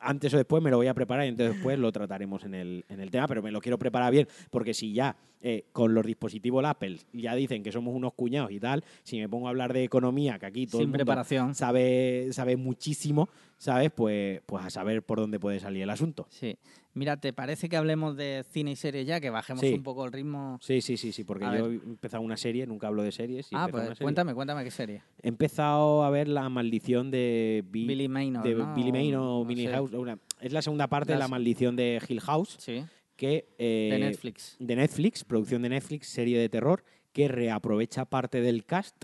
Antes 0.00 0.32
o 0.34 0.36
después 0.36 0.62
me 0.62 0.70
lo 0.70 0.78
voy 0.78 0.86
a 0.86 0.94
preparar 0.94 1.26
y 1.26 1.28
entonces 1.28 1.54
después 1.54 1.78
lo 1.78 1.92
trataremos 1.92 2.44
en 2.44 2.54
el, 2.54 2.84
en 2.88 3.00
el 3.00 3.10
tema, 3.10 3.28
pero 3.28 3.42
me 3.42 3.50
lo 3.50 3.60
quiero 3.60 3.78
preparar 3.78 4.10
bien, 4.10 4.26
porque 4.50 4.74
si 4.74 4.92
ya 4.92 5.16
eh, 5.42 5.66
con 5.72 5.94
los 5.94 6.04
dispositivos 6.04 6.64
Apple 6.64 6.98
ya 7.12 7.34
dicen 7.34 7.62
que 7.62 7.72
somos 7.72 7.94
unos 7.94 8.14
cuñados 8.14 8.50
y 8.50 8.60
tal, 8.60 8.84
si 9.02 9.18
me 9.18 9.28
pongo 9.28 9.46
a 9.46 9.50
hablar 9.50 9.72
de 9.72 9.84
economía, 9.84 10.38
que 10.38 10.46
aquí 10.46 10.66
todo 10.66 10.80
el 10.80 10.88
mundo 10.88 10.98
preparación. 10.98 11.54
sabe, 11.54 12.28
sabe 12.32 12.56
muchísimo, 12.56 13.28
¿sabes? 13.56 13.90
Pues, 13.90 14.40
pues 14.46 14.64
a 14.64 14.70
saber 14.70 15.02
por 15.02 15.18
dónde 15.18 15.38
puede 15.38 15.60
salir 15.60 15.82
el 15.82 15.90
asunto. 15.90 16.26
Sí. 16.30 16.56
Mira, 16.92 17.16
¿te 17.18 17.32
parece 17.32 17.68
que 17.68 17.76
hablemos 17.76 18.16
de 18.16 18.44
cine 18.50 18.72
y 18.72 18.76
series 18.76 19.06
ya? 19.06 19.20
Que 19.20 19.30
bajemos 19.30 19.60
Sí. 19.60 19.72
un 19.74 19.82
poco 19.84 20.04
el 20.04 20.12
ritmo. 20.12 20.58
Sí, 20.60 20.80
sí, 20.80 20.96
sí, 20.96 21.12
sí, 21.12 21.22
porque 21.22 21.44
A 21.44 21.56
yo 21.56 21.68
ver. 21.68 21.80
he 21.80 21.84
empezado 21.88 22.22
una 22.22 22.36
serie, 22.36 22.66
nunca 22.66 22.88
hablo 22.88 23.02
de 23.04 23.12
series. 23.12 23.48
ah, 23.52 23.68
pues 23.70 23.84
serie. 23.84 23.98
cuéntame, 24.02 24.34
cuéntame 24.34 24.64
qué 24.64 24.70
serie. 24.72 25.02
He 25.22 25.28
empezado 25.28 26.02
a 26.02 26.10
ver 26.10 26.26
La 26.26 26.48
Maldición 26.48 27.10
de, 27.12 27.64
Bi- 27.70 27.86
Billy 27.86 28.08
Maynard, 28.08 28.42
de 28.42 28.54
¿no? 28.56 28.74
Billy 28.74 28.90
Maynard 28.90 29.20
o 29.22 29.38
No 29.40 29.44
Billy. 29.44 29.66
House. 29.68 29.92
una- 29.92 30.18
es 30.40 30.52
la 30.52 30.62
segunda 30.62 30.88
parte 30.88 31.12
de 31.12 31.18
La 31.20 31.28
Maldición 31.28 31.76
de 31.76 32.02
Hill 32.08 32.20
House, 32.20 32.56
Sí, 32.58 32.84
que, 33.16 33.48
eh, 33.58 33.88
de 33.92 33.98
Netflix. 34.00 34.56
de 34.58 34.76
Netflix, 34.76 35.22
producción 35.24 35.62
de 35.62 35.68
Netflix, 35.68 36.08
serie 36.08 36.38
de 36.40 36.48
terror, 36.48 36.82
que 37.12 37.28
reaprovecha 37.28 38.04
parte 38.04 38.40
del 38.40 38.64
cast. 38.64 38.96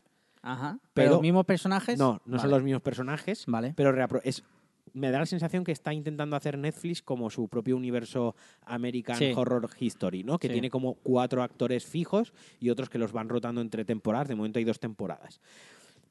Ajá. 0.43 0.79
pero- 0.81 0.91
¿Pero 0.95 1.11
los 1.15 1.23
mismos 1.23 1.45
personajes? 1.45 1.99
No, 1.99 2.21
no 2.25 2.39
son 2.39 2.51
los 2.51 2.63
mismos 2.63 2.81
personajes, 2.81 3.45
Vale. 3.49 3.75
pero 3.77 4.21
es, 4.23 4.45
me 4.97 5.11
da 5.11 5.19
la 5.19 5.27
sensación 5.27 5.63
que 5.63 5.73
está 5.73 5.93
intentando 5.93 6.37
hacer 6.37 6.57
Netflix 6.57 7.03
como 7.03 7.29
su 7.31 7.49
propio 7.49 7.77
universo 7.77 8.35
American 8.65 9.17
Sí. 9.17 9.33
Horror 9.37 9.69
History, 9.79 10.25
¿no? 10.25 10.39
Que 10.39 10.49
Sí. 10.49 10.55
tiene 10.55 10.71
como 10.71 10.95
cuatro 10.95 11.43
actores 11.43 11.85
fijos 11.85 12.33
y 12.61 12.71
otros 12.71 12.89
que 12.89 12.99
los 12.99 13.13
van 13.13 13.29
rotando 13.29 13.61
entre 13.61 13.85
temporadas. 13.85 14.29
De 14.29 14.35
momento 14.35 14.59
hay 14.59 14.65
dos 14.65 14.81
temporadas. 14.81 15.41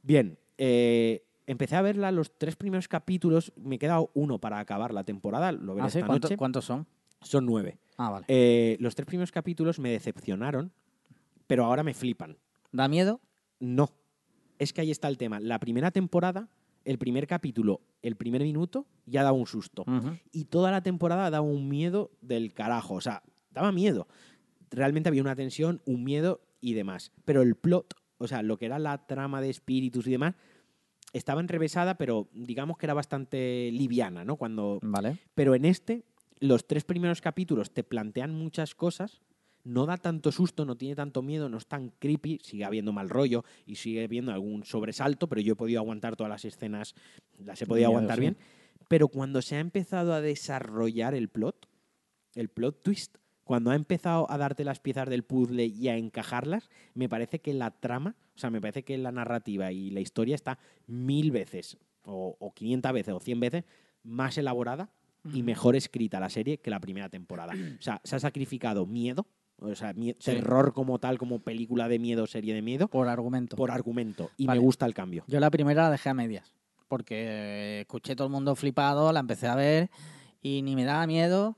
Bien, 0.04 0.38
eh, 0.58 1.24
empecé 1.48 1.76
a 1.76 1.82
verla 1.82 2.12
los 2.12 2.38
tres 2.38 2.56
primeros 2.56 2.88
capítulos. 2.88 3.52
Me 3.56 3.80
queda 3.80 4.00
uno 4.14 4.40
para 4.40 4.60
acabar 4.60 4.94
la 4.94 5.04
temporada. 5.04 5.52
Lo 5.52 5.74
veré 5.74 5.88
Ah, 5.88 5.90
sí, 5.90 5.98
esta 6.00 6.08
¿Cuánto- 6.08 6.28
noche. 6.28 6.38
¿Cuántos 6.38 6.66
son? 6.66 6.86
Son 7.22 7.46
nueve. 7.46 7.80
Ah, 7.98 8.12
vale. 8.12 8.26
Eh, 8.28 8.78
los 8.80 8.94
tres 8.94 9.08
primeros 9.08 9.32
capítulos 9.32 9.80
me 9.80 9.90
decepcionaron, 9.90 10.72
pero 11.48 11.66
ahora 11.66 11.82
me 11.84 11.94
flipan. 11.96 12.38
¿Da 12.72 12.88
miedo? 12.88 13.20
No. 13.60 13.90
Es 14.60 14.74
que 14.74 14.82
ahí 14.82 14.92
está 14.92 15.08
el 15.08 15.18
tema. 15.18 15.40
La 15.40 15.60
primera 15.60 15.90
temporada, 15.92 16.50
el 16.86 16.98
primer 16.98 17.28
capítulo, 17.28 17.82
el 18.02 18.16
primer 18.16 18.42
minuto, 18.44 18.86
ya 19.06 19.24
daba 19.24 19.38
un 19.38 19.48
susto. 19.48 19.84
Y 20.32 20.46
toda 20.46 20.72
la 20.72 20.82
temporada 20.82 21.30
daba 21.30 21.46
un 21.46 21.68
miedo 21.68 22.12
del 22.22 22.54
carajo. 22.54 22.94
O 22.94 23.02
sea, 23.02 23.24
daba 23.50 23.72
miedo. 23.72 24.08
Realmente 24.70 25.10
había 25.10 25.22
una 25.22 25.36
tensión, 25.36 25.82
un 25.86 26.04
miedo 26.04 26.42
y 26.62 26.74
demás. 26.74 27.12
Pero 27.26 27.42
el 27.42 27.56
plot, 27.56 27.96
o 28.18 28.28
sea, 28.28 28.44
lo 28.44 28.58
que 28.58 28.68
era 28.68 28.80
la 28.80 29.06
trama 29.08 29.42
de 29.42 29.50
espíritus 29.50 30.08
y 30.08 30.12
demás, 30.12 30.36
estaba 31.14 31.42
enrevesada, 31.42 31.98
pero 31.98 32.30
digamos 32.34 32.78
que 32.78 32.86
era 32.86 32.94
bastante 32.94 33.70
liviana, 33.72 34.26
¿no? 34.26 34.36
Cuando 34.36 34.80
Vale. 34.82 35.18
pero 35.34 35.56
en 35.56 35.66
este, 35.66 36.04
los 36.40 36.68
tres 36.68 36.84
primeros 36.84 37.22
capítulos 37.22 37.72
te 37.72 37.84
plantean 37.84 38.32
muchas 38.32 38.76
cosas, 38.76 39.22
no 39.66 39.86
da 39.86 39.98
tanto 39.98 40.32
susto, 40.32 40.64
no 40.64 40.78
tiene 40.78 40.96
tanto 40.96 41.22
miedo, 41.22 41.50
no 41.50 41.58
es 41.58 41.68
tan 41.68 41.90
creepy, 41.90 42.40
sigue 42.42 42.64
habiendo 42.64 42.94
mal 42.94 43.10
rollo 43.10 43.44
y 43.66 43.76
sigue 43.76 44.04
habiendo 44.04 44.32
algún 44.32 44.64
sobresalto, 44.64 45.28
pero 45.28 45.42
yo 45.42 45.54
he 45.54 45.56
podido 45.56 45.80
aguantar 45.80 46.16
todas 46.16 46.30
las 46.30 46.46
escenas, 46.46 46.96
las 47.38 47.62
he 47.62 47.66
podido 47.66 47.90
Miedo, 47.90 47.98
aguantar 47.98 48.18
sí. 48.18 48.22
bien. 48.22 48.38
Pero 48.88 49.08
cuando 49.08 49.42
se 49.42 49.56
ha 49.56 49.60
empezado 49.60 50.14
a 50.14 50.22
desarrollar 50.22 51.16
el 51.16 51.30
plot, 51.30 51.68
el 52.36 52.50
plot 52.50 52.84
twist, 52.84 53.18
cuando 53.44 53.72
ha 53.72 53.76
empezado 53.76 54.30
a 54.30 54.38
darte 54.38 54.64
las 54.64 54.80
piezas 54.80 55.10
del 55.10 55.24
puzzle 55.24 55.66
y 55.66 55.88
a 55.88 55.98
encajarlas, 55.98 56.70
me 56.94 57.10
parece 57.10 57.40
que 57.42 57.54
la 57.54 57.72
trama, 57.72 58.16
o 58.36 58.40
sea, 58.40 58.52
me 58.52 58.62
parece 58.62 58.84
que 58.84 58.98
la 58.98 59.12
narrativa 59.12 59.72
y 59.72 59.90
la 59.90 60.00
historia 60.00 60.36
está 60.36 60.60
mil 60.88 61.32
veces, 61.32 61.78
o, 62.04 62.38
o 62.40 62.54
500 62.54 62.94
veces, 62.94 63.14
o 63.14 63.20
100 63.20 63.40
veces 63.40 63.64
más 64.04 64.38
elaborada 64.38 64.92
y 65.34 65.44
mejor 65.44 65.76
escrita 65.76 66.20
la 66.20 66.30
serie 66.30 66.60
que 66.60 66.70
la 66.70 66.80
primera 66.80 67.10
temporada. 67.10 67.54
O 67.80 67.82
sea, 67.82 68.00
se 68.04 68.16
ha 68.16 68.20
sacrificado 68.20 68.86
miedo, 68.86 69.28
o 69.60 69.74
sea, 69.76 69.94
Sí. 69.94 70.14
terror 70.24 70.74
como 70.74 71.00
tal, 71.00 71.18
como 71.18 71.40
película 71.40 71.88
de 71.88 72.00
miedo, 72.00 72.28
serie 72.28 72.54
de 72.54 72.62
miedo, 72.62 72.88
Por 72.88 73.08
argumento. 73.08 73.56
por 73.56 73.72
argumento. 73.72 74.30
Y 74.38 74.46
Vale. 74.48 74.60
me 74.60 74.66
gusta 74.66 74.86
el 74.86 74.94
cambio. 74.94 75.24
Yo 75.28 75.40
la 75.40 75.50
primera 75.52 75.84
la 75.84 75.92
dejé 75.92 76.10
a 76.10 76.14
medias, 76.14 76.54
porque 76.88 77.82
escuché 77.82 78.16
todo 78.16 78.28
el 78.28 78.34
mundo 78.34 78.56
flipado, 78.56 79.12
la 79.12 79.20
empecé 79.22 79.48
a 79.48 79.56
ver 79.56 79.90
y 80.42 80.62
ni 80.62 80.76
me 80.76 80.84
daba 80.86 81.08
miedo, 81.08 81.58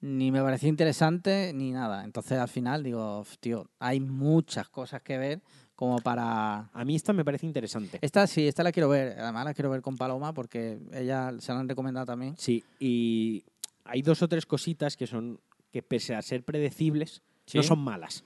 ni 0.00 0.30
me 0.30 0.40
parecía 0.42 0.68
interesante, 0.68 1.52
ni 1.54 1.72
nada. 1.72 2.04
Entonces 2.04 2.38
al 2.38 2.48
final 2.48 2.82
digo, 2.84 3.20
"Uf, 3.20 3.36
tío, 3.38 3.68
hay 3.80 3.98
muchas 4.00 4.68
cosas 4.68 5.02
que 5.02 5.18
ver 5.18 5.42
como 5.74 5.98
para... 5.98 6.70
A 6.72 6.84
mí 6.84 6.94
esta 6.96 7.12
me 7.12 7.24
parece 7.24 7.46
interesante. 7.46 7.98
Esta 8.02 8.26
sí, 8.26 8.46
esta 8.46 8.62
la 8.62 8.72
quiero 8.72 8.88
ver, 8.88 9.18
además 9.18 9.44
la 9.44 9.54
quiero 9.54 9.70
ver 9.70 9.80
con 9.80 9.96
Paloma 9.96 10.32
porque 10.34 10.78
ella 10.92 11.32
se 11.38 11.52
la 11.52 11.60
han 11.60 11.68
recomendado 11.68 12.06
también. 12.06 12.36
Sí, 12.36 12.62
y 12.78 13.44
hay 13.84 14.02
dos 14.02 14.22
o 14.22 14.28
tres 14.28 14.44
cositas 14.46 14.96
que 14.96 15.06
son 15.06 15.40
que 15.72 15.82
pese 15.82 16.14
a 16.14 16.22
ser 16.22 16.44
predecibles, 16.44 17.22
no 17.54 17.62
Sí. 17.62 17.68
son 17.68 17.78
malas. 17.80 18.24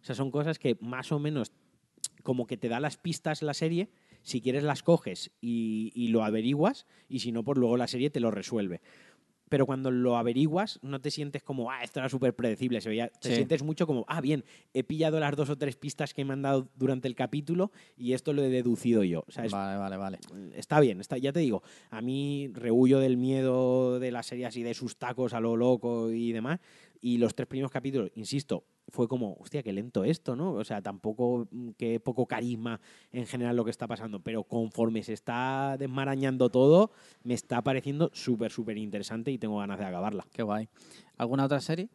O 0.00 0.04
sea, 0.04 0.14
son 0.14 0.30
cosas 0.30 0.58
que 0.58 0.76
más 0.80 1.12
o 1.12 1.18
menos 1.18 1.52
como 2.22 2.46
que 2.46 2.56
te 2.56 2.68
da 2.68 2.80
las 2.80 2.96
pistas 2.96 3.42
la 3.42 3.54
serie, 3.54 3.88
si 4.22 4.40
quieres 4.40 4.62
las 4.62 4.82
coges 4.82 5.30
y, 5.40 5.90
y 5.94 6.08
lo 6.08 6.22
averiguas, 6.24 6.86
y 7.08 7.20
si 7.20 7.32
no, 7.32 7.42
pues 7.44 7.58
luego 7.58 7.76
la 7.76 7.86
serie 7.88 8.10
te 8.10 8.20
lo 8.20 8.30
resuelve. 8.30 8.80
Pero 9.48 9.66
cuando 9.66 9.90
lo 9.90 10.16
averiguas, 10.16 10.78
no 10.82 11.00
te 11.00 11.10
sientes 11.10 11.42
como, 11.42 11.72
ah, 11.72 11.82
esto 11.82 11.98
era 11.98 12.08
súper 12.08 12.36
predecible. 12.36 12.80
Se 12.80 12.88
veía, 12.88 13.08
te 13.08 13.30
Sí. 13.30 13.34
sientes 13.34 13.64
mucho 13.64 13.84
como, 13.84 14.04
ah, 14.06 14.20
bien, 14.20 14.44
he 14.74 14.84
pillado 14.84 15.18
las 15.18 15.34
dos 15.34 15.50
o 15.50 15.58
tres 15.58 15.74
pistas 15.76 16.14
que 16.14 16.24
me 16.24 16.34
han 16.34 16.42
dado 16.42 16.68
durante 16.76 17.08
el 17.08 17.16
capítulo 17.16 17.72
y 17.96 18.12
esto 18.12 18.32
lo 18.32 18.44
he 18.44 18.48
deducido 18.48 19.02
yo. 19.02 19.24
O 19.26 19.30
sea, 19.32 19.44
es 19.44 19.50
Vale, 19.52 19.76
vale, 19.76 19.96
vale. 19.96 20.18
está 20.54 20.78
bien, 20.78 21.00
está, 21.00 21.18
ya 21.18 21.32
te 21.32 21.40
digo, 21.40 21.64
a 21.90 22.00
mí 22.00 22.48
rehuyo 22.52 23.00
del 23.00 23.16
miedo 23.16 23.98
de 23.98 24.12
la 24.12 24.22
serie 24.22 24.46
así 24.46 24.62
de 24.62 24.72
sus 24.74 24.96
tacos 24.98 25.32
a 25.34 25.40
lo 25.40 25.56
loco 25.56 26.12
y 26.12 26.30
demás. 26.30 26.60
Y 27.02 27.16
los 27.18 27.34
tres 27.34 27.48
primeros 27.48 27.70
capítulos, 27.70 28.10
insisto, 28.14 28.64
fue 28.88 29.08
como, 29.08 29.34
hostia, 29.40 29.62
qué 29.62 29.72
lento 29.72 30.04
esto, 30.04 30.36
¿no? 30.36 30.52
O 30.52 30.64
sea, 30.64 30.82
tampoco, 30.82 31.48
mm, 31.50 31.70
qué 31.78 31.98
poco 31.98 32.26
carisma 32.26 32.78
en 33.10 33.26
general 33.26 33.56
lo 33.56 33.64
que 33.64 33.70
está 33.70 33.86
pasando. 33.86 34.20
Pero 34.20 34.44
conforme 34.44 35.02
se 35.02 35.14
está 35.14 35.76
desmarañando 35.78 36.50
todo, 36.50 36.90
me 37.22 37.32
está 37.34 37.62
pareciendo 37.62 38.10
súper, 38.12 38.50
súper 38.52 38.76
interesante 38.76 39.30
y 39.30 39.38
tengo 39.38 39.58
ganas 39.58 39.78
de 39.78 39.86
acabarla. 39.86 40.26
Qué 40.32 40.42
guay. 40.42 40.68
¿Alguna 41.16 41.44
otra 41.46 41.60
serie? 41.60 41.88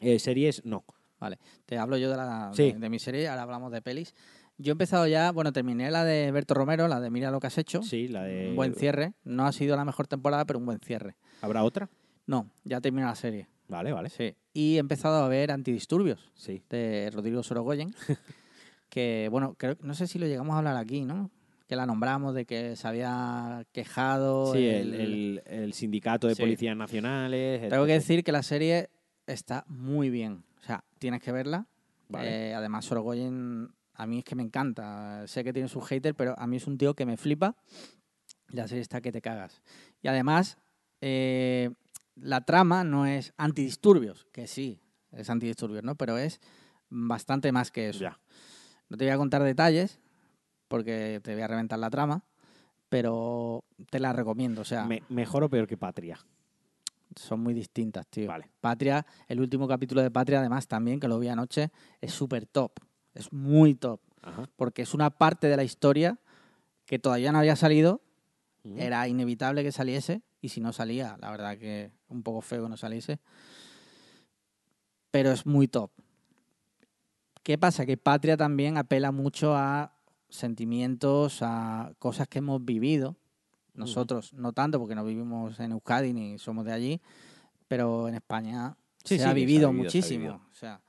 Eh, 0.00 0.18
series, 0.18 0.64
no. 0.66 0.84
Vale, 1.18 1.38
te 1.64 1.78
hablo 1.78 1.96
yo 1.96 2.10
de, 2.10 2.16
la, 2.16 2.50
Sí. 2.52 2.72
de, 2.72 2.78
de 2.78 2.90
mi 2.90 2.98
serie, 2.98 3.28
ahora 3.28 3.42
hablamos 3.42 3.70
de 3.72 3.80
pelis. 3.80 4.14
Yo 4.58 4.72
he 4.72 4.74
empezado 4.74 5.06
ya, 5.06 5.32
bueno, 5.32 5.52
terminé 5.52 5.90
la 5.90 6.04
de 6.04 6.30
Berto 6.30 6.52
Romero, 6.54 6.88
la 6.88 7.00
de 7.00 7.10
Mira 7.10 7.30
lo 7.30 7.40
que 7.40 7.46
has 7.46 7.56
hecho. 7.58 7.82
Sí, 7.82 8.08
la 8.08 8.24
de... 8.24 8.50
Un 8.50 8.56
buen 8.56 8.74
cierre. 8.74 9.14
No 9.24 9.46
ha 9.46 9.52
sido 9.52 9.76
la 9.76 9.84
mejor 9.84 10.08
temporada, 10.08 10.44
pero 10.44 10.58
un 10.58 10.66
buen 10.66 10.80
cierre. 10.80 11.16
¿Habrá 11.40 11.64
otra? 11.64 11.88
No, 12.26 12.50
ya 12.64 12.80
termina 12.80 13.06
la 13.06 13.14
serie. 13.14 13.48
Vale, 13.72 13.92
vale. 13.92 14.08
Sí. 14.10 14.34
Y 14.52 14.76
he 14.76 14.78
empezado 14.78 15.24
a 15.24 15.28
ver 15.28 15.50
Antidisturbios 15.50 16.30
Sí. 16.34 16.62
de 16.70 17.10
Rodrigo 17.12 17.42
Sorogoyen. 17.42 17.94
que, 18.88 19.28
bueno, 19.30 19.54
creo, 19.58 19.76
no 19.80 19.94
sé 19.94 20.06
si 20.06 20.18
lo 20.18 20.26
llegamos 20.26 20.54
a 20.54 20.58
hablar 20.58 20.76
aquí, 20.76 21.04
¿no? 21.04 21.30
Que 21.66 21.76
la 21.76 21.86
nombramos 21.86 22.34
de 22.34 22.44
que 22.44 22.76
se 22.76 22.86
había 22.86 23.64
quejado. 23.72 24.52
Sí, 24.52 24.66
el, 24.66 24.94
el- 24.94 25.42
el 25.46 25.72
sindicato 25.72 26.28
de 26.28 26.34
Sí. 26.34 26.42
policías 26.42 26.76
nacionales. 26.76 27.68
Tengo 27.70 27.86
que 27.86 27.92
decir 27.94 28.22
que 28.22 28.32
la 28.32 28.42
serie 28.42 28.90
está 29.26 29.64
muy 29.68 30.10
bien. 30.10 30.44
O 30.60 30.64
sea, 30.64 30.84
tienes 30.98 31.22
que 31.22 31.32
verla. 31.32 31.66
Vale. 32.08 32.50
Eh, 32.50 32.54
además, 32.54 32.84
Sorogoyen 32.84 33.70
a 33.94 34.06
mí 34.06 34.18
es 34.18 34.24
que 34.24 34.34
me 34.34 34.42
encanta. 34.42 35.26
Sé 35.26 35.44
que 35.44 35.52
tiene 35.54 35.68
sus 35.68 35.86
haters, 35.86 36.14
pero 36.16 36.38
a 36.38 36.46
mí 36.46 36.56
es 36.56 36.66
un 36.66 36.76
tío 36.76 36.92
que 36.94 37.06
me 37.06 37.16
flipa. 37.16 37.56
La 38.48 38.68
serie 38.68 38.82
está 38.82 39.00
que 39.00 39.12
te 39.12 39.22
cagas. 39.22 39.62
Y 40.02 40.08
además, 40.08 40.58
eh, 41.00 41.70
la 42.14 42.42
trama 42.44 42.84
no 42.84 43.06
es 43.06 43.32
antidisturbios, 43.36 44.26
que 44.32 44.46
sí, 44.46 44.80
es 45.12 45.30
antidisturbios, 45.30 45.82
¿no? 45.84 45.94
Pero 45.94 46.18
es 46.18 46.40
bastante 46.90 47.52
más 47.52 47.70
que 47.70 47.88
eso. 47.88 48.00
Ya. 48.00 48.18
No 48.88 48.96
te 48.96 49.04
voy 49.04 49.12
a 49.12 49.16
contar 49.16 49.42
detalles, 49.42 49.98
porque 50.68 51.20
te 51.22 51.32
voy 51.34 51.42
a 51.42 51.48
reventar 51.48 51.78
la 51.78 51.90
trama, 51.90 52.24
pero 52.88 53.64
te 53.90 53.98
la 54.00 54.12
recomiendo. 54.12 54.60
O 54.62 54.64
sea, 54.64 54.84
Me- 54.84 55.02
mejor 55.08 55.44
o 55.44 55.48
peor 55.50 55.66
que 55.66 55.76
Patria. 55.76 56.18
son 57.16 57.40
muy 57.40 57.52
distintas, 57.54 58.06
tío. 58.08 58.28
Vale. 58.28 58.48
Patria, 58.60 59.04
el 59.28 59.40
último 59.40 59.68
capítulo 59.68 60.00
de 60.02 60.10
Patria, 60.10 60.38
además, 60.40 60.66
también, 60.66 60.98
que 61.00 61.08
lo 61.08 61.18
vi 61.18 61.28
anoche, 61.28 61.70
es 62.00 62.12
súper 62.12 62.46
top. 62.46 62.72
Es 63.14 63.30
muy 63.32 63.74
top. 63.74 64.00
Ajá. 64.22 64.48
Porque 64.56 64.80
es 64.82 64.94
una 64.94 65.10
parte 65.10 65.48
de 65.48 65.56
la 65.56 65.64
historia 65.64 66.18
que 66.86 66.98
todavía 66.98 67.30
no 67.32 67.38
había 67.38 67.56
salido. 67.56 68.00
Era 68.76 69.08
inevitable 69.08 69.62
que 69.62 69.72
saliese. 69.72 70.22
Y 70.42 70.50
si 70.50 70.60
no 70.60 70.72
salía, 70.74 71.16
la 71.20 71.30
verdad 71.30 71.56
que 71.56 71.90
un 72.08 72.22
poco 72.22 72.40
feo 72.42 72.64
que 72.64 72.68
no 72.68 72.76
saliese. 72.76 73.18
pero 75.10 75.30
es 75.30 75.46
muy 75.46 75.68
top. 75.68 75.90
¿Qué 77.42 77.58
pasa? 77.58 77.84
Que 77.86 77.96
Patria 77.96 78.36
también 78.36 78.76
apela 78.76 79.12
mucho 79.12 79.54
a 79.56 79.94
sentimientos, 80.28 81.38
a 81.42 81.92
cosas 81.98 82.28
que 82.28 82.38
hemos 82.38 82.64
vivido. 82.64 83.16
Nosotros 83.74 84.32
no 84.34 84.52
tanto 84.52 84.78
porque 84.78 84.94
no 84.94 85.04
vivimos 85.04 85.58
en 85.60 85.72
Euskadi 85.72 86.12
ni 86.12 86.38
somos 86.38 86.64
de 86.64 86.72
allí, 86.72 87.00
pero 87.68 88.08
en 88.08 88.14
España 88.14 88.76
Sí, 89.04 89.16
se, 89.16 89.16
sí, 89.16 89.16
ha 89.16 89.16
que 89.16 89.22
se 89.22 89.28
ha 89.28 89.32
vivido 89.34 89.72
muchísimo. 89.72 90.18
vivido. 90.20 90.40
O 90.50 90.54
sea, 90.54 90.80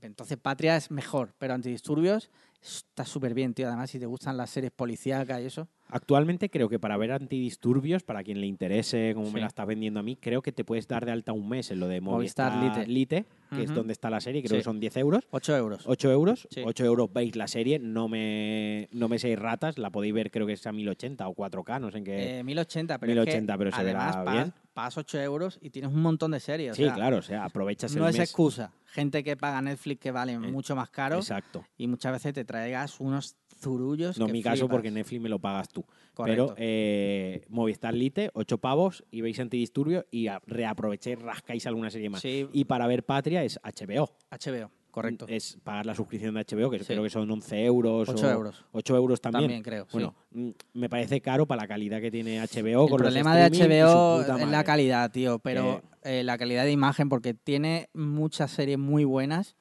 entonces 0.00 0.36
Patria 0.36 0.76
es 0.76 0.90
mejor, 0.90 1.34
pero 1.38 1.54
Antidisturbios 1.54 2.30
está 2.60 3.04
súper 3.04 3.34
bien, 3.34 3.54
tío. 3.54 3.68
Además, 3.68 3.90
si 3.90 3.98
te 3.98 4.06
gustan 4.06 4.36
las 4.36 4.50
series 4.50 4.72
policíacas 4.72 5.40
y 5.40 5.44
eso. 5.46 5.68
Actualmente 5.94 6.48
creo 6.48 6.70
que 6.70 6.78
para 6.78 6.96
ver 6.96 7.12
antidisturbios, 7.12 8.02
para 8.02 8.24
quien 8.24 8.40
le 8.40 8.46
interese, 8.46 9.12
como 9.14 9.26
Sí. 9.26 9.34
me 9.34 9.40
la 9.40 9.46
estás 9.46 9.66
vendiendo 9.66 10.00
a 10.00 10.02
mí, 10.02 10.16
creo 10.16 10.40
que 10.40 10.50
te 10.50 10.64
puedes 10.64 10.88
dar 10.88 11.04
de 11.04 11.12
alta 11.12 11.32
un 11.32 11.46
mes 11.48 11.70
en 11.70 11.80
lo 11.80 11.86
de 11.86 12.00
Movistar 12.00 12.52
Movistar, 12.56 12.88
Lite. 12.88 13.20
Lite, 13.20 13.26
que 13.54 13.64
es 13.64 13.74
donde 13.74 13.92
está 13.92 14.08
la 14.08 14.20
serie, 14.20 14.40
creo 14.42 14.52
Sí. 14.52 14.56
que 14.60 14.64
son 14.64 14.80
10 14.80 14.96
euros. 14.96 15.24
8 15.30 15.54
euros. 15.56 15.82
8 15.86 16.10
euros, 16.10 16.48
Sí. 16.50 16.62
8 16.64 16.84
euros 16.86 17.12
veis 17.12 17.36
la 17.36 17.46
serie, 17.46 17.78
no 17.78 18.08
me, 18.08 18.88
no 18.92 19.08
me 19.08 19.18
seis 19.18 19.38
ratas, 19.38 19.76
la 19.76 19.90
podéis 19.90 20.14
ver 20.14 20.30
creo 20.30 20.46
que 20.46 20.54
es 20.54 20.66
a 20.66 20.72
1080 20.72 21.28
o 21.28 21.34
4K, 21.34 21.78
no 21.78 21.90
sé 21.90 21.98
en 21.98 22.04
qué. 22.04 22.38
Eh, 22.38 22.42
1080, 22.44 22.98
pero 22.98 23.12
1080, 23.12 23.52
es 23.52 23.56
que 23.56 23.64
pero 23.64 23.76
se 23.76 23.84
verá 23.84 24.08
además 24.08 24.32
bien. 24.32 24.44
pagas, 24.52 24.52
pagas 24.72 24.96
8 24.96 25.20
euros 25.20 25.58
y 25.60 25.68
tienes 25.68 25.92
un 25.92 26.00
montón 26.00 26.30
de 26.30 26.40
series. 26.40 26.72
o 26.72 26.74
sí, 26.74 26.84
sea, 26.84 26.94
claro, 26.94 27.18
o 27.18 27.22
sea, 27.22 27.44
aprovechas 27.44 27.94
No 27.94 28.04
el 28.04 28.10
es 28.14 28.18
mes. 28.18 28.30
excusa. 28.30 28.72
Gente 28.86 29.22
que 29.22 29.36
paga 29.36 29.60
Netflix 29.60 30.00
que 30.00 30.10
valen 30.10 30.42
Eh, 30.44 30.50
mucho 30.50 30.74
más 30.74 30.88
caro 30.90 31.16
Exacto. 31.16 31.64
y 31.76 31.86
muchas 31.86 32.12
veces 32.12 32.32
te 32.32 32.44
traigas 32.44 32.98
unos 33.00 33.36
zurullos. 33.62 34.18
No 34.18 34.26
que 34.26 34.32
mi 34.32 34.42
caso 34.42 34.68
porque 34.68 34.90
Netflix 34.90 35.22
me 35.22 35.28
lo 35.28 35.38
pagas 35.38 35.68
tú. 35.68 35.84
Correcto. 36.14 36.46
Pero 36.48 36.54
eh, 36.58 37.44
Movistar 37.48 37.94
Lite, 37.94 38.30
8 38.34 38.58
pavos 38.58 39.04
y 39.10 39.20
veis 39.22 39.38
antidisturbios 39.40 40.04
y 40.10 40.28
reaprovechéis, 40.46 41.18
rascáis 41.20 41.66
alguna 41.66 41.90
serie 41.90 42.10
más. 42.10 42.20
Sí, 42.20 42.48
Y 42.52 42.64
para 42.64 42.86
ver 42.86 43.04
Patria 43.04 43.42
es 43.44 43.58
HBO. 43.62 44.10
HBO, 44.30 44.70
correcto. 44.90 45.24
Es 45.28 45.58
pagar 45.62 45.86
la 45.86 45.94
suscripción 45.94 46.34
de 46.34 46.40
HBO, 46.44 46.70
que 46.70 46.78
Sí. 46.80 46.84
creo 46.86 47.02
que 47.02 47.10
son 47.10 47.30
11 47.30 47.64
euros. 47.64 48.08
8 48.08 48.26
o- 48.26 48.30
euros. 48.30 48.64
8 48.72 48.96
euros 48.96 49.20
también. 49.20 49.44
También 49.44 49.62
creo. 49.62 49.86
Bueno, 49.92 50.14
mm, 50.32 50.50
me 50.74 50.88
parece 50.90 51.20
caro 51.20 51.46
para 51.46 51.62
la 51.62 51.68
calidad 51.68 52.00
que 52.00 52.10
tiene 52.10 52.40
HBO. 52.40 52.84
el 52.84 52.90
con 52.90 52.98
problema 52.98 53.34
de 53.36 53.44
HBO 53.44 54.20
es 54.22 54.48
la 54.48 54.64
calidad, 54.64 55.10
tío, 55.10 55.38
pero 55.38 55.82
eh, 56.02 56.22
la 56.24 56.36
calidad 56.36 56.64
de 56.64 56.72
imagen, 56.72 57.08
porque 57.08 57.32
tiene 57.34 57.88
muchas 57.94 58.50
series 58.50 58.78
muy 58.78 59.04
buenas 59.04 59.56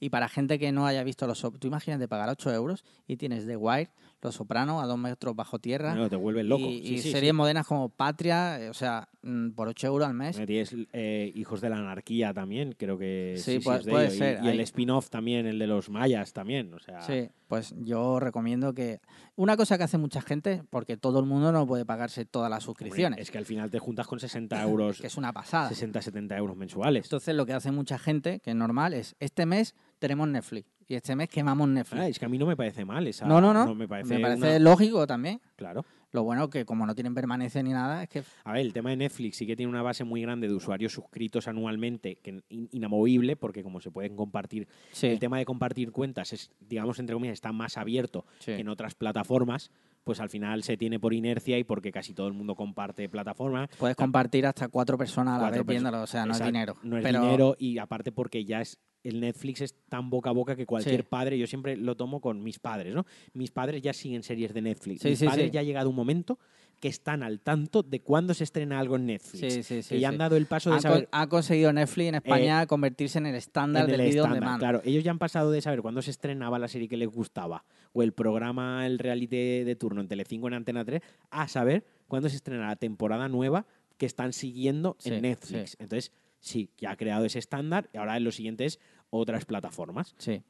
y 0.00 0.10
para 0.10 0.28
gente 0.28 0.58
que 0.58 0.72
no 0.72 0.86
haya 0.86 1.02
visto 1.04 1.26
los... 1.26 1.40
Tú 1.40 1.66
imagínate 1.66 2.08
pagar 2.08 2.28
8 2.28 2.52
euros 2.52 2.84
y 3.06 3.16
tienes 3.16 3.46
The 3.46 3.56
Wire, 3.56 3.90
Los 4.24 4.34
Sopranos, 4.36 4.82
a 4.82 4.86
dos 4.86 4.98
metros 4.98 5.36
bajo 5.36 5.58
tierra. 5.58 5.94
No, 5.94 6.08
te 6.08 6.16
vuelves 6.16 6.44
loco. 6.46 6.64
Y, 6.66 6.82
Sí, 6.86 6.94
y 6.94 6.98
sí, 6.98 7.12
series 7.12 7.30
sí. 7.32 7.36
modernas 7.36 7.66
como 7.66 7.90
Patria, 7.90 8.58
eh, 8.58 8.70
o 8.70 8.74
sea, 8.74 9.08
mm, 9.22 9.50
por 9.50 9.68
8 9.68 9.86
euros 9.88 10.08
al 10.08 10.14
mes. 10.14 10.38
Me 10.38 10.46
Tienes 10.46 10.74
eh, 10.94 11.30
Hijos 11.34 11.60
de 11.60 11.68
la 11.68 11.76
Anarquía 11.76 12.32
también, 12.32 12.74
creo 12.78 12.96
que 12.98 13.34
Sí, 13.38 13.58
puede- 13.58 13.80
es 13.80 13.84
de 13.84 13.90
puede 13.92 14.06
ello. 14.06 14.14
Y- 14.14 14.18
ser, 14.18 14.40
Y, 14.42 14.48
el 14.48 14.60
spin-off 14.60 15.10
también, 15.10 15.46
el 15.46 15.58
de 15.58 15.66
los 15.66 15.90
mayas 15.90 16.32
también. 16.32 16.72
O 16.72 16.78
sea, 16.78 17.02
Sí, 17.02 17.28
pues 17.48 17.74
yo 17.78 18.18
recomiendo 18.18 18.72
que... 18.74 19.00
Una 19.36 19.56
cosa 19.56 19.76
que 19.76 19.84
hace 19.84 19.98
mucha 19.98 20.22
gente, 20.22 20.62
porque 20.70 20.96
todo 20.96 21.18
el 21.20 21.26
mundo 21.26 21.52
no 21.52 21.66
puede 21.66 21.84
pagarse 21.84 22.24
todas 22.24 22.48
las 22.48 22.66
hombre, 22.66 22.84
suscripciones, 22.86 23.18
es 23.20 23.30
que 23.30 23.38
al 23.38 23.44
final 23.46 23.70
te 23.70 23.78
juntas 23.78 24.06
con 24.06 24.18
60 24.20 24.62
euros, 24.62 25.00
que 25.00 25.06
es 25.08 25.16
una 25.16 25.32
pasada. 25.32 25.68
60, 25.68 26.00
70 26.00 26.36
euros 26.38 26.56
mensuales. 26.56 27.04
Entonces 27.04 27.34
lo 27.34 27.44
que 27.44 27.52
hace 27.52 27.70
mucha 27.72 27.98
gente, 27.98 28.40
que 28.40 28.50
es 28.50 28.56
normal, 28.56 28.94
es 28.94 29.16
este 29.20 29.44
mes 29.44 29.74
tenemos 29.98 30.28
Netflix 30.28 30.68
y 30.88 30.94
este 30.94 31.14
mes 31.16 31.28
quemamos 31.28 31.68
Netflix. 31.68 32.00
Ah, 32.02 32.08
es 32.08 32.18
que 32.18 32.24
a 32.24 32.28
mí 32.28 32.38
no 32.38 32.46
me 32.46 32.56
parece 32.56 32.84
mal 32.84 33.06
esa. 33.06 33.26
no, 33.26 33.40
no, 33.40 33.52
no. 33.52 33.74
me 33.74 33.88
parece, 33.88 34.14
me 34.14 34.20
parece 34.20 34.46
una- 34.48 34.58
lógico 34.58 35.06
también. 35.06 35.40
Claro. 35.56 35.84
Lo 36.12 36.22
bueno 36.22 36.48
que 36.48 36.64
como 36.64 36.86
no 36.86 36.94
tienen 36.94 37.12
permanencia 37.12 37.60
ni 37.62 37.72
nada, 37.72 38.04
es 38.04 38.08
que 38.08 38.22
A 38.44 38.52
ver, 38.52 38.60
el 38.60 38.72
tema 38.72 38.90
de 38.90 38.96
Netflix 38.96 39.36
sí 39.36 39.46
que 39.48 39.56
tiene 39.56 39.68
una 39.70 39.82
base 39.82 40.04
muy 40.04 40.22
grande 40.22 40.46
de 40.46 40.54
usuarios 40.54 40.92
suscritos 40.92 41.48
anualmente, 41.48 42.16
que 42.22 42.40
in- 42.50 42.68
inamovible, 42.70 43.34
porque 43.34 43.64
como 43.64 43.80
se 43.80 43.90
pueden 43.90 44.14
compartir, 44.14 44.68
sí, 44.92 45.08
el 45.08 45.18
tema 45.18 45.38
de 45.38 45.44
compartir 45.44 45.90
cuentas 45.90 46.32
es, 46.32 46.52
digamos, 46.60 47.00
entre 47.00 47.14
comillas, 47.14 47.34
está 47.34 47.50
más 47.50 47.76
abierto 47.78 48.24
sí. 48.38 48.52
que 48.52 48.58
en 48.60 48.68
otras 48.68 48.94
plataformas, 48.94 49.72
pues 50.04 50.20
al 50.20 50.28
final 50.30 50.62
se 50.62 50.76
tiene 50.76 51.00
por 51.00 51.14
inercia 51.14 51.58
y 51.58 51.64
porque 51.64 51.90
casi 51.90 52.14
todo 52.14 52.28
el 52.28 52.34
mundo 52.34 52.54
comparte 52.54 53.08
plataforma. 53.08 53.68
puedes 53.78 53.96
compartir 53.96 54.46
hasta 54.46 54.68
cuatro 54.68 54.96
personas 54.96 55.34
a 55.34 55.38
la 55.38 55.42
Cuatro 55.48 55.64
vez 55.64 55.74
viéndolo, 55.74 56.02
o 56.02 56.06
sea, 56.06 56.26
no 56.26 56.32
Exacto, 56.32 56.44
es 56.48 56.52
dinero. 56.52 56.74
No 56.84 56.96
es 56.98 57.02
pero 57.02 57.22
dinero 57.22 57.56
y 57.58 57.78
aparte 57.78 58.12
porque 58.12 58.44
ya 58.44 58.60
es 58.60 58.78
el 59.04 59.20
Netflix 59.20 59.60
es 59.60 59.74
tan 59.88 60.10
boca 60.10 60.30
a 60.30 60.32
boca 60.32 60.56
que 60.56 60.66
cualquier 60.66 61.02
Sí. 61.02 61.06
padre, 61.08 61.38
yo 61.38 61.46
siempre 61.46 61.76
lo 61.76 61.96
tomo 61.96 62.20
con 62.20 62.42
mis 62.42 62.58
padres, 62.58 62.94
¿no? 62.94 63.06
Mis 63.34 63.50
padres 63.50 63.80
ya 63.82 63.92
siguen 63.92 64.22
series 64.22 64.52
de 64.52 64.62
Netflix. 64.62 65.02
Sí, 65.02 65.10
mis 65.10 65.18
sí, 65.18 65.26
padres 65.26 65.50
ya 65.52 65.60
ha 65.60 65.62
llegado 65.62 65.90
un 65.90 65.96
momento 65.96 66.38
que 66.80 66.88
están 66.88 67.22
al 67.22 67.40
tanto 67.40 67.82
de 67.82 68.00
cuándo 68.00 68.34
se 68.34 68.44
estrena 68.44 68.78
algo 68.80 68.96
en 68.96 69.06
Netflix. 69.06 69.52
Sí, 69.54 69.62
sí, 69.62 69.82
sí, 69.82 69.88
que 69.94 70.00
ya 70.00 70.08
han 70.08 70.18
dado 70.18 70.36
el 70.36 70.46
paso 70.46 70.70
de 70.70 70.76
ha, 70.76 70.80
saber 70.80 71.04
con- 71.08 71.20
ha 71.20 71.28
conseguido 71.28 71.72
Netflix 71.72 72.08
en 72.08 72.14
España 72.16 72.66
convertirse 72.66 73.18
en 73.18 73.26
el 73.26 73.34
estándar 73.36 73.84
en 73.88 73.96
del 73.96 74.08
video 74.08 74.24
on 74.24 74.32
demand. 74.34 74.58
Claro, 74.58 74.82
ellos 74.84 75.04
ya 75.04 75.10
han 75.10 75.18
pasado 75.18 75.50
de 75.50 75.60
saber 75.62 75.80
cuándo 75.82 76.02
se 76.02 76.10
estrenaba 76.10 76.58
la 76.58 76.68
serie 76.68 76.88
que 76.88 76.96
les 76.96 77.08
gustaba 77.08 77.64
o 77.92 78.02
el 78.02 78.12
programa, 78.12 78.86
el 78.86 78.98
reality 78.98 79.64
de 79.64 79.76
turno 79.76 80.00
en 80.00 80.08
Telecinco 80.08 80.48
en 80.48 80.54
Antena 80.54 80.84
3, 80.84 81.00
a 81.30 81.46
saber 81.48 81.84
cuándo 82.08 82.28
se 82.28 82.36
estrena 82.36 82.66
la 82.66 82.76
temporada 82.76 83.28
nueva 83.28 83.66
que 83.96 84.06
están 84.06 84.32
siguiendo 84.32 84.96
en 85.04 85.22
Netflix. 85.22 85.76
Entonces, 85.78 86.10
sí, 86.40 86.70
ya 86.76 86.90
ha 86.90 86.96
creado 86.96 87.24
ese 87.24 87.38
estándar 87.38 87.88
y 87.94 87.98
ahora 87.98 88.18
lo 88.20 88.32
siguiente 88.32 88.64
es 88.66 88.80
otras 89.18 89.44
plataformas. 89.44 90.14
Sí. 90.18 90.42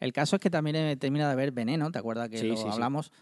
El 0.00 0.12
caso 0.12 0.36
es 0.36 0.40
que 0.40 0.50
también 0.50 0.76
he 0.76 0.96
terminado 0.96 1.30
de 1.30 1.36
ver 1.36 1.52
Veneno, 1.52 1.90
¿te 1.90 1.98
acuerdas 1.98 2.28
que 2.28 2.38
Sí, 2.38 2.48
lo 2.48 2.56
sí, 2.56 2.62
sí. 2.64 2.68
hablamos? 2.72 3.12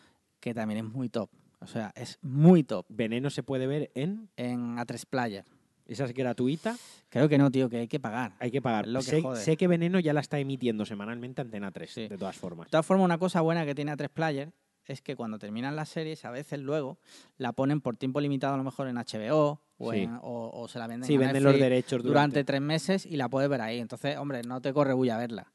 Que 0.41 0.55
también 0.55 0.79
es 0.79 0.93
muy 0.93 1.09
top. 1.09 1.29
O 1.61 1.67
sea, 1.67 1.93
es 1.97 2.19
muy 2.23 2.63
top 2.63 2.87
Veneno 2.89 3.31
se 3.31 3.43
puede 3.43 3.67
ver 3.67 3.91
en. 3.95 4.29
en 4.37 4.77
A3 4.77 5.05
Player. 5.09 5.45
Esa 5.87 6.05
es 6.05 6.13
gratuita, 6.15 6.77
Creo 7.09 7.29
que 7.29 7.39
no, 7.39 7.49
tío, 7.51 7.69
que 7.71 7.79
hay 7.79 7.89
que 7.89 8.01
pagar. 8.01 8.35
hay 8.41 8.51
que 8.51 8.61
pagar. 8.61 8.89
Lo 8.89 8.99
que 9.01 9.05
sé, 9.05 9.23
sé 9.37 9.57
que 9.57 9.69
Veneno 9.69 10.01
ya 10.01 10.13
la 10.13 10.21
está 10.21 10.39
emitiendo 10.41 10.85
semanalmente 10.85 11.43
Antena 11.43 11.71
3, 11.71 11.91
Sí. 11.93 12.09
de 12.09 12.19
todas 12.19 12.37
formas. 12.37 12.67
De 12.67 12.71
todas 12.73 12.85
formas, 12.85 13.05
una 13.05 13.19
cosa 13.19 13.41
buena 13.41 13.65
que 13.65 13.75
tiene 13.75 13.93
A3 13.93 14.09
Player 14.09 14.53
es 14.85 15.01
que 15.01 15.15
cuando 15.15 15.39
terminan 15.39 15.77
las 15.77 15.89
series, 15.89 16.25
a 16.25 16.31
veces 16.31 16.59
luego 16.61 16.99
la 17.39 17.53
ponen 17.53 17.81
por 17.81 17.97
tiempo 17.97 18.21
limitado, 18.21 18.55
a 18.55 18.57
lo 18.57 18.65
mejor 18.65 18.89
en 18.89 18.97
HBO 18.97 19.61
o, 19.79 19.93
Sí. 19.93 19.99
en- 20.01 20.15
o- 20.23 20.51
o 20.55 20.69
se 20.69 20.79
la 20.79 20.87
venden, 20.87 21.07
Sí, 21.07 21.17
a 21.17 21.19
venden 21.19 21.43
los 21.45 21.59
derechos 21.59 22.03
durante 22.03 22.09
durante. 22.09 22.45
tres 22.45 22.61
meses 22.61 23.07
y 23.07 23.17
la 23.17 23.29
puedes 23.29 23.49
ver 23.51 23.61
ahí. 23.61 23.79
Entonces, 23.79 24.17
hombre, 24.17 24.43
no 24.43 24.61
te 24.61 24.73
corre 24.73 24.95
bulla 24.95 25.17
verla. 25.19 25.53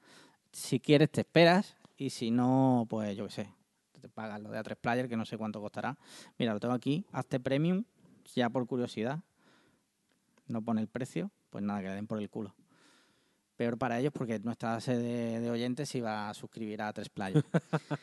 Si 0.52 0.80
quieres, 0.80 1.10
te 1.12 1.22
esperas 1.22 1.76
y 1.98 2.10
si 2.10 2.30
no, 2.32 2.86
pues 2.90 3.16
yo 3.18 3.26
qué 3.28 3.32
sé, 3.32 3.50
te 4.00 4.10
pagas 4.10 4.42
lo 4.42 4.50
de 4.52 4.60
A3 4.60 4.76
Player, 4.78 5.08
que 5.08 5.16
no 5.18 5.26
sé 5.26 5.38
cuánto 5.38 5.62
costará. 5.62 5.98
Mira, 6.38 6.54
lo 6.54 6.60
tengo 6.60 6.74
aquí, 6.74 7.06
hazte 7.12 7.40
premium, 7.40 7.84
ya 8.36 8.50
por 8.50 8.66
curiosidad. 8.68 9.20
No 10.48 10.62
pone 10.62 10.82
el 10.82 10.88
precio, 10.88 11.32
pues 11.50 11.64
nada, 11.64 11.82
que 11.82 11.88
le 11.88 11.96
den 11.96 12.08
por 12.08 12.20
el 12.20 12.30
culo. 12.30 12.54
Peor 13.56 13.78
para 13.78 14.00
ellos 14.00 14.12
porque 14.12 14.40
nuestra 14.40 14.72
base 14.72 14.98
de, 14.98 15.40
de 15.40 15.50
oyentes 15.52 15.94
iba 15.96 16.30
a 16.30 16.34
suscribir 16.34 16.82
a 16.82 16.90
A3 16.94 17.10
Player. 17.10 17.44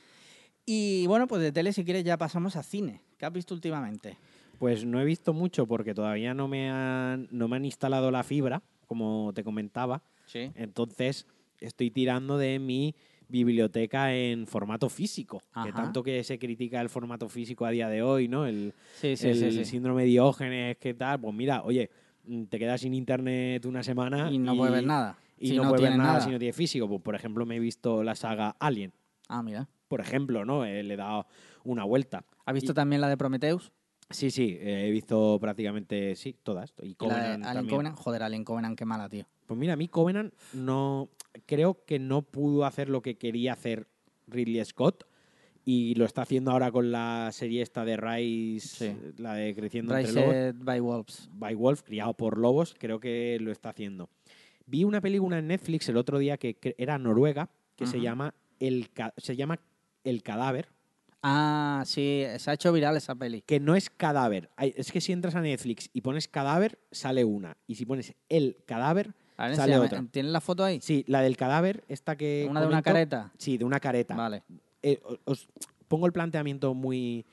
y 0.64 1.06
bueno, 1.06 1.26
pues 1.26 1.42
de 1.42 1.52
tele, 1.52 1.72
si 1.72 1.84
quieres, 1.84 2.04
ya 2.04 2.16
pasamos 2.16 2.56
a 2.56 2.62
cine. 2.62 3.02
¿Qué 3.18 3.26
has 3.26 3.32
visto 3.32 3.54
últimamente? 3.54 4.16
Pues 4.58 4.84
no 4.84 5.00
he 5.00 5.04
visto 5.04 5.32
mucho 5.32 5.66
porque 5.66 5.94
todavía 5.94 6.34
no 6.34 6.48
me 6.48 6.70
han, 6.70 7.28
no 7.30 7.48
me 7.48 7.56
han 7.56 7.64
instalado 7.64 8.10
la 8.10 8.22
fibra, 8.24 8.62
como 8.86 9.32
te 9.34 9.44
comentaba. 9.44 10.02
Sí. 10.26 10.50
Entonces 10.54 11.26
estoy 11.60 11.90
tirando 11.90 12.38
de 12.38 12.58
mi 12.58 12.94
biblioteca 13.28 14.14
en 14.14 14.46
formato 14.46 14.88
físico, 14.88 15.42
que 15.62 15.72
tanto 15.72 16.02
que 16.02 16.24
se 16.24 16.38
critica 16.38 16.80
el 16.80 16.88
formato 16.88 17.28
físico 17.28 17.66
a 17.66 17.70
día 17.70 17.88
de 17.88 18.02
hoy, 18.02 18.26
¿no? 18.26 18.46
El, 18.46 18.72
Sí, 18.94 19.16
sí, 19.16 19.28
el 19.28 19.36
sí, 19.38 19.52
sí. 19.52 19.64
síndrome 19.66 20.02
de 20.02 20.08
Diógenes, 20.08 20.76
¿qué 20.78 20.94
tal? 20.94 21.20
Pues 21.20 21.34
mira, 21.34 21.62
oye, 21.62 21.90
mm, 22.24 22.44
te 22.44 22.58
quedas 22.58 22.80
sin 22.80 22.94
internet 22.94 23.64
una 23.66 23.82
semana 23.82 24.30
Y 24.32 24.38
no 24.38 24.56
puedes 24.56 24.72
ver 24.74 24.86
nada. 24.86 25.18
Y 25.38 25.48
Si 25.48 25.56
no, 25.56 25.64
no 25.64 25.68
puedes 25.68 25.82
ver 25.82 25.90
tienes 25.90 25.98
nada, 25.98 26.12
nada. 26.14 26.24
si 26.24 26.30
no 26.32 26.38
tiene 26.38 26.52
físico. 26.52 26.88
Pues 26.88 27.02
por 27.02 27.14
ejemplo, 27.14 27.44
me 27.46 27.56
he 27.56 27.60
visto 27.60 28.02
la 28.02 28.14
saga 28.16 28.56
Alien, 28.58 28.92
Ah, 29.28 29.42
mira. 29.42 29.68
por 29.88 30.00
ejemplo, 30.00 30.44
¿no? 30.44 30.64
Eh, 30.64 30.82
le 30.82 30.94
he 30.94 30.96
dado 30.96 31.26
una 31.64 31.84
vuelta. 31.84 32.24
¿Has 32.46 32.54
visto 32.54 32.72
Y- 32.72 32.74
también 32.74 33.00
la 33.02 33.08
de 33.08 33.16
Prometheus? 33.18 33.72
Sí, 34.10 34.30
sí, 34.30 34.56
eh, 34.60 34.86
he 34.86 34.90
visto 34.90 35.38
prácticamente, 35.40 36.16
sí, 36.16 36.34
todas. 36.42 36.72
Y 36.82 36.86
Y 36.86 36.88
la 36.90 36.94
Covenant 36.96 37.44
Alien. 37.46 37.68
Covenant. 37.68 37.96
Joder, 37.98 38.22
Alien 38.22 38.44
Covenant, 38.44 38.78
qué 38.78 38.84
mala, 38.84 39.08
tío. 39.08 39.26
Pues 39.46 39.58
mira, 39.58 39.74
a 39.74 39.76
mí 39.76 39.88
Covenant 39.88 40.32
no 40.54 41.10
creo 41.46 41.84
que 41.84 41.98
no 41.98 42.22
pudo 42.22 42.64
hacer 42.64 42.88
lo 42.88 43.02
que 43.02 43.16
quería 43.16 43.52
hacer 43.52 43.86
Ridley 44.26 44.64
Scott 44.64 45.04
y 45.64 45.94
lo 45.96 46.06
está 46.06 46.22
haciendo 46.22 46.50
ahora 46.50 46.70
con 46.72 46.90
la 46.90 47.28
serie 47.32 47.60
esta 47.60 47.84
de 47.84 47.96
Rise, 47.98 48.68
Sí. 48.68 48.84
eh, 48.86 49.12
la 49.18 49.34
de 49.34 49.54
Creciendo 49.54 49.94
entre 49.96 50.12
Lobos, 50.14 50.32
Raised 50.32 50.54
by 50.64 50.80
Wolves. 50.80 51.28
by 51.32 51.54
Wolf, 51.54 51.82
criado 51.82 52.14
por 52.14 52.38
lobos, 52.38 52.74
creo 52.78 53.00
que 53.00 53.36
lo 53.40 53.52
está 53.52 53.70
haciendo. 53.70 54.08
Vi 54.64 54.84
una 54.84 55.00
película 55.02 55.38
en 55.38 55.48
Netflix 55.48 55.88
el 55.90 55.98
otro 55.98 56.18
día 56.18 56.38
que 56.38 56.56
era 56.78 56.96
noruega, 56.98 57.50
que 57.76 57.86
se 57.86 58.00
llama 58.00 58.34
el 58.58 58.88
se 59.18 59.36
llama 59.36 59.60
El 60.04 60.22
cadáver, 60.22 60.68
Ah, 61.30 61.82
sí, 61.86 62.24
se 62.38 62.50
ha 62.50 62.54
hecho 62.54 62.72
viral 62.72 62.96
esa 62.96 63.14
peli. 63.14 63.42
que 63.42 63.60
no 63.60 63.74
es 63.74 63.90
cadáver. 63.90 64.50
Hay- 64.56 64.72
Es 64.76 64.90
que 64.92 65.00
si 65.00 65.12
entras 65.12 65.34
a 65.34 65.40
Netflix 65.40 65.90
y 65.92 66.00
pones 66.00 66.28
cadáver, 66.28 66.78
sale 66.90 67.24
una. 67.24 67.56
Y 67.66 67.74
si 67.74 67.84
pones 67.86 68.14
el 68.28 68.56
cadáver, 68.66 69.14
A 69.36 69.46
ver, 69.48 69.56
sale 69.56 69.74
enséñame. 69.74 69.86
otra. 69.86 70.10
¿Tienes 70.10 70.32
la 70.32 70.40
foto 70.40 70.64
ahí? 70.64 70.80
Sí, 70.80 71.04
la 71.06 71.20
del 71.20 71.36
cadáver, 71.36 71.84
esta 71.88 72.16
que. 72.16 72.46
¿Una 72.50 72.60
de 72.60 72.66
una 72.66 72.82
comento, 72.82 72.84
careta? 72.84 73.32
Sí, 73.38 73.58
de 73.58 73.64
una 73.64 73.78
careta. 73.80 74.14
Vale. 74.16 74.42
Eh, 74.82 75.00
o- 75.04 75.18
os 75.30 75.48
pongo 75.88 76.06
el 76.06 76.12
planteamiento 76.12 76.72
muy, 76.74 77.26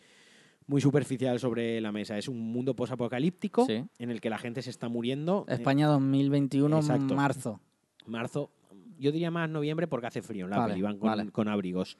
muy 0.67 0.81
superficial 0.81 1.39
sobre 1.39 1.79
la 1.81 1.91
mesa. 1.91 2.17
Es 2.17 2.27
un 2.27 2.39
mundo 2.39 2.75
posapocalíptico 2.75 3.65
Sí. 3.65 3.83
en 3.99 4.09
el 4.11 4.19
que 4.21 4.29
la 4.29 4.37
gente 4.37 4.61
se 4.61 4.69
está 4.71 4.89
muriendo. 4.89 5.45
Eh, 5.47 5.53
España 5.53 5.87
2021, 5.87 6.77
exacto. 6.77 7.15
marzo. 7.15 7.59
Marzo, 8.07 8.51
yo 8.99 9.11
diría 9.11 9.31
más 9.31 9.49
noviembre 9.49 9.87
porque 9.87 10.07
hace 10.07 10.21
frío 10.21 10.45
en 10.45 10.51
la 10.51 10.57
Vale, 10.57 10.73
peli, 10.73 10.81
van 10.81 10.97
con, 10.97 11.07
vale. 11.09 11.31
con 11.31 11.47
abrigos. 11.47 11.97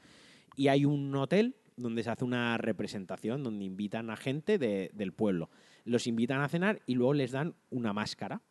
Y 0.56 0.68
hay 0.70 0.86
un 0.86 1.14
hotel 1.16 1.56
donde 1.78 2.04
se 2.04 2.10
hace 2.10 2.24
una 2.26 2.58
representación, 2.58 3.44
donde 3.44 3.66
invitan 3.66 4.10
a 4.10 4.16
gente 4.16 4.58
de- 4.58 4.92
del 4.94 5.12
pueblo. 5.14 5.50
Los 5.84 6.08
invitan 6.08 6.42
a 6.42 6.48
cenar 6.50 6.82
y 6.86 6.96
luego 6.96 7.14
les 7.14 7.32
dan 7.32 7.56
una 7.70 7.94
máscara. 7.94 8.42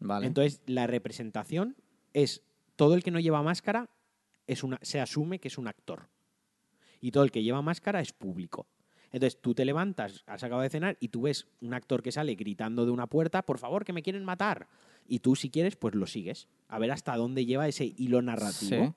Vale. 0.00 0.26
Entonces, 0.26 0.60
la 0.66 0.86
representación 0.86 1.76
es 2.12 2.42
todo 2.76 2.94
el 2.94 3.02
que 3.02 3.10
no 3.10 3.20
lleva 3.20 3.42
máscara 3.42 3.88
es 4.46 4.62
una, 4.62 4.78
se 4.82 5.00
asume 5.00 5.38
que 5.38 5.48
es 5.48 5.56
un 5.56 5.68
actor. 5.68 6.08
Y 7.00 7.10
todo 7.12 7.24
el 7.24 7.30
que 7.30 7.42
lleva 7.42 7.62
máscara 7.62 8.00
es 8.00 8.12
público. 8.12 8.66
Entonces, 9.12 9.40
tú 9.40 9.54
te 9.54 9.64
levantas, 9.64 10.24
has 10.26 10.42
acabado 10.42 10.62
de 10.64 10.70
cenar 10.70 10.96
y 10.98 11.08
tú 11.08 11.22
ves 11.22 11.46
un 11.60 11.72
actor 11.72 12.02
que 12.02 12.10
sale 12.10 12.34
gritando 12.34 12.84
de 12.84 12.90
una 12.90 13.06
puerta, 13.06 13.42
por 13.42 13.58
favor, 13.58 13.84
que 13.84 13.92
me 13.92 14.02
quieren 14.02 14.24
matar. 14.24 14.66
Y 15.06 15.20
tú, 15.20 15.36
si 15.36 15.50
quieres, 15.50 15.76
pues 15.76 15.94
lo 15.94 16.06
sigues. 16.06 16.48
A 16.66 16.78
ver 16.80 16.90
hasta 16.90 17.16
dónde 17.16 17.46
lleva 17.46 17.68
ese 17.68 17.94
hilo 17.96 18.20
narrativo. 18.22 18.86
Sí. 18.86 18.92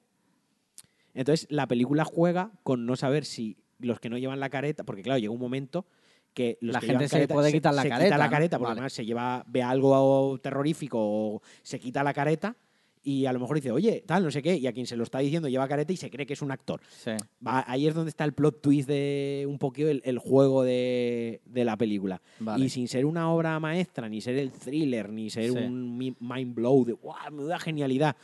Entonces, 1.13 1.47
la 1.49 1.67
película 1.67 2.03
juega 2.03 2.51
con 2.63 2.85
no 2.85 2.95
saber 2.95 3.25
si 3.25 3.57
los 3.79 3.99
que 3.99 4.09
no 4.09 4.17
llevan 4.17 4.39
la 4.39 4.49
careta, 4.49 4.83
porque 4.83 5.01
claro, 5.03 5.19
llega 5.19 5.31
un 5.33 5.39
momento 5.39 5.85
que 6.33 6.57
los 6.61 6.73
La 6.73 6.79
que 6.79 6.87
gente 6.87 7.07
se 7.07 7.13
careta 7.15 7.33
puede 7.33 7.51
quitar 7.51 7.73
la 7.73 7.81
se 7.83 7.89
careta, 7.89 8.05
quita 8.09 8.17
la 8.17 8.29
careta, 8.29 8.57
porque 8.59 8.69
Vale. 8.69 8.79
además 8.79 8.93
se 8.93 9.05
lleva, 9.05 9.43
ve 9.47 9.63
algo 9.63 10.37
terrorífico 10.41 10.97
o 10.99 11.41
se 11.63 11.79
quita 11.79 12.03
la 12.03 12.13
careta 12.13 12.55
y 13.03 13.25
a 13.25 13.31
lo 13.33 13.39
mejor 13.39 13.55
dice, 13.55 13.71
oye, 13.71 14.03
tal, 14.05 14.23
no 14.23 14.29
sé 14.31 14.41
qué, 14.41 14.55
y 14.57 14.67
a 14.67 14.73
quien 14.73 14.85
se 14.85 14.97
lo 14.97 15.03
está 15.03 15.19
diciendo 15.19 15.47
lleva 15.47 15.67
careta 15.67 15.93
y 15.93 15.97
se 15.97 16.09
cree 16.11 16.25
que 16.25 16.33
es 16.33 16.41
un 16.41 16.51
actor. 16.51 16.81
Sí. 16.89 17.11
Va- 17.45 17.63
ahí 17.67 17.87
es 17.87 17.93
donde 17.95 18.09
está 18.09 18.23
el 18.25 18.33
plot 18.33 18.61
twist 18.61 18.87
de 18.87 19.45
un 19.47 19.57
poquito 19.57 19.89
el, 19.89 20.01
el 20.03 20.19
juego 20.19 20.61
de, 20.63 21.41
de 21.45 21.63
la 21.65 21.77
película. 21.77 22.21
Vale. 22.39 22.65
Y 22.65 22.69
sin 22.69 22.87
ser 22.89 23.05
una 23.05 23.31
obra 23.31 23.59
maestra, 23.61 24.09
ni 24.09 24.19
ser 24.21 24.35
el 24.37 24.51
thriller, 24.51 25.09
ni 25.09 25.29
ser 25.29 25.45
Sí. 25.51 25.57
un 25.57 25.97
mi- 25.97 26.17
mind 26.19 26.53
blow 26.53 26.83
de 26.85 26.93
¡guau! 26.93 27.31
Me 27.31 27.43
da 27.45 27.57
genialidad. 27.59 28.15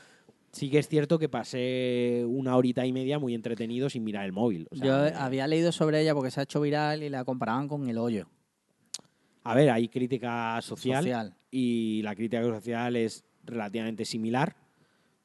Sí 0.53 0.69
que 0.69 0.77
es 0.77 0.87
cierto 0.87 1.17
que 1.19 1.27
pasé 1.29 2.23
una 2.27 2.55
horita 2.55 2.85
y 2.85 2.93
media 2.93 3.17
muy 3.19 3.33
entretenido 3.33 3.89
sin 3.89 4.03
mirar 4.03 4.23
el 4.25 4.31
móvil. 4.31 4.67
O 4.71 4.75
sea, 4.75 4.85
Yo 5.11 5.19
había 5.19 5.47
leído 5.47 5.71
sobre 5.71 5.99
ella 6.01 6.13
porque 6.13 6.29
se 6.31 6.39
ha 6.39 6.43
hecho 6.43 6.61
viral 6.61 7.01
y 7.03 7.09
la 7.09 7.25
comparaban 7.25 7.67
con 7.67 7.89
El 7.89 7.97
Hoyo. 7.97 8.27
A 9.43 9.55
ver, 9.55 9.71
hay 9.71 9.89
crítica 9.89 10.61
social, 10.61 11.03
Social. 11.03 11.35
y 11.51 12.01
la 12.03 12.15
crítica 12.15 12.43
social 12.43 12.95
es 12.95 13.25
relativamente 13.43 14.05
similar, 14.05 14.55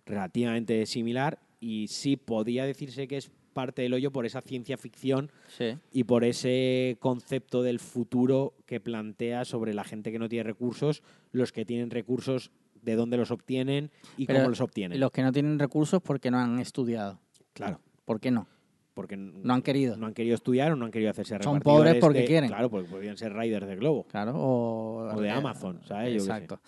relativamente 0.06 0.86
similar 0.86 1.38
y 1.60 1.86
sí 1.88 2.16
podía 2.16 2.64
decirse 2.64 3.06
que 3.06 3.18
es 3.18 3.30
parte 3.52 3.82
del 3.82 3.92
hoyo 3.92 4.12
por 4.12 4.24
esa 4.24 4.40
ciencia 4.40 4.76
ficción 4.76 5.30
Sí. 5.48 5.76
y 5.92 6.04
por 6.04 6.24
ese 6.24 6.96
concepto 7.00 7.62
del 7.62 7.80
futuro 7.80 8.54
que 8.66 8.80
plantea 8.80 9.44
sobre 9.44 9.74
la 9.74 9.84
gente 9.84 10.10
que 10.12 10.18
no 10.18 10.28
tiene 10.28 10.44
recursos, 10.44 11.02
los 11.32 11.52
que 11.52 11.64
tienen 11.64 11.90
recursos, 11.90 12.50
de 12.82 12.96
dónde 12.96 13.16
los 13.16 13.30
obtienen 13.30 13.90
y 14.16 14.26
Pero 14.26 14.40
cómo 14.40 14.50
los 14.50 14.60
obtienen. 14.60 14.98
Los 15.00 15.10
que 15.10 15.22
no 15.22 15.32
tienen 15.32 15.58
recursos 15.58 16.00
porque 16.02 16.30
no 16.30 16.38
han 16.38 16.58
estudiado. 16.58 17.20
Claro, 17.52 17.80
¿Por 18.04 18.20
qué 18.20 18.30
no? 18.30 18.46
porque 18.94 19.16
No 19.16 19.54
han 19.54 19.62
querido. 19.62 19.96
no 19.96 20.06
han 20.06 20.12
querido 20.14 20.34
estudiar 20.34 20.72
o 20.72 20.76
no 20.76 20.84
han 20.86 20.90
querido 20.90 21.12
hacerse 21.12 21.38
Son 21.40 21.60
pobres 21.60 21.98
porque 22.00 22.20
de- 22.20 22.24
quieren. 22.24 22.48
Claro, 22.50 22.68
porque 22.68 22.88
podrían 22.88 23.16
ser 23.16 23.32
riders 23.32 23.68
de 23.68 23.76
globo. 23.76 24.04
Claro, 24.08 24.32
o, 24.34 25.12
O 25.14 25.20
de 25.20 25.28
eh, 25.28 25.30
Amazon, 25.30 25.80
¿sabes? 25.86 26.14
Yo. 26.14 26.18
Exacto. 26.20 26.60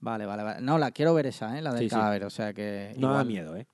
Vale, 0.00 0.26
vale, 0.26 0.42
vale. 0.42 0.60
No, 0.60 0.76
la 0.76 0.90
quiero 0.90 1.14
ver 1.14 1.26
esa, 1.28 1.58
¿eh? 1.58 1.62
la 1.62 1.70
del 1.72 1.84
Sí, 1.84 1.88
sí. 1.88 1.94
cadáver, 1.94 2.24
o 2.24 2.30
sea 2.30 2.52
que... 2.52 2.92
No 2.98 3.06
da 3.08 3.12
igual- 3.14 3.26
miedo, 3.26 3.56
¿eh? 3.56 3.66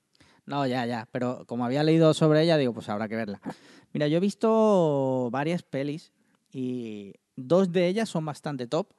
No, 0.46 0.64
ya, 0.64 0.86
ya, 0.86 1.08
pero 1.10 1.44
como 1.46 1.64
había 1.64 1.82
leído 1.82 2.14
sobre 2.14 2.42
ella, 2.42 2.56
digo, 2.56 2.72
pues 2.72 2.88
habrá 2.88 3.08
que 3.08 3.16
verla. 3.16 3.40
Mira, 3.92 4.06
yo 4.06 4.18
he 4.18 4.20
visto 4.20 5.28
varias 5.32 5.64
pelis 5.64 6.12
y 6.52 7.14
dos 7.34 7.72
de 7.72 7.88
ellas 7.88 8.08
son 8.08 8.24
bastante 8.24 8.68
top, 8.68 8.92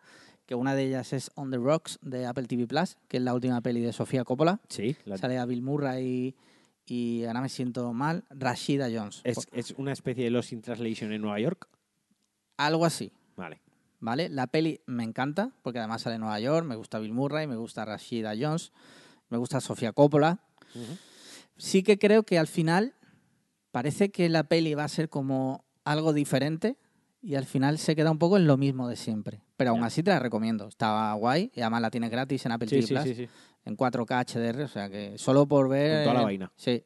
que 0.45 0.55
una 0.55 0.75
de 0.75 0.83
ellas 0.83 1.13
es 1.13 1.31
On 1.35 1.49
the 1.51 1.57
Rocks 1.57 1.97
de 2.01 2.25
Apple 2.25 2.45
TV 2.45 2.67
Plus, 2.67 2.97
que 3.07 3.17
es 3.17 3.23
la 3.23 3.33
última 3.33 3.61
peli 3.61 3.81
de 3.81 3.93
Sofía 3.93 4.23
Coppola. 4.23 4.59
Sí, 4.69 4.95
la- 5.05 5.17
Sale 5.17 5.37
a 5.37 5.45
Bill 5.45 5.61
Murray 5.61 6.35
y, 6.85 7.23
ahora 7.25 7.41
me 7.41 7.49
siento 7.49 7.91
mal, 7.93 8.23
Rashida 8.29 8.87
Jones. 8.93 9.21
es, 9.23 9.47
es 9.51 9.71
una 9.77 9.91
especie 9.91 10.23
de 10.25 10.29
Lost 10.29 10.53
in 10.53 10.61
Translation 10.61 11.11
en 11.11 11.21
Nueva 11.21 11.39
York. 11.39 11.67
Algo 12.57 12.85
así. 12.85 13.11
Vale. 13.35 13.59
¿Vale? 13.99 14.29
La 14.29 14.45
peli 14.47 14.81
me 14.85 15.03
encanta, 15.03 15.51
porque 15.63 15.79
además 15.79 16.03
sale 16.03 16.15
en 16.15 16.21
Nueva 16.21 16.39
York, 16.39 16.65
me 16.65 16.75
gusta 16.75 16.99
Bill 16.99 17.13
Murray, 17.13 17.47
me 17.47 17.55
gusta 17.55 17.85
Rashida 17.85 18.33
Jones, 18.39 18.71
me 19.29 19.37
gusta 19.37 19.59
Sofía 19.61 19.93
Coppola. 19.93 20.39
Sí 21.57 21.81
que 21.81 21.97
creo 21.97 22.23
que 22.23 22.37
al 22.37 22.47
final 22.47 22.93
parece 23.71 24.09
que 24.11 24.29
la 24.29 24.43
peli 24.43 24.75
va 24.75 24.83
a 24.83 24.89
ser 24.89 25.09
como 25.09 25.63
algo 25.85 26.13
diferente 26.13 26.77
y 27.25 27.35
al 27.35 27.45
final 27.45 27.77
se 27.79 27.95
queda 27.95 28.11
un 28.11 28.19
poco 28.19 28.37
en 28.37 28.45
lo 28.45 28.55
mismo 28.57 28.87
de 28.87 28.95
siempre. 28.95 29.41
Pero 29.57 29.71
aún 29.71 29.83
así 29.83 30.03
te 30.03 30.11
la 30.11 30.19
recomiendo. 30.19 30.67
Está 30.67 31.11
guay 31.13 31.51
y 31.55 31.61
además 31.61 31.81
la 31.81 31.89
tienes 31.89 32.11
gratis 32.11 32.45
en 32.45 32.51
Apple 32.51 32.67
Sí, 32.67 32.75
TV 32.81 32.87
Plus, 32.87 33.01
sí, 33.03 33.15
sí. 33.15 33.27
en 33.65 33.75
4K 33.75 34.25
HDR, 34.25 34.63
o 34.63 34.67
sea 34.67 34.89
que 34.89 35.17
solo 35.17 35.47
por 35.47 35.67
ver... 35.69 35.97
Con 35.97 36.03
toda 36.03 36.13
la 36.15 36.23
vaina. 36.25 36.51
Sí. 36.55 36.83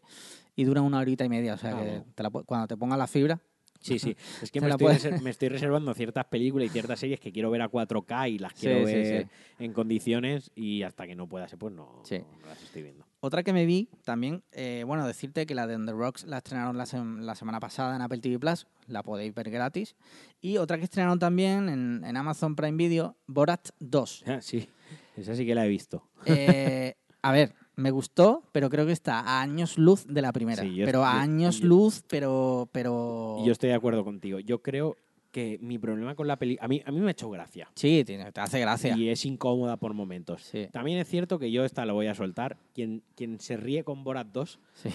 Y 0.56 0.64
dura 0.64 0.82
una 0.82 1.00
horita 1.00 1.26
y 1.26 1.30
media, 1.30 1.54
o 1.54 1.58
sea 1.58 1.72
Ah, 1.78 1.84
que 1.84 2.04
te 2.16 2.24
la 2.24 2.30
cuando 2.30 2.68
te 2.68 2.78
ponga 2.78 2.96
la 2.98 3.08
fibra... 3.08 3.40
Sí, 3.82 3.98
sí. 3.98 4.14
Es 4.42 4.52
que 4.52 4.60
me 4.60 4.68
la 4.68 4.74
estoy, 4.76 4.88
puedes- 4.88 5.22
me 5.22 5.30
estoy 5.30 5.48
reservando 5.50 5.94
ciertas 5.94 6.26
películas 6.26 6.68
y 6.68 6.70
ciertas 6.70 7.00
series 7.00 7.20
que 7.20 7.32
quiero 7.32 7.50
ver 7.50 7.62
a 7.62 7.70
4K 7.70 8.30
y 8.30 8.38
las 8.40 8.54
quiero 8.54 8.84
ver 8.86 9.28
en 9.58 9.72
condiciones 9.74 10.52
y 10.56 10.84
hasta 10.84 11.08
que 11.08 11.16
no 11.16 11.28
pueda 11.28 11.48
ser, 11.48 11.60
pues 11.60 11.74
no, 11.74 12.02
no 12.12 12.48
las 12.48 12.62
estoy 12.62 12.84
viendo. 12.84 13.06
Otra 13.22 13.44
que 13.44 13.52
me 13.52 13.66
vi 13.66 13.90
también, 14.06 14.44
eh, 14.54 14.84
bueno, 14.88 15.06
decirte 15.06 15.46
que 15.46 15.54
la 15.54 15.68
de 15.68 15.76
On 15.76 15.86
The 15.86 15.92
Rocks 15.92 16.24
la 16.26 16.38
estrenaron 16.38 16.78
la, 16.78 16.86
sem- 16.86 17.20
la 17.20 17.36
semana 17.36 17.60
pasada 17.60 17.96
en 17.96 18.02
Apple 18.02 18.20
TV 18.20 18.40
Plus, 18.40 18.66
la 18.88 19.04
podéis 19.04 19.34
ver 19.36 19.50
gratis. 19.50 19.96
Y 20.42 20.56
otra 20.58 20.78
que 20.78 20.86
estrenaron 20.86 21.20
también 21.20 21.68
en, 21.68 22.04
en 22.06 22.16
Amazon 22.18 22.56
Prime 22.56 22.78
Video, 22.78 23.18
Borat 23.28 23.70
2. 23.80 24.24
Ah, 24.26 24.40
sí, 24.42 24.70
esa 25.18 25.36
sí 25.36 25.46
que 25.46 25.54
la 25.54 25.66
he 25.66 25.70
visto. 25.70 26.04
Eh, 26.26 26.96
a 27.22 27.32
ver, 27.34 27.54
me 27.76 27.92
gustó, 27.92 28.44
pero 28.54 28.70
creo 28.70 28.86
que 28.86 28.94
está 28.94 29.20
a 29.20 29.42
años 29.42 29.78
luz 29.78 30.06
de 30.08 30.22
la 30.22 30.32
primera. 30.32 30.64
Sí, 30.64 30.74
yo- 30.76 30.86
pero 30.86 31.04
a 31.04 31.20
años 31.20 31.60
yo- 31.60 31.68
luz, 31.68 32.04
pero... 32.08 32.70
pero... 32.72 33.44
Yo 33.46 33.52
estoy 33.52 33.68
de 33.70 33.76
acuerdo 33.76 34.06
contigo. 34.06 34.40
Yo 34.40 34.62
creo 34.62 34.96
que 35.32 35.60
mi 35.62 35.78
problema 35.78 36.16
con 36.16 36.28
la 36.28 36.38
peli... 36.38 36.58
A 36.60 36.68
mí, 36.68 36.82
a 36.86 36.92
mí 36.92 37.00
me 37.00 37.08
ha 37.08 37.12
hecho 37.12 37.30
gracia. 37.30 37.70
Sí, 37.76 38.04
te 38.06 38.20
hace 38.36 38.60
gracia. 38.60 38.96
Y 38.98 39.10
es 39.10 39.26
incómoda 39.26 39.78
por 39.78 39.94
momentos. 39.94 40.42
Sí, 40.44 40.68
También 40.72 40.98
es 41.00 41.08
cierto 41.08 41.38
que 41.40 41.52
yo 41.52 41.64
esta 41.66 41.86
la 41.86 41.94
voy 41.94 42.08
a 42.08 42.16
soltar. 42.16 42.58
Quien, 42.74 43.04
quien 43.16 43.40
se 43.40 43.56
ríe 43.58 43.84
con 43.84 44.04
Borat 44.04 44.28
2 44.28 44.60
sí. 44.74 44.90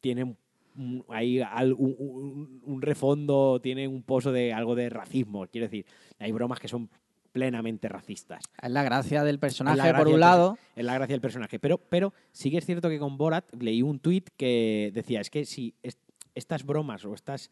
tiene 0.00 0.24
un- 0.24 0.36
un- 0.76 1.04
ahí 1.08 1.40
al- 1.40 1.72
un, 1.72 2.80
refondo, 2.82 3.60
tiene 3.62 3.88
un 3.88 4.02
pozo 4.02 4.32
de 4.32 4.52
algo 4.52 4.74
de 4.74 4.90
racismo. 4.90 5.46
Quiero 5.46 5.66
decir, 5.66 5.86
hay 6.18 6.32
bromas 6.32 6.60
que 6.60 6.68
son 6.68 6.90
plenamente 7.32 7.88
racistas. 7.88 8.44
Es 8.62 8.70
la 8.70 8.82
gracia 8.84 9.24
del 9.24 9.38
personaje, 9.38 9.76
gracia 9.78 9.96
por 9.96 10.08
un 10.08 10.20
lado. 10.20 10.58
Es 10.76 10.84
la 10.84 10.94
gracia 10.94 11.14
del 11.14 11.20
personaje. 11.20 11.58
Pero, 11.58 11.78
pero 11.78 12.12
sí 12.32 12.50
que 12.50 12.58
es 12.58 12.66
cierto 12.66 12.88
que 12.88 12.98
con 12.98 13.16
Borat 13.16 13.50
leí 13.60 13.82
un 13.82 13.98
tuit 13.98 14.28
que 14.36 14.90
decía, 14.94 15.20
es 15.20 15.30
que 15.30 15.44
si 15.44 15.74
est- 15.82 15.98
estas 16.34 16.64
bromas 16.64 17.04
o 17.04 17.14
estas 17.14 17.50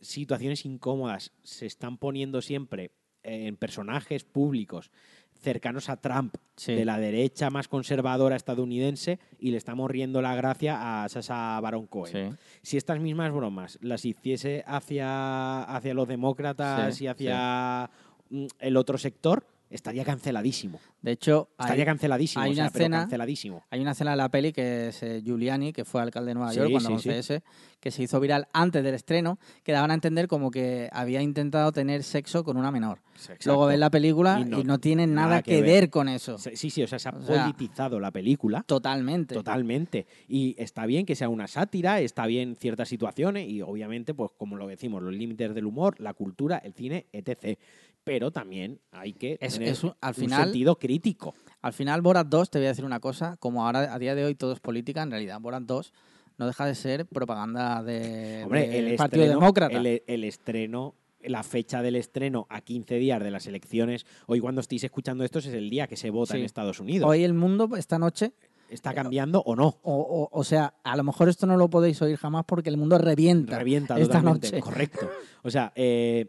situaciones 0.00 0.64
incómodas 0.64 1.32
se 1.42 1.66
están 1.66 1.98
poniendo 1.98 2.42
siempre 2.42 2.92
en 3.22 3.56
personajes 3.56 4.24
públicos 4.24 4.90
cercanos 5.38 5.88
a 5.88 5.96
Trump, 5.96 6.34
Sí. 6.56 6.74
de 6.74 6.84
la 6.84 6.98
derecha 6.98 7.48
más 7.48 7.66
conservadora 7.66 8.36
estadounidense, 8.36 9.18
y 9.38 9.50
le 9.52 9.56
estamos 9.56 9.90
riendo 9.90 10.20
la 10.20 10.34
gracia 10.34 11.02
a 11.04 11.08
Sasha 11.08 11.58
Baron 11.60 11.86
Cohen. 11.86 12.32
Sí. 12.32 12.36
Si 12.62 12.76
estas 12.76 13.00
mismas 13.00 13.32
bromas 13.32 13.78
las 13.80 14.04
hiciese 14.04 14.62
hacia, 14.66 15.62
hacia 15.62 15.94
los 15.94 16.06
demócratas 16.08 16.94
Sí, 16.94 17.04
y 17.04 17.06
hacia 17.06 17.90
mm, 18.28 18.46
el 18.58 18.76
otro 18.76 18.98
sector, 18.98 19.46
estaría 19.70 20.04
canceladísimo. 20.04 20.80
De 21.00 21.12
hecho, 21.12 21.48
Estaría 21.58 21.82
hay, 21.84 21.86
canceladísimo. 21.86 22.42
hay 22.44 22.50
o 22.50 22.54
sea, 22.54 22.64
una 22.64 22.70
pero 22.72 22.84
escena- 22.84 22.98
canceladísimo. 23.00 23.64
Hay 23.70 23.80
una 23.80 23.92
escena 23.92 24.12
en 24.12 24.18
la 24.18 24.28
peli 24.28 24.52
que 24.52 24.88
es 24.88 25.02
eh, 25.02 25.22
Giuliani, 25.24 25.72
que 25.72 25.84
fue 25.86 26.02
alcalde 26.02 26.28
de 26.30 26.34
Nueva 26.34 26.50
Sí, 26.52 26.58
York 26.58 26.70
cuando 26.72 26.98
sí, 26.98 27.08
CS, 27.08 27.42
que 27.80 27.90
se 27.90 28.02
hizo 28.02 28.20
viral 28.20 28.48
antes 28.52 28.84
del 28.84 28.94
estreno, 28.94 29.38
que 29.62 29.72
daban 29.72 29.90
a 29.90 29.94
entender 29.94 30.28
como 30.28 30.50
que 30.50 30.90
había 30.92 31.22
intentado 31.22 31.72
tener 31.72 32.02
sexo 32.02 32.44
con 32.44 32.58
una 32.58 32.70
menor. 32.70 32.98
Luego 33.46 33.66
ves 33.66 33.78
la 33.78 33.90
película 33.90 34.38
Y 34.40 34.42
y 34.42 34.44
no- 34.46 34.64
no, 34.64 34.78
tiene 34.78 35.06
nada, 35.06 35.28
nada 35.28 35.42
que, 35.42 35.52
que 35.56 35.62
ver. 35.62 35.70
ver. 35.82 35.90
con 35.90 36.08
eso. 36.08 36.36
Sí, 36.38 36.70
sí, 36.70 36.82
o 36.82 36.86
sea, 36.86 36.98
se 36.98 37.08
ha 37.08 37.12
O 37.12 37.22
sea, 37.22 37.42
politizado 37.44 37.98
la 38.00 38.10
película. 38.10 38.62
Totalmente. 38.66 39.34
Totalmente. 39.34 40.06
Y 40.28 40.54
está 40.58 40.84
bien 40.86 41.06
que 41.06 41.14
sea 41.14 41.28
una 41.28 41.46
sátira, 41.46 42.00
está 42.00 42.26
bien 42.26 42.56
ciertas 42.56 42.88
situaciones 42.88 43.48
y 43.48 43.62
obviamente, 43.62 44.12
pues 44.14 44.30
como 44.36 44.56
lo 44.56 44.66
decimos, 44.66 45.02
los 45.02 45.14
límites 45.14 45.54
del 45.54 45.64
humor, 45.66 45.98
la 46.00 46.12
cultura, 46.14 46.58
el 46.58 46.72
cine, 46.74 47.06
etc. 47.12 47.58
Pero 48.04 48.30
también 48.30 48.80
hay 48.92 49.12
que 49.12 49.36
Es- 49.40 49.54
tener 49.54 49.68
es 49.68 49.84
un- 49.84 49.94
al 50.00 50.10
un 50.10 50.14
final- 50.14 50.44
sentido 50.44 50.78
crítico. 50.78 51.34
Al 51.62 51.72
final, 51.72 52.00
Borat 52.00 52.26
2, 52.26 52.50
te 52.50 52.58
voy 52.58 52.66
a 52.66 52.70
decir 52.70 52.84
una 52.84 53.00
cosa, 53.00 53.36
como 53.38 53.64
ahora 53.66 53.92
a 53.92 53.98
día 53.98 54.14
de 54.14 54.24
hoy 54.24 54.34
todo 54.34 54.52
es 54.52 54.60
política, 54.60 55.02
en 55.02 55.10
realidad 55.10 55.40
Borat 55.40 55.62
2 55.64 55.92
no 56.38 56.46
deja 56.46 56.64
de 56.64 56.74
ser 56.74 57.04
propaganda 57.06 57.82
de, 57.82 58.42
Hombre, 58.44 58.78
el 58.78 58.96
Partido 58.96 59.22
estreno, 59.24 59.40
Demócrata. 59.40 59.76
El, 59.76 60.02
el 60.06 60.24
estreno, 60.24 60.94
la 61.22 61.42
fecha 61.42 61.82
del 61.82 61.96
estreno 61.96 62.46
a 62.48 62.62
15 62.62 62.94
días 62.94 63.22
de 63.22 63.30
las 63.30 63.46
elecciones, 63.46 64.06
hoy 64.26 64.40
cuando 64.40 64.62
estéis 64.62 64.84
escuchando 64.84 65.22
esto 65.22 65.38
es 65.40 65.46
el 65.48 65.68
día 65.68 65.86
que 65.86 65.96
se 65.98 66.08
vota 66.08 66.32
Sí. 66.32 66.38
en 66.40 66.46
Estados 66.46 66.80
Unidos. 66.80 67.06
Hoy 67.10 67.24
el 67.24 67.34
mundo, 67.34 67.68
esta 67.76 67.98
noche, 67.98 68.32
¿Está 68.70 68.94
cambiando 68.94 69.42
o 69.42 69.54
no? 69.54 69.66
o, 69.82 69.94
o- 69.94 70.28
o 70.32 70.44
sea, 70.44 70.72
a 70.82 70.96
lo 70.96 71.04
mejor 71.04 71.28
esto 71.28 71.44
no 71.46 71.58
lo 71.58 71.68
podéis 71.68 72.00
oír 72.00 72.16
jamás 72.16 72.44
porque 72.46 72.70
el 72.70 72.78
mundo 72.78 72.96
revienta, 72.96 73.58
Revienta 73.58 73.98
esta 73.98 74.20
totalmente. 74.20 74.46
noche. 74.52 74.60
Correcto. 74.62 75.10
O 75.42 75.50
sea, 75.50 75.72
eh, 75.74 76.26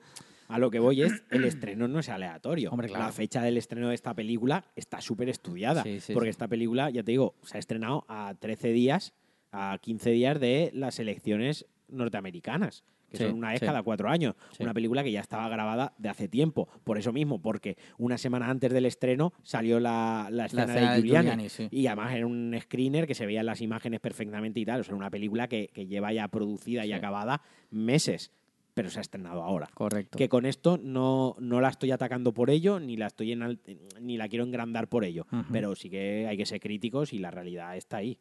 A 0.52 0.60
lo 0.60 0.70
que 0.70 0.80
voy 0.80 1.02
es, 1.02 1.12
el 1.32 1.46
estreno 1.46 1.88
no 1.88 2.00
es 2.00 2.10
aleatorio. 2.10 2.72
Hombre, 2.72 2.88
claro. 2.88 3.06
La 3.06 3.12
fecha 3.12 3.42
del 3.42 3.58
estreno 3.58 3.90
de 3.90 3.96
esta 3.96 4.14
película 4.14 4.66
está 4.76 5.02
súper 5.02 5.30
estudiada. 5.30 5.84
Sí, 5.84 6.00
sí, 6.00 6.14
porque 6.14 6.28
sí. 6.28 6.32
esta 6.32 6.48
película, 6.48 6.90
ya 6.90 7.04
te 7.04 7.12
digo, 7.12 7.36
se 7.44 7.58
ha 7.58 7.60
estrenado 7.60 8.06
a 8.08 8.36
13 8.40 8.72
días, 8.72 9.14
a 9.52 9.78
15 9.82 10.12
días 10.12 10.40
de 10.40 10.72
las 10.74 11.00
elecciones 11.00 11.66
norteamericanas, 11.88 12.84
que 13.10 13.18
Sí, 13.18 13.24
son 13.26 13.34
una 13.34 13.50
vez 13.52 13.60
sí. 13.60 13.66
cada 13.66 13.84
cuatro 13.84 14.10
años. 14.10 14.36
Sí. 14.52 14.64
Una 14.64 14.74
película 14.74 15.04
que 15.04 15.12
ya 15.12 15.20
estaba 15.20 15.50
grabada 15.50 15.94
de 15.98 16.08
hace 16.08 16.30
tiempo. 16.30 16.70
Por 16.86 16.98
eso 16.98 17.12
mismo, 17.12 17.42
porque 17.42 17.78
una 17.98 18.18
semana 18.18 18.50
antes 18.50 18.72
del 18.72 18.86
estreno 18.86 19.34
salió 19.44 19.82
la, 19.82 20.30
la 20.32 20.46
escena 20.46 20.68
de 20.68 20.80
de 20.80 20.88
Giuliani. 20.96 21.28
Giuliani, 21.28 21.50
sí. 21.50 21.68
Y 21.72 21.88
además 21.88 22.14
era 22.14 22.26
un 22.26 22.58
screener 22.62 23.08
que 23.08 23.16
se 23.16 23.26
veían 23.26 23.46
las 23.46 23.60
imágenes 23.60 24.00
perfectamente 24.00 24.62
y 24.62 24.66
tal. 24.66 24.80
O 24.82 24.84
sea, 24.86 24.96
una 24.96 25.10
película 25.10 25.50
que, 25.50 25.68
que 25.74 25.88
lleva 25.88 26.14
ya 26.14 26.30
producida 26.30 26.86
y 26.86 26.94
acabada 26.94 27.42
meses, 27.70 28.32
pero 28.74 28.90
se 28.90 29.00
ha 29.00 29.02
estrenado 29.02 29.44
ahora. 29.44 29.70
Correcto. 29.74 30.18
Que 30.18 30.30
con 30.30 30.46
esto 30.46 30.78
no, 30.82 31.36
no 31.40 31.60
la 31.62 31.70
estoy 31.70 31.92
atacando 31.92 32.34
por 32.34 32.50
ello, 32.50 32.80
ni 32.80 32.96
la 32.98 33.08
estoy 33.08 33.34
enal- 33.34 33.60
ni 34.00 34.18
la 34.18 34.28
quiero 34.30 34.46
engrandar 34.46 34.88
por 34.88 35.04
ello. 35.06 35.26
Pero 35.52 35.76
sí 35.76 35.90
que 35.90 36.26
hay 36.28 36.38
que 36.38 36.46
ser 36.46 36.60
críticos 36.60 37.14
y 37.14 37.20
la 37.20 37.32
realidad 37.32 37.76
está 37.76 37.98
ahí. 37.98 38.18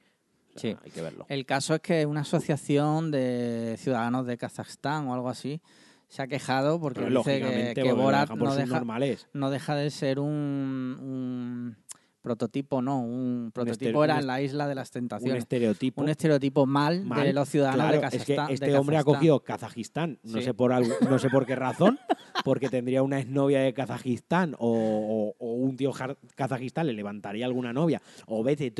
O 0.55 0.59
sea, 0.59 0.73
Sí. 0.73 0.77
Hay 0.85 0.91
que 0.91 1.01
verlo. 1.03 1.27
El 1.29 1.47
caso 1.47 1.75
es 1.77 1.81
que 1.81 2.05
una 2.07 2.23
asociación 2.23 3.11
de 3.13 3.77
ciudadanos 3.79 4.27
de 4.27 4.37
Kazajstán 4.37 5.07
o 5.07 5.15
algo 5.15 5.29
así 5.29 5.61
se 6.09 6.23
ha 6.23 6.27
quejado 6.27 6.81
porque 6.81 7.03
Pero 7.03 7.19
dice 7.21 7.41
que, 7.75 7.83
que 7.83 7.93
Borat 7.93 8.31
no 8.31 8.53
deja, 8.57 8.83
no 9.33 9.51
deja 9.51 9.77
de 9.77 9.91
ser 9.91 10.19
un, 10.19 10.97
un 11.01 11.77
prototipo, 12.21 12.83
no, 12.83 13.01
un 13.03 13.51
prototipo 13.53 14.05
era 14.05 14.14
un 14.14 14.21
en 14.21 14.27
la 14.27 14.41
isla 14.43 14.68
de 14.68 14.75
las 14.75 14.89
Un 14.89 14.93
tentaciones. 14.93 15.39
estereotipo. 15.39 16.03
Un 16.03 16.09
estereotipo 16.09 16.66
mal, 16.66 17.09
de 17.09 17.33
los 17.33 17.49
ciudadanos 17.49 17.77
Claro, 17.87 17.91
de 17.93 17.97
es 17.99 18.03
Kazajstán. 18.12 18.47
que 18.47 18.51
de 18.51 18.55
este 18.55 18.79
hombre 18.79 18.97
ha 18.99 19.05
cogido 19.05 19.41
Kazajistán, 19.41 20.18
no 20.23 20.39
Sí. 20.39 20.45
sé 20.45 20.55
por 20.55 20.73
algo- 20.73 20.95
no 21.09 21.18
sé 21.18 21.29
por 21.31 21.47
qué 21.47 21.57
razón, 21.57 21.99
porque 22.45 22.68
tendría 22.68 23.03
una 23.03 23.18
exnovia 23.21 23.61
de 23.61 23.73
Kazajistán 23.73 24.55
o, 24.59 25.35
o- 25.39 25.45
o 25.45 25.53
un 25.55 25.77
tío 25.77 25.93
Kazajistán 26.35 26.87
le 26.87 26.93
levantaría 26.93 27.47
alguna 27.47 27.73
novia, 27.73 28.01
o 28.27 28.43
vete 28.43 28.71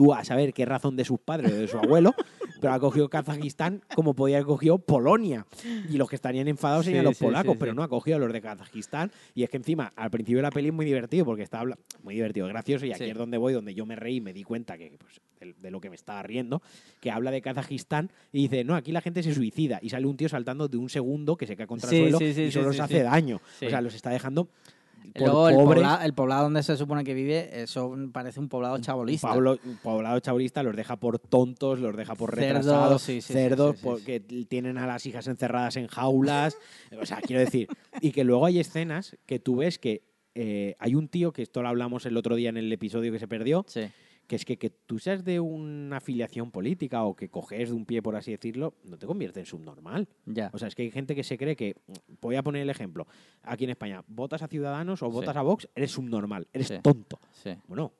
tú, 0.00 0.14
a 0.14 0.24
saber 0.24 0.54
qué 0.54 0.64
razón 0.64 0.96
de 0.96 1.04
sus 1.04 1.20
padres 1.20 1.52
o 1.52 1.56
de 1.56 1.68
su 1.68 1.76
abuelo, 1.76 2.14
pero 2.58 2.72
ha 2.72 2.80
cogido 2.80 3.10
Kazajistán 3.10 3.82
como 3.94 4.14
podía 4.14 4.36
haber 4.38 4.46
cogido 4.46 4.78
Polonia. 4.78 5.44
Y 5.90 5.98
los 5.98 6.08
que 6.08 6.16
estarían 6.16 6.48
enfadados 6.48 6.86
serían 6.86 7.02
Sí, 7.04 7.08
los 7.08 7.18
sí, 7.18 7.24
polacos, 7.24 7.52
sí, 7.52 7.58
pero 7.60 7.74
no 7.74 7.82
ha 7.82 7.88
cogido 7.88 8.16
a 8.16 8.20
los 8.20 8.32
de 8.32 8.40
Kazajistán. 8.40 9.10
Y 9.34 9.42
es 9.42 9.50
que 9.50 9.58
encima, 9.58 9.92
al 9.96 10.10
principio 10.10 10.38
de 10.38 10.42
la 10.44 10.50
peli 10.50 10.68
es 10.68 10.74
muy 10.74 10.86
divertido, 10.86 11.26
porque 11.26 11.42
está 11.42 11.60
habla- 11.60 11.76
muy 12.02 12.14
divertido, 12.14 12.46
gracioso, 12.46 12.86
y 12.86 12.92
aquí 12.94 13.04
es 13.04 13.14
donde 13.16 13.36
voy, 13.36 13.52
donde 13.52 13.74
yo 13.74 13.84
me 13.84 13.94
reí 13.94 14.16
y 14.16 14.20
me 14.22 14.32
di 14.32 14.42
cuenta 14.42 14.78
que 14.78 14.96
pues, 14.98 15.20
de, 15.38 15.52
de 15.60 15.70
lo 15.70 15.82
que 15.82 15.90
me 15.90 15.96
estaba 15.96 16.22
riendo, 16.22 16.62
que 17.00 17.10
habla 17.10 17.30
de 17.30 17.42
Kazajistán 17.42 18.10
y 18.32 18.42
dice, 18.48 18.64
no, 18.64 18.76
aquí 18.76 18.92
la 18.92 19.02
gente 19.02 19.22
se 19.22 19.34
suicida. 19.34 19.80
Y 19.82 19.90
sale 19.90 20.06
un 20.06 20.16
tío 20.16 20.30
saltando 20.30 20.66
de 20.66 20.78
un 20.78 20.88
segundo 20.88 21.36
que 21.36 21.46
se 21.46 21.56
cae 21.56 21.66
contra 21.66 21.90
el 21.90 22.10
suelo 22.10 22.18
y 22.24 22.50
solo 22.50 22.72
sí. 22.72 22.80
hace 22.80 23.02
daño. 23.02 23.36
O 23.36 23.68
sea, 23.68 23.82
los 23.82 23.94
está 23.94 24.08
dejando 24.08 24.48
Luego 25.14 25.48
el, 25.48 25.54
pobres. 25.56 25.82
pobla- 25.82 26.04
el 26.04 26.14
poblado 26.14 26.42
donde 26.44 26.62
se 26.62 26.76
supone 26.76 27.04
que 27.04 27.14
vive, 27.14 27.62
eso 27.62 27.94
parece 28.12 28.38
un 28.40 28.48
poblado 28.48 28.78
chabolista. 28.78 29.28
Pablo, 29.28 29.58
un 29.64 29.76
poblado 29.78 30.18
chaurista 30.20 30.62
los 30.62 30.76
deja 30.76 30.96
por 30.96 31.18
tontos, 31.18 31.78
los 31.80 31.96
deja 31.96 32.14
por 32.14 32.34
retrasados, 32.36 33.02
sí, 33.02 33.20
sí, 33.20 33.28
sí, 33.28 33.32
cerdos, 33.32 33.76
sí, 33.76 33.82
porque 33.84 34.20
tienen 34.20 34.78
a 34.78 34.86
las 34.86 35.04
hijas 35.06 35.26
encerradas 35.26 35.76
en 35.76 35.86
jaulas. 35.88 36.56
o 37.00 37.06
sea, 37.06 37.20
quiero 37.20 37.40
decir, 37.40 37.68
y 38.00 38.12
que 38.12 38.24
luego 38.24 38.46
hay 38.46 38.60
escenas 38.60 39.16
que 39.26 39.38
tú 39.38 39.56
ves 39.56 39.78
que 39.78 40.02
eh, 40.34 40.76
hay 40.78 40.94
un 40.94 41.08
tío, 41.08 41.32
que 41.32 41.42
esto 41.42 41.60
lo 41.62 41.68
hablamos 41.68 42.06
el 42.06 42.16
otro 42.16 42.36
día 42.36 42.50
en 42.50 42.56
el 42.56 42.72
episodio 42.72 43.10
que 43.12 43.18
se 43.18 43.26
perdió, 43.28 43.64
Sí. 43.66 43.82
Que 44.30 44.36
es 44.36 44.44
que, 44.44 44.58
que 44.58 44.70
tú 44.70 45.00
seas 45.00 45.24
de 45.24 45.40
una 45.40 45.96
afiliación 45.96 46.52
política 46.52 47.02
o 47.02 47.16
que 47.16 47.28
coges 47.28 47.70
de 47.70 47.74
un 47.74 47.84
pie, 47.84 48.00
por 48.00 48.14
así 48.14 48.30
decirlo, 48.30 48.74
no 48.84 48.96
te 48.96 49.04
convierte 49.04 49.40
en 49.40 49.46
subnormal. 49.46 50.06
Ya. 50.24 50.50
O 50.52 50.58
sea, 50.58 50.68
es 50.68 50.76
que 50.76 50.82
hay 50.82 50.92
gente 50.92 51.16
que 51.16 51.24
se 51.24 51.36
cree 51.36 51.56
que, 51.56 51.74
voy 52.20 52.36
a 52.36 52.42
poner 52.44 52.62
el 52.62 52.70
ejemplo, 52.70 53.08
aquí 53.42 53.64
en 53.64 53.70
España, 53.70 54.04
votas 54.06 54.40
a 54.42 54.46
Ciudadanos 54.46 55.02
o 55.02 55.06
Sí. 55.06 55.12
votas 55.12 55.36
a 55.36 55.42
Vox, 55.42 55.68
eres 55.74 55.90
subnormal, 55.90 56.46
eres 56.52 56.68
Sí. 56.68 56.74
tonto. 56.80 57.18
sí. 57.32 57.56
Bueno, 57.66 57.92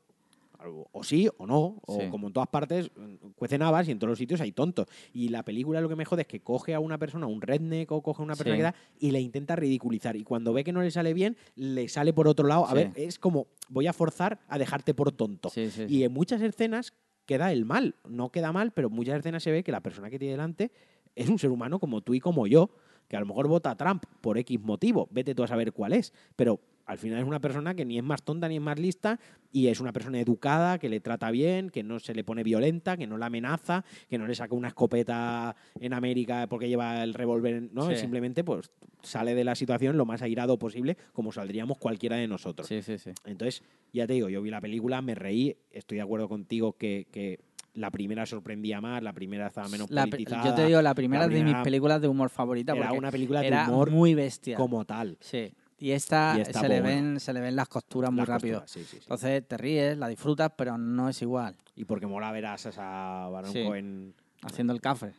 o 0.92 1.02
sí 1.04 1.28
o 1.38 1.46
no, 1.46 1.80
o 1.86 2.00
Sí. 2.00 2.08
como 2.10 2.26
en 2.26 2.32
todas 2.32 2.48
partes, 2.48 2.90
mm, 2.96 3.30
cuecen 3.36 3.62
habas 3.62 3.88
y 3.88 3.92
en 3.92 3.98
todos 3.98 4.10
los 4.10 4.18
sitios 4.18 4.40
hay 4.40 4.52
tontos. 4.52 4.86
Y 5.12 5.28
la 5.28 5.42
película 5.44 5.80
lo 5.80 5.88
que 5.88 5.96
me 5.96 6.04
jode 6.04 6.22
es 6.22 6.28
que 6.28 6.40
coge 6.40 6.74
a 6.74 6.80
una 6.80 6.98
persona, 6.98 7.26
un 7.26 7.40
redneck 7.40 7.90
o 7.92 8.02
coge 8.02 8.22
a 8.22 8.24
una 8.24 8.34
persona 8.34 8.54
Sí. 8.54 8.58
que 8.58 8.62
da 8.62 8.74
y 8.98 9.10
le 9.10 9.20
intenta 9.20 9.56
ridiculizar. 9.56 10.16
Y 10.16 10.22
cuando 10.24 10.52
ve 10.52 10.64
que 10.64 10.72
no 10.72 10.82
le 10.82 10.90
sale 10.90 11.14
bien, 11.14 11.36
le 11.56 11.88
sale 11.88 12.12
por 12.12 12.28
otro 12.28 12.46
lado. 12.46 12.64
A 12.66 12.70
Sí. 12.70 12.74
ver, 12.74 12.92
es 12.96 13.18
como, 13.18 13.46
voy 13.68 13.86
a 13.86 13.92
forzar 13.92 14.38
a 14.48 14.58
dejarte 14.58 14.92
por 14.94 15.12
tonto. 15.12 15.50
Y 15.88 16.02
en 16.04 16.12
muchas 16.12 16.42
escenas 16.42 16.92
queda 17.26 17.52
el 17.52 17.64
mal. 17.64 17.94
No 18.08 18.30
queda 18.30 18.52
mal, 18.52 18.72
pero 18.72 18.88
en 18.88 18.94
muchas 18.94 19.18
escenas 19.18 19.42
se 19.42 19.50
ve 19.52 19.62
que 19.62 19.72
la 19.72 19.80
persona 19.80 20.10
que 20.10 20.18
tiene 20.18 20.32
delante 20.32 20.70
es 21.14 21.28
un 21.28 21.38
ser 21.38 21.50
humano 21.50 21.78
como 21.78 22.00
tú 22.02 22.14
y 22.14 22.20
como 22.20 22.46
yo, 22.46 22.70
que 23.08 23.16
a 23.16 23.20
lo 23.20 23.26
mejor 23.26 23.48
vota 23.48 23.70
a 23.70 23.76
Trump 23.76 24.04
por 24.20 24.38
X 24.38 24.60
motivo, 24.60 25.08
vete 25.10 25.34
tú 25.34 25.42
a 25.42 25.48
saber 25.48 25.72
cuál 25.72 25.92
es, 25.94 26.12
pero 26.36 26.60
al 26.90 26.98
final 26.98 27.20
es 27.20 27.24
una 27.24 27.40
persona 27.40 27.74
que 27.74 27.84
ni 27.84 27.98
es 27.98 28.02
más 28.02 28.24
tonta 28.24 28.48
ni 28.48 28.56
es 28.56 28.60
más 28.60 28.76
lista 28.76 29.20
y 29.52 29.68
es 29.68 29.78
una 29.78 29.92
persona 29.92 30.18
educada, 30.18 30.78
que 30.80 30.88
le 30.88 30.98
trata 30.98 31.30
bien, 31.30 31.70
que 31.70 31.84
no 31.84 32.00
se 32.00 32.14
le 32.14 32.24
pone 32.24 32.42
violenta, 32.42 32.96
que 32.96 33.06
no 33.06 33.16
la 33.16 33.26
amenaza, 33.26 33.84
que 34.08 34.18
no 34.18 34.26
le 34.26 34.34
saca 34.34 34.56
una 34.56 34.68
escopeta 34.68 35.54
en 35.78 35.92
América 35.92 36.48
porque 36.48 36.68
lleva 36.68 37.04
el 37.04 37.14
revólver, 37.14 37.70
¿no? 37.72 37.88
Sí. 37.88 37.96
Simplemente 37.96 38.42
pues 38.42 38.72
sale 39.02 39.36
de 39.36 39.44
la 39.44 39.54
situación 39.54 39.96
lo 39.96 40.04
más 40.04 40.20
airado 40.22 40.58
posible 40.58 40.96
como 41.12 41.30
saldríamos 41.30 41.78
cualquiera 41.78 42.16
de 42.16 42.26
nosotros. 42.26 42.66
Sí, 42.66 42.82
sí, 42.82 42.98
sí. 42.98 43.12
Entonces, 43.24 43.62
ya 43.92 44.08
te 44.08 44.14
digo, 44.14 44.28
yo 44.28 44.42
vi 44.42 44.50
la 44.50 44.60
película, 44.60 45.00
me 45.00 45.14
reí, 45.14 45.56
estoy 45.70 45.98
de 45.98 46.02
acuerdo 46.02 46.28
contigo 46.28 46.72
que, 46.72 47.06
que 47.12 47.38
la 47.74 47.92
primera 47.92 48.26
sorprendía 48.26 48.80
más, 48.80 49.00
la 49.00 49.12
primera 49.12 49.46
estaba 49.46 49.68
menos 49.68 49.88
La 49.90 50.06
politizada. 50.06 50.44
yo 50.44 50.54
te 50.54 50.66
digo, 50.66 50.82
la 50.82 50.94
primera, 50.94 51.26
es 51.26 51.30
de 51.30 51.44
mis 51.44 51.54
películas 51.56 52.02
de 52.02 52.08
humor 52.08 52.30
favorita 52.30 52.72
era 52.72 52.86
porque 52.86 52.98
una 52.98 53.10
película 53.12 53.40
de 53.42 53.46
era 53.46 53.68
humor 53.68 53.90
muy 53.90 54.14
bestia. 54.14 54.56
como 54.56 54.84
tal. 54.84 55.16
Sí. 55.20 55.52
Y 55.80 55.92
esta, 55.92 56.34
Y 56.36 56.42
esta, 56.42 56.60
se, 56.60 56.68
le 56.68 56.80
bueno. 56.80 56.96
ven, 57.10 57.20
se 57.20 57.32
le 57.32 57.40
ven 57.40 57.56
las 57.56 57.66
costuras 57.68 58.10
muy 58.10 58.18
Las 58.18 58.28
rápido. 58.28 58.60
costuras, 58.60 58.70
sí, 58.70 58.80
sí, 58.90 58.98
sí. 58.98 59.02
Entonces 59.04 59.48
te 59.48 59.56
ríes, 59.56 59.96
la 59.98 60.08
disfrutas, 60.08 60.52
pero 60.56 60.76
no 60.78 61.08
es 61.08 61.20
igual. 61.22 61.56
Y 61.74 61.84
porque 61.86 62.06
mola 62.06 62.30
ver 62.32 62.46
a 62.46 62.58
Sasa 62.58 63.28
Baron. 63.30 63.52
Cohen. 63.52 64.14
Haciendo 64.42 64.72
el 64.74 64.80
café. 64.80 65.12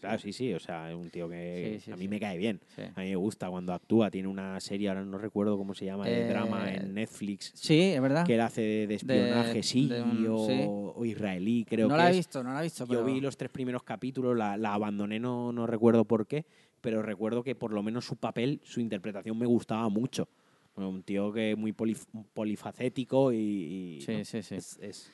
Claro, 0.00 0.18
sí, 0.18 0.32
sí, 0.32 0.54
o 0.54 0.58
sea, 0.58 0.88
es 0.90 0.96
un 0.96 1.10
tío 1.10 1.28
que 1.28 1.74
Sí, 1.78 1.84
sí, 1.84 1.92
a 1.92 1.96
mí 1.96 2.04
sí. 2.04 2.08
me 2.08 2.18
cae 2.18 2.38
bien. 2.38 2.58
A 2.96 3.00
mí 3.02 3.10
me 3.10 3.16
gusta 3.16 3.50
cuando 3.50 3.74
actúa. 3.74 4.10
Tiene 4.10 4.28
una 4.28 4.58
serie, 4.58 4.88
ahora 4.88 5.04
no 5.04 5.18
recuerdo 5.18 5.58
cómo 5.58 5.74
se 5.74 5.84
llama, 5.84 6.06
de 6.06 6.22
Eh, 6.22 6.28
drama 6.30 6.72
en 6.72 6.94
Netflix. 6.94 7.52
Sí, 7.54 7.78
es 7.92 8.00
verdad. 8.00 8.24
Que 8.26 8.34
él 8.36 8.40
hace 8.40 8.62
de, 8.62 8.86
de 8.86 8.94
espionaje, 8.94 9.60
de 9.60 10.02
un- 10.02 10.26
o, 10.96 11.04
israelí, 11.04 11.66
creo 11.68 11.86
no 11.86 11.94
que 11.96 11.98
la 11.98 12.06
he 12.08 12.10
es. 12.12 12.16
visto, 12.16 12.42
no 12.42 12.52
la 12.54 12.60
he 12.60 12.62
visto. 12.62 12.84
Yo 12.86 12.88
pero- 12.88 13.04
vi 13.04 13.20
los 13.20 13.36
tres 13.36 13.50
primeros 13.50 13.82
capítulos, 13.82 14.34
la, 14.36 14.56
la 14.56 14.72
abandoné, 14.72 15.20
no, 15.20 15.52
no 15.52 15.66
recuerdo 15.66 16.06
por 16.06 16.26
qué, 16.26 16.46
pero 16.80 17.02
recuerdo 17.02 17.42
que 17.42 17.54
por 17.54 17.72
lo 17.72 17.82
menos 17.82 18.04
su 18.04 18.16
papel, 18.16 18.60
su 18.64 18.80
interpretación 18.80 19.38
me 19.38 19.46
gustaba 19.46 19.88
mucho. 19.88 20.28
Bueno, 20.74 20.90
Un 20.90 21.02
tío 21.02 21.32
que 21.32 21.52
es 21.52 21.58
muy 21.58 21.72
polif- 21.72 22.06
polifacético 22.32 23.32
y, 23.32 23.36
y, 23.36 24.00
Sí, 24.02 24.12
¿no? 24.18 24.24
sí, 24.24 24.42
sí. 24.42 24.54
Es, 24.54 24.78
es 24.80 25.10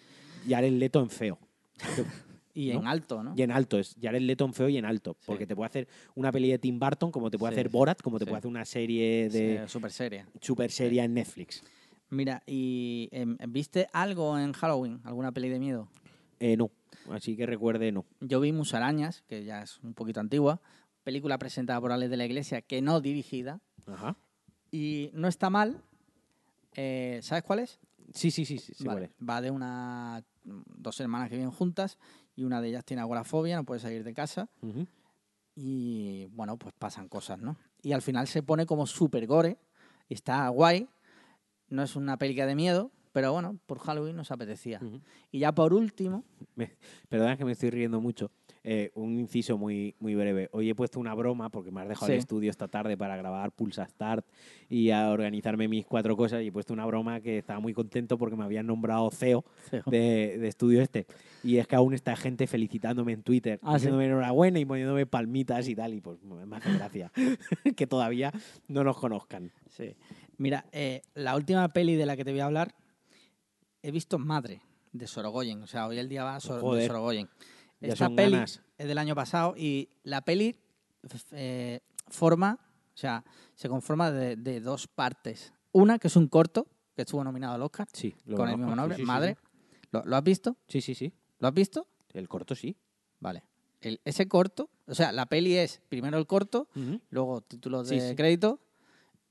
Jared 0.49 0.73
Leto 0.73 1.01
en 1.01 1.11
feo. 1.11 1.39
Y 2.55 2.71
¿no? 2.71 2.81
en 2.81 2.87
alto, 2.87 3.23
¿no? 3.23 3.35
Y 3.37 3.43
en 3.43 3.51
alto, 3.51 3.79
es 3.79 3.95
Jared 4.01 4.23
Leto 4.23 4.47
en 4.47 4.55
feo 4.55 4.71
y 4.71 4.79
en 4.79 4.87
alto. 4.87 5.14
Porque 5.27 5.47
te 5.47 5.55
puede 5.55 5.67
hacer 5.67 5.89
una 6.14 6.33
peli 6.33 6.49
de 6.51 6.59
Tim 6.59 6.79
Burton, 6.79 7.11
como 7.12 7.31
te 7.31 7.37
puede 7.37 7.53
Sí, 7.53 7.61
hacer 7.61 7.69
Borat, 7.69 8.01
como 8.01 8.19
te 8.19 8.25
puede 8.25 8.39
hacer 8.39 8.49
una 8.49 8.64
serie 8.64 9.29
de 9.29 9.61
Sí, 9.67 9.69
súper 9.71 9.93
seria. 9.93 10.27
super 10.41 10.71
seria 10.71 11.05
en 11.05 11.12
Netflix. 11.12 11.62
Mira, 12.09 12.43
¿y 12.47 13.11
em, 13.12 13.37
viste 13.49 13.89
algo 13.93 14.39
en 14.39 14.55
Halloween? 14.55 15.01
¿Alguna 15.05 15.33
peli 15.33 15.51
de 15.51 15.59
miedo? 15.59 15.89
Eh, 16.41 16.57
no, 16.57 16.71
así 17.11 17.37
que 17.37 17.45
recuerde, 17.45 17.93
no. 17.93 18.07
Yo 18.21 18.41
vi 18.41 18.53
Musarañas, 18.53 19.23
que 19.29 19.45
ya 19.45 19.61
es 19.62 19.79
un 19.83 19.93
poquito 19.93 20.21
antigua, 20.21 20.62
película 21.07 21.39
presentada 21.39 21.81
por 21.81 21.93
Alex 21.93 22.11
de 22.11 22.17
la 22.17 22.25
Iglesia, 22.25 22.63
que 22.63 22.83
no 22.83 23.01
dirigida, 23.01 23.61
Ajá. 23.87 24.17
y 24.73 25.11
no 25.15 25.29
está 25.29 25.51
mal. 25.51 25.81
Eh, 26.75 27.21
¿Sabes 27.23 27.45
cuál 27.45 27.61
es? 27.61 27.79
Sí, 28.13 28.33
sí, 28.33 28.45
sí, 28.45 28.59
sí, 28.59 28.75
sí, 28.75 28.83
Vale, 28.85 28.99
cuál 28.99 29.05
es. 29.05 29.29
Va 29.29 29.41
de 29.41 29.53
una 29.53 30.25
dos 30.43 30.99
hermanas 30.99 31.29
que 31.31 31.37
viven 31.37 31.53
juntas 31.53 31.97
y 32.35 32.43
una 32.43 32.61
de 32.61 32.69
ellas 32.71 32.85
tiene 32.85 33.03
agorafobia, 33.03 33.55
no 33.55 33.63
puede 33.63 33.79
salir 33.81 34.03
de 34.03 34.15
casa 34.15 34.49
Ujú. 34.63 34.85
y 35.55 36.27
bueno, 36.33 36.57
pues 36.57 36.75
pasan 36.77 37.09
cosas, 37.09 37.39
¿no? 37.39 37.57
Y 37.83 37.93
al 37.93 38.03
final 38.03 38.27
se 38.27 38.43
pone 38.43 38.67
como 38.67 38.85
super 38.89 39.25
gore 39.29 39.59
y 40.09 40.15
está 40.15 40.49
guay. 40.49 40.89
No 41.69 41.85
es 41.85 41.95
una 41.95 42.17
película 42.17 42.47
de 42.47 42.57
miedo, 42.57 42.91
pero 43.13 43.33
bueno, 43.33 43.59
por 43.67 43.79
Halloween 43.79 44.17
nos 44.17 44.33
apetecía. 44.33 44.81
Ujú. 44.83 45.01
Y 45.31 45.39
ya 45.39 45.53
por 45.53 45.73
último, 45.73 46.25
Me- 46.57 46.77
perdona 47.09 47.37
que 47.37 47.45
me 47.45 47.53
estoy 47.53 47.71
riendo 47.71 48.01
mucho. 48.01 48.33
Eh, 48.69 48.91
un 48.97 49.17
inciso 49.21 49.57
muy, 49.57 49.95
muy 50.01 50.17
breve. 50.17 50.49
Hoy 50.51 50.69
he 50.69 50.75
puesto 50.75 50.99
una 50.99 51.14
broma 51.14 51.51
porque 51.51 51.71
me 51.71 51.83
has 51.83 51.89
dejado 51.89 52.11
el 52.11 52.19
estudio 52.19 52.51
esta 52.51 52.67
tarde 52.67 52.97
para 52.97 53.17
grabar 53.17 53.53
Pulsa 53.53 53.87
Start 53.87 54.27
y 54.69 54.91
a 54.91 55.11
organizarme 55.11 55.69
mis 55.69 55.87
cuatro 55.87 56.17
cosas 56.17 56.43
y 56.43 56.49
he 56.49 56.53
puesto 56.53 56.73
una 56.73 56.85
broma 56.85 57.21
que 57.21 57.39
estaba 57.39 57.61
muy 57.61 57.73
contento 57.73 58.19
porque 58.19 58.35
me 58.35 58.43
habían 58.43 58.67
nombrado 58.67 59.09
CEO 59.12 59.45
de, 59.87 60.37
de 60.41 60.49
estudio 60.49 60.83
este. 60.83 61.07
Y 61.45 61.59
es 61.59 61.69
que 61.69 61.77
aún 61.77 61.95
está 61.95 62.17
gente 62.17 62.49
felicitándome 62.49 63.12
en 63.12 63.23
Twitter, 63.23 63.61
Ah, 63.62 63.75
¿sí? 63.75 63.75
diciéndome 63.85 64.07
enhorabuena 64.07 64.59
y 64.59 64.64
poniéndome 64.64 65.07
palmitas 65.07 65.69
y 65.69 65.77
tal. 65.77 65.95
Y 65.95 66.01
pues 66.01 66.21
me 66.25 66.57
hace 66.57 66.73
gracia 66.73 67.12
que 67.76 67.87
todavía 67.87 68.33
no 68.67 68.83
nos 68.83 68.97
conozcan. 68.99 69.53
Sí. 69.71 69.95
Mira, 70.38 70.67
eh, 70.72 71.03
la 71.14 71.37
última 71.37 71.68
peli 71.68 71.95
de 71.95 72.05
la 72.05 72.17
que 72.17 72.25
te 72.25 72.33
voy 72.33 72.41
a 72.41 72.47
hablar, 72.47 72.75
he 73.80 73.93
visto 73.93 74.18
Madre, 74.18 74.61
de 74.93 75.07
Sorogoyen. 75.07 75.63
O 75.63 75.68
sea, 75.68 75.87
hoy 75.87 75.99
el 75.99 76.09
día 76.09 76.25
va 76.25 76.41
Sor- 76.41 76.76
de. 76.76 76.87
Sorogoyen. 76.88 77.29
Ya 77.81 77.89
Esta 77.89 78.07
son 78.07 78.17
peli 78.17 78.33
ganas. 78.33 78.63
es 78.79 78.89
del 78.89 78.99
año 78.99 79.15
pasado 79.15 79.55
y 79.57 79.89
la 80.03 80.23
peli 80.23 80.57
eh, 81.33 81.81
forma 82.09 82.59
O 82.95 82.97
sea, 82.97 83.25
se 83.55 83.69
conforma 83.69 84.11
de, 84.11 84.37
de 84.37 84.61
dos 84.61 84.87
partes. 84.89 85.53
Una, 85.73 85.99
que 85.99 86.09
es 86.09 86.17
un 86.17 86.29
corto, 86.29 86.67
que 86.95 87.03
estuvo 87.03 87.23
nominado 87.23 87.55
al 87.55 87.63
Oscar, 87.63 87.87
Sí, 87.93 88.15
lo 88.25 88.37
con 88.39 88.49
el 88.49 88.57
mismo 88.57 88.75
nombre, 88.75 88.97
sí, 88.97 89.03
sí, 89.03 89.07
Madre. 89.07 89.37
¿Lo, 89.93 90.03
lo 90.05 90.17
has 90.17 90.25
visto? 90.25 90.57
Sí, 90.69 90.81
sí, 90.81 90.95
sí. 90.95 91.13
¿Lo 91.39 91.49
has 91.49 91.55
visto? 91.55 91.87
El 92.15 92.29
corto 92.29 92.55
sí. 92.55 92.75
Vale. 93.21 93.45
El- 93.83 94.01
ese 94.07 94.27
corto, 94.27 94.71
o 94.87 94.95
sea, 94.95 95.13
la 95.13 95.27
peli 95.27 95.57
es 95.57 95.83
primero 95.91 96.17
el 96.17 96.27
corto, 96.27 96.69
luego 97.11 97.43
títulos 97.43 97.89
de 97.91 98.15
crédito 98.17 98.59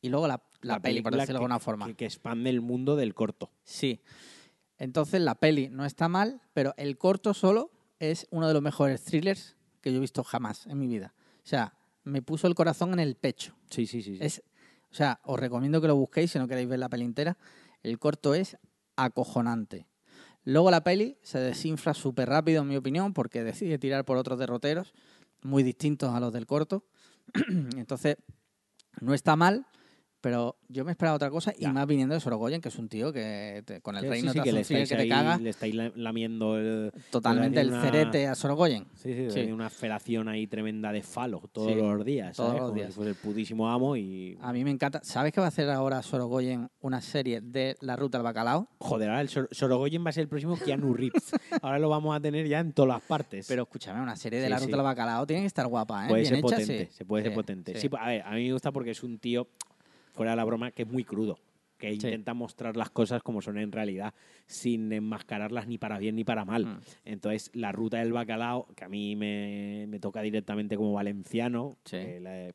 y 0.02 0.10
luego 0.10 0.28
la, 0.28 0.44
la 0.62 0.76
La 0.76 0.80
peli, 0.80 1.02
por 1.02 1.14
decirlo 1.14 1.34
de 1.34 1.38
alguna 1.38 1.60
forma. 1.60 1.88
Que, 1.88 1.96
que 1.96 2.06
expande 2.06 2.52
el 2.52 2.62
mundo 2.62 2.96
del 2.96 3.16
corto. 3.16 3.50
Sí. 3.64 4.00
Entonces 4.78 5.22
la 5.22 5.36
peli 5.36 5.70
no 5.70 5.84
está 5.86 6.08
mal, 6.08 6.42
pero 6.54 6.74
el 6.78 6.98
corto 7.00 7.34
solo 7.34 7.72
es 8.00 8.28
uno 8.32 8.48
de 8.48 8.54
los 8.54 8.62
mejores 8.62 9.04
thrillers 9.04 9.56
que 9.82 9.92
yo 9.92 9.98
he 9.98 10.02
visto 10.02 10.24
jamás 10.24 10.66
en 10.68 10.80
mi 10.80 10.88
vida. 10.88 11.14
O 11.44 11.48
sea, 11.48 11.74
me 12.04 12.22
puso 12.22 12.48
el 12.48 12.56
corazón 12.56 12.94
en 12.94 13.00
el 13.00 13.16
pecho. 13.16 13.56
Sí, 13.70 13.86
sí, 13.86 14.02
sí. 14.02 14.18
sí. 14.18 14.24
Es, 14.24 14.44
o 14.92 14.96
sea, 14.96 15.20
os 15.24 15.40
recomiendo 15.40 15.82
que 15.82 15.88
lo 15.88 15.96
busquéis 15.96 16.32
si 16.32 16.40
no 16.40 16.48
queréis 16.48 16.68
ver 16.68 16.80
la 16.80 16.90
peli 16.90 17.06
entera. 17.06 17.38
El 17.84 18.00
corto 18.00 18.34
es 18.34 18.58
acojonante. 18.96 19.88
Luego 20.44 20.70
la 20.72 20.84
peli 20.84 21.18
se 21.24 21.40
desinfla 21.40 21.94
súper 21.94 22.30
rápido, 22.30 22.62
en 22.62 22.68
mi 22.68 22.78
opinión, 22.78 23.14
porque 23.14 23.44
decide 23.44 23.80
tirar 23.80 24.06
por 24.06 24.18
otros 24.18 24.38
derroteros 24.38 24.94
muy 25.42 25.64
distintos 25.64 26.14
a 26.14 26.20
los 26.20 26.32
del 26.34 26.46
corto. 26.46 26.86
Entonces, 27.76 28.18
no 29.02 29.14
está 29.14 29.36
mal, 29.36 29.66
pero 30.26 30.56
yo 30.70 30.84
me 30.84 30.90
esperaba 30.90 31.16
otra 31.18 31.30
cosa 31.30 31.54
y 31.56 31.68
más 31.68 31.86
viniendo 31.86 32.16
de 32.16 32.20
Sorogoyen, 32.20 32.60
que 32.60 32.70
es 32.70 32.80
un 32.80 32.90
tío 32.90 33.14
que 33.14 33.62
te- 33.64 33.80
con 33.82 33.96
el 33.96 34.02
Sí, 34.02 34.08
reino 34.10 34.32
sí, 34.32 34.40
te 34.40 34.44
que 34.44 34.52
le 34.54 34.62
estáis, 34.62 34.90
que 34.90 34.96
te 34.96 35.02
ahí- 35.04 35.10
caga 35.10 35.38
le 35.38 35.52
estáis 35.52 35.76
la- 35.76 35.92
lamiendo 35.96 36.58
el, 36.58 36.92
totalmente 37.12 37.62
el 37.62 37.68
una- 37.68 37.82
cerete 37.84 38.26
a 38.28 38.34
Sorogoyen. 38.34 38.88
Sí, 38.96 39.14
sí, 39.14 39.30
Sí. 39.30 39.40
hay 39.42 39.52
una 39.52 39.70
felación 39.70 40.28
ahí 40.28 40.48
tremenda 40.48 40.92
de 40.92 41.04
falo 41.04 41.44
todos 41.54 41.72
Sí, 41.72 41.76
los 41.76 42.04
días. 42.04 42.36
todos 42.36 42.48
¿sabes? 42.50 42.62
los 42.64 42.70
Como 42.72 42.76
días. 42.82 42.88
si 42.90 42.96
fuese 42.96 43.10
el 43.12 43.16
putísimo 43.18 43.70
amo 43.70 43.96
y. 43.96 44.36
A 44.42 44.52
mí 44.52 44.64
me 44.64 44.72
encanta. 44.72 45.00
¿Sabes 45.04 45.32
que 45.32 45.40
va 45.42 45.46
a 45.46 45.50
hacer 45.50 45.70
ahora 45.70 46.02
Sorogoyen 46.02 46.72
una 46.82 47.02
serie 47.02 47.42
de 47.42 47.76
La 47.82 47.96
Ruta 47.96 48.18
al 48.18 48.24
Bacalao? 48.24 48.68
Joder, 48.80 49.10
ahora 49.10 49.22
el 49.22 49.30
Sor- 49.30 49.50
Sorogoyen 49.52 50.04
va 50.04 50.10
a 50.10 50.14
ser 50.14 50.24
el 50.24 50.28
próximo 50.28 50.58
Keanu 50.58 50.96
Reeves. 50.96 51.34
ahora 51.62 51.78
lo 51.78 51.88
vamos 51.90 52.16
a 52.16 52.20
tener 52.20 52.48
ya 52.48 52.62
en 52.62 52.74
todas 52.74 52.90
las 52.90 53.02
partes. 53.04 53.46
Pero 53.48 53.62
escúchame, 53.62 54.02
una 54.02 54.16
serie 54.16 54.40
de 54.40 54.46
Sí, 54.48 54.50
La 54.52 54.58
sí. 54.58 54.66
Ruta 54.66 54.78
al 54.78 54.84
Bacalao 54.86 55.28
tiene 55.28 55.44
que 55.44 55.48
estar 55.48 55.68
guapa, 55.68 56.06
¿eh? 56.06 56.10
puede 56.10 56.22
Bien 56.24 56.30
ser 56.34 56.40
hecha, 56.40 56.48
potente, 56.56 56.86
sí. 56.88 56.92
se 56.94 57.06
puede 57.06 57.24
ser 57.26 57.32
Sí, 57.32 57.36
potente. 57.36 57.74
sí. 57.76 57.82
Sí. 57.82 57.90
a 58.00 58.08
ver, 58.08 58.22
a 58.24 58.32
mí 58.32 58.46
me 58.48 58.54
gusta 58.54 58.72
porque 58.72 58.90
es 58.90 59.04
un 59.04 59.20
tío, 59.20 59.48
fuera 60.16 60.32
de 60.32 60.38
la 60.38 60.44
broma, 60.46 60.72
que 60.72 60.84
es 60.84 60.90
muy 60.92 61.04
crudo. 61.04 61.38
Que 61.78 61.90
Sí. 61.90 61.96
intenta 61.96 62.34
mostrar 62.34 62.78
las 62.78 62.90
cosas 62.90 63.22
como 63.22 63.42
son 63.42 63.58
en 63.58 63.72
realidad, 63.72 64.14
sin 64.48 64.92
enmascararlas 64.94 65.68
ni 65.68 65.78
para 65.78 66.00
bien 66.00 66.16
ni 66.16 66.24
para 66.24 66.46
mal. 66.46 66.66
Mm. 66.66 66.80
Entonces, 67.04 67.52
la 67.54 67.74
ruta 67.74 67.98
del 68.00 68.14
bacalao, 68.14 68.68
que 68.76 68.86
a 68.86 68.90
mí 68.90 69.16
me, 69.18 69.86
me 69.90 70.00
toca 70.00 70.22
directamente 70.22 70.78
como 70.78 70.94
valenciano, 70.94 71.76
Sí. 71.84 71.98
que 71.98 72.20
la 72.22 72.50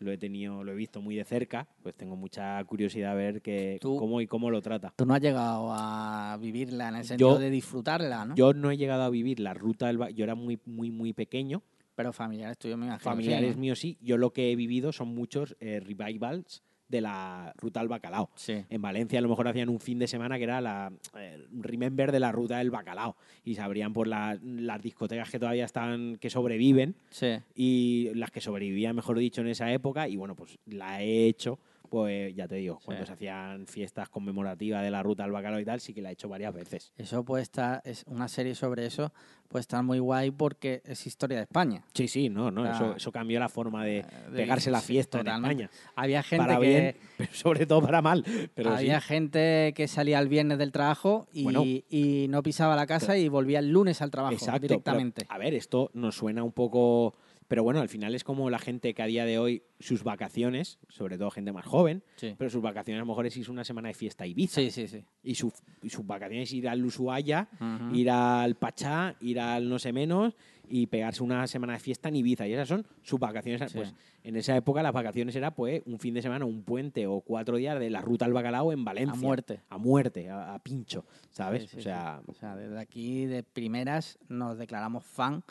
lo 0.00 0.10
he 0.12 0.18
tenido, 0.18 0.64
lo 0.64 0.72
he 0.72 0.74
visto 0.74 1.00
muy 1.00 1.14
de 1.14 1.24
cerca, 1.24 1.66
pues 1.82 1.94
tengo 1.94 2.14
mucha 2.16 2.62
curiosidad 2.64 3.12
a 3.12 3.14
ver 3.14 3.40
que, 3.40 3.78
Tú- 3.80 3.96
cómo 3.96 4.20
y 4.20 4.26
cómo 4.26 4.50
lo 4.50 4.60
trata. 4.60 4.92
Tú 4.96 5.06
no 5.06 5.14
has 5.14 5.20
llegado 5.22 5.68
a 5.72 6.36
vivirla 6.40 6.88
en 6.90 6.96
el 6.96 7.04
sentido 7.04 7.34
Yo- 7.34 7.38
de 7.38 7.48
disfrutarla, 7.48 8.24
¿no? 8.26 8.34
Yo 8.34 8.52
no 8.52 8.70
he 8.70 8.76
llegado 8.76 9.02
a 9.04 9.08
vivir 9.08 9.40
la 9.40 9.54
ruta 9.54 9.86
del 9.86 9.96
bacalao, 9.98 10.16
yo 10.16 10.24
era 10.24 10.34
muy, 10.34 10.58
muy, 10.66 10.90
muy 10.90 11.12
pequeño, 11.14 11.62
Pero 11.94 12.12
familiares 12.12 12.58
tuyos 12.58 12.76
me 12.76 12.86
imagino. 12.86 13.04
familiares 13.10 13.50
sí, 13.50 13.54
¿no? 13.56 13.60
míos 13.60 13.78
sí, 13.78 13.96
yo 14.02 14.18
lo 14.18 14.30
que 14.32 14.50
he 14.52 14.56
vivido 14.56 14.92
son 14.92 15.08
muchos 15.14 15.56
eh, 15.60 15.80
revivals 15.80 16.62
de 16.88 17.00
la 17.00 17.52
ruta 17.56 17.80
del 17.80 17.88
bacalao. 17.88 18.30
Sí. 18.34 18.64
En 18.68 18.82
Valencia 18.82 19.18
a 19.18 19.22
lo 19.22 19.28
mejor 19.28 19.48
hacían 19.48 19.68
un 19.68 19.80
fin 19.80 19.98
de 19.98 20.06
semana 20.06 20.36
que 20.38 20.44
era 20.44 20.60
la 20.60 20.92
eh, 21.18 21.46
Remember 21.52 22.12
de 22.12 22.20
la 22.20 22.30
ruta 22.32 22.58
del 22.58 22.70
bacalao 22.70 23.16
y 23.44 23.54
se 23.54 23.62
abrían 23.62 23.92
por 23.92 24.06
la- 24.06 24.38
las 24.42 24.82
discotecas 24.82 25.30
que 25.30 25.38
todavía 25.38 25.64
están, 25.64 26.16
que 26.16 26.30
sobreviven 26.30 26.94
Sí. 27.10 27.36
y 27.54 28.10
las 28.14 28.30
que 28.30 28.40
sobrevivían, 28.40 28.94
mejor 28.94 29.18
dicho, 29.18 29.40
en 29.40 29.48
esa 29.48 29.72
época 29.72 30.08
y 30.08 30.16
bueno, 30.16 30.34
pues 30.36 30.58
la 30.66 31.02
he 31.02 31.26
hecho, 31.26 31.58
pues 31.88 32.34
ya 32.34 32.48
te 32.48 32.56
digo, 32.56 32.78
cuando 32.84 33.04
Sí. 33.04 33.08
se 33.08 33.12
hacían 33.12 33.66
fiestas 33.66 34.08
conmemorativas 34.08 34.82
de 34.82 34.90
la 34.90 35.02
ruta 35.02 35.22
del 35.24 35.32
bacalao 35.32 35.60
y 35.60 35.64
tal, 35.64 35.80
sí 35.80 35.94
que 35.94 36.02
la 36.02 36.10
he 36.10 36.12
hecho 36.14 36.28
varias 36.28 36.52
veces. 36.54 36.92
Eso 36.96 37.24
puede 37.24 37.42
estar, 37.42 37.80
es 37.84 38.04
una 38.06 38.26
serie 38.28 38.54
sobre 38.54 38.86
eso, 38.86 39.12
puede 39.48 39.60
estar 39.60 39.82
muy 39.84 39.98
guay 40.00 40.30
porque 40.30 40.82
es 40.84 41.06
historia 41.06 41.36
de 41.36 41.42
España. 41.44 41.84
Sí, 41.94 42.08
sí, 42.08 42.28
no, 42.28 42.50
no, 42.50 42.68
eso, 42.70 42.96
eso 42.96 43.12
cambió 43.12 43.38
la 43.38 43.48
forma 43.48 43.84
de 43.84 43.98
Eh, 43.98 44.04
de- 44.30 44.36
pegarse 44.36 44.70
la 44.70 44.80
sí, 44.80 44.88
fiesta 44.94 45.18
en 45.18 45.24
totalmente. 45.26 45.64
España. 45.64 45.92
Había 45.94 46.22
gente 46.22 46.44
Para 46.46 46.58
que 46.60 46.66
bien, 46.66 46.96
pero 47.18 47.32
sobre 47.34 47.66
todo 47.66 47.82
para 47.82 48.02
mal. 48.02 48.24
Pero 48.54 48.70
sí. 48.72 48.76
había 48.78 49.00
gente 49.00 49.72
que 49.76 49.86
salía 49.86 50.18
el 50.18 50.28
viernes 50.28 50.58
del 50.58 50.72
trabajo 50.72 51.28
y, 51.32 51.44
Bueno. 51.44 51.62
y 51.64 52.26
no 52.28 52.42
pisaba 52.42 52.74
la 52.76 52.86
casa 52.86 53.16
y 53.16 53.28
volvía 53.28 53.60
el 53.60 53.70
lunes 53.70 54.02
al 54.02 54.10
trabajo 54.10 54.34
Exacto, 54.34 54.60
pero, 54.62 54.68
directamente. 54.74 55.26
a 55.28 55.38
ver, 55.38 55.54
esto 55.54 55.90
nos 55.94 56.16
suena 56.16 56.42
un 56.42 56.52
poco. 56.52 57.14
Pero 57.48 57.62
bueno, 57.62 57.80
al 57.80 57.88
final 57.88 58.14
es 58.14 58.24
como 58.24 58.48
la 58.48 58.58
gente 58.58 58.94
que 58.94 59.02
a 59.02 59.06
día 59.06 59.24
de 59.26 59.38
hoy, 59.38 59.62
sus 59.78 60.02
vacaciones, 60.02 60.78
sobre 60.88 61.18
todo 61.18 61.30
gente 61.30 61.52
más 61.52 61.66
joven, 61.66 62.02
Sí. 62.16 62.34
pero 62.38 62.48
sus 62.48 62.62
vacaciones 62.62 62.98
a 63.00 63.04
lo 63.04 63.06
mejor 63.06 63.26
es 63.26 63.36
irse 63.36 63.50
una 63.50 63.64
semana 63.64 63.88
de 63.88 63.94
fiesta 63.94 64.24
a 64.24 64.26
Ibiza. 64.26 64.60
sí, 64.62 64.70
sí, 64.70 64.88
sí. 64.88 65.04
Y, 65.22 65.34
su- 65.34 65.52
y 65.82 65.90
sus 65.90 66.06
vacaciones 66.06 66.50
ir 66.52 66.68
al 66.68 66.82
Ushuaia, 66.84 67.48
Ujú. 67.60 67.94
ir 67.94 68.10
al 68.10 68.54
Pachá, 68.56 69.14
ir 69.20 69.38
al 69.40 69.68
no 69.68 69.78
sé 69.78 69.92
menos 69.92 70.34
y 70.68 70.86
pegarse 70.86 71.22
una 71.22 71.46
semana 71.46 71.74
de 71.74 71.80
fiesta 71.80 72.08
en 72.08 72.16
Ibiza. 72.16 72.46
Y 72.48 72.54
esas 72.54 72.68
son 72.68 72.86
sus 73.02 73.20
vacaciones. 73.20 73.70
Sí. 73.70 73.76
Pues 73.76 73.94
en 74.22 74.36
esa 74.36 74.56
época 74.56 74.82
las 74.82 74.92
vacaciones 74.94 75.36
era 75.36 75.54
pues 75.54 75.82
un 75.84 75.98
fin 75.98 76.14
de 76.14 76.22
semana, 76.22 76.46
un 76.46 76.62
puente 76.62 77.06
o 77.06 77.20
cuatro 77.20 77.58
días 77.58 77.78
de 77.78 77.90
la 77.90 78.00
ruta 78.00 78.24
al 78.24 78.32
bacalao 78.32 78.72
en 78.72 78.84
Valencia. 78.86 79.12
A 79.12 79.16
muerte. 79.20 79.60
A 79.68 79.76
muerte, 79.76 80.30
a, 80.30 80.54
a 80.54 80.58
pincho, 80.60 81.04
¿sabes? 81.30 81.68
Sí, 81.70 81.76
o 81.76 81.80
sea, 81.82 82.22
O 82.26 82.32
sea, 82.32 82.56
desde 82.56 82.78
aquí 82.80 83.26
de 83.26 83.42
primeras 83.42 84.18
nos 84.28 84.56
declaramos 84.56 85.04
fan 85.04 85.42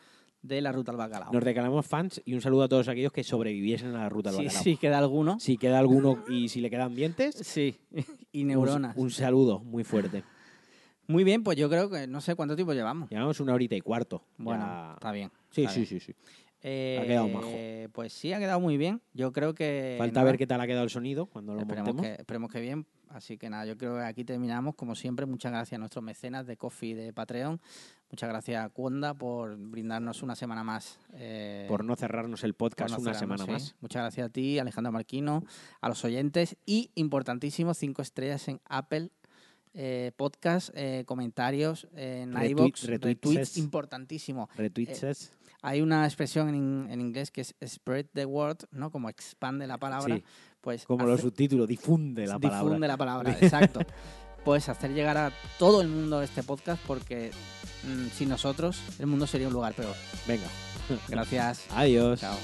de 0.44 0.62
la 0.62 0.72
ruta 0.72 0.92
al 0.92 0.98
bacalao. 0.98 1.32
Nos 1.34 1.42
reclamamos 1.42 1.86
fans 1.88 2.22
y 2.26 2.36
un 2.36 2.42
saludo 2.42 2.64
a 2.64 2.68
todos 2.70 2.88
aquellos 2.90 3.12
que 3.12 3.24
sobreviviesen 3.24 3.96
a 3.96 4.00
la 4.00 4.10
ruta 4.10 4.30
Sí, 4.32 4.38
bacalao. 4.44 4.64
sí, 4.64 4.78
queda 4.78 4.98
alguno. 5.00 5.40
Si 5.40 5.58
queda 5.58 5.80
alguno 5.80 6.24
y 6.30 6.50
si 6.50 6.62
le 6.62 6.70
quedan 6.70 6.94
dientes, 6.94 7.36
Sí, 7.36 7.80
y 8.32 8.44
neuronas. 8.44 8.96
Un, 8.98 9.10
saludo 9.10 9.60
muy 9.60 9.84
fuerte. 9.84 10.24
Muy 11.08 11.24
bien, 11.24 11.44
pues 11.44 11.58
yo 11.58 11.70
creo 11.70 11.90
que 11.90 12.08
no 12.08 12.22
sé 12.22 12.36
cuánto 12.36 12.56
tiempo 12.56 12.74
llevamos. 12.74 13.10
Llevamos 13.10 13.40
una 13.40 13.54
horita 13.54 13.76
y 13.76 13.82
cuarto. 13.82 14.24
Bueno, 14.38 14.64
Ya- 14.64 14.94
está 14.94 15.12
bien. 15.12 15.32
Sí, 15.50 15.62
está 15.64 15.74
sí, 15.74 15.80
bien. 15.82 15.88
sí, 15.88 16.00
sí. 16.00 16.14
Eh, 16.66 17.04
quedado 17.06 17.28
majo. 17.28 17.50
Pues 17.92 18.14
sí, 18.14 18.32
ha 18.32 18.40
quedado 18.40 18.60
muy 18.62 18.78
bien. 18.78 19.02
Yo 19.14 19.34
creo 19.34 19.54
que. 19.54 19.96
Falta 19.98 20.22
nada, 20.22 20.32
ver 20.32 20.38
qué 20.38 20.48
tal 20.48 20.62
ha 20.62 20.68
quedado 20.68 20.84
el 20.86 20.90
sonido 20.90 21.26
cuando 21.26 21.54
lo 21.56 21.60
esperemos 21.60 21.88
montemos. 21.94 22.16
que, 22.16 22.22
esperemos 22.22 22.52
que 22.52 22.62
bien. 22.62 22.86
Así 23.10 23.38
que 23.38 23.50
nada, 23.50 23.66
yo 23.66 23.78
creo 23.78 23.96
que 23.98 24.04
aquí 24.04 24.24
terminamos. 24.24 24.76
Como 24.76 24.96
siempre, 24.96 25.26
muchas 25.26 25.52
gracias 25.52 25.78
a 25.78 25.80
nuestros 25.80 26.04
mecenas 26.04 26.48
de 26.48 26.56
Coffee 26.56 26.92
y 26.92 26.94
de 26.94 27.12
Patreon. 27.14 27.60
Muchas 28.14 28.30
gracias 28.30 28.70
Cuonda 28.74 29.16
por 29.16 29.58
brindarnos 29.58 30.22
una 30.22 30.36
semana 30.36 30.64
más. 30.64 31.00
eh, 31.14 31.66
Por 31.68 31.84
no 31.84 31.96
cerrarnos 31.96 32.44
el 32.44 32.54
podcast 32.54 32.92
no 32.96 33.00
una 33.02 33.16
semana 33.16 33.44
sí. 33.46 33.52
más. 33.52 33.76
Muchas 33.82 34.04
gracias 34.04 34.28
a 34.28 34.30
ti, 34.30 34.60
Alejandro 34.60 34.92
Marquino, 34.92 35.44
a 35.82 35.90
los 35.90 36.06
oyentes 36.06 36.56
y, 36.64 36.92
importantísimo, 36.94 37.74
cinco 37.74 38.04
estrellas 38.04 38.48
en 38.50 38.62
Apple. 38.66 39.10
eh, 39.76 40.12
podcast, 40.16 40.70
eh, 40.76 41.04
comentarios 41.08 41.88
en 41.96 42.34
Retweet- 42.34 42.50
iVoox, 42.52 42.84
retweets. 42.84 43.04
retweets, 43.26 43.58
importantísimo. 43.58 44.48
Retweets. 44.56 45.32
Hay 45.64 45.82
una 45.82 46.06
expresión 46.06 46.50
en, 46.50 46.92
en 46.92 47.02
inglés 47.02 47.32
que 47.32 47.42
es 47.42 47.56
spread 47.66 48.06
the 48.14 48.26
word, 48.28 48.58
¿no? 48.70 48.92
Como 48.92 49.10
expande 49.10 49.66
la 49.66 49.80
palabra. 49.80 50.18
Sí. 50.18 50.24
Pues 50.62 50.86
como 50.86 51.02
hace- 51.06 51.12
los 51.14 51.22
subtítulos, 51.22 51.68
difunde 51.68 52.28
la 52.28 52.38
palabra. 52.38 52.64
difunde 52.66 52.88
la 52.88 52.98
palabra, 52.98 53.32
exacto. 53.42 53.80
Pues 54.44 54.70
hacer 54.70 54.94
llegar 54.94 55.18
a 55.18 55.32
todo 55.58 55.82
el 55.82 55.88
mundo 55.88 56.22
este 56.22 56.44
podcast 56.44 56.82
porque 56.86 57.32
mm, 57.84 58.08
sin 58.16 58.30
nosotros 58.30 58.82
el 59.00 59.08
mundo 59.08 59.28
sería 59.28 59.48
un 59.48 59.54
lugar 59.54 59.74
peor. 59.74 59.96
Venga. 60.28 60.48
Gracias. 61.08 61.66
Adiós. 61.72 62.20
Chao. 62.20 62.38